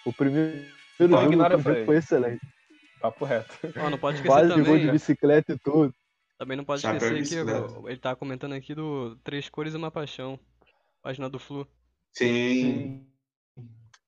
O 0.06 0.14
primeiro 0.14 0.66
Só 0.97 1.08
jogo 1.08 1.32
do 1.32 1.38
Pablo 1.38 1.64
Diego 1.64 1.86
foi 1.86 1.97
excelente. 1.97 2.41
Papo 3.02 3.26
reto. 3.26 3.58
Ó, 3.78 3.89
não 3.89 3.97
pode 3.97 4.18
esquecer 4.18 4.34
Quase 4.34 4.49
também. 4.54 4.80
de 4.86 4.91
bicicleta 4.91 5.54
e 5.54 5.58
tudo. 5.60 5.93
Também 6.38 6.58
não 6.58 6.64
pode 6.64 6.82
Chapéu 6.82 7.18
esquecer 7.18 7.45
que 7.45 7.52
o- 7.52 7.88
ele 7.89 7.97
tá 7.99 8.16
comentando 8.16 8.54
aqui 8.54 8.76
do 8.76 9.16
Três 9.24 9.47
Cores 9.49 9.74
e 9.74 9.78
uma 9.78 9.89
Paixão. 9.91 10.39
Página 11.02 11.30
do 11.30 11.39
Flu. 11.39 11.68
Sim. 12.14 13.06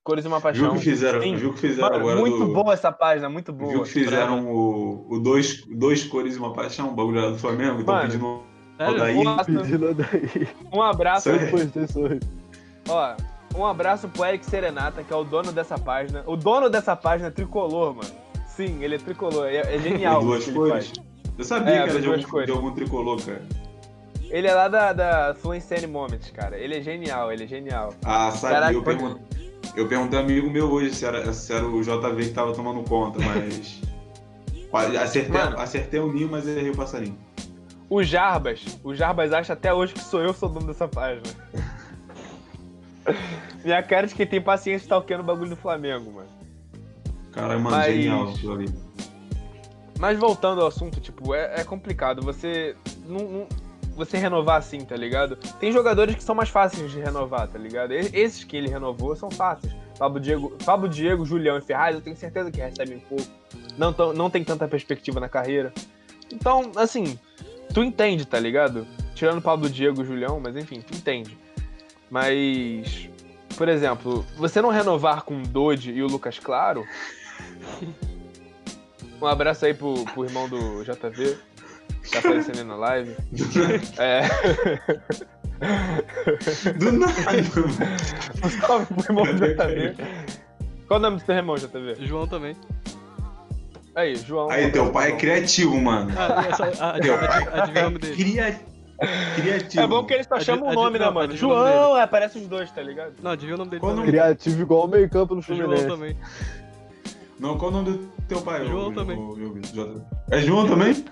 Cores 0.04 0.26
e 0.26 0.28
uma 0.28 0.38
Viu 0.40 0.44
paixão. 0.44 0.74
que 0.74 0.80
fizeram, 0.82 1.22
Sim. 1.22 1.36
viu 1.38 1.54
que 1.54 1.60
fizeram 1.60 1.90
Mano, 1.90 2.00
agora 2.02 2.20
muito 2.20 2.38
do. 2.40 2.54
boa 2.54 2.74
essa 2.74 2.92
página, 2.92 3.30
muito 3.30 3.54
boa. 3.54 3.72
Viu 3.72 3.84
que 3.84 3.90
fizeram 3.90 4.46
o, 4.54 5.06
o 5.10 5.20
dois, 5.20 5.64
dois 5.68 6.04
cores 6.04 6.36
e 6.36 6.40
uma 6.40 6.52
paixão, 6.52 6.90
o 6.90 6.94
bagulho 6.94 7.22
lá 7.22 7.30
do 7.32 7.38
Flamengo? 7.40 7.80
Então 7.82 7.96
Mano, 7.96 8.08
pedindo 8.10 8.44
Sério? 8.78 8.98
Daí- 9.00 9.16
Um 10.74 10.82
abraço, 10.82 11.30
Pedindo 11.32 11.56
um 11.88 12.20
ó, 12.90 13.16
um 13.56 13.66
abraço 13.66 14.10
pro 14.10 14.26
Eric 14.26 14.46
Serenata, 14.46 15.04
que 15.04 15.14
é 15.14 15.16
o 15.16 15.24
dono 15.24 15.52
dessa 15.54 15.78
página. 15.78 16.24
O 16.26 16.36
dono 16.36 16.70
dessa 16.70 16.96
página 16.96 17.28
é 17.30 17.32
tricolor, 17.32 17.96
mano. 17.96 18.10
Sim, 18.48 18.84
ele 18.84 18.96
é 18.96 18.98
tricolor. 18.98 19.46
É, 19.48 19.76
é 19.76 19.80
genial 19.80 20.22
o 20.22 20.26
duas 20.26 20.44
que 20.44 20.50
ele 20.50 20.58
cores. 20.60 20.92
Eu 21.38 21.44
sabia 21.46 21.76
É, 21.76 21.84
que 21.84 21.90
era 21.92 22.02
de 22.02 22.08
algum, 22.08 22.46
de 22.46 22.52
algum 22.52 22.72
tricolor, 22.72 23.22
cara. 23.26 23.42
Ele 24.30 24.48
é 24.48 24.54
lá 24.54 24.68
da, 24.68 24.92
da 24.94 25.36
Fluence 25.36 25.88
Moments, 25.88 26.30
cara. 26.32 26.58
Ele 26.58 26.76
é 26.78 26.82
genial, 26.82 27.32
ele 27.32 27.44
é 27.44 27.48
genial. 27.48 27.94
Ah, 28.04 28.32
sabia. 28.32 28.58
Caraca, 28.58 28.74
eu, 28.74 28.84
foi- 28.84 28.96
pergun- 28.98 29.20
eu 29.76 29.88
perguntei 29.88 30.20
a 30.20 30.22
um 30.22 30.26
amigo 30.26 30.50
meu 30.50 30.72
hoje 30.72 30.94
se 30.94 31.06
era, 31.06 31.32
se 31.34 31.52
era 31.54 31.66
o 31.66 31.82
JV 31.82 32.26
que 32.26 32.30
tava 32.32 32.54
tomando 32.54 32.84
conta, 32.88 33.20
mas. 33.20 33.82
acertei, 35.02 35.32
Mano. 35.32 35.60
acertei 35.60 36.00
o 36.00 36.12
ninho, 36.12 36.30
mas 36.30 36.48
errei 36.48 36.70
o 36.72 36.76
passarinho. 36.76 37.18
O 37.90 38.02
Jarbas, 38.04 38.80
o 38.84 38.94
Jarbas 38.96 39.32
acha 39.34 39.54
até 39.54 39.74
hoje 39.74 39.94
que 39.94 40.00
sou 40.00 40.22
eu 40.22 40.34
que 40.34 40.40
sou 40.40 40.50
dono 40.50 40.68
dessa 40.68 40.88
página. 40.88 41.22
Minha 43.64 43.84
cara 43.84 44.08
de 44.08 44.16
quem 44.16 44.26
tem 44.26 44.42
paciência 44.42 44.80
de 44.80 44.86
stalkeando 44.86 45.24
o 45.24 45.26
bagulho 45.26 45.50
do 45.52 45.56
Flamengo, 45.56 46.12
mano. 46.12 46.28
Cara, 47.32 47.58
mano, 47.58 47.76
Mas- 47.76 47.94
genial 47.94 48.30
aquilo 48.30 48.54
ali. 48.54 48.74
Mas 50.00 50.18
voltando 50.20 50.62
ao 50.62 50.68
assunto, 50.68 51.00
tipo, 51.00 51.34
é, 51.34 51.62
é 51.62 51.64
complicado 51.64 52.22
você 52.22 52.76
não, 53.06 53.20
não- 53.30 53.48
você 53.96 54.18
renovar 54.18 54.58
assim, 54.58 54.80
tá 54.82 54.96
ligado? 54.96 55.36
Tem 55.60 55.72
jogadores 55.72 56.16
que 56.16 56.24
são 56.24 56.36
mais 56.36 56.50
fáceis 56.50 56.92
de 56.92 57.00
renovar, 57.00 57.48
tá 57.48 57.58
ligado? 57.58 57.92
Esses 57.92 58.44
que 58.44 58.58
ele 58.58 58.70
renovou 58.70 59.16
são 59.16 59.30
fáceis. 59.30 59.74
Pablo 59.98 60.20
Diego, 60.20 60.58
Pablo 60.66 60.90
Diego 60.90 61.26
Julião 61.26 61.58
e 61.58 61.62
Ferraz, 61.62 61.96
eu 61.96 62.02
tenho 62.02 62.16
certeza 62.16 62.52
que 62.52 62.60
recebem 62.60 63.00
pouco. 63.00 63.28
Não, 63.78 63.94
tão, 63.94 64.14
não 64.14 64.30
tem 64.30 64.44
tanta 64.44 64.68
perspectiva 64.68 65.20
na 65.20 65.30
carreira. 65.30 65.74
Então, 66.32 66.72
assim, 66.76 67.20
tu 67.74 67.84
entende, 67.84 68.26
tá 68.26 68.40
ligado? 68.40 68.88
Tirando 69.14 69.42
Pablo 69.42 69.70
Diego 69.70 70.02
e 70.02 70.06
Julião, 70.06 70.40
mas 70.40 70.56
enfim, 70.56 70.82
tu 70.82 70.96
entende. 70.96 71.38
Mas, 72.10 73.10
por 73.56 73.70
exemplo, 73.70 74.26
você 74.36 74.62
não 74.62 74.70
renovar 74.70 75.24
com 75.24 75.42
o 75.42 75.48
Dodge 75.48 75.92
e 75.92 76.02
o 76.02 76.08
Lucas 76.08 76.40
Claro. 76.40 76.86
Um 79.22 79.28
abraço 79.28 79.66
aí 79.66 79.74
pro, 79.74 80.04
pro 80.04 80.26
irmão 80.26 80.50
do 80.50 80.84
JV, 80.84 81.38
tá 82.12 82.20
aparecendo 82.20 82.58
aí 82.60 82.64
na 82.64 82.76
live. 82.76 83.16
É, 83.98 84.22
Do 86.78 86.92
nada, 86.92 87.14
mano. 87.22 88.52
salve 88.62 88.86
pro 88.88 89.04
irmão 89.04 89.26
JV. 89.36 89.96
Qual 90.88 91.00
o 91.00 91.04
nome 91.04 91.18
do 91.18 91.24
teu 91.24 91.36
irmão, 91.36 91.56
JTV? 91.56 91.96
João 92.06 92.28
também. 92.28 92.56
Aí, 93.96 94.16
João. 94.16 94.50
Aí, 94.50 94.72
teu 94.72 94.92
pai 94.92 95.06
é 95.06 95.08
João. 95.10 95.20
criativo, 95.20 95.80
mano. 95.82 96.12
Ah, 96.18 96.46
essa, 96.50 96.66
a, 96.90 97.00
Teu 97.00 97.16
a, 97.16 97.18
pai 97.20 97.28
a, 97.48 97.64
adivinha 97.64 97.82
o 97.82 97.90
nome 97.92 97.96
é 97.98 98.00
dele. 98.00 98.16
cria... 98.16 98.60
criativo. 99.36 99.84
É 99.84 99.88
bom 99.88 100.04
que 100.04 100.14
ele 100.16 100.24
só 100.24 100.36
Adi- 100.36 100.46
chama 100.46 100.66
o 100.66 100.74
nome, 100.74 101.00
né, 101.00 101.10
mano? 101.10 101.36
João, 101.38 101.96
é, 101.98 102.02
aparece 102.02 102.40
os 102.40 102.48
dois, 102.48 102.72
tá 102.72 102.82
ligado? 102.82 103.14
Não, 103.22 103.32
adivinha 103.32 103.56
o 103.56 103.58
nome 103.60 103.70
dele 103.72 103.80
Qual 103.82 103.94
também. 103.94 104.10
Criativo 104.10 104.62
igual 104.62 104.86
o 104.86 104.88
meio 104.88 105.10
campo 105.10 105.36
no 105.36 105.42
João 105.42 105.58
Fluminense. 105.60 105.88
também. 105.88 106.18
Não, 107.40 107.58
qual 107.58 107.70
o 107.72 107.74
nome 107.74 107.92
do 107.92 107.98
teu 108.28 108.42
pai? 108.42 108.66
João 108.66 108.92
também. 108.94 109.18
É 110.32 110.40
João 110.42 110.68
também? 110.68 111.06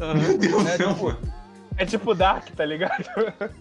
Aham. 0.00 0.14
Meu 0.14 0.38
Deus 0.38 0.62
do 0.62 0.68
É, 0.68 0.76
céu, 0.76 0.94
tipo. 0.94 1.16
É 1.76 1.86
tipo 1.86 2.14
Dark, 2.14 2.48
tá 2.50 2.64
ligado? 2.64 3.04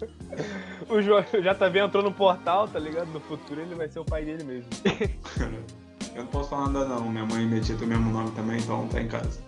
o 0.90 1.02
João 1.02 1.20
o 1.20 1.42
JV 1.42 1.80
entrou 1.80 2.04
no 2.04 2.12
portal, 2.12 2.68
tá 2.68 2.78
ligado? 2.80 3.08
No 3.08 3.20
futuro 3.22 3.62
ele 3.62 3.76
vai 3.76 3.88
ser 3.88 4.00
o 4.00 4.06
pai 4.06 4.26
dele 4.26 4.44
mesmo. 4.44 4.70
Eu 6.16 6.24
não 6.24 6.32
posso 6.32 6.50
falar 6.50 6.70
nada 6.70 6.86
não. 6.88 7.10
Minha 7.10 7.26
mãe 7.26 7.46
metia 7.46 7.76
teu 7.78 7.88
mesmo 7.88 8.12
nome 8.12 8.32
também, 8.32 8.60
então 8.60 8.88
tá 8.88 9.00
em 9.00 9.08
casa. 9.08 9.40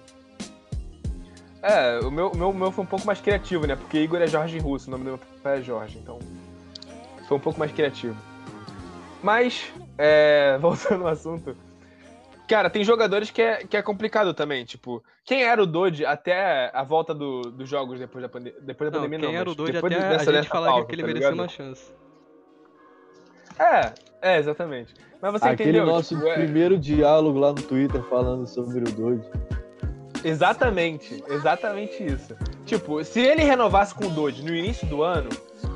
É, 1.62 2.00
o 2.00 2.10
meu, 2.10 2.30
o 2.30 2.38
meu, 2.38 2.50
o 2.50 2.54
meu 2.54 2.72
foi 2.72 2.84
um 2.84 2.88
pouco 2.88 3.06
mais 3.06 3.20
criativo, 3.20 3.68
né? 3.68 3.76
Porque 3.76 4.00
Igor 4.00 4.22
é 4.22 4.28
Jorge 4.28 4.58
Russo, 4.58 4.88
o 4.88 4.92
nome 4.92 5.04
do 5.04 5.08
meu 5.10 5.20
pai 5.44 5.60
é 5.60 5.62
Jorge, 5.62 6.00
então 6.02 6.18
foi 7.28 7.38
um 7.38 7.40
pouco 7.40 7.60
mais 7.60 7.72
criativo. 7.72 8.16
Mas, 9.22 9.72
é, 9.98 10.58
voltando 10.62 11.04
ao 11.04 11.14
assunto, 11.14 11.56
cara, 12.52 12.70
tem 12.70 12.84
jogadores 12.84 13.32
que 13.32 13.42
é, 13.42 13.58
que 13.64 13.78
é 13.78 13.82
complicado 13.82 14.34
também, 14.34 14.66
tipo, 14.66 15.02
quem 15.24 15.44
era 15.44 15.64
o 15.64 15.66
Dodge 15.66 16.06
até 16.06 16.70
a 16.74 16.84
volta 16.84 17.14
do- 17.14 17.44
dos 17.44 17.70
jogos 17.70 17.98
depois 17.98 18.22
da, 18.22 18.28
pande 18.28 18.54
depois 18.62 18.92
da 18.92 18.98
Não, 18.98 19.06
pandemia? 19.06 19.20
quem 19.26 19.34
não, 19.36 19.42
era 19.42 19.50
o 19.50 19.56
depois 19.56 19.94
até 19.94 20.06
a 20.06 20.10
dessa- 20.10 20.26
gente 20.26 20.34
dessa 20.34 20.50
falar 20.50 20.68
pausa, 20.72 20.86
que 20.88 20.96
ele 20.96 21.02
tá 21.02 21.08
merecia 21.08 21.30
ligado? 21.30 21.42
uma 21.44 21.48
chance. 21.48 21.94
É, 23.58 23.94
é, 24.22 24.38
exatamente. 24.40 24.94
Mas 25.22 25.32
você 25.32 25.48
Aquele 25.48 25.70
entendeu? 25.70 25.86
nosso 25.86 26.14
tipo, 26.16 26.28
é- 26.28 26.34
primeiro 26.34 26.78
diálogo 26.78 27.40
lá 27.40 27.50
no 27.54 27.62
Twitter 27.62 28.02
falando 28.04 28.46
sobre 28.48 28.80
o 28.80 28.92
Doide. 28.92 29.26
Exatamente, 30.24 31.24
exatamente 31.30 32.04
isso. 32.06 32.36
Tipo, 32.66 33.04
se 33.04 33.20
ele 33.22 33.44
renovasse 33.44 33.96
com 33.96 34.06
o 34.08 34.10
Dodge 34.10 34.44
no 34.44 34.54
início 34.54 34.86
do 34.88 35.02
ano, 35.04 35.30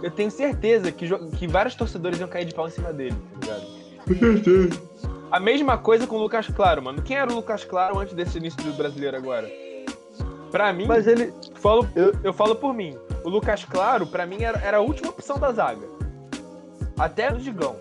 eu 0.04 0.12
tenho 0.12 0.30
certeza 0.30 0.92
que, 0.92 1.08
que 1.38 1.48
vários 1.48 1.74
torcedores 1.76 2.20
iam 2.20 2.28
cair 2.28 2.46
de 2.46 2.54
pau 2.54 2.68
em 2.68 2.72
cima 2.72 2.92
dele, 2.92 3.16
tá 3.40 3.40
ligado? 3.40 5.15
A 5.32 5.40
mesma 5.40 5.78
coisa 5.78 6.08
com 6.08 6.16
o 6.16 6.22
Lucas 6.22 6.48
Claro, 6.48 6.82
mano. 6.82 7.02
Quem 7.02 7.18
era 7.18 7.32
o 7.32 7.36
Lucas 7.36 7.64
Claro 7.66 8.00
antes 8.00 8.14
desse 8.14 8.38
início 8.38 8.62
do 8.64 8.74
brasileiro 8.74 9.18
agora? 9.18 9.50
Pra 10.52 10.72
mim, 10.72 10.86
Mas 10.88 11.08
ele. 11.08 11.34
falo, 11.56 11.88
Eu- 11.96 12.14
eu 12.24 12.34
falo 12.34 12.56
por 12.56 12.74
mim. 12.74 12.98
O 13.24 13.30
Lucas 13.30 13.66
Claro, 13.66 14.06
pra 14.08 14.26
mim, 14.26 14.42
era, 14.44 14.60
era 14.60 14.78
a 14.78 14.82
última 14.82 15.10
opção 15.10 15.38
da 15.38 15.52
zaga. 15.52 15.86
Até 16.98 17.32
o 17.34 17.38
Digão. 17.38 17.76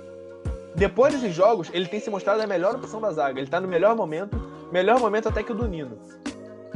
Depois 0.74 1.14
desses 1.14 1.32
jogos, 1.34 1.70
ele 1.72 1.86
tem 1.86 2.01
se 2.01 2.11
mostrado 2.11 2.42
a 2.42 2.47
melhor 2.47 2.74
opção 2.74 3.01
da 3.01 3.12
zaga. 3.12 3.38
Ele 3.38 3.49
tá 3.49 3.61
no 3.61 3.68
melhor 3.68 3.95
momento, 3.95 4.36
melhor 4.72 4.99
momento 4.99 5.28
até 5.28 5.42
que 5.42 5.53
o 5.53 5.55
do 5.55 5.68
Nino. 5.68 5.97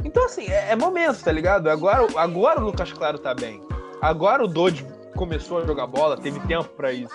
Então, 0.05 0.23
assim, 0.23 0.45
é, 0.47 0.71
é 0.71 0.75
momento, 0.77 1.21
tá 1.21 1.31
ligado? 1.31 1.67
Agora, 1.69 2.07
agora 2.15 2.61
o 2.61 2.63
Lucas 2.63 2.93
Claro 2.93 3.19
tá 3.19 3.33
bem. 3.33 3.61
Agora 4.01 4.41
o 4.45 4.47
Dodge 4.47 4.85
começou 5.17 5.57
a 5.57 5.65
jogar 5.65 5.87
bola, 5.87 6.15
teve 6.15 6.39
tempo 6.47 6.69
pra 6.69 6.93
isso. 6.93 7.13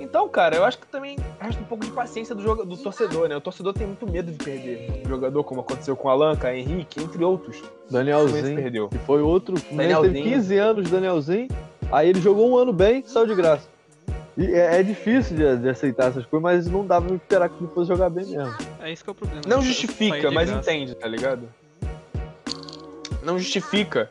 Então, 0.00 0.28
cara, 0.28 0.56
eu 0.56 0.64
acho 0.64 0.78
que 0.78 0.86
também 0.86 1.16
resta 1.40 1.60
um 1.60 1.64
pouco 1.64 1.84
de 1.84 1.90
paciência 1.90 2.34
do, 2.34 2.42
joga- 2.42 2.64
do 2.64 2.76
torcedor, 2.76 3.28
né? 3.28 3.36
O 3.36 3.40
torcedor 3.40 3.72
tem 3.74 3.86
muito 3.86 4.06
medo 4.10 4.30
de 4.30 4.38
perder 4.42 5.02
um 5.04 5.08
jogador, 5.08 5.42
como 5.44 5.60
aconteceu 5.60 5.96
com 5.96 6.08
o 6.08 6.10
Alan, 6.10 6.36
com 6.36 6.46
o 6.46 6.50
Henrique, 6.50 7.02
entre 7.02 7.22
outros. 7.24 7.62
Danielzinho, 7.90 8.56
perdeu. 8.56 8.88
que 8.88 8.98
foi 8.98 9.20
outro. 9.22 9.54
O 9.56 9.58
Fluminense 9.58 9.94
teve 10.02 10.08
Danielzinho. 10.14 10.36
15 10.36 10.58
anos, 10.58 10.90
Danielzinho. 10.90 11.48
Aí 11.90 12.08
ele 12.08 12.20
jogou 12.20 12.50
um 12.50 12.56
ano 12.56 12.72
bem, 12.72 13.02
saiu 13.06 13.26
de 13.26 13.34
graça. 13.34 13.66
E 14.36 14.46
é, 14.46 14.78
é 14.78 14.82
difícil 14.84 15.36
de, 15.36 15.56
de 15.56 15.68
aceitar 15.68 16.10
essas 16.10 16.24
coisas, 16.24 16.42
mas 16.42 16.66
não 16.68 16.86
dava 16.86 17.06
pra 17.06 17.16
esperar 17.16 17.48
que 17.48 17.56
ele 17.64 17.72
fosse 17.74 17.88
jogar 17.88 18.08
bem 18.08 18.24
mesmo. 18.26 18.54
É 18.80 18.92
isso 18.92 19.02
que 19.02 19.10
é 19.10 19.12
o 19.12 19.14
problema. 19.14 19.42
Não 19.48 19.56
sair 19.60 19.66
justifica, 19.68 20.30
mas 20.30 20.48
graça. 20.50 20.70
entende, 20.70 20.94
tá 20.94 21.08
ligado? 21.08 21.48
Não 23.22 23.38
justifica 23.38 24.10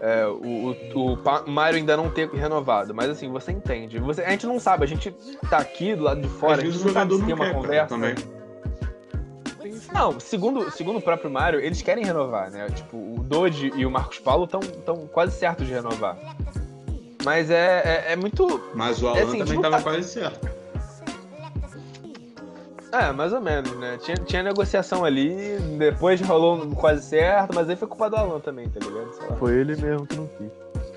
é, 0.00 0.26
o, 0.26 0.74
o, 0.94 1.12
o 1.46 1.50
Mário 1.50 1.78
ainda 1.78 1.96
não 1.96 2.10
ter 2.10 2.28
renovado, 2.30 2.94
mas 2.94 3.08
assim, 3.10 3.28
você 3.30 3.52
entende. 3.52 3.98
Você, 3.98 4.22
a 4.22 4.30
gente 4.30 4.46
não 4.46 4.58
sabe, 4.60 4.84
a 4.84 4.86
gente 4.86 5.10
tá 5.48 5.58
aqui 5.58 5.94
do 5.94 6.04
lado 6.04 6.20
de 6.20 6.28
fora, 6.28 6.54
Às 6.54 6.58
a 6.60 6.62
gente 6.70 6.84
não 6.84 6.92
sabe 6.92 7.14
se 7.16 7.24
tem 7.24 7.34
uma 7.34 7.52
conversa. 7.52 7.88
também. 7.94 8.14
Não, 9.92 10.18
segundo, 10.20 10.70
segundo 10.70 10.98
o 10.98 11.02
próprio 11.02 11.30
Mário, 11.30 11.58
eles 11.60 11.80
querem 11.82 12.04
renovar, 12.04 12.50
né? 12.50 12.66
Tipo, 12.70 12.96
o 12.96 13.24
Dodge 13.26 13.72
e 13.74 13.86
o 13.86 13.90
Marcos 13.90 14.18
Paulo 14.18 14.44
estão 14.44 14.60
tão 14.60 15.06
quase 15.06 15.36
certos 15.38 15.66
de 15.66 15.72
renovar. 15.72 16.16
Mas 17.24 17.50
é, 17.50 18.04
é, 18.08 18.12
é 18.12 18.16
muito. 18.16 18.60
Mas 18.74 19.02
o 19.02 19.06
É 19.06 19.10
Alan 19.10 19.22
assim, 19.28 19.38
também 19.38 19.60
tava 19.60 19.76
tá- 19.78 19.82
quase 19.82 20.04
certo. 20.04 20.48
É, 22.98 23.12
mais 23.12 23.32
ou 23.32 23.40
menos, 23.40 23.70
né? 23.76 23.98
Tinha, 24.00 24.16
tinha 24.16 24.42
negociação 24.42 25.04
ali, 25.04 25.58
depois 25.78 26.20
rolou 26.20 26.66
quase 26.76 27.02
certo, 27.04 27.54
mas 27.54 27.68
aí 27.68 27.76
foi 27.76 27.88
culpa 27.88 28.08
do 28.08 28.16
Alan 28.16 28.40
também, 28.40 28.68
tá 28.68 28.80
ligado? 28.80 29.12
Sei 29.12 29.28
lá. 29.28 29.36
Foi 29.36 29.54
ele 29.54 29.76
mesmo 29.76 30.06
que 30.06 30.16
não 30.16 30.26
quis. 30.26 30.50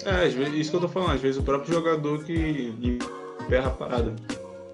É, 0.05 0.25
às 0.27 0.33
vezes, 0.33 0.53
isso 0.53 0.69
que 0.71 0.77
eu 0.77 0.81
tô 0.81 0.87
falando, 0.87 1.13
às 1.15 1.21
vezes 1.21 1.37
o 1.39 1.43
próprio 1.43 1.73
jogador 1.73 2.23
que 2.23 2.73
emperra 3.41 3.67
a 3.67 3.71
parada. 3.71 4.13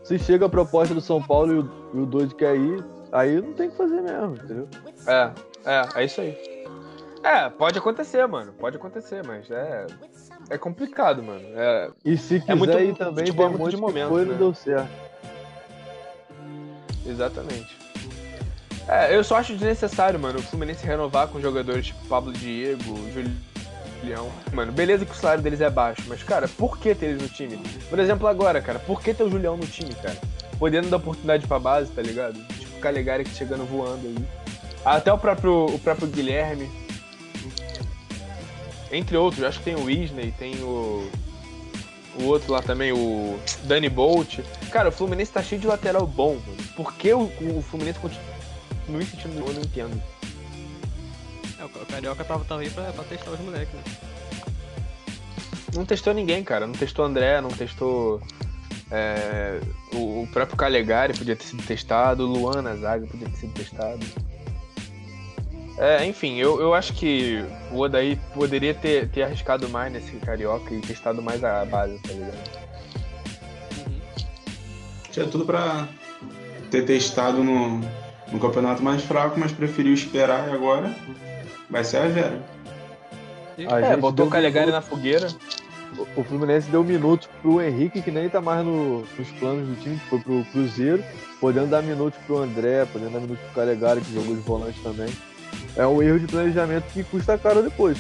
Se 0.04 0.20
chega 0.20 0.46
a 0.46 0.50
proposta 0.50 0.94
do 0.94 1.02
São 1.02 1.22
Paulo 1.22 1.52
e 1.54 1.60
o, 1.60 1.70
e 1.96 2.00
o 2.04 2.06
Doide 2.06 2.36
quer 2.36 2.56
ir, 2.56 2.84
aí 3.12 3.42
não 3.42 3.54
tem 3.54 3.70
o 3.70 3.72
que 3.72 3.78
fazer 3.78 4.02
mesmo, 4.02 4.36
entendeu? 4.36 4.68
É, 5.08 5.32
é, 5.66 5.86
é 5.96 6.06
isso 6.06 6.22
aí. 6.22 6.38
É, 7.24 7.50
pode 7.50 7.80
acontecer, 7.80 8.28
mano. 8.28 8.54
Pode 8.54 8.78
acontecer, 8.78 9.26
mas 9.26 9.50
é. 9.50 9.88
É 10.48 10.60
complicado, 10.60 11.24
mano. 11.24 11.42
É, 11.56 11.90
E 12.06 12.16
se 12.18 12.40
quiser 12.40 12.56
muito- 12.56 12.78
ir 12.78 12.96
também, 12.96 13.26
futebol 13.26 13.46
tem 13.48 13.54
é 13.54 13.58
um 13.58 13.60
monte 13.60 13.72
de 13.72 13.76
que 13.78 13.82
momento, 13.82 14.10
foi 14.10 14.22
e 14.22 14.26
né? 14.26 14.32
não 14.34 14.38
deu 14.38 14.54
certo. 14.54 14.92
Exatamente. 17.06 17.76
É, 18.88 19.16
eu 19.16 19.24
só 19.24 19.38
acho 19.38 19.54
desnecessário, 19.54 20.20
mano, 20.20 20.40
o 20.40 20.44
Fluminense 20.44 20.86
renovar 20.86 21.28
com 21.28 21.42
jogadores 21.42 21.88
tipo 21.88 22.06
Pablo 22.08 22.32
Diego, 22.32 23.00
Julião. 23.12 24.32
Mano, 24.54 24.72
beleza 24.72 25.06
que 25.06 25.12
o 25.12 25.16
salário 25.16 25.42
deles 25.42 25.60
é 25.60 25.70
baixo, 25.70 26.04
mas, 26.08 26.22
cara, 26.22 26.48
por 26.48 26.78
que 26.78 26.94
ter 26.94 27.08
eles 27.08 27.22
no 27.22 27.28
time? 27.28 27.58
Por 27.90 27.98
exemplo, 27.98 28.28
agora, 28.28 28.62
cara, 28.62 28.78
por 28.78 29.02
que 29.02 29.14
ter 29.14 29.24
o 29.24 29.30
Julião 29.30 29.58
no 29.58 29.66
time, 29.66 29.94
cara? 29.96 30.18
Podendo 30.60 30.90
dar 30.90 30.98
oportunidade 30.98 31.48
pra 31.48 31.58
base, 31.58 31.92
tá 31.92 32.02
ligado? 32.02 32.36
Tipo, 32.60 32.78
o 32.78 32.80
Calegari 32.80 33.24
que 33.24 33.36
chegando 33.36 33.66
voando 33.66 34.08
aí. 34.08 34.16
Até 34.86 35.12
o 35.12 35.18
próprio, 35.18 35.66
o 35.66 35.80
próprio 35.80 36.08
Guilherme. 36.08 36.70
Entre 38.92 39.18
outros, 39.18 39.44
acho 39.44 39.58
que 39.60 39.66
tem 39.66 39.76
o 39.76 39.86
Wisney, 39.86 40.32
tem 40.38 40.62
o. 40.62 41.10
O 42.20 42.24
outro 42.26 42.54
lá 42.54 42.62
também, 42.62 42.92
o 42.94 43.38
Danny 43.64 43.90
Bolt. 43.90 44.40
Cara, 44.72 44.90
o 44.90 44.92
Fluminense 44.92 45.32
tá 45.32 45.44
cheio 45.44 45.60
de 45.60 45.68
lateral 45.68 46.08
bom, 46.08 46.36
mano. 46.36 46.58
Por 46.76 46.94
que 46.94 47.14
o, 47.14 47.24
o 47.58 47.62
Fluminense 47.62 48.00
continua 48.00 48.24
insistindo 49.02 49.34
no 49.40 49.48
eu 49.48 49.54
não 49.54 49.62
entendo. 49.62 50.02
É, 51.60 51.66
o 51.66 51.70
Ca- 51.70 51.80
o 51.82 51.86
Carioca 51.86 52.24
tava, 52.24 52.60
aí 52.60 52.70
pra, 52.70 52.84
pra 52.94 53.04
testar 53.04 53.32
os 53.32 53.40
moleques, 53.42 53.74
né? 53.74 53.84
Não 55.74 55.86
testou 55.86 56.14
ninguém, 56.14 56.44
cara. 56.44 56.66
Não 56.66 56.74
testou 56.74 57.04
André, 57.06 57.42
não 57.42 57.50
testou. 57.50 58.22
é, 58.90 59.60
o, 59.94 60.22
o 60.24 60.28
próprio 60.32 60.56
Calegari 60.58 61.14
podia 61.18 61.36
ter 61.36 61.44
sido 61.46 61.64
testado, 61.64 62.24
o 62.24 62.32
Luan 62.32 62.62
na 62.62 62.76
zaga 62.78 63.06
podia 63.08 63.28
ter 63.28 63.36
sido 63.38 63.54
testado. 63.54 64.06
É, 65.78 66.06
enfim, 66.06 66.38
eu, 66.38 66.62
eu 66.62 66.74
acho 66.74 66.94
que 66.94 67.44
o 67.72 67.80
Odaí 67.80 68.16
poderia 68.34 68.74
ter, 68.74 69.10
ter 69.10 69.24
arriscado 69.24 69.68
mais 69.68 69.92
nesse 69.92 70.16
Carioca 70.18 70.74
e 70.74 70.80
testado 70.80 71.22
mais 71.22 71.44
a 71.44 71.66
base, 71.66 71.98
tá 72.00 72.14
ligado? 72.14 72.38
Uhum. 73.86 74.02
Tinha 75.12 75.28
tudo 75.28 75.46
pra 75.46 75.88
ter 76.72 76.84
testado 76.86 77.44
no, 77.44 77.80
no 78.32 78.40
campeonato 78.40 78.82
mais 78.82 79.04
fraco, 79.04 79.38
mas 79.40 79.52
preferiu 79.52 79.94
esperar 79.94 80.48
e 80.48 80.52
agora 80.54 80.96
vai 81.70 81.84
ser 81.84 81.98
a 81.98 82.08
Vera. 82.08 82.42
A 83.70 83.80
É, 83.82 83.98
botou 83.98 84.28
o 84.28 84.30
Calegari 84.30 84.68
minutos- 84.68 84.90
na 84.90 84.96
fogueira. 84.96 85.28
O- 85.98 86.22
O 86.22 86.24
Fluminense 86.24 86.70
deu 86.70 86.84
minutos 86.84 87.30
pro 87.42 87.62
Henrique, 87.62 88.02
que 88.02 88.12
nem 88.12 88.28
tá 88.30 88.42
mais 88.42 88.66
no- 88.66 89.06
nos 89.18 89.32
planos 89.40 89.68
do 89.68 89.76
time, 89.82 89.98
que 89.98 90.06
foi 90.10 90.20
pro 90.20 90.44
Cruzeiro, 90.52 91.04
podendo 91.40 91.68
dar 91.68 91.82
minutos 91.82 92.20
pro 92.26 92.38
André, 92.38 92.86
podendo 92.92 93.12
dar 93.12 93.20
minutos 93.20 93.44
pro 93.46 93.54
Calegari, 93.56 94.02
que 94.02 94.14
jogou 94.14 94.36
de 94.36 94.42
volante 94.42 94.80
também. 94.82 95.08
É 95.76 95.86
um 95.86 96.02
erro 96.02 96.20
de 96.20 96.28
planejamento 96.28 96.86
que 96.94 97.04
custa 97.04 97.38
caro 97.38 97.62
depois. 97.62 97.98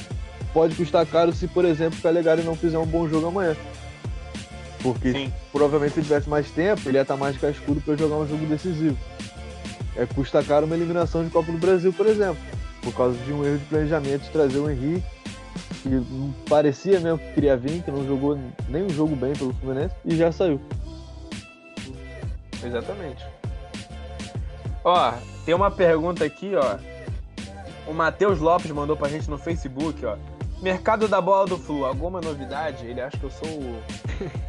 Pode 0.53 0.75
custar 0.75 1.05
caro 1.05 1.33
se, 1.33 1.47
por 1.47 1.65
exemplo, 1.65 1.99
o 1.99 2.01
Calegari 2.01 2.41
não 2.41 2.55
fizer 2.55 2.77
um 2.77 2.85
bom 2.85 3.07
jogo 3.09 3.27
amanhã. 3.27 3.55
Porque 4.81 5.11
Sim. 5.11 5.33
provavelmente 5.51 5.93
se 5.93 5.99
ele 5.99 6.07
tivesse 6.07 6.29
mais 6.29 6.49
tempo, 6.51 6.87
ele 6.87 6.97
ia 6.97 7.01
estar 7.01 7.17
mais 7.17 7.37
cascudo 7.37 7.81
para 7.81 7.97
jogar 7.97 8.15
um 8.15 8.27
jogo 8.27 8.45
decisivo. 8.45 8.97
É, 9.97 10.05
custa 10.05 10.43
caro 10.43 10.65
uma 10.65 10.75
eliminação 10.75 11.23
de 11.23 11.29
Copa 11.29 11.51
do 11.51 11.57
Brasil, 11.57 11.91
por 11.91 12.05
exemplo, 12.05 12.37
por 12.81 12.93
causa 12.93 13.17
de 13.17 13.33
um 13.33 13.45
erro 13.45 13.57
de 13.57 13.65
planejamento 13.65 14.23
de 14.23 14.29
trazer 14.29 14.59
o 14.59 14.69
Henrique, 14.69 15.03
que 15.81 16.49
parecia 16.49 16.99
mesmo 16.99 17.17
que 17.17 17.33
queria 17.33 17.57
vir, 17.57 17.81
que 17.81 17.91
não 17.91 18.05
jogou 18.05 18.37
nem 18.69 18.83
um 18.83 18.89
jogo 18.89 19.15
bem 19.15 19.33
pelo 19.33 19.53
Fluminense, 19.53 19.95
e 20.05 20.15
já 20.15 20.31
saiu. 20.31 20.61
Exatamente. 22.63 23.25
Ó, 24.83 25.13
tem 25.45 25.55
uma 25.55 25.71
pergunta 25.71 26.23
aqui, 26.23 26.53
ó. 26.55 26.77
O 27.87 27.93
Matheus 27.93 28.39
Lopes 28.39 28.71
mandou 28.71 28.95
pra 28.95 29.09
gente 29.09 29.29
no 29.29 29.37
Facebook, 29.37 30.05
ó. 30.05 30.17
Mercado 30.61 31.07
da 31.07 31.19
bola 31.21 31.45
do 31.45 31.57
Flu, 31.57 31.85
alguma 31.85 32.21
novidade? 32.21 32.85
Ele 32.85 33.01
acha 33.01 33.17
que 33.17 33.23
eu 33.23 33.31
sou 33.31 33.47
o. 33.47 33.83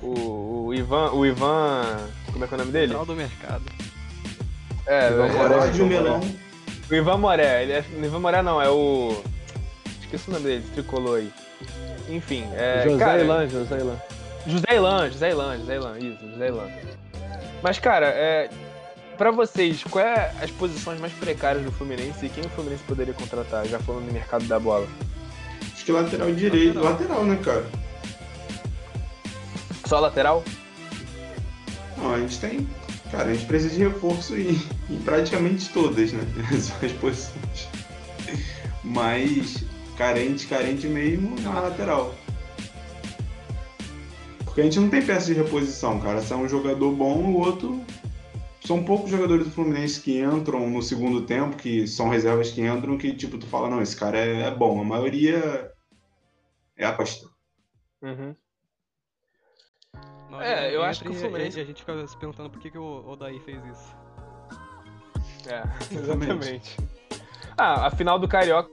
O, 0.02 0.66
o 0.66 0.74
Ivan. 0.74 1.10
O 1.12 1.26
Ivan. 1.26 1.82
Como 2.32 2.44
é 2.44 2.48
que 2.48 2.54
é 2.54 2.56
o 2.56 2.58
nome 2.58 2.72
dele? 2.72 2.86
Central 2.88 3.06
do 3.06 3.14
mercado. 3.14 3.64
É, 4.86 5.08
Ivan 5.10 5.26
é, 5.26 5.32
Moré, 5.32 5.56
é, 5.56 5.70
de 5.70 5.82
melão. 5.82 6.20
o 6.90 6.94
Ivan 6.94 7.18
Moré. 7.18 7.62
Ele 7.62 7.72
é, 7.72 7.84
o 7.98 8.04
Ivan 8.04 8.20
Moré 8.20 8.42
não, 8.42 8.62
é 8.62 8.68
o. 8.70 9.22
Esqueci 10.00 10.30
o 10.30 10.32
nome 10.32 10.44
dele, 10.44 10.64
tricolor 10.74 11.18
aí. 11.18 11.32
Enfim, 12.08 12.44
é. 12.54 12.84
José 12.84 13.04
cara, 13.04 13.22
Ilan, 13.22 13.48
José 13.48 13.78
Ilan. 13.78 13.96
José 14.46 14.76
Ilan, 14.76 15.10
José 15.10 15.30
Ilan, 15.30 15.58
José 15.58 15.74
Ilan, 15.74 15.98
isso, 15.98 16.30
José 16.30 16.48
Ilan. 16.48 16.68
Mas, 17.62 17.78
cara, 17.80 18.06
é. 18.06 18.48
Pra 19.16 19.30
vocês, 19.30 19.82
qual 19.84 20.04
é 20.04 20.34
as 20.42 20.50
posições 20.50 21.00
mais 21.00 21.12
precárias 21.14 21.64
do 21.64 21.72
Fluminense 21.72 22.26
e 22.26 22.28
quem 22.28 22.44
o 22.44 22.48
Fluminense 22.50 22.82
poderia 22.84 23.14
contratar, 23.14 23.66
já 23.66 23.78
falando 23.78 24.06
no 24.06 24.12
mercado 24.12 24.44
da 24.44 24.58
bola? 24.60 24.86
Acho 25.72 25.84
que 25.84 25.92
lateral 25.92 26.30
direito. 26.32 26.78
Lateral, 26.78 27.24
né, 27.24 27.38
cara? 27.42 27.66
Só 29.86 30.00
lateral? 30.00 30.44
Não, 31.96 32.12
a 32.12 32.18
gente 32.18 32.38
tem. 32.38 32.68
Cara, 33.10 33.30
a 33.30 33.34
gente 33.34 33.46
precisa 33.46 33.74
de 33.74 33.84
reforço 33.84 34.36
em, 34.36 34.60
em 34.90 34.98
praticamente 34.98 35.70
todas, 35.70 36.12
né? 36.12 36.22
As 36.52 36.92
posições. 36.92 37.68
Mas 38.84 39.64
carente, 39.96 40.46
carente 40.46 40.86
mesmo 40.86 41.40
na 41.40 41.60
lateral. 41.60 42.14
Porque 44.44 44.60
a 44.60 44.64
gente 44.64 44.78
não 44.78 44.88
tem 44.88 45.02
peça 45.02 45.26
de 45.26 45.34
reposição, 45.34 46.00
cara. 46.00 46.20
Se 46.20 46.32
é 46.32 46.36
um 46.36 46.48
jogador 46.48 46.92
bom, 46.92 47.18
o 47.18 47.38
outro. 47.38 47.80
São 48.66 48.82
poucos 48.84 49.10
jogadores 49.10 49.44
do 49.46 49.52
Fluminense 49.52 50.00
que 50.00 50.20
entram 50.20 50.68
no 50.68 50.82
segundo 50.82 51.24
tempo, 51.24 51.56
que 51.56 51.86
são 51.86 52.08
reservas 52.08 52.50
que 52.50 52.60
entram, 52.60 52.98
que 52.98 53.14
tipo, 53.14 53.38
tu 53.38 53.46
fala, 53.46 53.70
não, 53.70 53.80
esse 53.80 53.96
cara 53.96 54.18
é, 54.18 54.42
é 54.42 54.50
bom. 54.50 54.80
A 54.80 54.84
maioria 54.84 55.72
é 56.76 56.84
aposta. 56.84 57.28
Uhum. 58.02 58.34
É, 60.40 60.74
eu 60.74 60.82
acho 60.82 61.02
que 61.04 61.10
o 61.10 61.14
Fluminense- 61.14 61.58
E 61.58 61.62
a 61.62 61.64
gente 61.64 61.80
fica 61.80 62.06
se 62.06 62.16
perguntando 62.16 62.50
por 62.50 62.60
que, 62.60 62.70
que 62.70 62.78
o 62.78 63.08
Odaí 63.08 63.38
fez 63.40 63.64
isso. 63.64 63.96
É, 65.48 65.62
exatamente. 65.94 66.76
Ah, 67.56 67.86
a 67.86 67.90
final 67.90 68.18
do 68.18 68.26
Carioca 68.26 68.68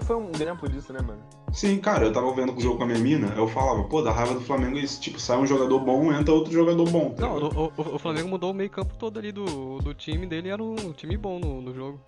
foi 0.00 0.16
um 0.16 0.30
exemplo 0.30 0.68
disso, 0.68 0.90
né, 0.92 1.00
mano? 1.02 1.22
Sim, 1.52 1.78
cara, 1.78 2.04
eu 2.04 2.12
tava 2.12 2.32
vendo 2.34 2.54
o 2.54 2.60
jogo 2.60 2.76
com 2.76 2.84
a 2.84 2.86
minha 2.86 2.98
mina, 2.98 3.32
eu 3.36 3.48
falava, 3.48 3.82
pô, 3.84 4.02
da 4.02 4.12
raiva 4.12 4.34
do 4.34 4.40
Flamengo 4.40 4.76
é 4.78 4.80
isso, 4.82 5.00
tipo, 5.00 5.18
sai 5.18 5.38
um 5.38 5.46
jogador 5.46 5.80
bom, 5.80 6.12
entra 6.12 6.32
outro 6.34 6.52
jogador 6.52 6.88
bom. 6.90 7.10
tá 7.14 7.22
Não, 7.26 7.36
o, 7.38 7.72
o- 7.76 7.94
o 7.94 7.98
Flamengo 7.98 8.28
mudou 8.28 8.50
o 8.50 8.54
meio 8.54 8.68
campo 8.70 8.94
todo 8.96 9.18
ali 9.18 9.32
do, 9.32 9.78
do 9.78 9.94
time 9.94 10.26
dele, 10.26 10.50
era 10.50 10.62
um 10.62 10.92
time 10.92 11.16
bom 11.16 11.38
no, 11.40 11.60
no 11.62 11.74
jogo. 11.74 12.00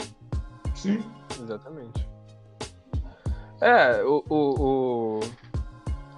Sim. 0.74 1.02
Exatamente. 1.42 2.06
É, 3.60 4.02
o, 4.04 4.24
o, 4.28 5.20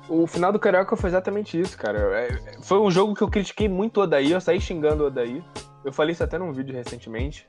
o, 0.09 0.23
o 0.23 0.27
final 0.27 0.53
do 0.53 0.59
Carioca 0.59 0.97
foi 0.97 1.11
exatamente 1.11 1.59
isso, 1.59 1.77
cara. 1.79 1.99
É, 2.21 2.39
foi 2.63 2.79
um 2.81 2.91
jogo 2.91 3.15
que 3.15 3.23
eu 3.23 3.29
critiquei 3.29 3.69
muito 3.69 3.99
o 3.99 4.03
Odaí, 4.05 4.31
eu 4.33 4.41
saí 4.41 4.61
xingando 4.61 5.05
o 5.05 5.07
Odaí. 5.07 5.43
Eu 5.85 5.93
falei 5.93 6.13
isso 6.13 6.23
até 6.23 6.39
num 6.39 6.53
vídeo 6.53 6.75
recentemente. 6.75 7.47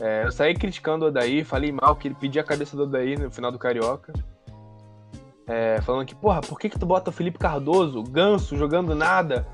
É, 0.00 0.24
eu 0.24 0.32
saí 0.32 0.54
criticando 0.54 1.04
o 1.04 1.08
Odaí, 1.08 1.44
falei 1.44 1.72
mal 1.72 1.96
que 1.96 2.08
ele 2.08 2.14
pedia 2.14 2.42
a 2.42 2.44
cabeça 2.44 2.76
do 2.76 2.82
Odaí 2.82 3.16
no 3.16 3.30
final 3.30 3.50
do 3.52 3.58
Carioca. 3.58 4.12
É, 5.46 5.80
falando 5.82 6.06
que, 6.06 6.14
porra, 6.14 6.40
por 6.40 6.58
que 6.58 6.68
que 6.68 6.78
tu 6.78 6.84
bota 6.86 7.10
o 7.10 7.12
Felipe 7.12 7.38
Cardoso, 7.38 8.02
Ganso, 8.02 8.56
jogando 8.56 8.94
nada? 8.94 9.46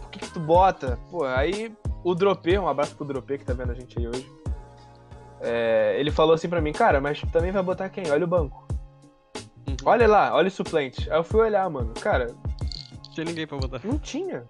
Por 0.00 0.10
que 0.10 0.18
que 0.20 0.30
tu 0.30 0.38
bota? 0.40 0.98
Pô, 1.10 1.24
aí 1.24 1.74
o 2.04 2.14
Dropê, 2.14 2.58
um 2.58 2.68
abraço 2.68 2.94
pro 2.94 3.04
Dropê 3.04 3.38
que 3.38 3.44
tá 3.44 3.52
vendo 3.52 3.72
a 3.72 3.74
gente 3.74 3.98
aí 3.98 4.06
hoje. 4.06 4.30
É, 5.40 5.96
ele 5.98 6.10
falou 6.10 6.34
assim 6.34 6.48
pra 6.48 6.60
mim, 6.60 6.72
cara, 6.72 7.00
mas 7.00 7.20
também 7.32 7.50
vai 7.50 7.62
botar 7.62 7.88
quem? 7.88 8.10
Olha 8.10 8.24
o 8.24 8.28
banco. 8.28 8.66
Uhum. 9.66 9.76
Olha 9.84 10.06
lá, 10.06 10.34
olha 10.34 10.48
os 10.48 10.54
suplentes. 10.54 11.10
Aí 11.10 11.18
eu 11.18 11.24
fui 11.24 11.40
olhar, 11.40 11.68
mano. 11.68 11.92
Cara, 12.00 12.26
Não 12.28 13.12
tinha 13.12 13.24
ninguém 13.24 13.46
pra 13.46 13.58
botar. 13.58 13.80
não 13.84 13.98
tinha. 13.98 14.44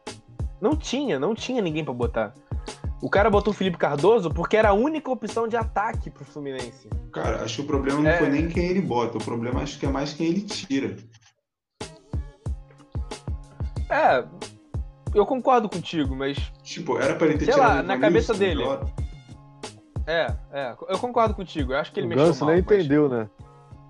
Não 0.61 0.77
tinha, 0.77 1.19
não 1.19 1.35
tinha 1.35 1.61
ninguém 1.63 1.85
pra 1.85 1.93
botar. 1.95 2.33
O 3.05 3.11
cara 3.11 3.29
botou 3.29 3.53
o 3.53 3.57
Felipe 3.57 3.77
Cardoso 3.77 4.31
porque 4.31 4.57
era 4.57 4.71
a 4.71 4.73
única 4.73 5.11
opção 5.11 5.47
de 5.47 5.57
ataque 5.57 6.09
pro 6.09 6.25
Fluminense. 6.25 6.89
Cara, 7.13 7.43
acho 7.45 7.57
que 7.57 7.61
o 7.63 7.67
problema 7.67 8.01
não 8.01 8.09
É. 8.11 8.17
foi 8.17 8.31
nem 8.31 8.49
quem 8.49 8.65
ele 8.65 8.81
bota, 8.81 9.19
o 9.19 9.23
problema 9.23 9.61
acho 9.61 9.79
que 9.79 9.85
é 9.85 9.91
mais 9.91 10.15
quem 10.15 10.29
ele 10.29 10.41
tira. 10.41 10.97
É, 13.91 14.25
eu 15.15 15.27
concordo 15.27 15.69
contigo, 15.69 16.17
mas. 16.17 16.39
Tipo, 16.63 16.99
era 16.99 17.15
pra 17.15 17.27
ele 17.27 17.39
ter 17.39 17.45
Sei 17.45 17.55
tirado 17.55 17.77
lá, 17.77 17.83
na 17.83 17.99
cabeça 17.99 18.33
dele. 18.35 18.57
melhor. 18.63 18.87
É, 20.07 20.35
é, 20.53 20.75
eu 20.89 20.99
concordo 20.99 21.35
contigo. 21.35 21.73
Eu 21.73 21.79
acho 21.79 21.93
que 21.93 22.01
ele 22.01 22.07
o 22.07 22.09
mexeu 22.09 22.27
Ganso 22.27 22.45
mal. 22.45 22.55
nem 22.55 22.63
mas- 22.63 22.73
É. 22.73 22.79
entendeu, 22.79 23.09
né? 23.09 23.29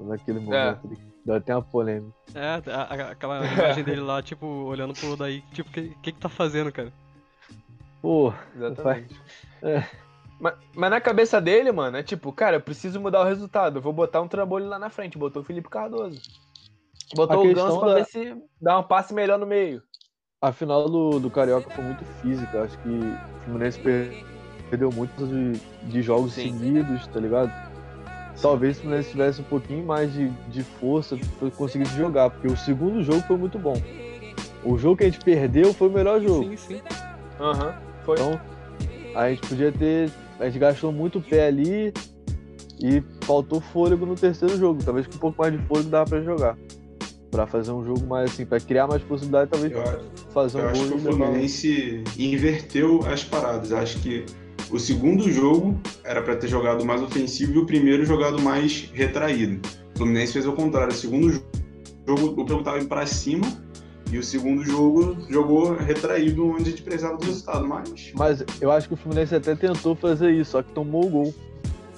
Naquele 0.01 0.41
momento. 0.41 0.87
ali. 0.87 0.99
Deu 1.25 1.35
até 1.37 1.55
uma 1.55 1.63
polêmica. 1.63 2.13
É, 2.35 2.61
a- 2.71 2.83
a- 2.83 3.11
aquela 3.13 3.47
imagem 3.47 3.83
dele 3.85 4.01
lá, 4.03 4.21
tipo, 4.23 4.45
olhando 4.47 4.93
pro 4.93 5.13
Odaí, 5.13 5.41
tipo, 5.53 5.71
o 5.71 5.73
que, 5.73 5.89
que 6.03 6.13
que 6.13 6.21
tá 6.21 6.29
fazendo, 6.29 6.71
cara? 6.73 6.93
Pô, 8.05 8.35
Exatamente. 8.55 9.19
É. 9.63 9.83
Mas, 10.39 10.55
mas 10.77 10.91
na 10.91 11.01
cabeça 11.01 11.41
dele, 11.41 11.73
mano, 11.73 11.97
é 11.97 12.03
tipo, 12.03 12.31
cara, 12.35 12.57
eu 12.57 12.61
preciso 12.61 13.01
mudar 13.01 13.23
o 13.23 13.25
resultado. 13.25 13.79
Eu 13.79 13.81
vou 13.83 13.95
botar 13.95 14.21
um 14.21 14.29
trambolho 14.29 14.67
lá 14.69 14.79
na 14.79 14.91
frente. 14.91 15.17
Botou 15.17 15.41
o 15.41 15.45
Felipe 15.45 15.71
Cardoso. 15.71 16.21
Botou 17.15 17.41
o 17.51 17.55
Ganso 17.55 17.79
pra 17.81 17.89
da- 17.89 17.95
ver 17.95 18.05
se 18.05 18.37
dá 18.61 18.79
um 18.79 18.83
passe 18.83 19.15
melhor 19.15 19.39
no 19.39 19.47
meio. 19.47 19.83
a 20.43 20.53
final 20.53 20.87
do, 20.91 21.19
do 21.19 21.31
Carioca 21.31 21.71
foi 21.71 21.83
muito 21.83 22.05
física. 22.21 22.65
Acho 22.65 22.77
que 22.81 22.89
o 22.91 23.45
Fluminense 23.47 23.79
per- 23.81 24.23
perdeu 24.69 24.91
muito 24.93 25.27
de, 25.27 25.53
de 25.91 26.03
jogos 26.03 26.35
Sim. 26.35 26.53
seguidos, 26.59 27.07
tá 27.07 27.19
ligado? 27.19 27.51
Talvez 28.43 28.77
se 28.77 28.81
o 28.81 28.83
Fluminense 28.83 29.11
tivesse 29.13 29.41
um 29.41 29.45
pouquinho 29.45 29.87
mais 29.87 30.13
de, 30.13 30.29
de 30.51 30.63
força, 30.63 31.17
foi- 31.39 31.51
conseguisse 31.51 31.97
jogar, 31.97 32.29
porque 32.29 32.49
o 32.49 32.57
segundo 32.59 33.03
jogo 33.03 33.23
foi 33.23 33.39
muito 33.39 33.59
bom. 33.59 33.81
O 34.63 34.77
jogo 34.77 34.99
que 34.99 35.05
a 35.05 35.11
gente 35.11 35.25
perdeu 35.25 35.73
foi 35.73 35.89
o 35.89 35.93
melhor 35.93 36.21
jogo. 36.21 36.45
Sim, 36.45 36.57
sim. 36.59 36.83
Aham, 37.41 37.75
foi. 38.05 38.15
Então, 38.17 38.41
a 39.15 39.31
gente 39.31 39.47
podia 39.49 39.73
ter. 39.73 40.11
A 40.39 40.47
gente 40.47 40.59
gastou 40.59 40.93
muito 40.93 41.21
pé 41.21 41.47
ali 41.47 41.93
e 42.81 43.03
faltou 43.25 43.61
fôlego 43.61 44.05
no 44.05 44.15
terceiro 44.15 44.57
jogo. 44.59 44.83
Talvez 44.85 45.07
com 45.07 45.15
um 45.15 45.19
pouco 45.19 45.41
mais 45.41 45.53
de 45.53 45.67
fôlego 45.67 45.89
dava 45.91 46.11
pra 46.11 46.21
jogar. 46.23 46.59
Pra 47.31 47.47
fazer 47.47 47.73
um 47.73 47.85
jogo 47.85 48.07
mais 48.07 48.31
assim, 48.31 48.45
pra 48.47 48.61
criar 48.61 48.87
mais 48.87 49.03
possibilidade, 49.03 49.51
talvez 49.51 49.73
Eu, 49.73 49.83
fazer 50.31 50.59
um 50.59 50.61
eu 50.61 50.69
acho 50.69 50.81
gol 50.81 50.89
que 50.89 50.95
o 50.95 50.99
Fluminense 51.01 52.05
inverteu 52.19 53.01
as 53.07 53.25
paradas. 53.25 53.73
Acho 53.73 53.99
que 54.01 54.25
o 54.71 54.79
segundo 54.79 55.31
jogo 55.31 55.79
era 56.05 56.23
pra 56.23 56.37
ter 56.37 56.49
jogado 56.49 56.85
mais 56.85 57.03
ofensivo 57.03 57.55
e 57.55 57.59
o 57.59 57.67
primeiro 57.67 58.05
jogado 58.05 58.41
mais 58.41 58.89
retraído. 58.93 59.61
O 59.95 59.99
Fluminense 59.99 60.33
fez 60.33 60.47
o 60.47 60.53
contrário. 60.53 60.93
O 60.93 60.97
segundo 60.97 61.33
jo- 61.33 61.43
jogo, 62.07 62.43
o 62.43 62.49
jogo 62.49 62.63
tava 62.63 62.79
indo 62.79 62.89
pra 62.89 63.07
cima 63.07 63.47
e 64.15 64.19
o 64.19 64.23
segundo 64.23 64.63
jogo 64.65 65.17
jogou 65.29 65.75
retraído 65.75 66.47
onde 66.49 66.63
a 66.63 66.71
gente 66.71 66.83
precisava 66.83 67.17
do 67.17 67.27
resultado. 67.27 67.67
Mas, 67.67 68.13
Mas 68.15 68.45
eu 68.61 68.71
acho 68.71 68.87
que 68.89 68.95
o 68.95 68.97
Fluminense 68.97 69.35
até 69.35 69.55
tentou 69.57 69.95
fazer 69.97 70.31
isso, 70.31 70.53
só 70.53 70.63
que 70.63 70.73
tomou 70.73 71.07
o 71.07 71.11
gol. 71.11 71.35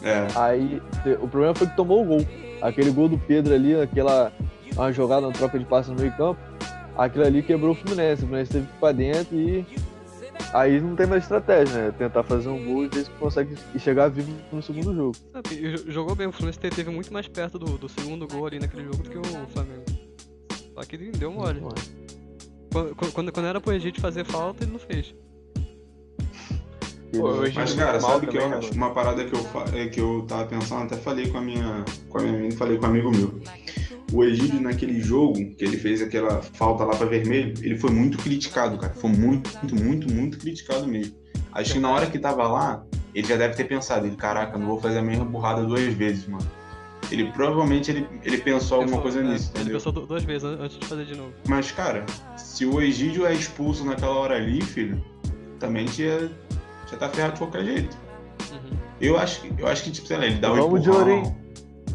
é, 0.03 0.27
Aí 0.35 0.81
o 1.21 1.29
problema 1.29 1.55
foi 1.55 1.67
que 1.67 1.77
tomou 1.77 2.03
o 2.03 2.05
gol. 2.07 2.27
Aquele 2.63 2.91
gol 2.91 3.09
do 3.09 3.19
Pedro 3.19 3.55
ali, 3.55 3.79
aquela 3.79 4.33
uma 4.75 4.91
jogada, 4.93 5.27
uma 5.27 5.33
troca 5.33 5.59
de 5.59 5.65
passe 5.67 5.91
no 5.91 5.97
meio 5.97 6.15
campo, 6.17 6.41
aquilo 6.97 7.25
ali 7.27 7.43
quebrou 7.43 7.73
o 7.73 7.75
Fluminense. 7.75 8.23
O 8.23 8.27
Fluminense 8.27 8.51
teve 8.53 8.67
que 8.67 8.73
ir 8.73 8.79
pra 8.81 8.93
dentro 8.93 9.37
e 9.39 9.67
aí 10.55 10.81
não 10.81 10.97
tem 10.97 11.07
mais 11.07 11.23
estratégia, 11.25 11.75
né? 11.75 11.95
Tentar 11.99 12.23
fazer 12.23 12.49
um 12.49 12.65
gol 12.65 12.85
e 12.85 12.89
ver 12.89 13.05
se 13.05 13.11
consegue 13.11 13.55
chegar 13.79 14.09
vivo 14.09 14.33
no 14.51 14.63
segundo 14.63 14.95
jogo. 14.95 15.15
Sabe, 15.35 15.55
e 15.55 15.77
jo- 15.77 15.91
jogou 15.93 16.15
bem, 16.15 16.27
o 16.27 16.33
Fluminense 16.33 16.59
te- 16.59 16.71
teve 16.71 16.91
muito 16.91 17.13
mais 17.13 17.29
perto 17.29 17.59
do, 17.59 17.77
do 17.77 17.89
segundo 17.91 18.27
gol 18.27 18.47
ali 18.47 18.59
naquele 18.59 18.85
jogo 18.85 19.03
do 19.03 19.11
que 19.11 19.19
o 19.19 19.23
Flamengo. 19.53 19.85
Só 20.75 20.83
que 20.83 20.97
deu 20.99 21.33
mole. 21.33 21.61
Quando, 22.73 22.95
quando, 23.13 23.33
quando 23.33 23.47
era 23.47 23.61
pro 23.61 23.73
Egito 23.73 24.01
fazer 24.01 24.25
falta, 24.25 24.65
ele 24.65 24.73
não 24.73 24.79
fez. 24.79 25.15
Pô, 27.13 27.35
Mas, 27.55 27.73
cara, 27.75 28.01
mal 28.01 28.11
sabe 28.13 28.27
que 28.27 28.37
eu 28.37 28.49
né, 28.51 28.57
acho? 28.57 28.69
mano? 28.69 28.77
Uma 28.77 28.91
parada 28.91 29.25
que 29.25 29.33
eu, 29.35 29.41
é, 29.75 29.87
que 29.87 30.01
eu 30.01 30.25
tava 30.29 30.45
pensando, 30.47 30.83
até 30.85 30.97
falei 30.97 31.29
com 31.29 31.39
a 31.39 31.41
minha, 31.41 31.85
com 32.09 32.19
a 32.19 32.23
minha 32.23 32.35
amiga, 32.35 32.57
falei 32.57 32.77
com 32.77 32.85
um 32.87 32.89
amigo 32.91 33.11
meu. 33.11 33.41
O 34.13 34.23
Egídio, 34.25 34.61
naquele 34.61 35.01
jogo, 35.01 35.35
que 35.35 35.65
ele 35.65 35.77
fez 35.79 36.03
aquela 36.03 36.43
falta 36.43 36.85
lá 36.85 36.95
pra 36.95 37.07
vermelho, 37.07 37.55
ele 37.63 37.79
foi 37.79 37.91
muito 37.91 38.19
criticado, 38.19 38.77
cara. 38.79 38.93
Foi 38.95 39.11
muito, 39.11 39.51
muito, 39.63 39.75
muito, 39.77 40.13
muito 40.13 40.39
criticado 40.39 40.87
mesmo. 40.87 41.15
Acho 41.53 41.73
que 41.75 41.79
na 41.79 41.91
hora 41.91 42.07
que 42.07 42.19
tava 42.19 42.47
lá, 42.47 42.85
ele 43.15 43.27
já 43.27 43.37
deve 43.37 43.55
ter 43.55 43.65
pensado, 43.65 44.07
ele, 44.07 44.17
caraca, 44.17 44.59
não 44.59 44.67
vou 44.67 44.81
fazer 44.81 44.99
a 44.99 45.03
mesma 45.03 45.25
burrada 45.25 45.65
duas 45.65 45.83
vezes, 45.95 46.27
mano. 46.29 46.47
Ele 47.11 47.31
provavelmente 47.33 47.91
ele, 47.91 48.07
ele 48.25 48.39
pensou 48.39 48.81
alguma 48.81 49.01
Pensou- 49.01 49.03
coisa 49.03 49.21
é, 49.21 49.23
nisso, 49.23 49.51
Ele 49.55 49.61
entendeu? 49.61 49.79
pensou 49.79 49.93
du- 49.93 50.07
duas 50.07 50.25
vezes 50.25 50.45
an- 50.45 50.59
antes 50.61 50.77
de 50.79 50.87
fazer 50.87 51.05
de 51.07 51.17
novo. 51.17 51.33
Mas, 51.49 51.71
cara, 51.71 52.05
se 52.57 52.65
o 52.65 52.81
Egídio 52.81 53.27
é 53.27 53.35
expulso 53.35 53.85
naquela 53.85 54.15
hora 54.15 54.37
ali, 54.37 54.63
filho, 54.63 55.05
também 55.59 55.85
tinha, 55.85 56.31
já 56.91 56.97
tá 56.97 57.09
ferrado 57.09 57.35
de 57.35 57.39
qualquer 57.41 57.65
jeito. 57.65 57.97
Uhum. 58.51 58.79
Eu 59.01 59.19
acho 59.19 59.43
que, 59.43 59.61
eu 59.61 59.67
acho 59.67 59.85
que 59.85 59.91
tipo, 59.91 60.07
sei 60.07 60.17
lá, 60.17 60.25
ele 60.27 60.37
dá 60.39 60.53
um 60.53 60.57
Vamos 60.57 60.83
de 60.83 60.89
empurrão. 60.89 61.17
Ourinho. 61.17 61.37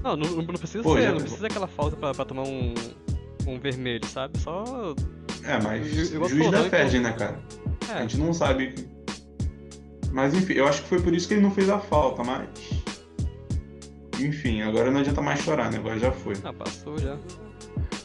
Não, 0.03 0.15
não, 0.15 0.29
não 0.37 0.45
precisa 0.53 0.83
Pô, 0.83 0.95
ser, 0.95 1.03
já- 1.03 1.11
não 1.13 1.19
precisa 1.21 1.47
aquela 1.47 1.67
falta 1.67 1.95
pra, 1.95 2.13
pra 2.13 2.25
tomar 2.25 2.43
um, 2.43 2.73
um 3.47 3.59
vermelho, 3.59 4.05
sabe? 4.05 4.37
Só. 4.39 4.63
É, 5.43 5.59
mas 5.61 5.87
tu 5.89 6.29
juiz 6.29 6.51
da 6.51 6.59
não 6.59 6.69
Fed, 6.69 6.97
importa. 6.97 6.99
né, 6.99 7.13
cara? 7.13 7.39
A 7.89 7.97
É, 7.99 8.01
gente 8.03 8.17
não 8.17 8.31
sabe. 8.33 8.75
Mas 10.11 10.33
enfim, 10.35 10.53
eu 10.53 10.67
acho 10.67 10.83
que 10.83 10.89
foi 10.89 11.01
por 11.01 11.13
isso 11.13 11.27
que 11.27 11.33
ele 11.35 11.41
não 11.41 11.51
fez 11.51 11.69
a 11.69 11.79
falta, 11.79 12.23
mas. 12.23 12.47
Enfim, 14.19 14.61
agora 14.61 14.91
não 14.91 14.99
adianta 14.99 15.21
mais 15.21 15.39
chorar, 15.39 15.71
né? 15.71 15.77
Agora 15.77 15.97
já 15.97 16.11
foi. 16.11 16.35
ah, 16.43 16.53
passou 16.53 16.97
já. 16.99 17.17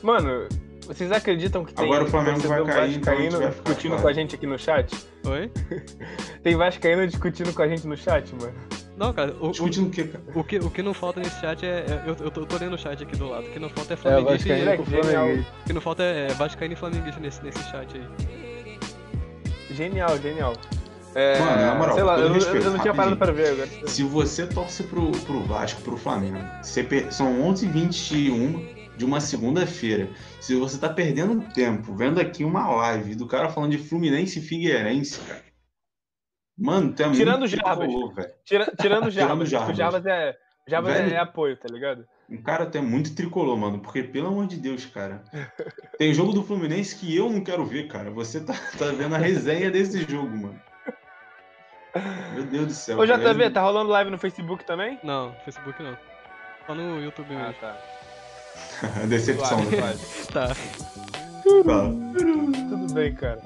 Mano, 0.03 0.49
vocês 0.87 1.11
acreditam 1.13 1.65
que 1.65 1.75
tem 1.75 1.85
Agora 1.85 2.05
o 2.05 2.07
Flamengo 2.07 2.41
vai 2.41 2.59
torcedor 2.59 2.67
cair, 2.67 2.97
então 2.97 3.13
vascaíno 3.13 3.39
vai 3.39 3.51
ficar 3.51 3.63
discutindo 3.63 3.91
claro. 3.91 4.03
com 4.03 4.09
a 4.09 4.13
gente 4.13 4.35
aqui 4.35 4.47
no 4.47 4.59
chat? 4.59 4.97
Oi? 5.25 5.51
Tem 6.43 6.57
Vascaíno 6.57 7.07
discutindo 7.07 7.53
com 7.53 7.63
a 7.63 7.69
gente 7.69 7.87
no 7.87 7.97
chat, 7.97 8.33
mano. 8.41 8.55
Não, 8.97 9.13
cara, 9.13 9.35
o, 9.41 9.51
Discutindo 9.51 9.89
o 9.89 9.91
quê, 9.91 10.05
cara? 10.05 10.25
o 10.35 10.45
que, 10.45 10.57
o 10.59 10.71
que 10.71 10.83
não 10.83 10.95
falta 10.95 11.21
nesse 11.21 11.39
chat 11.41 11.67
é. 11.67 11.69
é- 11.69 12.03
eu, 12.07 12.17
eu, 12.25 12.31
tô, 12.31 12.41
eu 12.43 12.47
tô 12.47 12.57
lendo 12.57 12.75
o 12.75 12.79
chat 12.79 13.03
aqui 13.03 13.17
do 13.17 13.29
lado. 13.29 13.47
O 13.47 13.51
que 13.51 13.59
não 13.59 13.69
falta 13.69 13.93
é 13.93 13.95
É, 13.95 13.97
flamenguista 13.97 14.49
Vascaíno 14.49 14.73
e. 14.73 15.03
Flamengo. 15.03 15.47
O 15.61 15.65
que 15.67 15.73
não 15.73 15.81
falta 15.81 16.03
é 16.03 16.29
Vascaíno 16.29 16.73
e 16.73 16.77
Flamenguista 16.77 17.21
nesse, 17.21 17.45
nesse 17.45 17.63
chat 17.71 17.95
aí. 17.95 18.77
Genial, 19.71 20.17
genial. 20.19 20.55
É, 21.15 21.39
Mano, 21.39 21.63
na 21.63 21.75
moral, 21.75 21.95
sei 21.95 22.05
lá, 22.05 22.19
eu, 22.19 22.29
não- 22.29 22.35
respeito, 22.35 22.67
eu 22.67 22.71
não 22.73 22.79
tinha 22.79 22.95
parado 22.95 23.17
pra 23.17 23.33
ver 23.33 23.49
agora. 23.49 23.69
Se 23.87 24.03
você 24.03 24.47
torce 24.47 24.83
pro, 24.83 25.11
pro 25.13 25.43
Vasco, 25.45 25.81
pro 25.83 25.97
Flamengo, 25.97 26.39
você 26.63 26.87
são 27.11 27.41
11h21 27.41 28.86
de 28.97 29.05
uma 29.05 29.21
segunda-feira. 29.21 30.09
Se 30.41 30.55
você 30.55 30.79
tá 30.79 30.89
perdendo 30.89 31.41
tempo 31.53 31.95
vendo 31.95 32.21
aqui 32.21 32.45
uma 32.45 32.69
live 32.69 33.15
do 33.15 33.27
cara 33.27 33.49
falando 33.49 33.73
de 33.73 33.79
Fluminense 33.79 34.39
e 34.39 34.43
Figueirense, 34.43 35.21
cara. 35.21 35.45
Mano, 36.59 36.93
tu 36.95 37.03
é 37.03 37.11
Tirando 37.13 37.43
o 37.43 37.47
Jarbas. 37.47 37.89
Tira- 38.45 38.73
tirando 38.81 39.07
o 39.07 39.11
Jarbas, 39.13 39.47
o 39.49 39.51
Jarbas. 39.51 39.71
o 39.75 39.75
Jarbas 39.77 40.07
é, 40.07 40.37
o 40.67 40.71
Jarbas 40.71 40.95
é, 40.97 41.03
Velho. 41.03 41.15
é 41.15 41.19
apoio, 41.19 41.57
tá 41.57 41.69
ligado? 41.71 42.07
Um 42.31 42.43
cara 42.43 42.65
até 42.65 42.81
muito 42.81 43.15
tricolor, 43.15 43.57
mano. 43.57 43.79
Porque, 43.81 44.03
pelo 44.03 44.29
amor 44.29 44.47
de 44.47 44.57
Deus, 44.57 44.85
cara. 44.87 45.23
Tem 45.99 46.13
jogo 46.15 46.33
do 46.33 46.43
Fluminense 46.43 46.97
que 46.97 47.15
eu 47.15 47.29
não 47.31 47.41
quero 47.45 47.65
ver, 47.65 47.87
cara. 47.89 48.11
Você 48.11 48.41
tá, 48.41 48.55
tá 48.79 48.87
vendo 48.87 49.15
a 49.15 49.19
resenha 49.19 49.71
desse 49.71 50.01
jogo, 50.11 50.35
mano. 50.37 50.61
Meu 52.35 52.45
Deus 52.45 52.67
do 52.67 52.73
céu. 52.73 52.99
Ô, 52.99 53.07
cara. 53.07 53.33
JV, 53.33 53.51
tá 53.51 53.61
rolando 53.63 53.91
live 53.91 54.11
no 54.11 54.19
Facebook 54.19 54.65
também? 54.65 54.99
Não, 55.05 55.33
Facebook 55.45 55.83
não. 55.83 55.97
Só 56.67 56.75
no 56.75 57.01
YouTube 57.01 57.29
Ah, 57.35 57.39
mesmo. 57.49 57.55
tá. 57.61 57.79
Decepção, 59.09 59.65
né? 59.65 59.77
suave. 59.79 60.27
Tá. 60.33 60.49
Tá. 60.49 60.55
Tudo 62.69 62.93
bem, 62.93 63.15
cara. 63.15 63.41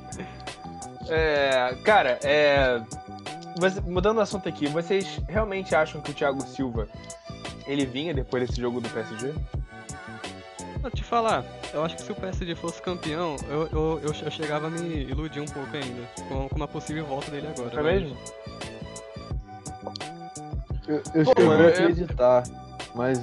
É, 1.08 1.74
cara, 1.84 2.18
é, 2.22 2.80
você- 3.58 3.80
mudando 3.80 4.18
o 4.18 4.20
assunto 4.20 4.48
aqui, 4.48 4.66
vocês 4.68 5.20
realmente 5.28 5.74
acham 5.74 6.00
que 6.00 6.10
o 6.10 6.14
Thiago 6.14 6.40
Silva 6.46 6.88
ele 7.66 7.84
vinha 7.84 8.14
depois 8.14 8.46
desse 8.48 8.60
jogo 8.60 8.80
do 8.80 8.88
PSG? 8.88 9.34
Vou 10.80 10.90
te 10.90 11.04
falar, 11.04 11.44
eu 11.74 11.84
acho 11.84 11.96
que 11.96 12.02
se 12.02 12.10
o 12.10 12.14
PSG 12.14 12.54
fosse 12.54 12.80
campeão, 12.80 13.36
eu, 13.50 13.68
eu, 13.70 14.00
eu, 14.02 14.12
eu 14.22 14.30
chegava 14.30 14.68
a 14.68 14.70
me 14.70 15.02
iludir 15.04 15.40
um 15.40 15.44
pouco 15.46 15.68
ainda 15.76 16.08
com, 16.28 16.48
com 16.48 16.56
uma 16.56 16.66
possível 16.68 17.04
volta 17.04 17.30
dele 17.30 17.48
agora. 17.48 17.80
É 17.80 17.82
mas- 17.82 18.02
mesmo? 18.02 18.16
Eu, 20.88 20.96
eu 21.14 21.24
Pô, 21.24 21.30
cheguei 21.30 21.44
mano, 21.46 21.62
a 21.62 21.66
eu- 21.66 21.72
acreditar, 21.72 22.42
mas 22.94 23.18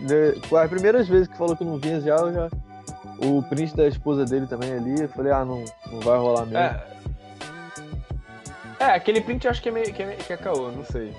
né, 0.00 0.34
as 0.62 0.70
primeiras 0.70 1.08
vezes 1.08 1.28
que 1.28 1.36
falou 1.36 1.56
que 1.56 1.64
não 1.64 1.78
vinha 1.78 2.00
já, 2.00 2.16
eu 2.16 2.32
já. 2.32 2.48
O 3.18 3.42
print 3.42 3.76
da 3.76 3.86
esposa 3.86 4.24
dele 4.24 4.46
também 4.46 4.72
ali, 4.72 5.00
eu 5.02 5.08
falei, 5.08 5.32
ah, 5.32 5.44
não, 5.44 5.64
não 5.90 6.00
vai 6.00 6.18
rolar 6.18 6.44
mesmo. 6.46 6.58
É. 6.58 6.84
É, 8.80 8.84
aquele 8.86 9.20
print 9.20 9.44
eu 9.44 9.50
acho 9.50 9.62
que 9.62 9.68
é 9.68 9.72
meio 9.72 9.92
que 9.92 10.02
é, 10.02 10.06
meio- 10.06 10.18
que 10.18 10.32
é 10.32 10.36
caô, 10.36 10.70
não 10.70 10.84
sei. 10.84 11.14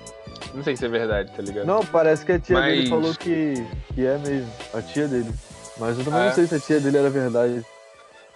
Não 0.54 0.62
sei 0.62 0.76
se 0.76 0.84
é 0.84 0.88
verdade, 0.88 1.30
tá 1.34 1.42
ligado? 1.42 1.66
Não, 1.66 1.84
parece 1.84 2.24
que 2.24 2.32
a 2.32 2.38
tia 2.38 2.60
dele 2.60 2.80
Mas- 2.82 2.88
falou 2.88 3.14
que, 3.14 3.54
que 3.94 4.06
é 4.06 4.18
mesmo, 4.18 4.50
a 4.74 4.82
tia 4.82 5.08
dele. 5.08 5.32
Mas 5.78 5.98
eu 5.98 6.04
também 6.04 6.20
é? 6.20 6.26
não 6.26 6.32
sei 6.34 6.46
se 6.46 6.54
a 6.54 6.60
tia 6.60 6.80
dele 6.80 6.98
era 6.98 7.10
verdade. 7.10 7.64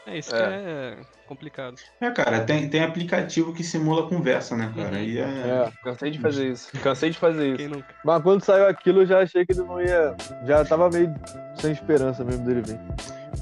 É, 0.06 0.18
isso 0.18 0.34
É. 0.34 0.38
que 0.38 0.44
é 0.44 0.96
complicado. 1.34 1.76
É, 2.00 2.10
cara, 2.10 2.40
tem, 2.40 2.68
tem 2.68 2.82
aplicativo 2.82 3.52
que 3.54 3.62
simula 3.62 4.08
conversa, 4.08 4.56
né, 4.56 4.72
cara? 4.74 4.96
Uhum. 4.96 5.02
E 5.02 5.18
é. 5.18 5.22
É. 5.22 5.72
Cansei 5.84 6.10
de 6.10 6.18
fazer 6.18 6.48
isso. 6.50 6.70
Cansei 6.82 7.10
de 7.10 7.18
fazer 7.18 7.56
Quem 7.56 7.66
isso. 7.66 7.76
não. 7.76 7.84
Mas 8.04 8.22
quando 8.22 8.44
saiu 8.44 8.66
aquilo, 8.66 9.02
eu 9.02 9.06
já 9.06 9.20
achei 9.20 9.46
que 9.46 9.52
ele 9.52 9.62
não 9.62 9.80
ia. 9.80 10.14
Já 10.44 10.64
tava 10.64 10.90
meio 10.90 11.14
sem 11.54 11.70
esperança 11.72 12.24
mesmo 12.24 12.44
dele 12.44 12.62
vir. 12.62 12.80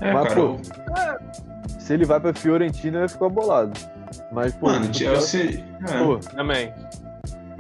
É, 0.00 0.12
Mas, 0.12 0.28
cara. 0.28 0.34
pô, 0.40 0.42
eu- 0.42 1.80
Se 1.80 1.94
ele 1.94 2.04
vai 2.04 2.20
pra 2.20 2.34
Fiorentina, 2.34 3.00
ia 3.00 3.08
ficar 3.08 3.30
bolado. 3.30 3.72
Mas, 4.30 4.54
pô, 4.54 4.66
Mano, 4.66 4.90
o 4.90 4.94
Chelsea. 4.94 5.64
É. 5.88 5.98
pô, 6.04 6.18
Também. 6.18 6.74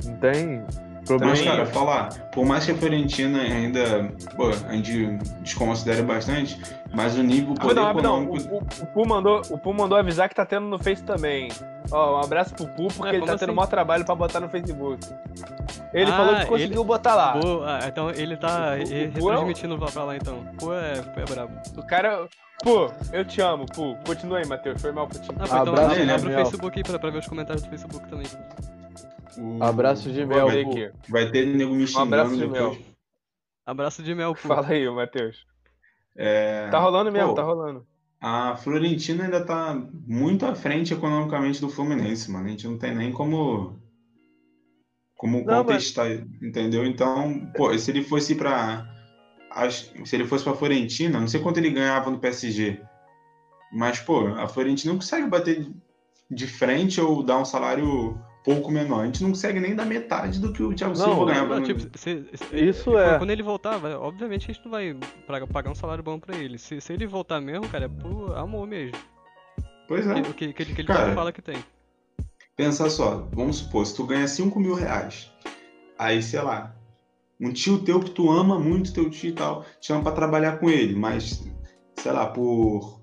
não 0.04 0.16
tem 0.16 0.62
problema. 1.08 1.32
Mas, 1.32 1.40
Também- 1.40 1.56
cara, 1.58 1.66
falar, 1.66 2.08
por 2.30 2.44
mais 2.46 2.64
que 2.64 2.70
a 2.70 2.74
Fiorentina 2.76 3.40
ainda, 3.40 4.08
pô, 4.36 4.48
a 4.68 4.72
gente 4.74 5.06
desconsidere 5.40 6.02
bastante, 6.02 6.60
mas 6.94 7.18
o 7.18 7.22
nível 7.22 7.52
o 7.52 7.54
poder 7.54 7.80
rapidão. 7.80 8.22
econômico. 8.22 8.54
O, 8.54 8.58
o, 8.58 8.62
o 8.82 8.86
Pu 8.86 9.06
mandou, 9.08 9.42
o 9.50 9.58
Pu 9.58 9.74
mandou 9.74 9.98
avisar 9.98 10.28
que 10.28 10.34
tá 10.34 10.46
tendo 10.46 10.66
no 10.66 10.78
Face 10.78 11.02
também. 11.02 11.48
Ó, 11.90 12.18
um 12.18 12.24
abraço 12.24 12.54
pro 12.54 12.66
Pu, 12.68 12.88
porque 12.88 13.02
Ué, 13.02 13.16
ele 13.16 13.26
tá 13.26 13.32
tendo 13.38 13.40
o 13.40 13.44
assim? 13.52 13.54
maior 13.56 13.66
trabalho 13.68 14.04
pra 14.04 14.14
botar 14.14 14.40
no 14.40 14.48
Facebook. 14.48 15.06
Ele 15.92 16.10
Ah, 16.10 16.16
falou 16.16 16.36
que 16.36 16.46
conseguiu 16.46 16.84
botar 16.84 17.14
lá. 17.14 17.32
Boa, 17.38 17.66
ah, 17.82 17.88
então 17.88 18.10
ele 18.10 18.36
tá 18.36 18.74
O- 18.78 18.82
o- 18.82 18.86
re- 18.86 19.06
o 19.06 19.12
Pu 19.12 19.18
é 19.18 19.32
retransmitindo 19.32 19.78
pra, 19.78 20.04
lá 20.04 20.16
então. 20.16 20.44
Pô, 20.58 20.74
é, 20.74 20.92
é 21.16 21.24
brabo. 21.24 21.52
O 21.76 21.82
cara. 21.82 22.28
Pô, 22.62 22.90
eu 23.12 23.24
te 23.24 23.40
amo, 23.40 23.64
Pu. 23.66 23.96
Continua 24.04 24.38
aí, 24.38 24.46
Matheus. 24.46 24.82
Foi 24.82 24.90
mal 24.92 25.06
pra 25.06 25.18
ti. 25.20 25.28
Ah, 25.30 25.34
pô, 25.38 25.44
então 25.44 25.58
Abraço, 25.60 25.90
abre, 25.92 26.04
né, 26.04 26.16
o? 26.16 26.20
Facebook 26.20 26.78
aí 26.78 26.82
pra, 26.82 26.98
pra 26.98 27.10
ver 27.10 27.18
os 27.18 27.26
comentários 27.28 27.62
do 27.62 27.70
Facebook 27.70 28.06
também. 28.08 28.26
O- 29.38 29.62
Abraço 29.62 30.10
de 30.10 30.24
mel, 30.26 30.46
vai, 30.46 30.64
Vem 30.64 30.70
aqui. 30.70 30.92
vai 31.10 31.30
ter 31.30 31.46
nego 31.46 31.74
me 31.74 31.86
xingando 31.86 32.14
abraço 32.14 32.34
de 32.36 32.40
depois. 32.46 32.60
mel. 32.60 32.76
Abraço 33.66 34.02
de 34.02 34.14
mel, 34.14 34.34
pô. 34.34 34.48
Fala 34.48 34.68
aí, 34.68 34.88
Matheus. 34.90 35.46
É, 36.16 36.68
Tá 36.70 36.78
rolando 36.78 37.12
mesmo, 37.12 37.28
pô, 37.30 37.34
tá 37.34 37.42
rolando. 37.42 37.86
A 38.20 38.56
Florentina 38.56 39.24
ainda 39.24 39.44
tá 39.44 39.74
muito 40.06 40.44
à 40.44 40.54
frente 40.54 40.92
economicamente 40.92 41.60
do 41.60 41.68
Fluminense, 41.68 42.30
mano. 42.30 42.46
A 42.46 42.48
gente 42.48 42.66
não 42.66 42.76
tem 42.78 42.94
nem 42.94 43.12
como 43.12 43.78
como 45.16 45.44
Não, 45.44 45.64
contestar, 45.64 46.08
entendeu? 46.40 46.84
Então, 46.86 47.50
pô, 47.56 47.76
se 47.76 47.90
ele 47.90 48.02
fosse 48.04 48.34
pra 48.36 48.86
acho- 49.50 49.90
se 50.06 50.14
ele 50.14 50.24
fosse 50.26 50.44
pra 50.44 50.54
Florentina, 50.54 51.18
não 51.20 51.26
sei 51.26 51.40
quanto 51.40 51.58
ele 51.58 51.70
ganhava 51.70 52.08
no 52.10 52.18
PSG. 52.20 52.80
Mas, 53.72 53.98
pô, 54.00 54.28
a 54.28 54.46
Florentina 54.48 54.92
não 54.92 55.00
consegue 55.00 55.26
bater 55.28 55.68
de 56.30 56.46
frente 56.46 57.00
ou 57.00 57.22
dar 57.22 57.38
um 57.38 57.44
salário 57.44 58.16
pouco 58.54 58.70
menor. 58.70 59.02
A 59.02 59.06
gente 59.06 59.22
não 59.22 59.30
consegue 59.30 59.60
nem 59.60 59.74
dar 59.74 59.84
metade 59.84 60.40
do 60.40 60.52
que 60.52 60.62
o 60.62 60.74
Thiago 60.74 60.96
Não, 60.96 61.04
Silva 61.04 61.26
ganhava. 61.26 61.56
Não, 61.60 61.62
tipo, 61.66 61.80
se- 61.98 62.24
se- 62.34 62.56
Isso 62.56 62.84
quando- 62.84 62.98
é. 62.98 63.18
Quando 63.18 63.30
ele 63.30 63.42
voltar, 63.42 63.76
vai- 63.78 63.94
obviamente 63.94 64.50
a 64.50 64.54
gente 64.54 64.64
não 64.64 64.72
vai 64.72 64.96
pagar 65.52 65.70
um 65.70 65.74
salário 65.74 66.02
bom 66.02 66.18
pra 66.18 66.36
ele. 66.36 66.56
Se, 66.58 66.80
se 66.80 66.92
ele 66.92 67.06
voltar 67.06 67.40
mesmo, 67.40 67.68
cara, 67.68 67.84
é 67.84 67.88
por 67.88 68.36
amor 68.36 68.66
mesmo. 68.66 68.96
Pois 69.86 70.06
é. 70.06 70.14
Que, 70.22 70.32
que, 70.32 70.52
que, 70.52 70.62
ele- 70.62 70.74
que 70.74 70.80
ele 70.80 70.88
Cara, 70.88 71.14
fala 71.14 71.32
que 71.32 71.42
tem. 71.42 71.56
Pensa 72.56 72.88
só, 72.90 73.28
vamos 73.32 73.58
supor, 73.58 73.86
se 73.86 73.94
tu 73.94 74.04
ganha 74.06 74.26
5 74.26 74.58
mil 74.58 74.74
reais, 74.74 75.30
aí, 75.98 76.22
sei 76.22 76.40
lá, 76.40 76.74
um 77.40 77.52
tio 77.52 77.78
teu 77.84 78.00
que 78.00 78.10
tu 78.10 78.30
ama 78.30 78.58
muito, 78.58 78.92
teu 78.92 79.08
tio 79.10 79.30
e 79.30 79.32
tal, 79.32 79.62
te 79.80 79.86
chama 79.86 80.02
pra 80.02 80.12
trabalhar 80.12 80.58
com 80.58 80.68
ele, 80.68 80.96
mas, 80.96 81.44
sei 81.96 82.12
lá, 82.12 82.26
por 82.26 83.00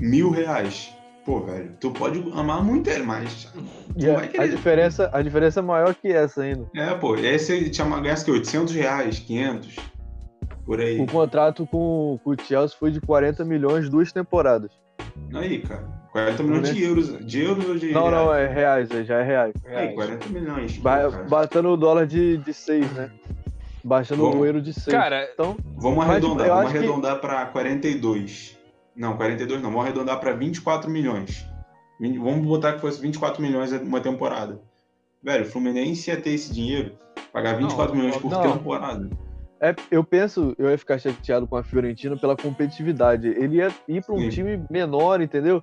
mil 0.00 0.30
reais. 0.30 0.92
Pô, 1.24 1.40
velho, 1.40 1.72
tu 1.80 1.90
pode 1.90 2.22
amar 2.34 2.62
muito 2.62 2.88
ele, 2.90 3.02
mas. 3.02 3.50
Tu 3.98 4.10
a, 4.10 4.14
vai 4.14 4.24
a 4.26 4.28
querer. 4.28 4.48
diferença, 4.50 5.10
a 5.12 5.22
diferença 5.22 5.60
é 5.60 5.62
maior 5.62 5.94
que 5.94 6.08
essa 6.12 6.42
ainda. 6.42 6.66
É, 6.76 6.94
pô, 6.94 7.16
e 7.16 7.26
aí 7.26 7.38
você 7.38 7.68
te 7.70 7.76
chama, 7.76 7.98
ganha 8.00 8.14
que 8.14 8.30
800 8.30 8.74
reais, 8.74 9.18
500, 9.20 9.76
por 10.66 10.80
aí. 10.80 11.00
O 11.00 11.06
contrato 11.06 11.66
com, 11.66 12.18
com 12.22 12.30
o 12.30 12.36
Chelsea 12.38 12.76
foi 12.78 12.90
de 12.90 13.00
40 13.00 13.42
milhões 13.44 13.88
duas 13.88 14.12
temporadas. 14.12 14.70
Aí, 15.34 15.60
cara, 15.60 15.84
40 16.12 16.42
milhões 16.42 16.74
de 16.74 16.82
euros. 16.82 17.26
De 17.26 17.42
euros 17.42 17.68
ou 17.70 17.76
de 17.78 17.92
Não, 17.92 18.10
não, 18.10 18.26
reais? 18.30 18.50
é 18.50 18.54
reais, 18.54 18.90
é, 18.90 19.04
já 19.04 19.18
é 19.20 19.22
reais. 19.22 19.54
Aí, 19.66 19.94
40 19.94 20.28
milhões. 20.28 20.76
Ba 20.78 21.10
cara. 21.10 21.24
batendo 21.24 21.68
o 21.70 21.76
dólar 21.76 22.06
de, 22.06 22.36
de 22.36 22.52
6, 22.52 22.92
né? 22.92 23.10
Baixando 23.82 24.22
Vamos. 24.22 24.40
o 24.40 24.44
euro 24.46 24.60
de 24.62 24.72
6. 24.74 24.86
Cara, 24.94 25.26
então, 25.32 25.56
Vamos 25.76 26.04
arredondar, 26.04 26.48
vamos 26.48 26.64
acho 26.64 26.72
que- 26.72 26.78
arredondar 26.78 27.18
para 27.20 27.46
42. 27.46 28.53
Não, 28.96 29.16
42 29.16 29.60
não, 29.62 29.70
vamos 29.70 29.84
arredondar 29.86 30.20
para 30.20 30.32
24 30.32 30.90
milhões. 30.90 31.44
Vamos 32.00 32.46
botar 32.46 32.74
que 32.74 32.80
fosse 32.80 33.00
24 33.00 33.40
milhões 33.42 33.72
uma 33.72 34.00
temporada. 34.00 34.60
Velho, 35.22 35.44
o 35.44 35.48
Fluminense 35.48 36.10
ia 36.10 36.20
ter 36.20 36.30
esse 36.30 36.52
dinheiro, 36.52 36.92
pagar 37.32 37.56
24 37.56 37.94
Não, 37.94 38.02
milhões 38.02 38.20
por 38.20 38.30
não. 38.30 38.42
temporada. 38.58 39.08
é, 39.60 39.74
eu 39.90 40.04
penso, 40.04 40.54
eu 40.58 40.68
ia 40.70 40.76
ficar 40.76 40.98
chateado 40.98 41.46
com 41.46 41.56
a 41.56 41.62
Fiorentina 41.62 42.16
pela 42.16 42.36
competitividade. 42.36 43.28
Ele 43.28 43.56
ia 43.56 43.68
ir 43.88 44.04
para 44.04 44.14
um 44.14 44.18
Sim. 44.18 44.28
time 44.28 44.64
menor, 44.70 45.20
entendeu? 45.22 45.62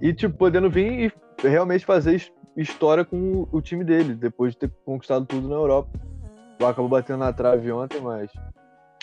E, 0.00 0.12
tipo, 0.12 0.36
podendo 0.36 0.68
vir 0.68 1.12
e 1.44 1.48
realmente 1.48 1.84
fazer 1.86 2.14
his- 2.16 2.32
história 2.56 3.04
com 3.04 3.16
o, 3.16 3.48
o 3.52 3.62
time 3.62 3.84
dele, 3.84 4.14
depois 4.14 4.52
de 4.54 4.58
ter 4.58 4.70
conquistado 4.84 5.24
tudo 5.26 5.48
na 5.48 5.54
Europa. 5.54 5.88
Acabou 6.58 6.88
batendo 6.88 7.20
na 7.20 7.32
trave 7.32 7.70
ontem, 7.70 8.00
mas. 8.00 8.30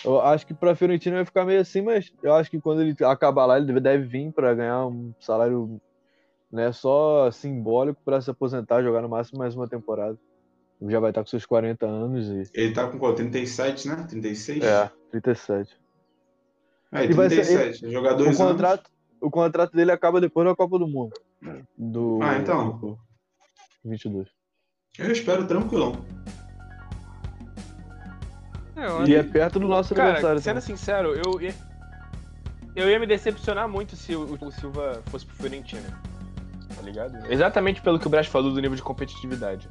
Eu 0.06 0.22
acho 0.22 0.46
que 0.46 0.54
pra 0.54 0.76
Fiorentina 0.76 1.16
vai 1.18 1.26
ficar 1.26 1.46
meio 1.46 1.60
assim, 1.60 1.82
mas 1.82 2.12
eu 2.22 2.34
acho 2.36 2.50
que 2.52 2.62
quando 2.62 2.82
ele 2.82 2.96
acabar 3.04 3.46
lá, 3.46 3.58
ele 3.58 3.80
deve- 3.80 4.06
vir 4.06 4.32
para 4.32 4.54
ganhar 4.54 4.86
um 4.86 5.14
salário 5.20 5.82
né, 6.52 6.72
só 6.72 7.30
simbólico 7.32 8.00
para 8.06 8.22
se 8.22 8.30
aposentar, 8.30 8.82
jogar 8.84 9.02
no 9.02 9.10
máximo 9.10 9.40
mais 9.40 9.56
uma 9.56 9.68
temporada. 9.68 10.18
Já 10.82 11.00
vai 11.00 11.10
estar 11.12 11.22
com 11.22 11.28
seus 11.30 11.46
40 11.46 11.86
anos 11.86 12.28
e. 12.30 12.44
Ele 12.54 12.74
tá 12.74 12.88
com 12.88 13.00
qual? 13.00 13.14
37, 13.16 13.88
né? 13.88 14.06
36? 14.08 14.64
É, 14.64 14.92
37. 15.12 15.76
É, 16.92 17.06
E 17.06 17.14
vai 17.14 17.30
ser- 17.30 17.46
37. 17.46 17.92
Jogar 17.92 18.14
O 18.14 18.18
dois 18.18 18.40
anos. 18.40 18.52
contrato, 18.54 18.90
o 19.20 19.32
contrato 19.32 19.74
dele 19.76 19.92
acaba 19.92 20.22
depois 20.22 20.48
da 20.48 20.56
Copa 20.56 20.78
do 20.78 20.88
Mundo. 20.88 21.14
Do, 21.78 22.20
Ah, 22.22 22.38
então. 22.38 22.78
do 22.78 22.98
22. 23.84 24.28
Eu 25.00 25.12
espero 25.12 25.46
tranquilão. 25.48 25.94
É, 28.76 29.10
E 29.10 29.16
é 29.16 29.24
perto 29.24 29.60
do 29.60 29.68
nosso 29.68 29.94
cara, 29.96 30.10
aniversário. 30.10 30.42
sendo 30.42 30.60
também. 30.62 30.76
sincero, 30.78 31.14
eu 31.16 31.42
ia, 31.42 31.54
eu 32.76 32.90
ia 32.90 33.00
me 33.00 33.06
decepcionar 33.08 33.68
muito 33.70 33.96
se 33.96 34.16
o, 34.16 34.38
o 34.40 34.52
Silva 34.52 35.02
fosse 35.06 35.26
pro 35.26 35.36
Fiorentina. 35.36 36.00
tá 36.76 36.82
ligado? 36.82 37.32
Exatamente 37.32 37.82
pelo 37.82 37.98
que 38.00 38.08
o 38.08 38.10
Braz 38.10 38.28
falou 38.28 38.52
do 38.52 38.60
nível 38.62 38.76
de 38.76 38.82
competitividade. 38.82 39.70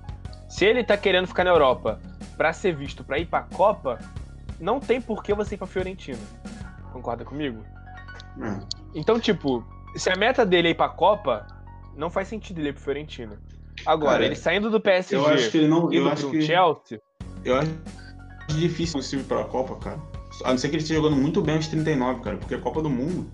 Se 0.49 0.65
ele 0.65 0.83
tá 0.85 0.97
querendo 0.97 1.27
ficar 1.27 1.45
na 1.45 1.51
Europa 1.51 2.01
pra 2.37 2.53
ser 2.53 2.75
visto 2.75 3.03
pra 3.05 3.19
ir 3.19 3.27
pra 3.27 3.43
Copa, 3.43 3.99
não 4.61 4.81
tem 4.81 5.01
por 5.01 5.23
que 5.23 5.35
você 5.35 5.55
ir 5.55 5.59
pra 5.59 5.67
Fiorentina. 5.67 6.19
Concorda 6.93 7.25
comigo? 7.25 7.63
É. 8.41 8.59
Então, 8.95 9.19
tipo, 9.21 9.65
se 9.97 10.11
a 10.11 10.17
meta 10.17 10.47
dele 10.47 10.69
é 10.69 10.71
ir 10.71 10.75
pra 10.75 10.89
Copa, 10.89 11.47
não 11.97 12.09
faz 12.09 12.29
sentido 12.29 12.61
ele 12.61 12.69
ir 12.71 12.73
pro 12.73 12.83
Fiorentina. 12.83 13.39
Agora, 13.85 14.13
Cara, 14.13 14.25
ele 14.27 14.37
saindo 14.37 14.71
do 14.71 14.81
PSG 14.81 15.17
Eu 15.17 15.27
acho 15.27 15.51
que 15.51 15.59
ele 15.59 15.69
não. 15.69 15.93
Eu 15.93 16.09
acho 16.09 16.31
que. 16.31 16.41
Chelsea, 16.43 17.01
Eu 17.45 17.59
acho 17.59 17.71
difícil 18.49 18.99
possível 18.99 19.25
pra 19.27 19.45
Copa, 19.45 19.77
cara. 19.77 19.99
A 20.45 20.51
não 20.51 20.59
ser 20.59 20.69
que 20.69 20.77
ele 20.77 20.83
esteja 20.83 21.01
jogando 21.01 21.17
muito 21.21 21.41
bem 21.41 21.57
aos 21.57 21.67
39, 21.69 22.21
cara. 22.23 22.37
Porque 22.37 22.55
a 22.55 22.61
Copa 22.61 22.83
do 22.83 22.91
Mundo. 22.91 23.27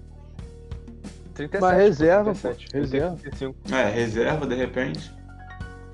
37. 1.35 1.61
Mas 1.61 1.79
reserva, 1.79 2.25
37, 2.35 2.67
pô, 2.71 2.79
reserva. 2.79 3.17
35. 3.17 3.57
É, 3.75 3.89
reserva 3.91 4.47
de 4.47 4.55
repente. 4.55 5.11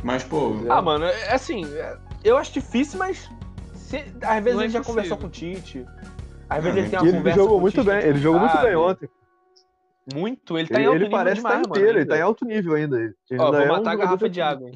Mas, 0.03 0.25
pô. 0.25 0.55
Ah, 0.69 0.83
mano, 0.83 1.05
é 1.05 1.33
assim, 1.33 1.65
é- 1.77 1.97
eu 2.25 2.37
acho 2.37 2.53
difícil, 2.53 2.99
mas 2.99 3.31
se- 3.75 4.05
às 4.23 4.43
vezes 4.45 4.61
é 4.61 4.65
ele 4.65 4.73
já 4.73 4.83
conversou 4.83 5.17
com 5.17 5.27
o 5.27 5.31
Tite. 5.31 5.87
Às 6.49 6.65
Não, 6.65 6.73
vezes 6.73 6.79
ele 6.79 6.87
é 6.87 6.91
tem 6.91 6.99
E 6.99 7.03
uma 7.03 7.09
ele 7.09 7.17
conversa 7.19 7.37
jogou 7.39 7.53
com 7.55 7.59
o 7.59 7.61
muito 7.61 7.75
Tite, 7.75 7.87
bem, 7.87 7.99
ele 8.03 8.19
jogou 8.19 8.41
muito 8.41 8.53
sabe? 8.53 8.67
bem 8.67 8.77
ontem. 8.77 9.09
Muito, 10.15 10.57
ele 10.59 10.69
tá 10.69 10.75
em 10.75 10.79
Ele, 10.83 10.87
alto 10.87 10.97
ele 10.97 11.05
nível 11.05 11.19
parece 11.19 11.37
estar 11.39 11.49
demais, 11.51 11.63
mano, 11.69 11.75
inteiro, 11.77 11.91
ele 11.91 11.99
ainda. 12.01 12.11
tá 12.15 12.19
em 12.19 12.23
alto 12.23 12.45
nível 12.45 12.75
ainda. 12.75 12.97
Ele 13.01 13.15
Ó, 13.41 13.51
vou 13.51 13.61
é 13.61 13.65
um 13.65 13.69
matar 13.69 13.77
a 13.91 13.93
jogador 13.93 13.99
garrafa 13.99 14.29
de 14.29 14.41
água, 14.41 14.69
hein. 14.69 14.75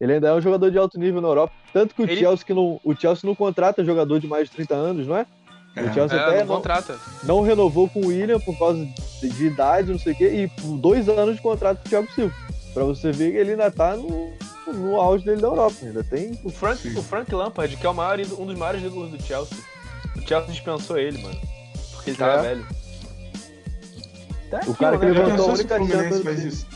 Ele 0.00 0.14
ainda 0.14 0.28
é 0.28 0.34
um 0.34 0.40
jogador 0.40 0.70
de 0.70 0.78
alto 0.78 0.98
nível 0.98 1.20
na 1.20 1.28
Europa. 1.28 1.52
Tanto 1.72 1.94
que 1.94 2.02
o 2.02 2.04
Ele- 2.04 2.16
Chelsea 2.16 2.44
que 2.46 2.52
não, 2.54 2.80
o 2.84 2.94
Chelsea 2.94 3.20
não 3.28 3.34
contrata 3.34 3.84
jogador 3.84 4.18
de 4.20 4.26
mais 4.26 4.48
de 4.48 4.56
30 4.56 4.74
anos, 4.74 5.06
não 5.06 5.16
é? 5.16 5.26
É. 5.76 5.82
O 5.82 5.92
Chelsea 5.94 6.16
É, 6.18 6.20
até 6.22 6.38
não 6.40 6.46
não, 6.46 6.56
contrata. 6.56 6.98
não 7.24 7.40
renovou 7.42 7.88
com 7.88 8.00
o 8.00 8.06
William 8.08 8.38
por 8.40 8.56
causa 8.58 8.84
de, 9.20 9.28
de 9.28 9.46
idade, 9.46 9.90
não 9.90 9.98
sei 9.98 10.12
o 10.12 10.16
quê, 10.16 10.28
e 10.28 10.48
por 10.60 10.76
dois 10.78 11.08
anos 11.08 11.36
de 11.36 11.42
contrato 11.42 11.78
com 11.80 11.86
o 11.86 11.90
Thiago 11.90 12.12
Silva. 12.12 12.34
Pra 12.72 12.84
você 12.84 13.10
ver 13.12 13.32
que 13.32 13.38
ele 13.38 13.52
ainda 13.52 13.70
tá 13.70 13.96
no, 13.96 14.32
no 14.72 15.00
auge 15.00 15.24
dele 15.24 15.40
da 15.40 15.48
Europa. 15.48 15.74
Ainda 15.82 16.02
tem. 16.04 16.38
O 16.44 16.50
Frank, 16.50 16.78
Sim. 16.80 16.96
o 16.98 17.02
Frank 17.02 17.32
Lampard, 17.34 17.76
que 17.76 17.86
é 17.86 17.88
o 17.90 17.94
maior, 17.94 18.18
um 18.38 18.46
dos 18.46 18.56
maiores 18.58 18.82
ídolos 18.82 19.10
do 19.10 19.22
Chelsea. 19.22 19.56
O 20.16 20.20
Chelsea 20.26 20.52
dispensou 20.52 20.96
ele, 20.98 21.18
mano. 21.22 21.38
Porque 21.94 22.10
ele 22.10 22.16
tava 22.16 22.38
É. 22.46 22.54
velho. 22.54 22.66
Tá 24.50 24.56
O 24.58 24.60
aqui, 24.70 24.74
cara 24.74 24.98
que 24.98 25.06
né, 25.06 25.12
levantou 25.12 25.50
a 25.50 25.52
única 25.54 25.78
chance 25.78 26.22
faz 26.22 26.36
dele. 26.36 26.48
isso? 26.48 26.66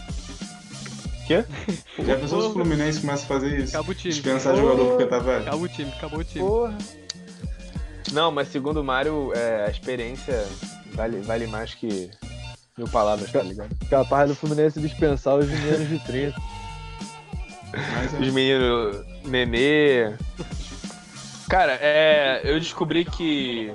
Quê? 1.29 1.45
Já 2.03 2.17
pensou 2.17 2.41
se 2.41 2.47
o 2.49 2.53
Fluminense 2.55 3.03
começa 3.03 3.25
a 3.25 3.27
fazer 3.29 3.59
isso? 3.59 3.77
Acaba 3.77 3.91
o 3.91 3.95
time. 3.95 4.15
Dispensar 4.15 4.55
Porra. 4.55 4.65
jogador 4.65 4.89
porque 4.89 5.07
tá 5.07 5.19
velho? 5.19 5.43
Acabou 5.43 5.63
o 5.63 5.69
time, 5.69 5.93
acabou 5.93 6.21
o 6.21 6.25
time. 6.25 6.41
Porra. 6.41 6.79
Não, 8.13 8.33
mas 8.33 8.49
segundo 8.49 8.81
o 8.81 8.85
Mário, 8.85 9.31
é, 9.35 9.67
a 9.67 9.71
experiência 9.71 10.49
vale, 10.95 11.21
vale 11.21 11.47
mais 11.47 11.75
que 11.75 12.11
mil 12.79 12.89
palavras, 12.89 13.31
tá 13.31 13.43
ligado? 13.43 13.77
Capaz 13.91 14.31
do 14.31 14.35
Fluminense 14.35 14.81
dispensar 14.81 15.37
os 15.37 15.47
de 15.47 15.55
menos 15.55 15.87
de 15.87 15.99
30. 15.99 16.41
Mas 17.73 18.15
é. 18.15 18.19
Os 18.19 18.33
meninos 18.33 19.05
Nenê. 19.27 20.15
Cara, 21.47 21.79
é. 21.83 22.41
Eu 22.43 22.59
descobri 22.59 23.05
que. 23.05 23.71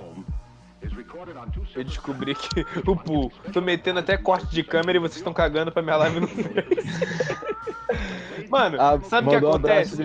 Eu 1.75 1.83
descobri 1.83 2.35
que. 2.35 2.65
O 2.87 2.95
Pu, 2.95 3.31
tô 3.51 3.61
metendo 3.61 3.99
até 3.99 4.17
corte 4.17 4.47
de 4.47 4.63
câmera 4.63 4.97
e 4.97 5.01
vocês 5.01 5.17
estão 5.17 5.33
cagando 5.33 5.71
pra 5.71 5.81
minha 5.81 5.95
live 5.97 6.19
no 6.19 6.27
Face. 6.27 6.53
Mano, 8.49 8.77
Ah, 8.79 8.99
sabe 9.03 9.27
o 9.27 9.31
que 9.31 9.45
um 9.45 9.49
acontece? 9.49 9.95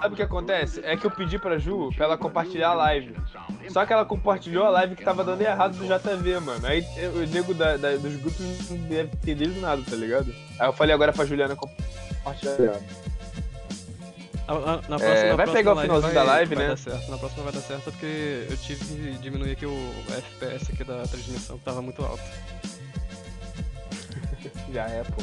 Sabe 0.00 0.14
o 0.14 0.16
que 0.16 0.22
acontece? 0.22 0.80
É 0.84 0.96
que 0.96 1.04
eu 1.06 1.10
pedi 1.10 1.38
pra 1.38 1.58
Ju 1.58 1.90
pra 1.94 2.06
ela 2.06 2.16
compartilhar 2.18 2.70
a 2.70 2.74
live. 2.74 3.14
Só 3.68 3.84
que 3.84 3.92
ela 3.92 4.04
compartilhou 4.04 4.64
a 4.64 4.70
live 4.70 4.96
que 4.96 5.04
tava 5.04 5.22
dando 5.22 5.40
errado 5.42 5.76
do 5.76 5.84
JV, 5.84 6.40
mano. 6.40 6.66
Aí 6.66 6.84
o 7.14 7.26
nego 7.26 7.52
da- 7.52 7.76
da- 7.76 7.96
dos 7.96 8.16
grupos 8.16 8.70
não 8.70 8.78
deve 8.88 9.16
ter 9.16 9.36
nada, 9.60 9.82
tá 9.88 9.94
ligado? 9.96 10.32
Aí 10.58 10.66
eu 10.66 10.72
falei 10.72 10.94
agora 10.94 11.12
pra 11.12 11.24
Juliana 11.26 11.54
compartilhar. 11.56 12.80
Na, 14.46 14.54
na- 14.54 14.76
É, 14.76 14.80
próxima, 14.80 14.96
vai 14.98 15.02
na 15.02 15.36
próxima 15.36 15.52
pegar 15.54 15.72
o 15.72 15.80
finalzinho 15.80 16.14
da 16.14 16.22
live, 16.22 16.54
vai 16.54 16.64
né? 16.64 16.70
Dar 16.70 16.78
certo. 16.78 17.10
Na 17.10 17.18
próxima 17.18 17.42
vai 17.44 17.52
dar 17.52 17.60
certo 17.60 17.82
porque 17.84 18.46
eu 18.48 18.56
tive 18.58 18.84
que 18.84 19.18
diminuir 19.18 19.52
aqui 19.52 19.66
o 19.66 19.92
FPS 20.08 20.70
aqui 20.72 20.84
da 20.84 21.02
transmissão, 21.06 21.58
que 21.58 21.64
tava 21.64 21.82
muito 21.82 22.04
alto. 22.04 22.22
Já 24.72 24.84
é, 24.86 25.02
pô. 25.02 25.22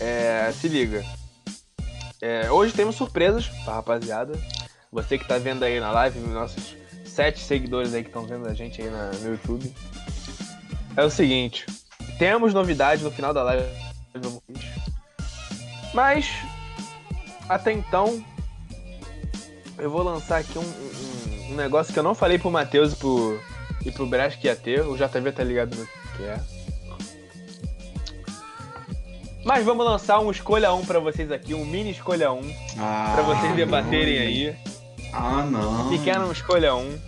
É, 0.00 0.52
se 0.52 0.68
liga. 0.68 1.04
É, 2.20 2.50
hoje 2.50 2.72
temos 2.72 2.96
surpresas 2.96 3.46
pra 3.64 3.74
rapaziada. 3.74 4.38
Você 4.92 5.16
que 5.18 5.26
tá 5.28 5.38
vendo 5.38 5.62
aí 5.64 5.78
na 5.78 5.90
live, 5.92 6.18
nossos 6.20 6.74
sete 7.04 7.38
seguidores 7.40 7.94
aí 7.94 8.02
que 8.02 8.08
estão 8.08 8.24
vendo 8.26 8.48
a 8.48 8.54
gente 8.54 8.80
aí 8.82 8.90
na- 8.90 9.10
no 9.12 9.30
YouTube. 9.32 9.72
É 10.96 11.04
o 11.04 11.10
seguinte, 11.10 11.64
temos 12.18 12.52
novidade 12.52 13.04
no 13.04 13.10
final 13.12 13.32
da 13.32 13.42
live. 13.44 13.64
Mas, 15.94 16.26
até 17.48 17.72
então, 17.72 18.22
eu 19.78 19.90
vou 19.90 20.02
lançar 20.02 20.38
aqui 20.38 20.58
um, 20.58 20.62
um- 20.62 21.52
um 21.52 21.54
negócio 21.54 21.92
que 21.92 21.98
eu 21.98 22.02
não 22.02 22.14
falei 22.14 22.38
pro 22.38 22.50
Matheus 22.50 22.92
e 22.92 22.96
pro, 22.96 23.40
e 23.86 23.90
pro 23.90 24.06
Brás 24.06 24.34
que 24.34 24.46
ia 24.46 24.56
ter. 24.56 24.82
O 24.82 24.96
JV 24.96 25.32
tá 25.32 25.42
ligado 25.42 25.74
no 25.76 25.86
que 26.16 26.24
é. 26.24 26.38
Mas 29.44 29.64
vamos 29.64 29.84
lançar 29.86 30.18
um 30.20 30.30
escolha 30.30 30.72
1 30.74 30.84
pra 30.84 30.98
vocês 30.98 31.30
aqui, 31.32 31.54
um 31.54 31.64
mini 31.64 31.90
escolha 31.92 32.30
1, 32.32 32.54
Ah, 32.78 33.12
pra 33.14 33.22
vocês 33.22 33.48
não. 33.48 33.56
debaterem 33.56 34.18
aí. 34.18 34.56
Ah, 35.12 35.42
não. 35.50 35.88
Pequeno 35.88 36.30
escolha 36.30 36.74
1. 36.74 36.98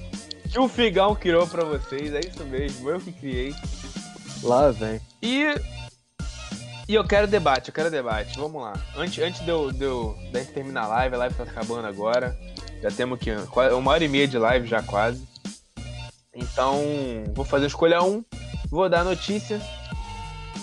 Que 0.50 0.58
o 0.58 0.66
Figão 0.68 1.14
criou 1.14 1.46
pra 1.46 1.64
vocês, 1.64 2.12
é 2.14 2.20
isso 2.20 2.42
mesmo, 2.44 2.88
eu 2.88 2.98
que 2.98 3.12
criei. 3.12 3.54
Lá 4.42 4.70
vem. 4.70 5.00
E. 5.22 5.54
E 6.90 6.94
eu 6.96 7.04
quero 7.04 7.28
debate, 7.28 7.68
eu 7.68 7.72
quero 7.72 7.88
debate. 7.88 8.36
Vamos 8.36 8.60
lá. 8.60 8.72
Antes, 8.96 9.22
antes 9.22 9.44
de, 9.44 9.48
eu, 9.48 9.70
de, 9.70 9.84
eu, 9.84 10.18
gente 10.34 10.50
terminar 10.50 10.86
a 10.86 10.88
live, 10.88 11.14
a 11.14 11.18
live 11.18 11.34
tá 11.36 11.44
acabando 11.44 11.86
agora. 11.86 12.36
Já 12.82 12.90
temos 12.90 13.16
aqui 13.16 13.30
uma 13.72 13.92
hora 13.92 14.02
e 14.02 14.08
meia 14.08 14.26
de 14.26 14.36
live 14.36 14.66
já 14.66 14.82
quase. 14.82 15.24
Então, 16.34 16.82
vou 17.32 17.44
fazer 17.44 17.66
escolha 17.66 18.02
1, 18.02 18.24
vou 18.68 18.88
dar 18.88 19.02
a 19.02 19.04
notícia 19.04 19.60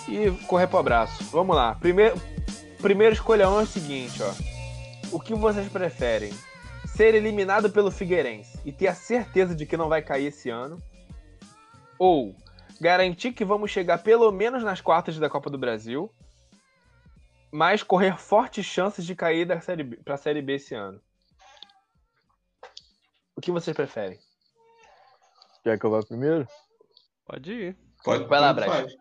e 0.09 0.29
correr 0.47 0.67
pro 0.67 0.79
abraço. 0.79 1.23
Vamos 1.31 1.55
lá. 1.55 1.75
Primeiro, 1.75 2.21
primeiro 2.81 3.13
escolha 3.13 3.49
1 3.49 3.59
é 3.61 3.63
o 3.63 3.65
seguinte, 3.65 4.21
ó. 4.21 4.33
O 5.13 5.21
que 5.21 5.33
vocês 5.33 5.69
preferem? 5.69 6.33
Ser 6.87 7.15
eliminado 7.15 7.69
pelo 7.69 7.89
Figueirense 7.89 8.59
e 8.65 8.73
ter 8.73 8.87
a 8.87 8.93
certeza 8.93 9.55
de 9.55 9.65
que 9.65 9.77
não 9.77 9.87
vai 9.87 10.01
cair 10.01 10.25
esse 10.25 10.49
ano? 10.49 10.77
Ou 11.97 12.35
garantir 12.79 13.33
que 13.33 13.45
vamos 13.45 13.71
chegar 13.71 13.99
pelo 13.99 14.31
menos 14.31 14.63
nas 14.63 14.81
quartas 14.81 15.17
da 15.17 15.29
Copa 15.29 15.49
do 15.49 15.57
Brasil, 15.57 16.11
mas 17.51 17.83
correr 17.83 18.17
fortes 18.17 18.65
chances 18.65 19.05
de 19.05 19.15
cair 19.15 19.45
da 19.45 19.59
série 19.59 19.83
B, 19.83 19.97
pra 19.97 20.17
Série 20.17 20.41
B 20.41 20.55
esse 20.55 20.75
ano? 20.75 21.01
O 23.35 23.41
que 23.41 23.51
vocês 23.51 23.75
preferem? 23.75 24.19
Quer 25.63 25.79
que 25.79 25.85
eu 25.85 25.91
vá 25.91 26.01
primeiro? 26.03 26.47
Pode 27.25 27.51
ir. 27.51 27.77
Pode, 28.03 28.25
Vai 28.25 28.39
lá, 28.39 28.53
Brad. 28.53 28.91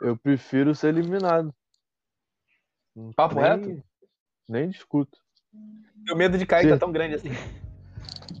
Eu 0.00 0.16
prefiro 0.16 0.74
ser 0.74 0.88
eliminado. 0.88 1.54
Papo 3.14 3.34
nem, 3.34 3.44
reto? 3.44 3.84
Nem 4.48 4.68
discuto. 4.68 5.18
O 6.10 6.14
medo 6.14 6.38
de 6.38 6.46
cair 6.46 6.64
Sim. 6.64 6.70
tá 6.70 6.78
tão 6.78 6.92
grande 6.92 7.14
assim. 7.16 7.30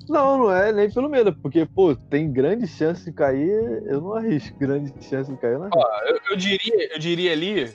Não, 0.08 0.38
não 0.38 0.52
é 0.52 0.72
nem 0.72 0.90
pelo 0.90 1.08
medo, 1.08 1.32
porque, 1.32 1.66
pô, 1.66 1.94
tem 1.94 2.32
grande 2.32 2.66
chance 2.66 3.04
de 3.04 3.12
cair, 3.12 3.82
eu 3.86 4.00
não 4.00 4.14
arrisco. 4.14 4.56
Grande 4.58 4.92
chance 5.02 5.30
de 5.30 5.36
cair, 5.38 5.54
eu 5.54 5.58
não 5.58 5.66
arrisco. 5.66 5.80
Eu, 6.06 6.20
eu 6.30 6.36
diria, 6.36 6.94
eu 6.94 6.98
diria 6.98 7.32
ali 7.32 7.72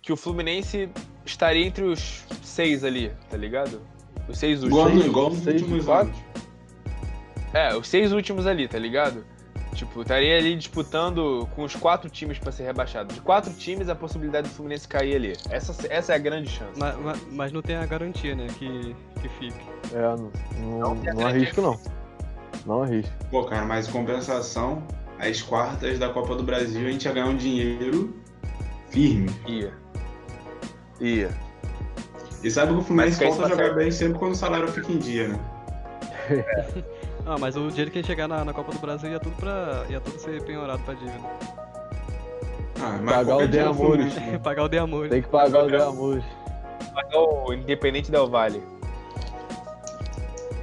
que 0.00 0.12
o 0.12 0.16
Fluminense 0.16 0.88
estaria 1.26 1.66
entre 1.66 1.84
os 1.84 2.24
seis 2.42 2.84
ali, 2.84 3.12
tá 3.28 3.36
ligado? 3.36 3.80
Os 4.28 4.38
seis 4.38 4.62
últimos. 4.62 4.92
Igual, 4.92 5.06
igual 5.06 5.30
nos 5.30 5.40
seis 5.40 5.62
últimos 5.62 5.84
quatro? 5.84 6.12
anos. 6.12 6.28
É, 7.54 7.76
os 7.76 7.88
seis 7.88 8.12
últimos 8.12 8.46
ali, 8.46 8.68
tá 8.68 8.78
ligado? 8.78 9.24
Tipo, 9.78 10.02
estaria 10.02 10.36
ali 10.36 10.56
disputando 10.56 11.48
com 11.54 11.62
os 11.62 11.76
quatro 11.76 12.10
times 12.10 12.36
pra 12.36 12.50
ser 12.50 12.64
rebaixado. 12.64 13.14
De 13.14 13.20
quatro 13.20 13.52
times, 13.52 13.88
a 13.88 13.94
possibilidade 13.94 14.48
do 14.48 14.52
Fluminense 14.52 14.88
cair 14.88 15.14
ali. 15.14 15.36
Essa, 15.50 15.72
essa 15.88 16.12
é 16.12 16.16
a 16.16 16.18
grande 16.18 16.50
chance. 16.50 16.72
Mas, 16.76 16.96
mas, 16.98 17.22
mas 17.30 17.52
não 17.52 17.62
tem 17.62 17.76
a 17.76 17.86
garantia, 17.86 18.34
né, 18.34 18.48
que, 18.58 18.96
que 19.20 19.28
fique. 19.28 19.60
É, 19.94 20.02
não, 20.02 20.32
não, 20.58 20.94
Não 20.96 21.14
não 21.14 21.26
arrisco, 21.28 21.62
não. 21.62 21.80
Não 22.66 22.82
arrisco. 22.82 23.12
Pô, 23.30 23.44
cara, 23.44 23.64
mas 23.64 23.88
em 23.88 23.92
compensação, 23.92 24.82
as 25.16 25.40
quartas 25.40 25.96
da 25.96 26.08
Copa 26.08 26.34
do 26.34 26.42
Brasil 26.42 26.84
a 26.84 26.90
gente 26.90 27.04
ia 27.04 27.12
ganhar 27.12 27.26
um 27.26 27.36
dinheiro 27.36 28.12
firme. 28.90 29.30
Ia. 29.46 29.72
Ia. 31.00 31.30
E 32.42 32.50
sabe 32.50 32.72
que 32.72 32.80
o 32.80 32.82
Fluminense 32.82 33.24
volta 33.24 33.46
a 33.46 33.48
jogar 33.48 33.74
bem 33.76 33.92
sempre 33.92 34.18
quando 34.18 34.32
o 34.32 34.36
salário 34.36 34.66
fica 34.66 34.90
em 34.90 34.98
dia, 34.98 35.28
né? 35.28 35.40
Ah, 37.30 37.36
mas 37.38 37.56
o 37.56 37.68
dinheiro 37.68 37.90
que 37.90 37.98
a 37.98 38.00
gente 38.00 38.06
chegar 38.06 38.26
na, 38.26 38.42
na 38.42 38.54
Copa 38.54 38.72
do 38.72 38.78
Brasil 38.78 39.10
ia 39.10 39.20
tudo, 39.20 39.36
pra, 39.36 39.84
ia 39.90 40.00
tudo 40.00 40.18
ser 40.18 40.42
penhorado 40.44 40.82
pra 40.82 40.94
dívida. 40.94 41.28
Ah, 42.80 42.98
mas 43.02 43.16
Pagar 43.16 43.36
o 43.36 43.46
De 43.46 43.58
o 43.58 43.68
Amores. 43.68 44.12
Fluminense- 44.14 44.38
Pagar 44.38 44.62
o 44.64 44.68
de 44.68 44.78
amor. 44.78 45.08
Tem 45.10 45.20
que 45.22 45.28
pagar 45.28 45.64
o 45.64 45.68
de 45.68 45.76
amor. 45.76 46.24
Pagar 46.94 47.18
o 47.18 47.52
Independente 47.52 48.10
Del 48.10 48.28
Vale. 48.30 48.62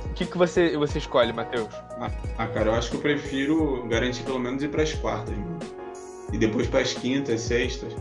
O 0.05 0.13
que, 0.15 0.25
que 0.25 0.37
você, 0.37 0.75
você 0.75 0.97
escolhe, 0.97 1.31
Matheus? 1.33 1.67
Ah, 2.37 2.47
cara, 2.47 2.69
eu 2.71 2.73
acho 2.75 2.89
que 2.89 2.97
eu 2.97 3.01
prefiro 3.01 3.85
garantir 3.87 4.23
pelo 4.23 4.39
menos 4.39 4.63
ir 4.63 4.69
pras 4.69 4.93
quartas, 4.95 5.37
mano. 5.37 5.59
E 6.33 6.37
depois 6.37 6.65
pras 6.67 6.93
quintas, 6.93 7.41
sextas. 7.41 7.93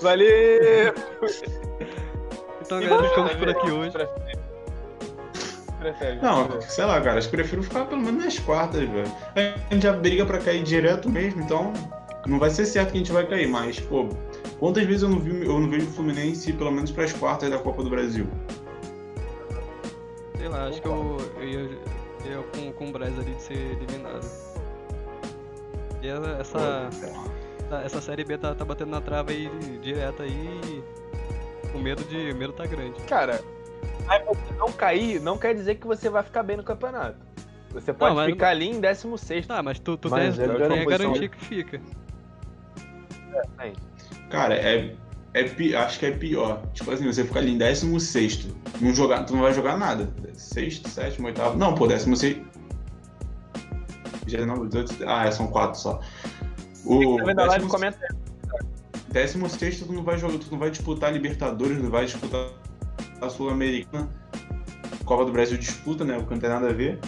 Valeu! 0.00 0.94
Então, 2.60 2.80
galera, 2.80 3.08
ficamos 3.08 3.32
por 3.34 3.48
aqui 3.48 3.70
hoje. 3.70 3.92
Prefere? 5.78 6.18
Prefere? 6.18 6.22
Não, 6.22 6.60
sei 6.60 6.84
lá, 6.84 7.00
cara, 7.00 7.20
eu 7.20 7.28
prefiro 7.28 7.62
ficar 7.62 7.84
pelo 7.86 8.00
menos 8.00 8.24
nas 8.24 8.38
quartas, 8.38 8.80
velho. 8.80 9.12
A 9.34 9.74
gente 9.74 9.82
já 9.82 9.92
briga 9.92 10.24
pra 10.24 10.38
cair 10.38 10.62
direto 10.62 11.08
mesmo, 11.08 11.42
então 11.42 11.72
não 12.26 12.38
vai 12.38 12.50
ser 12.50 12.66
certo 12.66 12.90
que 12.90 12.96
a 12.96 12.98
gente 12.98 13.12
vai 13.12 13.26
cair, 13.26 13.48
mas, 13.48 13.78
pô, 13.78 14.08
quantas 14.58 14.84
vezes 14.84 15.02
eu 15.02 15.08
não, 15.08 15.18
vi, 15.18 15.44
eu 15.44 15.58
não 15.58 15.70
vejo 15.70 15.86
o 15.86 15.90
Fluminense 15.90 16.52
pelo 16.52 16.72
menos 16.72 16.90
pras 16.90 17.12
quartas 17.12 17.50
da 17.50 17.58
Copa 17.58 17.82
do 17.82 17.90
Brasil? 17.90 18.26
Sei 20.36 20.48
lá, 20.48 20.66
acho 20.66 20.80
que 20.80 20.88
eu, 20.88 21.16
eu 21.36 21.44
ia, 21.44 21.60
ia 21.60 22.42
com, 22.54 22.72
com 22.72 22.88
o 22.88 22.92
Braz 22.92 23.18
ali 23.18 23.32
de 23.32 23.42
ser 23.42 23.54
eliminado. 23.54 24.26
E 26.02 26.08
essa, 26.08 26.36
essa, 26.40 26.88
essa, 27.66 27.82
essa 27.82 28.00
série 28.00 28.24
B 28.24 28.38
tá, 28.38 28.54
tá 28.54 28.64
batendo 28.64 28.90
na 28.90 29.00
trava 29.00 29.30
aí 29.30 29.50
direto 29.82 30.22
aí. 30.22 30.82
O 31.74 31.78
medo 31.78 32.04
de. 32.04 32.30
O 32.32 32.36
medo 32.36 32.52
tá 32.52 32.66
grande. 32.66 33.00
Cara, 33.02 33.42
aí 34.08 34.24
você 34.24 34.54
não 34.58 34.72
cair 34.72 35.20
não 35.20 35.38
quer 35.38 35.54
dizer 35.54 35.76
que 35.76 35.86
você 35.86 36.08
vai 36.08 36.22
ficar 36.22 36.42
bem 36.42 36.56
no 36.56 36.62
campeonato. 36.62 37.16
Você 37.70 37.92
pode 37.92 38.14
mas- 38.14 38.32
ficar 38.32 38.48
ali 38.48 38.68
em 38.68 38.80
16. 38.80 39.46
Tá, 39.46 39.62
mas 39.62 39.78
tu, 39.78 39.96
tu 39.96 40.08
Mas 40.08 40.36
tem, 40.36 40.44
é 40.44 40.48
tem 40.68 40.80
a 40.80 40.84
garantia 40.84 41.28
que 41.28 41.44
fica. 41.44 41.80
Cara, 44.30 44.54
é, 44.54 44.94
é 45.34 45.76
acho 45.76 45.98
que 45.98 46.06
é 46.06 46.10
pior. 46.10 46.62
Tipo 46.72 46.90
assim, 46.90 47.04
você 47.04 47.24
ficar 47.24 47.40
ali 47.40 47.52
em 47.52 47.58
16 47.58 48.48
não 48.80 48.94
jogar, 48.94 49.24
tu 49.24 49.34
não 49.34 49.42
vai 49.42 49.52
jogar 49.52 49.76
nada. 49.76 50.08
Sexto, 50.34 50.88
sétimo, 50.88 51.26
oitavo. 51.26 51.58
Não, 51.58 51.74
pô, 51.74 51.86
16. 51.86 52.38
Já 54.26 54.44
não, 54.44 54.66
18, 54.66 55.04
ah, 55.06 55.30
são 55.30 55.46
quatro 55.48 55.78
só. 55.78 56.00
O 56.84 57.16
Tá 57.16 57.22
a 57.22 57.34
live? 57.34 57.50
décimo- 57.50 57.68
Comenta 57.70 57.98
aí. 58.00 58.16
16 59.10 59.80
tu 59.80 59.92
não 59.92 60.02
vai 60.02 60.18
jogar, 60.18 60.38
tu 60.38 60.50
não 60.50 60.58
vai 60.58 60.70
disputar 60.70 61.12
Libertadores, 61.12 61.78
não 61.78 61.90
vai 61.90 62.06
disputar 62.06 62.48
a 63.20 63.28
Sul-Americana. 63.28 64.08
Copa 65.04 65.24
do 65.24 65.32
Brasil 65.32 65.56
disputa, 65.56 66.04
né? 66.04 66.16
Porque 66.16 66.34
não 66.34 66.40
tem 66.40 66.50
nada 66.50 66.68
a 66.68 66.72
ver. 66.72 66.98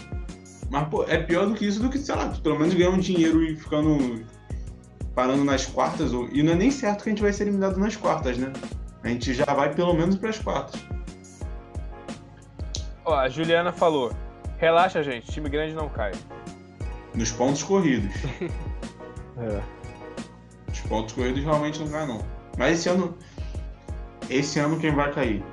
Mas, 0.70 0.89
pô, 0.89 1.05
é 1.05 1.18
pior 1.18 1.47
do 1.47 1.55
que 1.55 1.66
isso 1.66 1.80
do 1.80 1.89
que, 1.89 1.98
sei 1.98 2.14
lá, 2.14 2.28
tu 2.28 2.40
pelo 2.40 2.59
menos 2.59 2.74
ganhar 2.74 2.90
um 2.90 2.98
dinheiro 2.98 3.43
e 3.43 3.56
ficando. 3.56 4.24
parando 5.14 5.44
nas 5.44 5.66
quartas. 5.66 6.12
Ou, 6.12 6.28
e 6.28 6.43
não 6.43 6.52
é 6.52 6.56
nem 6.56 6.70
certo 6.70 7.02
que 7.02 7.09
a 7.09 7.12
gente 7.12 7.22
vai 7.22 7.32
ser 7.32 7.44
eliminado 7.44 7.78
nas 7.78 7.97
quartas, 7.97 8.39
né? 8.39 8.52
A 9.02 9.09
gente 9.09 9.32
já 9.35 9.47
vai 9.47 9.74
pelo 9.74 9.94
menos 9.94 10.16
pras 10.16 10.39
quartas. 10.39 10.80
Ó, 13.05 13.14
a 13.14 13.28
Juliana 13.28 13.72
falou: 13.72 14.12
relaxa, 14.59 15.02
gente, 15.02 15.30
time 15.30 15.48
grande 15.48 15.74
não 15.74 15.89
cai. 15.89 16.12
Nos 17.14 17.30
pontos 17.30 17.62
corridos. 17.62 18.14
É. 19.40 19.62
Os 20.72 20.80
pontos 20.80 21.14
corridos 21.14 21.44
realmente 21.44 21.78
não 21.78 21.89
caem, 21.89 22.09
não. 22.09 22.20
Mas 22.59 22.80
esse 22.80 22.89
ano. 22.89 23.16
Esse 24.28 24.59
ano 24.59 24.80
quem 24.80 24.93
vai 24.93 25.12
cair? 25.12 25.44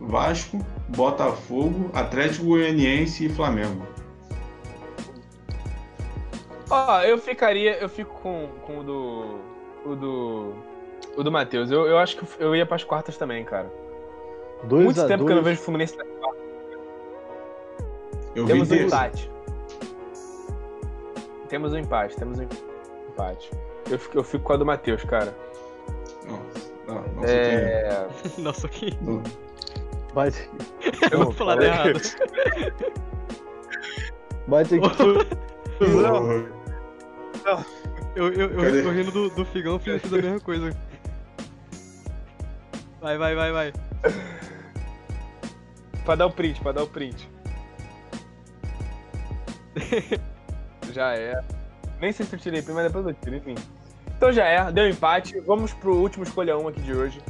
Vasco, 0.00 0.58
Botafogo, 0.88 1.90
Atlético 1.92 2.46
Goianiense 2.46 3.26
e 3.26 3.28
Flamengo. 3.28 3.86
Ó, 6.70 7.00
eu 7.02 7.18
ficaria, 7.18 7.78
eu 7.78 7.88
fico 7.88 8.14
com, 8.20 8.48
com 8.62 8.78
o 8.78 8.82
do. 8.82 9.38
O 9.84 9.96
do. 9.96 10.54
O 11.16 11.22
do 11.22 11.30
Matheus. 11.30 11.70
Eu, 11.70 11.86
eu 11.86 11.98
acho 11.98 12.16
que 12.16 12.26
eu 12.42 12.54
ia 12.56 12.64
pras 12.64 12.84
quartas 12.84 13.16
também, 13.16 13.44
cara. 13.44 13.70
Dois 14.64 14.84
Muito 14.84 15.00
a 15.00 15.06
tempo 15.06 15.24
que 15.24 15.32
eu 15.32 15.36
não 15.36 15.42
dois. 15.42 15.56
vejo 15.56 15.60
o 15.60 15.64
Fluminense 15.64 15.96
nas 15.96 16.06
quartas. 16.06 16.40
Eu 18.34 18.46
vi 18.46 18.52
Temos 18.52 18.70
um 18.70 18.74
empate. 18.76 19.30
Temos 21.48 21.72
um 21.72 21.78
empate, 21.78 22.16
temos 22.16 22.38
um 22.38 22.46
empate. 23.08 23.50
Eu 23.90 23.98
fico, 23.98 24.18
eu 24.18 24.22
fico 24.22 24.44
com 24.44 24.52
a 24.52 24.56
do 24.56 24.64
Matheus, 24.64 25.02
cara. 25.02 25.34
Nossa, 26.28 26.72
não, 26.86 27.14
nossa, 27.14 27.32
É. 27.32 28.08
Nossa, 28.38 28.68
que. 28.68 28.96
Bate, 30.14 30.50
Eu 31.12 31.24
vou 31.24 31.32
falar 31.32 31.62
errado. 31.62 32.00
bate 34.48 34.74
aqui. 34.74 34.88
Não. 35.80 36.48
Eu, 38.16 38.32
eu, 38.32 38.50
eu, 38.50 38.74
eu 38.84 38.92
rindo 38.92 39.12
do, 39.12 39.30
do 39.30 39.44
Figão, 39.46 39.78
fiz, 39.78 40.02
fiz 40.02 40.12
a 40.12 40.16
mesma 40.16 40.40
coisa. 40.40 40.76
Vai, 43.00 43.16
vai, 43.16 43.34
vai, 43.34 43.52
vai. 43.52 43.72
Pra 46.04 46.16
dar 46.16 46.26
o 46.26 46.30
print, 46.30 46.60
pra 46.60 46.72
dar 46.72 46.82
o 46.82 46.86
print. 46.88 47.30
já 50.92 51.14
é. 51.14 51.40
Nem 52.00 52.12
sei 52.12 52.26
se 52.26 52.34
eu 52.34 52.38
tirei 52.38 52.62
print, 52.62 52.74
mas 52.74 52.86
depois 52.86 53.06
eu 53.06 53.14
tiro, 53.14 53.36
enfim. 53.36 53.54
Então 54.16 54.32
já 54.32 54.44
é, 54.44 54.72
deu 54.72 54.88
empate. 54.88 55.38
Vamos 55.40 55.72
pro 55.72 55.94
último 55.94 56.24
escolha 56.24 56.58
1 56.58 56.68
aqui 56.68 56.80
de 56.82 56.94
hoje. 56.94 57.22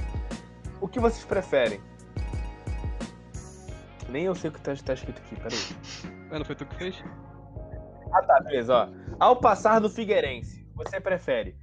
O 0.80 0.88
que 0.88 0.98
vocês 0.98 1.24
preferem? 1.24 1.80
Nem 4.10 4.24
eu 4.24 4.34
sei 4.34 4.50
o 4.50 4.52
que 4.52 4.60
tá, 4.60 4.74
tá 4.74 4.94
escrito 4.94 5.20
aqui, 5.20 5.36
peraí. 5.36 5.58
Ah, 6.30 6.38
não 6.38 6.44
foi 6.44 6.54
tu 6.54 6.66
que 6.66 6.74
fez? 6.76 7.02
Ah 8.12 8.22
tá, 8.22 8.40
beleza, 8.40 8.74
ó. 8.74 8.88
Ao 9.20 9.36
passar 9.36 9.80
do 9.80 9.88
Figueirense, 9.88 10.66
você 10.74 11.00
prefere 11.00 11.56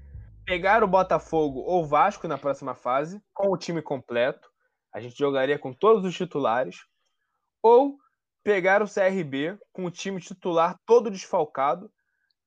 pegar 0.46 0.82
o 0.82 0.88
Botafogo 0.88 1.60
ou 1.60 1.86
Vasco 1.86 2.26
na 2.26 2.38
próxima 2.38 2.74
fase, 2.74 3.22
com 3.34 3.52
o 3.52 3.58
time 3.58 3.82
completo, 3.82 4.48
a 4.94 5.02
gente 5.02 5.18
jogaria 5.18 5.60
com 5.60 5.74
todos 5.74 6.06
os 6.06 6.16
titulares, 6.16 6.78
ou 7.62 7.98
pegar 8.46 8.82
o 8.82 8.88
CRB 8.88 9.60
com 9.74 9.84
o 9.84 9.92
time 9.92 10.22
titular 10.22 10.80
todo 10.86 11.12
desfalcado, 11.12 11.92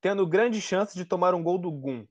tendo 0.00 0.26
grande 0.26 0.62
chance 0.62 0.96
de 0.96 1.04
tomar 1.04 1.34
um 1.34 1.42
gol 1.42 1.58
do 1.58 1.70
Gum? 1.70 2.06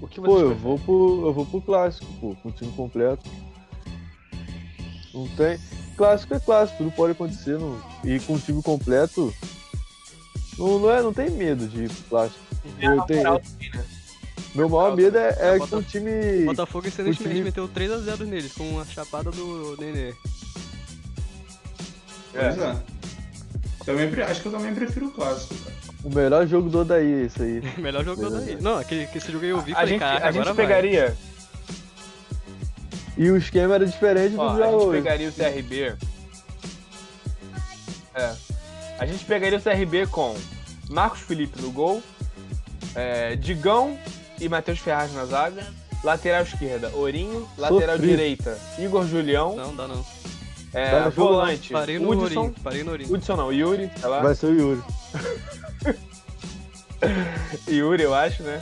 O 0.00 0.06
que 0.06 0.20
Pô, 0.20 0.38
vocês 0.38 0.50
eu 0.50 0.54
vou 0.54 0.78
pro, 0.78 1.26
eu 1.26 1.32
vou 1.32 1.46
pro 1.46 1.60
clássico, 1.60 2.06
pô, 2.20 2.36
com 2.36 2.50
o 2.50 2.52
time 2.52 2.72
completo. 2.76 3.28
Não 5.14 5.26
tem. 5.28 5.58
Clássico 5.96 6.34
é 6.34 6.40
clássico, 6.40 6.78
tudo 6.78 6.90
pode 6.90 7.12
acontecer. 7.12 7.58
Não... 7.58 7.80
E 8.04 8.18
com 8.20 8.34
o 8.34 8.38
time 8.38 8.60
completo, 8.62 9.32
não, 10.58 10.78
não, 10.80 10.90
é, 10.90 11.00
não 11.02 11.12
tem 11.12 11.30
medo 11.30 11.66
de 11.68 11.84
ir 11.84 11.88
pro 11.90 12.02
clássico. 12.10 12.40
Eu 12.80 13.00
tenho- 13.02 13.18
moral, 13.22 13.42
meu 14.54 14.68
maior 14.68 14.96
medo 14.96 15.16
é, 15.18 15.36
é 15.40 15.58
Bota- 15.58 15.70
com 15.70 15.76
o 15.76 15.82
time. 15.82 16.44
Botafogo 16.44 16.86
excelentemente 16.88 17.28
time- 17.34 17.44
meteu 17.44 17.68
3x0 17.68 18.24
neles 18.26 18.52
com 18.52 18.80
a 18.80 18.84
chapada 18.84 19.30
do 19.30 19.76
Nenê. 19.78 20.12
Pois 22.32 22.58
é. 22.58 22.76
Também, 23.84 24.22
acho 24.22 24.40
que 24.40 24.48
eu 24.48 24.52
também 24.52 24.74
prefiro 24.74 25.06
o 25.06 25.10
clássico, 25.12 25.54
cara. 25.56 25.74
O 26.02 26.14
melhor 26.14 26.46
jogo 26.46 26.68
do 26.68 26.80
Odaí, 26.80 27.24
esse 27.26 27.42
aí. 27.42 27.62
Melhor 27.78 28.04
jogo 28.04 28.22
Beleza. 28.22 28.44
daí. 28.46 28.60
Não, 28.60 28.78
aquele 28.78 29.06
que 29.06 29.18
esse 29.18 29.30
jogo 29.32 29.44
aí 29.44 29.50
eu 29.50 29.60
vi 29.62 29.72
A 29.72 29.76
falei, 29.76 29.88
gente, 29.90 30.00
caraca, 30.00 30.26
a 30.26 30.32
gente 30.32 30.40
agora 30.48 30.54
vai. 30.54 30.66
E 33.16 33.30
o 33.30 33.36
esquema 33.36 33.76
era 33.76 33.86
diferente 33.86 34.34
Ó, 34.36 34.48
do 34.54 34.62
a 34.62 34.66
já 34.66 34.70
gente 34.78 34.90
pegaria 34.90 35.28
o 35.28 35.32
CRB. 35.32 35.94
É. 38.14 38.32
A 38.98 39.06
gente 39.06 39.24
pegaria 39.24 39.58
o 39.58 39.62
CRB 39.62 40.06
com 40.06 40.34
Marcos 40.88 41.20
Felipe 41.20 41.60
no 41.60 41.70
gol, 41.70 42.02
é, 42.94 43.36
Digão 43.36 43.98
e 44.40 44.48
Matheus 44.48 44.78
Ferraz 44.78 45.12
na 45.14 45.24
zaga, 45.24 45.64
lateral 46.02 46.42
esquerda, 46.42 46.90
Ourinho, 46.94 47.48
lateral 47.58 47.96
Sofrido. 47.96 48.10
direita, 48.10 48.58
Igor 48.78 49.06
Julião, 49.06 49.56
Não, 49.56 49.74
dá 49.74 49.88
não. 49.88 50.04
é, 50.72 50.90
Tá 50.90 51.10
jogo, 51.10 51.20
não. 51.20 51.26
volante, 51.38 51.72
Parei 51.72 51.98
no 51.98 52.10
Hudson, 52.10 52.22
Ourinho. 52.40 52.54
Parei 52.62 52.84
no 52.84 52.90
Ourinho. 52.92 53.12
Hudson 53.14 53.36
não, 53.36 53.52
Yuri, 53.52 53.90
sei 53.98 54.08
lá, 54.08 54.20
Vai 54.22 54.34
ser 54.34 54.46
o 54.46 54.54
Yuri. 54.60 54.82
Yuri 57.68 58.02
eu 58.02 58.14
acho, 58.14 58.42
né? 58.42 58.60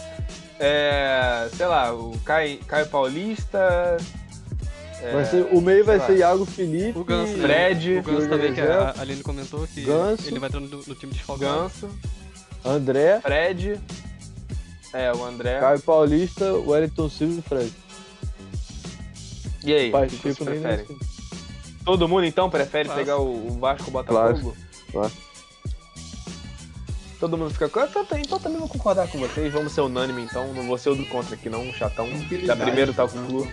É, 0.59 1.49
sei 1.57 1.67
lá, 1.67 1.93
o 1.95 2.19
Caio, 2.25 2.59
Caio 2.67 2.87
Paulista, 2.89 3.97
é, 5.03 5.13
Vai 5.13 5.25
ser, 5.25 5.47
o 5.53 5.61
meio 5.61 5.85
vai 5.85 5.99
ser. 6.01 6.19
Iago 6.19 6.45
Felipe. 6.47 6.99
O 6.99 7.05
Ganso? 7.05 7.35
Fred, 7.39 7.99
o 7.99 8.03
Ganso 8.03 8.29
também, 8.29 8.55
que 8.55 8.61
a 8.61 8.95
Aline 8.99 9.23
comentou 9.23 9.67
que 9.67 9.83
Ganso. 9.83 10.27
ele 10.29 10.39
vai 10.39 10.49
entrar 10.49 10.61
no, 10.61 10.69
no 10.69 10.95
time 10.95 11.13
desfalcado. 11.13 11.63
Ganso, 11.63 11.89
André, 12.65 13.21
Fred, 13.21 13.81
é, 14.93 15.13
o 15.13 15.25
André. 15.25 15.59
Caio 15.59 15.81
Paulista, 15.81 16.53
Wellington 16.55 17.09
Silva 17.09 17.39
e 17.39 17.43
Fred. 17.43 17.73
E 19.65 19.73
aí, 19.75 19.89
o 19.91 19.93
vocês 19.93 20.23
nem 20.39 20.61
preferem? 20.61 20.87
nesse. 20.89 20.97
Todo 21.85 22.09
mundo 22.09 22.25
então 22.25 22.49
prefere 22.49 22.89
pegar 22.89 23.19
o, 23.19 23.49
o 23.49 23.59
Vasco 23.59 23.85
ou 23.85 23.89
o 23.89 23.93
Botafogo? 23.93 24.57
Claro. 24.93 25.13
Todo 27.19 27.39
mundo 27.39 27.51
fica 27.53 27.69
com. 27.69 27.81
Então, 27.81 28.05
tá- 28.05 28.19
então 28.19 28.39
também 28.39 28.59
vou 28.59 28.69
concordar 28.69 29.07
com 29.09 29.19
vocês. 29.19 29.53
Vamos 29.53 29.73
ser 29.73 29.81
unânime 29.81 30.23
então. 30.23 30.53
Não 30.53 30.67
vou 30.67 30.77
ser 30.77 30.91
o 30.91 30.97
do 30.97 31.07
contra 31.07 31.35
aqui, 31.35 31.49
não, 31.49 31.63
um 31.63 31.73
chatão. 31.73 32.09
Da 32.47 32.57
primeiro 32.57 32.93
Talco 32.93 33.17
Flu. 33.17 33.49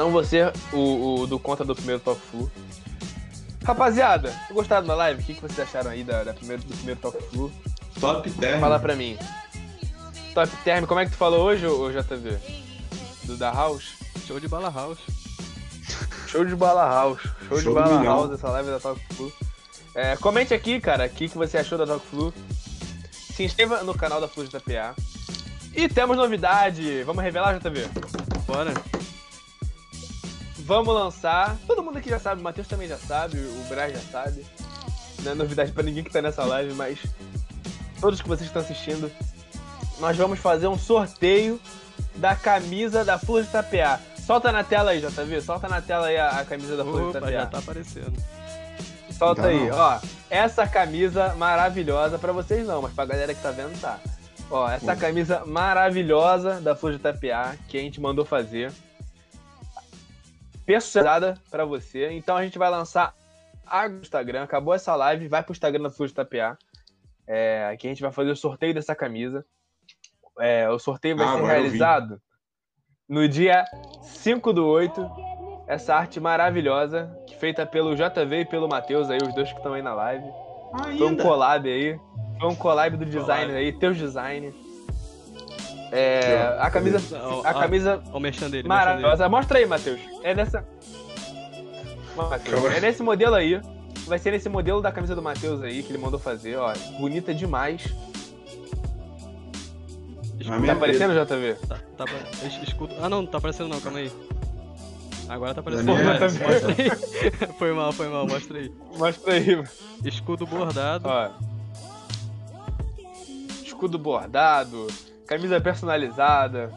Não 0.00 0.24
ser 0.24 0.50
o, 0.72 1.20
o 1.20 1.26
do 1.26 1.38
contra 1.38 1.62
do 1.62 1.74
primeiro 1.74 2.00
Talco 2.00 2.22
Flu. 2.30 2.50
Rapaziada, 3.62 4.34
gostaram 4.50 4.86
da 4.86 4.94
live? 4.94 5.20
O 5.20 5.24
que, 5.26 5.34
que 5.34 5.42
vocês 5.42 5.60
acharam 5.60 5.90
aí 5.90 6.02
da, 6.02 6.24
da 6.24 6.32
primeiro, 6.32 6.62
do 6.62 6.74
primeiro 6.74 6.98
Talco 6.98 7.22
Flu? 7.24 7.52
Top 8.00 8.30
10. 8.30 8.60
Fala 8.60 8.80
pra 8.80 8.96
mim. 8.96 9.18
Top 10.32 10.50
Term, 10.64 10.86
como 10.86 11.00
é 11.00 11.04
que 11.04 11.10
tu 11.10 11.18
falou 11.18 11.44
hoje, 11.44 11.66
ô, 11.66 11.82
ô 11.82 11.90
JV? 11.90 12.38
Do 13.24 13.36
da 13.36 13.52
House? 13.52 13.92
Show 14.26 14.40
de 14.40 14.48
bala 14.48 14.70
house. 14.70 15.00
Show 16.28 16.46
de 16.46 16.56
bala 16.56 16.88
house. 16.88 17.20
Show, 17.46 17.58
de 17.58 17.64
Show 17.64 17.74
do 17.74 17.80
bala 17.80 17.98
milhão. 17.98 18.20
house, 18.20 18.32
essa 18.32 18.48
live 18.48 18.70
da 18.70 18.80
Talk 18.80 18.98
Flu. 19.14 19.30
É, 19.94 20.16
comente 20.16 20.54
aqui, 20.54 20.80
cara, 20.80 21.04
o 21.04 21.10
que, 21.10 21.28
que 21.28 21.36
você 21.36 21.58
achou 21.58 21.76
da 21.76 21.84
Dog 21.84 22.02
Flu. 22.06 22.32
Se 23.34 23.44
inscreva 23.44 23.82
no 23.82 23.92
canal 23.92 24.18
da 24.18 24.28
Flu 24.28 24.46
JPA. 24.46 24.94
E 25.74 25.90
temos 25.90 26.16
novidade. 26.16 27.02
Vamos 27.02 27.22
revelar, 27.22 27.58
JV? 27.58 27.86
Bora. 28.46 28.72
Vamos 30.64 30.94
lançar. 30.94 31.56
Todo 31.66 31.82
mundo 31.82 31.98
aqui 31.98 32.08
já 32.10 32.18
sabe, 32.18 32.40
o 32.40 32.44
Matheus 32.44 32.68
também 32.68 32.88
já 32.88 32.98
sabe, 32.98 33.38
o 33.38 33.64
Braz 33.68 33.92
já 33.92 34.00
sabe. 34.10 34.44
Não 35.22 35.32
é 35.32 35.34
novidade 35.34 35.72
pra 35.72 35.82
ninguém 35.82 36.02
que 36.04 36.10
tá 36.10 36.22
nessa 36.22 36.44
live, 36.44 36.72
mas 36.74 36.98
todos 38.00 38.20
que 38.22 38.28
vocês 38.28 38.46
estão 38.48 38.62
assistindo, 38.62 39.10
nós 39.98 40.16
vamos 40.16 40.38
fazer 40.38 40.66
um 40.68 40.78
sorteio 40.78 41.60
da 42.16 42.34
camisa 42.34 43.04
da 43.04 43.18
Flor 43.18 43.42
de 43.42 43.48
Itapeá. 43.48 44.00
Solta 44.26 44.52
na 44.52 44.62
tela 44.64 44.92
aí, 44.92 45.00
JV. 45.00 45.40
Solta 45.42 45.68
na 45.68 45.80
tela 45.80 46.06
aí 46.06 46.16
a, 46.16 46.28
a 46.40 46.44
camisa 46.44 46.76
da 46.76 46.84
Flor 46.84 47.02
de 47.02 47.18
Itapeá. 47.18 47.30
já 47.40 47.46
tá 47.46 47.58
aparecendo. 47.58 48.12
Solta 49.18 49.42
Tá 49.42 49.48
aí, 49.48 49.70
ó. 49.70 49.98
Essa 50.30 50.66
camisa 50.66 51.34
maravilhosa, 51.34 52.18
pra 52.18 52.32
vocês 52.32 52.66
não, 52.66 52.80
mas 52.80 52.92
pra 52.94 53.04
galera 53.04 53.34
que 53.34 53.42
tá 53.42 53.50
vendo, 53.50 53.78
tá. 53.80 53.98
Ó, 54.50 54.68
essa 54.70 54.94
Hum. 54.94 54.96
camisa 54.96 55.42
maravilhosa 55.44 56.60
da 56.60 56.74
Flor 56.74 56.92
de 56.92 56.98
Itapeá, 56.98 57.54
que 57.68 57.76
a 57.76 57.80
gente 57.80 58.00
mandou 58.00 58.24
fazer. 58.24 58.72
Personalizada 60.72 61.34
pra 61.50 61.64
você. 61.64 62.10
Então 62.12 62.36
a 62.36 62.44
gente 62.44 62.58
vai 62.58 62.70
lançar 62.70 63.14
agora 63.66 63.88
no 63.90 64.00
Instagram. 64.00 64.42
Acabou 64.42 64.74
essa 64.74 64.94
live, 64.96 65.28
vai 65.28 65.42
pro 65.42 65.52
Instagram 65.52 65.82
da 65.82 65.88
de 65.88 66.04
Itapeá. 66.04 66.56
É, 67.26 67.68
aqui 67.72 67.86
a 67.86 67.90
gente 67.90 68.02
vai 68.02 68.12
fazer 68.12 68.30
o 68.30 68.36
sorteio 68.36 68.74
dessa 68.74 68.94
camisa. 68.94 69.44
É, 70.38 70.68
o 70.68 70.78
sorteio 70.78 71.16
vai 71.16 71.26
Ah, 71.26 71.36
ser 71.36 71.44
realizado 71.44 72.20
no 73.08 73.28
dia 73.28 73.64
5 74.02 74.52
do 74.52 74.66
8. 74.66 75.10
Essa 75.66 75.94
arte 75.94 76.18
maravilhosa, 76.18 77.16
que 77.28 77.36
feita 77.36 77.64
pelo 77.64 77.94
JV 77.94 78.40
e 78.40 78.44
pelo 78.44 78.68
Matheus 78.68 79.08
aí, 79.08 79.18
os 79.22 79.32
dois 79.34 79.50
que 79.52 79.58
estão 79.58 79.74
aí 79.74 79.82
na 79.82 79.94
live. 79.94 80.24
Foi 80.96 81.06
um 81.06 81.10
Ainda. 81.10 81.22
collab 81.22 81.68
aí. 81.68 81.98
Foi 82.40 82.48
um 82.48 82.56
collab 82.56 82.96
do 82.96 83.04
designer 83.04 83.54
aí, 83.56 83.72
teus 83.72 83.96
design. 83.96 84.52
É, 85.92 86.56
a 86.60 86.70
camisa. 86.70 87.00
A 87.44 87.54
camisa 87.54 88.02
o 88.12 88.20
merchan 88.20 88.48
dele. 88.50 88.68
maravilhosa. 88.68 89.28
Mostra 89.28 89.58
aí, 89.58 89.66
Matheus. 89.66 90.00
É 90.22 90.34
nessa. 90.34 90.64
Matheus, 92.16 92.64
É 92.74 92.80
nesse 92.80 93.02
modelo 93.02 93.34
aí. 93.34 93.60
Vai 94.06 94.18
ser 94.18 94.30
nesse 94.32 94.48
modelo 94.48 94.80
da 94.82 94.90
camisa 94.90 95.14
do 95.14 95.22
Matheus 95.22 95.62
aí 95.62 95.82
que 95.82 95.90
ele 95.92 95.98
mandou 96.02 96.18
fazer, 96.18 96.56
ó. 96.56 96.72
Bonita 96.98 97.32
demais. 97.34 97.92
Tá 100.66 100.72
aparecendo, 100.72 101.12
JV? 101.14 101.54
Tá, 101.68 101.78
tá 101.96 102.04
apa- 102.04 102.46
es- 102.46 102.62
escudo. 102.68 102.94
Ah 103.00 103.08
não, 103.08 103.22
não 103.22 103.28
tá 103.28 103.38
aparecendo 103.38 103.68
não, 103.68 103.80
calma 103.80 103.98
aí. 103.98 104.10
Agora 105.28 105.54
tá 105.54 105.60
aparecendo. 105.60 105.92
Mostra 105.92 106.74
aí. 106.76 107.52
foi 107.58 107.72
mal, 107.72 107.92
foi 107.92 108.08
mal, 108.08 108.26
mostra 108.26 108.58
aí. 108.58 108.72
Mostra 108.96 109.34
aí, 109.34 109.56
mano. 109.56 109.68
Escudo 110.04 110.46
bordado. 110.46 111.08
Ó. 111.08 111.30
Escudo 113.62 113.98
bordado, 113.98 114.86
camisa 115.30 115.60
personalizada, 115.60 116.72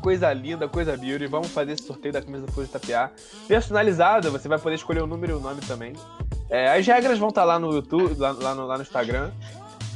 coisa 0.00 0.32
linda, 0.32 0.68
coisa 0.68 0.96
beauty. 0.96 1.26
Vamos 1.26 1.48
fazer 1.48 1.72
esse 1.72 1.82
sorteio 1.82 2.14
da 2.14 2.22
camisa 2.22 2.46
da 2.46 2.52
Flor 2.52 2.64
de 2.64 2.70
Itapeá. 2.70 3.10
Personalizada, 3.48 4.30
você 4.30 4.46
vai 4.46 4.56
poder 4.56 4.76
escolher 4.76 5.02
o 5.02 5.06
número 5.06 5.32
e 5.32 5.36
o 5.36 5.40
nome 5.40 5.60
também. 5.62 5.92
É, 6.48 6.78
as 6.78 6.86
regras 6.86 7.18
vão 7.18 7.30
estar 7.30 7.42
lá 7.42 7.58
no 7.58 7.72
YouTube, 7.72 8.14
lá, 8.20 8.30
lá 8.30 8.54
no, 8.54 8.66
lá 8.68 8.76
no 8.76 8.82
Instagram. 8.82 9.32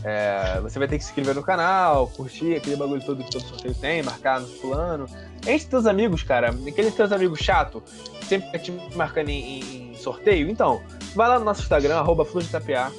É, 0.02 0.58
você 0.60 0.80
vai 0.80 0.88
ter 0.88 0.98
que 0.98 1.04
se 1.04 1.10
inscrever 1.10 1.32
no 1.32 1.44
canal, 1.44 2.08
curtir 2.08 2.56
aquele 2.56 2.74
bagulho 2.74 3.04
todo 3.04 3.22
que 3.22 3.30
todo 3.30 3.42
sorteio 3.44 3.74
tem, 3.74 4.02
marcar 4.02 4.40
no 4.40 4.48
fulano. 4.48 5.06
Entre 5.46 5.68
teus 5.68 5.86
amigos, 5.86 6.24
cara, 6.24 6.50
aqueles 6.66 6.92
teus 6.92 7.12
amigos 7.12 7.38
chato, 7.38 7.80
sempre 8.22 8.58
te 8.58 8.72
marcando 8.96 9.28
em, 9.28 9.60
em- 9.60 9.94
sorteio. 9.94 10.50
Então, 10.50 10.82
vai 11.14 11.28
lá 11.28 11.38
no 11.38 11.44
nosso 11.44 11.60
Instagram, 11.60 11.98
arroba 11.98 12.26
Itapeá, 12.40 12.90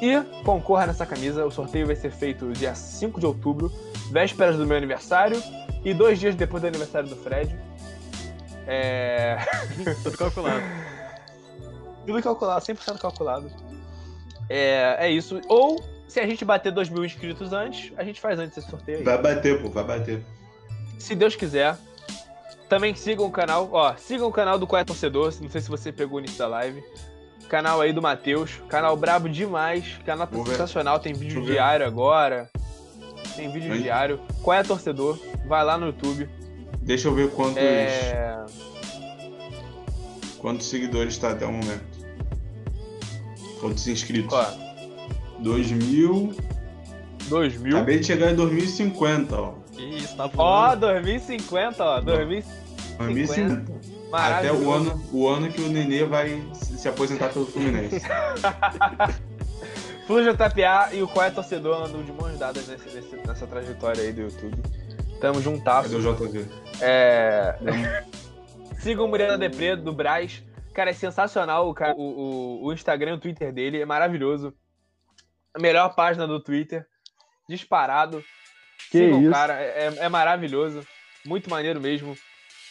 e 0.00 0.20
concorra 0.44 0.86
nessa 0.86 1.06
camisa. 1.06 1.44
O 1.44 1.50
sorteio 1.50 1.86
vai 1.86 1.96
ser 1.96 2.10
feito 2.10 2.52
dia 2.52 2.74
5 2.74 3.20
de 3.20 3.26
outubro, 3.26 3.72
vésperas 4.10 4.56
do 4.56 4.66
meu 4.66 4.76
aniversário 4.76 5.42
e 5.84 5.94
dois 5.94 6.18
dias 6.18 6.34
depois 6.34 6.62
do 6.62 6.68
aniversário 6.68 7.08
do 7.08 7.16
Fred. 7.16 7.54
É. 8.66 9.38
Tudo 10.02 10.18
calculado. 10.18 10.62
Tudo 12.06 12.22
calculado, 12.22 12.64
100% 12.64 12.98
calculado. 12.98 13.50
É, 14.48 15.06
é 15.06 15.10
isso. 15.10 15.40
Ou, 15.48 15.82
se 16.08 16.20
a 16.20 16.26
gente 16.26 16.44
bater 16.44 16.72
2 16.72 16.88
mil 16.88 17.04
inscritos 17.04 17.52
antes, 17.52 17.92
a 17.96 18.04
gente 18.04 18.20
faz 18.20 18.38
antes 18.38 18.56
esse 18.58 18.68
sorteio 18.68 18.98
aí. 18.98 19.04
Vai 19.04 19.20
bater, 19.20 19.60
pô, 19.60 19.68
vai 19.70 19.84
bater. 19.84 20.24
Se 20.98 21.14
Deus 21.14 21.34
quiser. 21.34 21.76
Também 22.68 22.96
sigam 22.96 23.26
o 23.26 23.30
canal, 23.30 23.68
ó, 23.72 23.94
sigam 23.94 24.26
o 24.26 24.32
canal 24.32 24.58
do 24.58 24.66
Qual 24.66 24.80
é 24.80 24.84
Torcedor, 24.84 25.32
não 25.40 25.48
sei 25.48 25.60
se 25.60 25.68
você 25.68 25.92
pegou 25.92 26.16
o 26.16 26.20
início 26.20 26.38
da 26.38 26.48
live. 26.48 26.82
Canal 27.48 27.80
aí 27.80 27.92
do 27.92 28.02
Matheus, 28.02 28.50
canal 28.68 28.96
brabo 28.96 29.28
demais, 29.28 29.98
canal 30.04 30.26
tá 30.26 30.34
Vou 30.34 30.44
ver. 30.44 30.52
sensacional, 30.52 30.98
tem 30.98 31.12
vídeo 31.12 31.26
Deixa 31.34 31.38
eu 31.38 31.44
ver. 31.44 31.52
diário 31.52 31.86
agora. 31.86 32.50
Tem 33.36 33.50
vídeo 33.52 33.72
Aí. 33.72 33.82
diário. 33.82 34.18
Qual 34.42 34.56
é 34.58 34.62
Torcedor? 34.62 35.18
Vai 35.46 35.64
lá 35.64 35.76
no 35.78 35.86
YouTube. 35.86 36.28
Deixa 36.80 37.06
eu 37.08 37.14
ver 37.14 37.30
quantos, 37.30 37.58
É... 37.58 38.44
quantos 40.38 40.66
seguidores 40.66 41.18
tá 41.18 41.30
até 41.32 41.44
o 41.46 41.52
momento. 41.52 41.84
Quantos 43.60 43.86
inscritos? 43.88 44.32
Ó, 44.32 44.46
2000. 45.40 46.34
2000. 47.28 47.76
Acabei 47.76 47.98
de 47.98 48.06
chegar 48.06 48.30
em 48.30 48.34
2050, 48.36 49.36
ó. 49.40 49.54
Que 49.72 49.82
isso, 49.82 50.16
tá 50.16 50.24
Ó, 50.36 50.68
voando. 50.68 50.80
2050, 50.86 51.84
ó, 51.84 52.00
2050. 52.00 52.56
2050. 52.98 53.95
Até 54.12 54.52
o 54.52 54.70
ano, 54.70 55.04
o 55.12 55.28
ano 55.28 55.50
que 55.52 55.60
o 55.60 55.68
Nenê 55.68 56.04
vai 56.04 56.42
se 56.54 56.78
se 56.78 56.88
aposentar 56.88 57.28
pelo 57.30 57.46
Fluminense. 57.46 58.00
Flu 60.06 60.22
JPA 60.22 60.90
e 60.94 61.02
o 61.02 61.08
Qual 61.08 61.26
é 61.26 61.30
Torcedor 61.30 61.82
andam 61.82 62.02
de 62.02 62.12
mãos 62.12 62.38
dadas 62.38 62.68
nesse- 62.68 62.88
nesse- 62.94 63.16
nessa 63.26 63.46
trajetória 63.46 64.02
aí 64.02 64.12
do 64.12 64.22
YouTube. 64.22 64.56
Tamo 65.20 65.40
juntasso. 65.42 65.90
Cadê 65.90 66.08
o 66.08 66.14
JV? 66.14 66.46
É... 66.80 67.58
Sigam 68.78 69.06
o 69.06 69.08
Murena 69.08 69.36
Depre, 69.36 69.74
do 69.76 69.92
Braz. 69.92 70.42
Cara, 70.72 70.90
é 70.90 70.92
sensacional 70.92 71.68
o, 71.68 71.74
o, 71.96 72.02
o, 72.02 72.64
o 72.66 72.72
Instagram 72.72 73.12
e 73.12 73.14
o 73.14 73.18
Twitter 73.20 73.52
dele, 73.52 73.80
é 73.80 73.86
maravilhoso. 73.86 74.54
A 75.54 75.58
melhor 75.58 75.94
página 75.96 76.26
do 76.26 76.38
Twitter, 76.40 76.86
disparado. 77.48 78.22
Que 78.90 78.98
Sigam 78.98 79.18
o 79.18 79.22
isso. 79.22 79.32
cara, 79.32 79.54
é, 79.60 79.92
é 79.96 80.08
maravilhoso. 80.08 80.86
Muito 81.24 81.50
maneiro 81.50 81.80
mesmo. 81.80 82.16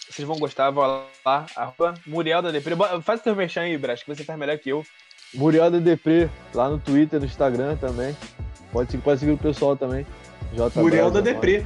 Vocês 0.09 0.27
vão 0.27 0.37
gostar, 0.37 0.69
vão 0.71 1.03
lá. 1.25 1.45
Arroba 1.55 1.93
Muriel 2.05 2.41
da 2.41 2.51
Depre. 2.51 2.75
Faz 3.01 3.19
o 3.19 3.23
teu 3.23 3.35
merchan 3.35 3.61
aí, 3.61 3.77
Braz, 3.77 4.03
que 4.03 4.13
você 4.15 4.23
faz 4.23 4.37
melhor 4.37 4.57
que 4.57 4.69
eu. 4.69 4.85
Muriel 5.33 5.69
da 5.69 5.79
Depre, 5.79 6.29
lá 6.53 6.69
no 6.69 6.77
Twitter, 6.79 7.19
no 7.19 7.25
Instagram 7.25 7.75
também. 7.77 8.15
Pode 8.71 8.91
seguir, 8.91 9.03
pode 9.03 9.19
seguir 9.19 9.31
o 9.31 9.37
pessoal 9.37 9.75
também. 9.75 10.05
J 10.53 10.79
Muriel 10.79 11.11
da 11.11 11.21
Brasa, 11.21 11.33
Deprê. 11.33 11.65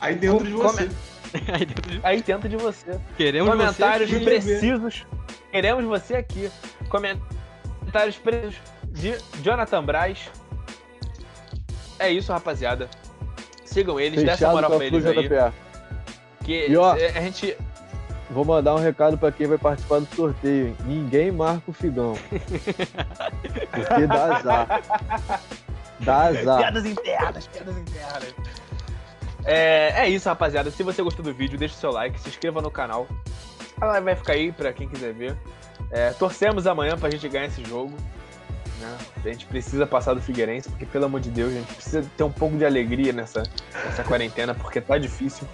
Aí 0.00 0.14
dentro 0.14 0.44
de 0.44 0.52
você. 0.52 0.84
Come- 0.86 0.96
Aí 1.52 1.66
dentro 1.66 1.90
de... 1.90 2.00
Aí 2.02 2.22
dentro 2.22 2.48
de 2.48 2.56
você. 2.56 3.00
Queremos 3.16 3.50
Comentários 3.50 4.08
você 4.08 4.16
aqui. 4.16 4.24
precisos. 4.24 5.06
Queremos 5.52 5.84
você 5.84 6.16
aqui. 6.16 6.50
Comentários 6.88 8.16
precisos 8.22 8.56
de 8.88 9.14
Jonathan 9.42 9.84
Braz. 9.84 10.30
É 11.98 12.10
isso, 12.10 12.32
rapaziada. 12.32 12.88
Sigam 13.64 14.00
eles, 14.00 14.22
dê 14.22 14.28
essa 14.30 14.38
Fechado 14.38 14.54
moral 14.54 14.70
pra 14.76 14.86
eles 14.86 15.04
aí. 15.04 15.28
JPA. 15.28 15.52
Que 16.48 16.66
E, 16.70 16.76
ó, 16.78 16.92
a 16.92 17.20
gente. 17.20 17.54
Vou 18.30 18.42
mandar 18.44 18.74
um 18.74 18.78
recado 18.78 19.18
pra 19.18 19.30
quem 19.30 19.46
vai 19.46 19.58
participar 19.58 20.00
do 20.00 20.06
sorteio. 20.14 20.68
hein? 20.68 20.76
Ninguém 20.86 21.30
marca 21.30 21.62
o 21.66 21.72
Figão. 21.74 22.14
Porque 23.70 24.06
dá 24.06 24.36
azar. 24.36 24.80
Dá 26.00 26.16
azar. 26.28 26.58
Piadas 26.58 26.86
internas, 26.86 27.46
piadas 27.48 27.76
internas. 27.76 28.34
É, 29.44 29.92
é 30.04 30.08
isso, 30.08 30.28
rapaziada. 30.28 30.70
Se 30.70 30.82
você 30.82 31.02
gostou 31.02 31.22
do 31.24 31.32
vídeo, 31.34 31.58
deixa 31.58 31.74
o 31.74 31.78
seu 31.78 31.90
like, 31.90 32.18
se 32.20 32.28
inscreva 32.28 32.60
no 32.62 32.70
canal. 32.70 33.06
A 33.80 33.86
live 33.86 34.04
vai 34.04 34.16
ficar 34.16 34.32
aí 34.34 34.50
pra 34.52 34.72
quem 34.72 34.88
quiser 34.88 35.12
ver. 35.12 35.36
É, 35.90 36.10
torcemos 36.10 36.66
amanhã 36.66 36.96
pra 36.98 37.10
gente 37.10 37.28
ganhar 37.28 37.46
esse 37.46 37.64
jogo. 37.64 37.94
né? 38.80 38.98
A 39.24 39.28
gente 39.28 39.46
precisa 39.46 39.86
passar 39.86 40.14
do 40.14 40.20
Figueirense, 40.20 40.68
porque 40.68 40.84
pelo 40.86 41.04
amor 41.06 41.20
de 41.20 41.30
Deus, 41.30 41.50
a 41.52 41.54
gente 41.56 41.74
precisa 41.74 42.04
ter 42.16 42.24
um 42.24 42.32
pouco 42.32 42.56
de 42.56 42.64
alegria 42.64 43.12
nessa, 43.12 43.42
nessa 43.86 44.02
quarentena, 44.04 44.54
porque 44.54 44.80
tá 44.80 44.98
difícil. 44.98 45.46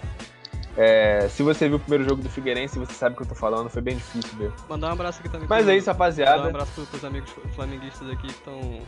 É, 0.76 1.28
se 1.28 1.42
você 1.42 1.68
viu 1.68 1.76
o 1.76 1.80
primeiro 1.80 2.02
jogo 2.05 2.20
do 2.20 2.28
Figueirense, 2.28 2.78
você 2.78 2.92
sabe 2.94 3.14
o 3.14 3.16
que 3.18 3.22
eu 3.22 3.28
tô 3.28 3.34
falando, 3.36 3.68
foi 3.70 3.80
bem 3.80 3.96
difícil 3.96 4.36
ver. 4.36 4.52
Mandar 4.68 4.88
um 4.88 4.92
abraço 4.92 5.20
aqui 5.20 5.28
também. 5.28 5.46
Mas 5.48 5.62
pro- 5.64 5.72
é 5.72 5.76
isso, 5.76 5.86
Mandar 5.86 5.92
um 5.92 6.05
rapaziada. 6.05 6.48
abraço 6.48 6.72
pro- 6.72 6.86
pros 6.86 7.05
amigos 7.05 7.30
flamenguistas 7.55 8.10
aqui 8.10 8.26
que 8.26 8.32
estão 8.32 8.80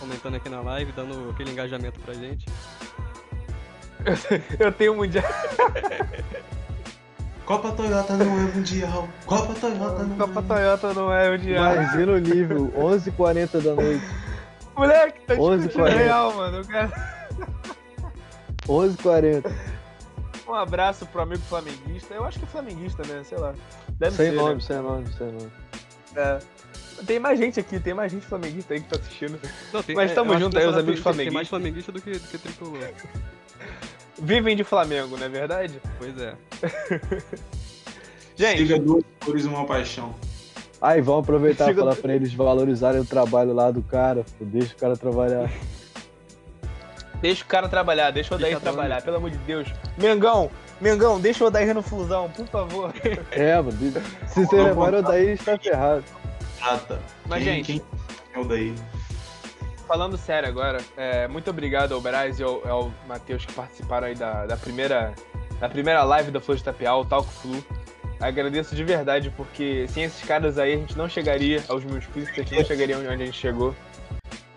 comentando 0.00 0.34
aqui 0.34 0.48
na 0.48 0.60
live, 0.60 0.90
dando 0.92 1.30
aquele 1.30 1.52
engajamento 1.52 2.00
pra 2.00 2.12
gente. 2.14 2.46
Eu 4.58 4.72
tenho 4.72 4.92
um 4.94 4.96
mundial. 4.96 5.22
Copa 7.46 7.72
Toyota 7.72 8.16
não 8.16 8.38
é 8.38 8.42
mundial. 8.52 9.08
Copa 9.26 9.54
Toyota 9.54 10.04
não 10.04 10.16
Copa 10.16 10.40
é 10.40 10.42
Toyota 10.42 10.94
não 10.94 11.12
é 11.12 11.30
mundial. 11.36 11.74
Imagina 11.74 12.12
o 12.12 12.18
nível, 12.18 12.72
11h40 12.76 13.60
da 13.62 13.74
noite. 13.74 14.04
Moleque, 14.76 15.20
tá 15.26 15.34
11 15.34 15.66
discutindo 15.66 15.82
40. 15.82 15.98
real, 15.98 16.34
mano. 16.34 16.56
Eu 16.58 16.64
quero... 16.64 16.92
11h40. 18.66 19.52
Um 20.48 20.54
abraço 20.54 21.06
pro 21.06 21.22
amigo 21.22 21.42
flamenguista. 21.42 22.14
Eu 22.14 22.24
acho 22.24 22.38
que 22.38 22.44
é 22.44 22.48
flamenguista, 22.48 23.02
né? 23.06 23.22
Sei 23.24 23.38
lá. 23.38 23.54
Deve 23.98 24.16
Sem 24.16 24.30
ser. 24.30 24.36
nome, 24.36 24.54
Né? 24.54 24.60
sem 24.60 24.76
nome, 24.78 25.06
sem 25.16 25.26
nome. 25.28 25.50
É. 26.16 26.38
tem 27.06 27.18
mais 27.18 27.38
gente 27.38 27.58
aqui, 27.58 27.80
tem 27.80 27.94
mais 27.94 28.12
gente 28.12 28.26
flamenguista 28.26 28.74
aí 28.74 28.80
que 28.80 28.88
tá 28.88 28.96
assistindo. 29.00 29.38
Não, 29.72 29.82
tem- 29.82 29.96
Mas 29.96 30.10
é, 30.10 30.14
tamo 30.14 30.30
eu 30.30 30.34
acho 30.34 30.44
junto 30.44 30.56
que 30.56 30.62
aí, 30.62 30.68
os 30.68 30.74
amigos 30.74 30.86
tem- 30.86 30.94
Tem 30.94 31.02
flamenguistas. 31.02 31.34
mais 31.34 31.48
flamenguista 31.48 31.92
do 31.92 32.00
que, 32.02 32.12
do 32.12 32.28
que 32.28 32.38
tricolor. 32.38 32.90
Vivem 34.20 34.54
de 34.56 34.62
Flamengo, 34.64 35.16
não 35.16 35.24
é 35.24 35.28
verdade? 35.28 35.80
Pois 35.98 36.16
é. 36.20 36.34
Gente, 38.36 38.58
Siga 38.58 38.78
duas 38.78 39.04
cores 39.24 39.44
e 39.44 39.48
uma 39.48 39.64
paixão. 39.66 40.14
Aí, 40.80 41.00
vamos 41.00 41.22
aproveitar 41.22 41.70
e 41.70 41.74
falar 41.74 41.94
pra 41.96 42.14
eles 42.14 42.34
valorizarem 42.34 43.00
o 43.00 43.04
trabalho 43.04 43.52
lá 43.52 43.70
do 43.70 43.82
cara. 43.82 44.24
pô, 44.38 44.44
Deixa 44.44 44.74
o 44.74 44.76
cara 44.76 44.96
trabalhar. 44.96 45.50
deixa 47.22 47.42
o 47.42 47.46
cara 47.46 47.68
trabalhar, 47.68 48.10
deixa 48.10 48.34
o 48.34 48.36
Odair 48.36 48.52
Deixa 48.58 48.60
trabalhar, 48.70 49.00
pelo 49.00 49.16
amor 49.16 49.30
de 49.30 49.38
Deus. 49.38 49.72
Mengão, 49.96 50.50
Mengão, 50.80 51.18
deixa 51.20 51.42
o 51.44 51.46
Odair 51.46 51.72
no 51.74 51.80
fusão, 51.82 52.28
por 52.30 52.46
favor. 52.48 52.92
É, 53.30 53.56
mano. 53.56 53.72
Se 54.26 54.44
você 54.44 54.56
levar 54.62 54.92
o 54.94 55.02
daí, 55.02 55.30
está 55.30 55.56
ferrado. 55.56 56.04
Trata. 56.58 56.98
Mas, 57.26 57.42
Quem- 57.42 57.54
gente, 57.64 57.72
Quem 57.72 57.82
é 58.34 58.38
o 58.38 58.44
daí? 58.44 58.74
falando 59.88 60.16
sério 60.16 60.48
agora, 60.48 60.78
é, 60.96 61.28
muito 61.28 61.50
obrigado 61.50 61.92
ao 61.92 62.00
Braz 62.00 62.38
e 62.40 62.42
ao, 62.42 62.66
ao 62.66 62.92
Matheus 63.06 63.44
que 63.44 63.52
participaram 63.52 64.06
aí 64.06 64.14
da, 64.14 64.46
da 64.46 64.56
primeira 64.56 65.12
da 65.60 65.68
primeira 65.68 66.02
live 66.02 66.30
da 66.30 66.40
Flor 66.40 66.56
de 66.56 66.64
Tapial, 66.64 67.02
o 67.02 67.04
Talco 67.04 67.30
Flu. 67.30 67.62
Agradeço 68.18 68.74
de 68.74 68.82
verdade, 68.84 69.30
porque 69.36 69.86
sem 69.88 70.04
esses 70.04 70.24
caras 70.26 70.56
aí 70.58 70.72
a 70.72 70.76
gente 70.76 70.96
não 70.96 71.08
chegaria 71.08 71.62
aos 71.68 71.84
mil 71.84 71.98
inscritos, 71.98 72.30
a 72.32 72.34
gente 72.36 72.54
não 72.54 72.64
chegaria 72.64 72.96
onde 72.98 73.06
a 73.08 73.16
gente 73.16 73.32
chegou. 73.38 73.74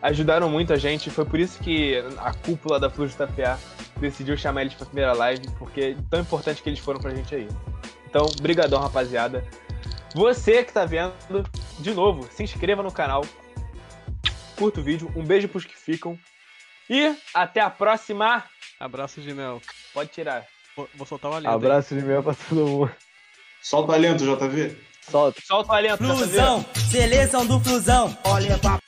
Ajudaram 0.05 0.47
muito 0.47 0.71
a 0.71 0.77
gente, 0.77 1.09
foi 1.09 1.25
por 1.25 1.39
isso 1.39 1.59
que 1.63 1.95
a 2.19 2.31
cúpula 2.31 2.79
da 2.79 2.89
de 2.89 3.15
Tapiá 3.15 3.57
decidiu 3.97 4.37
chamar 4.37 4.61
eles 4.61 4.75
pra 4.75 4.85
primeira 4.85 5.13
live, 5.13 5.49
porque 5.57 5.81
é 5.81 5.95
tão 6.11 6.19
importante 6.19 6.61
que 6.61 6.69
eles 6.69 6.77
foram 6.77 6.99
pra 6.99 7.09
gente 7.15 7.33
aí. 7.33 7.47
Então, 8.07 8.27
brigadão, 8.39 8.79
rapaziada. 8.79 9.43
Você 10.13 10.63
que 10.63 10.71
tá 10.71 10.85
vendo, 10.85 11.11
de 11.79 11.91
novo, 11.95 12.29
se 12.31 12.43
inscreva 12.43 12.83
no 12.83 12.91
canal, 12.91 13.25
curta 14.55 14.79
o 14.79 14.83
vídeo, 14.83 15.11
um 15.15 15.25
beijo 15.25 15.47
pros 15.47 15.65
que 15.65 15.75
ficam 15.75 16.19
e 16.87 17.15
até 17.33 17.59
a 17.59 17.71
próxima. 17.71 18.43
Abraço 18.79 19.21
de 19.21 19.33
mel. 19.33 19.59
Pode 19.91 20.11
tirar. 20.11 20.45
Vou, 20.75 20.87
vou 20.93 21.07
soltar 21.07 21.31
lenda. 21.31 21.49
aí. 21.49 21.55
Abraço 21.55 21.95
de 21.95 22.03
mel 22.03 22.21
pra 22.21 22.35
todo 22.35 22.67
mundo. 22.67 22.91
Só 23.59 23.83
o 23.83 23.87
talento, 23.87 24.23
JV. 24.23 24.77
Solta. 25.01 25.41
Solta 25.43 25.71
o 25.71 25.75
alento, 25.75 25.97
Flusão, 25.97 26.63
seleção 26.91 27.43
do 27.43 27.59
Flusão. 27.59 28.15
Olha 28.23 28.55
pra 28.59 28.84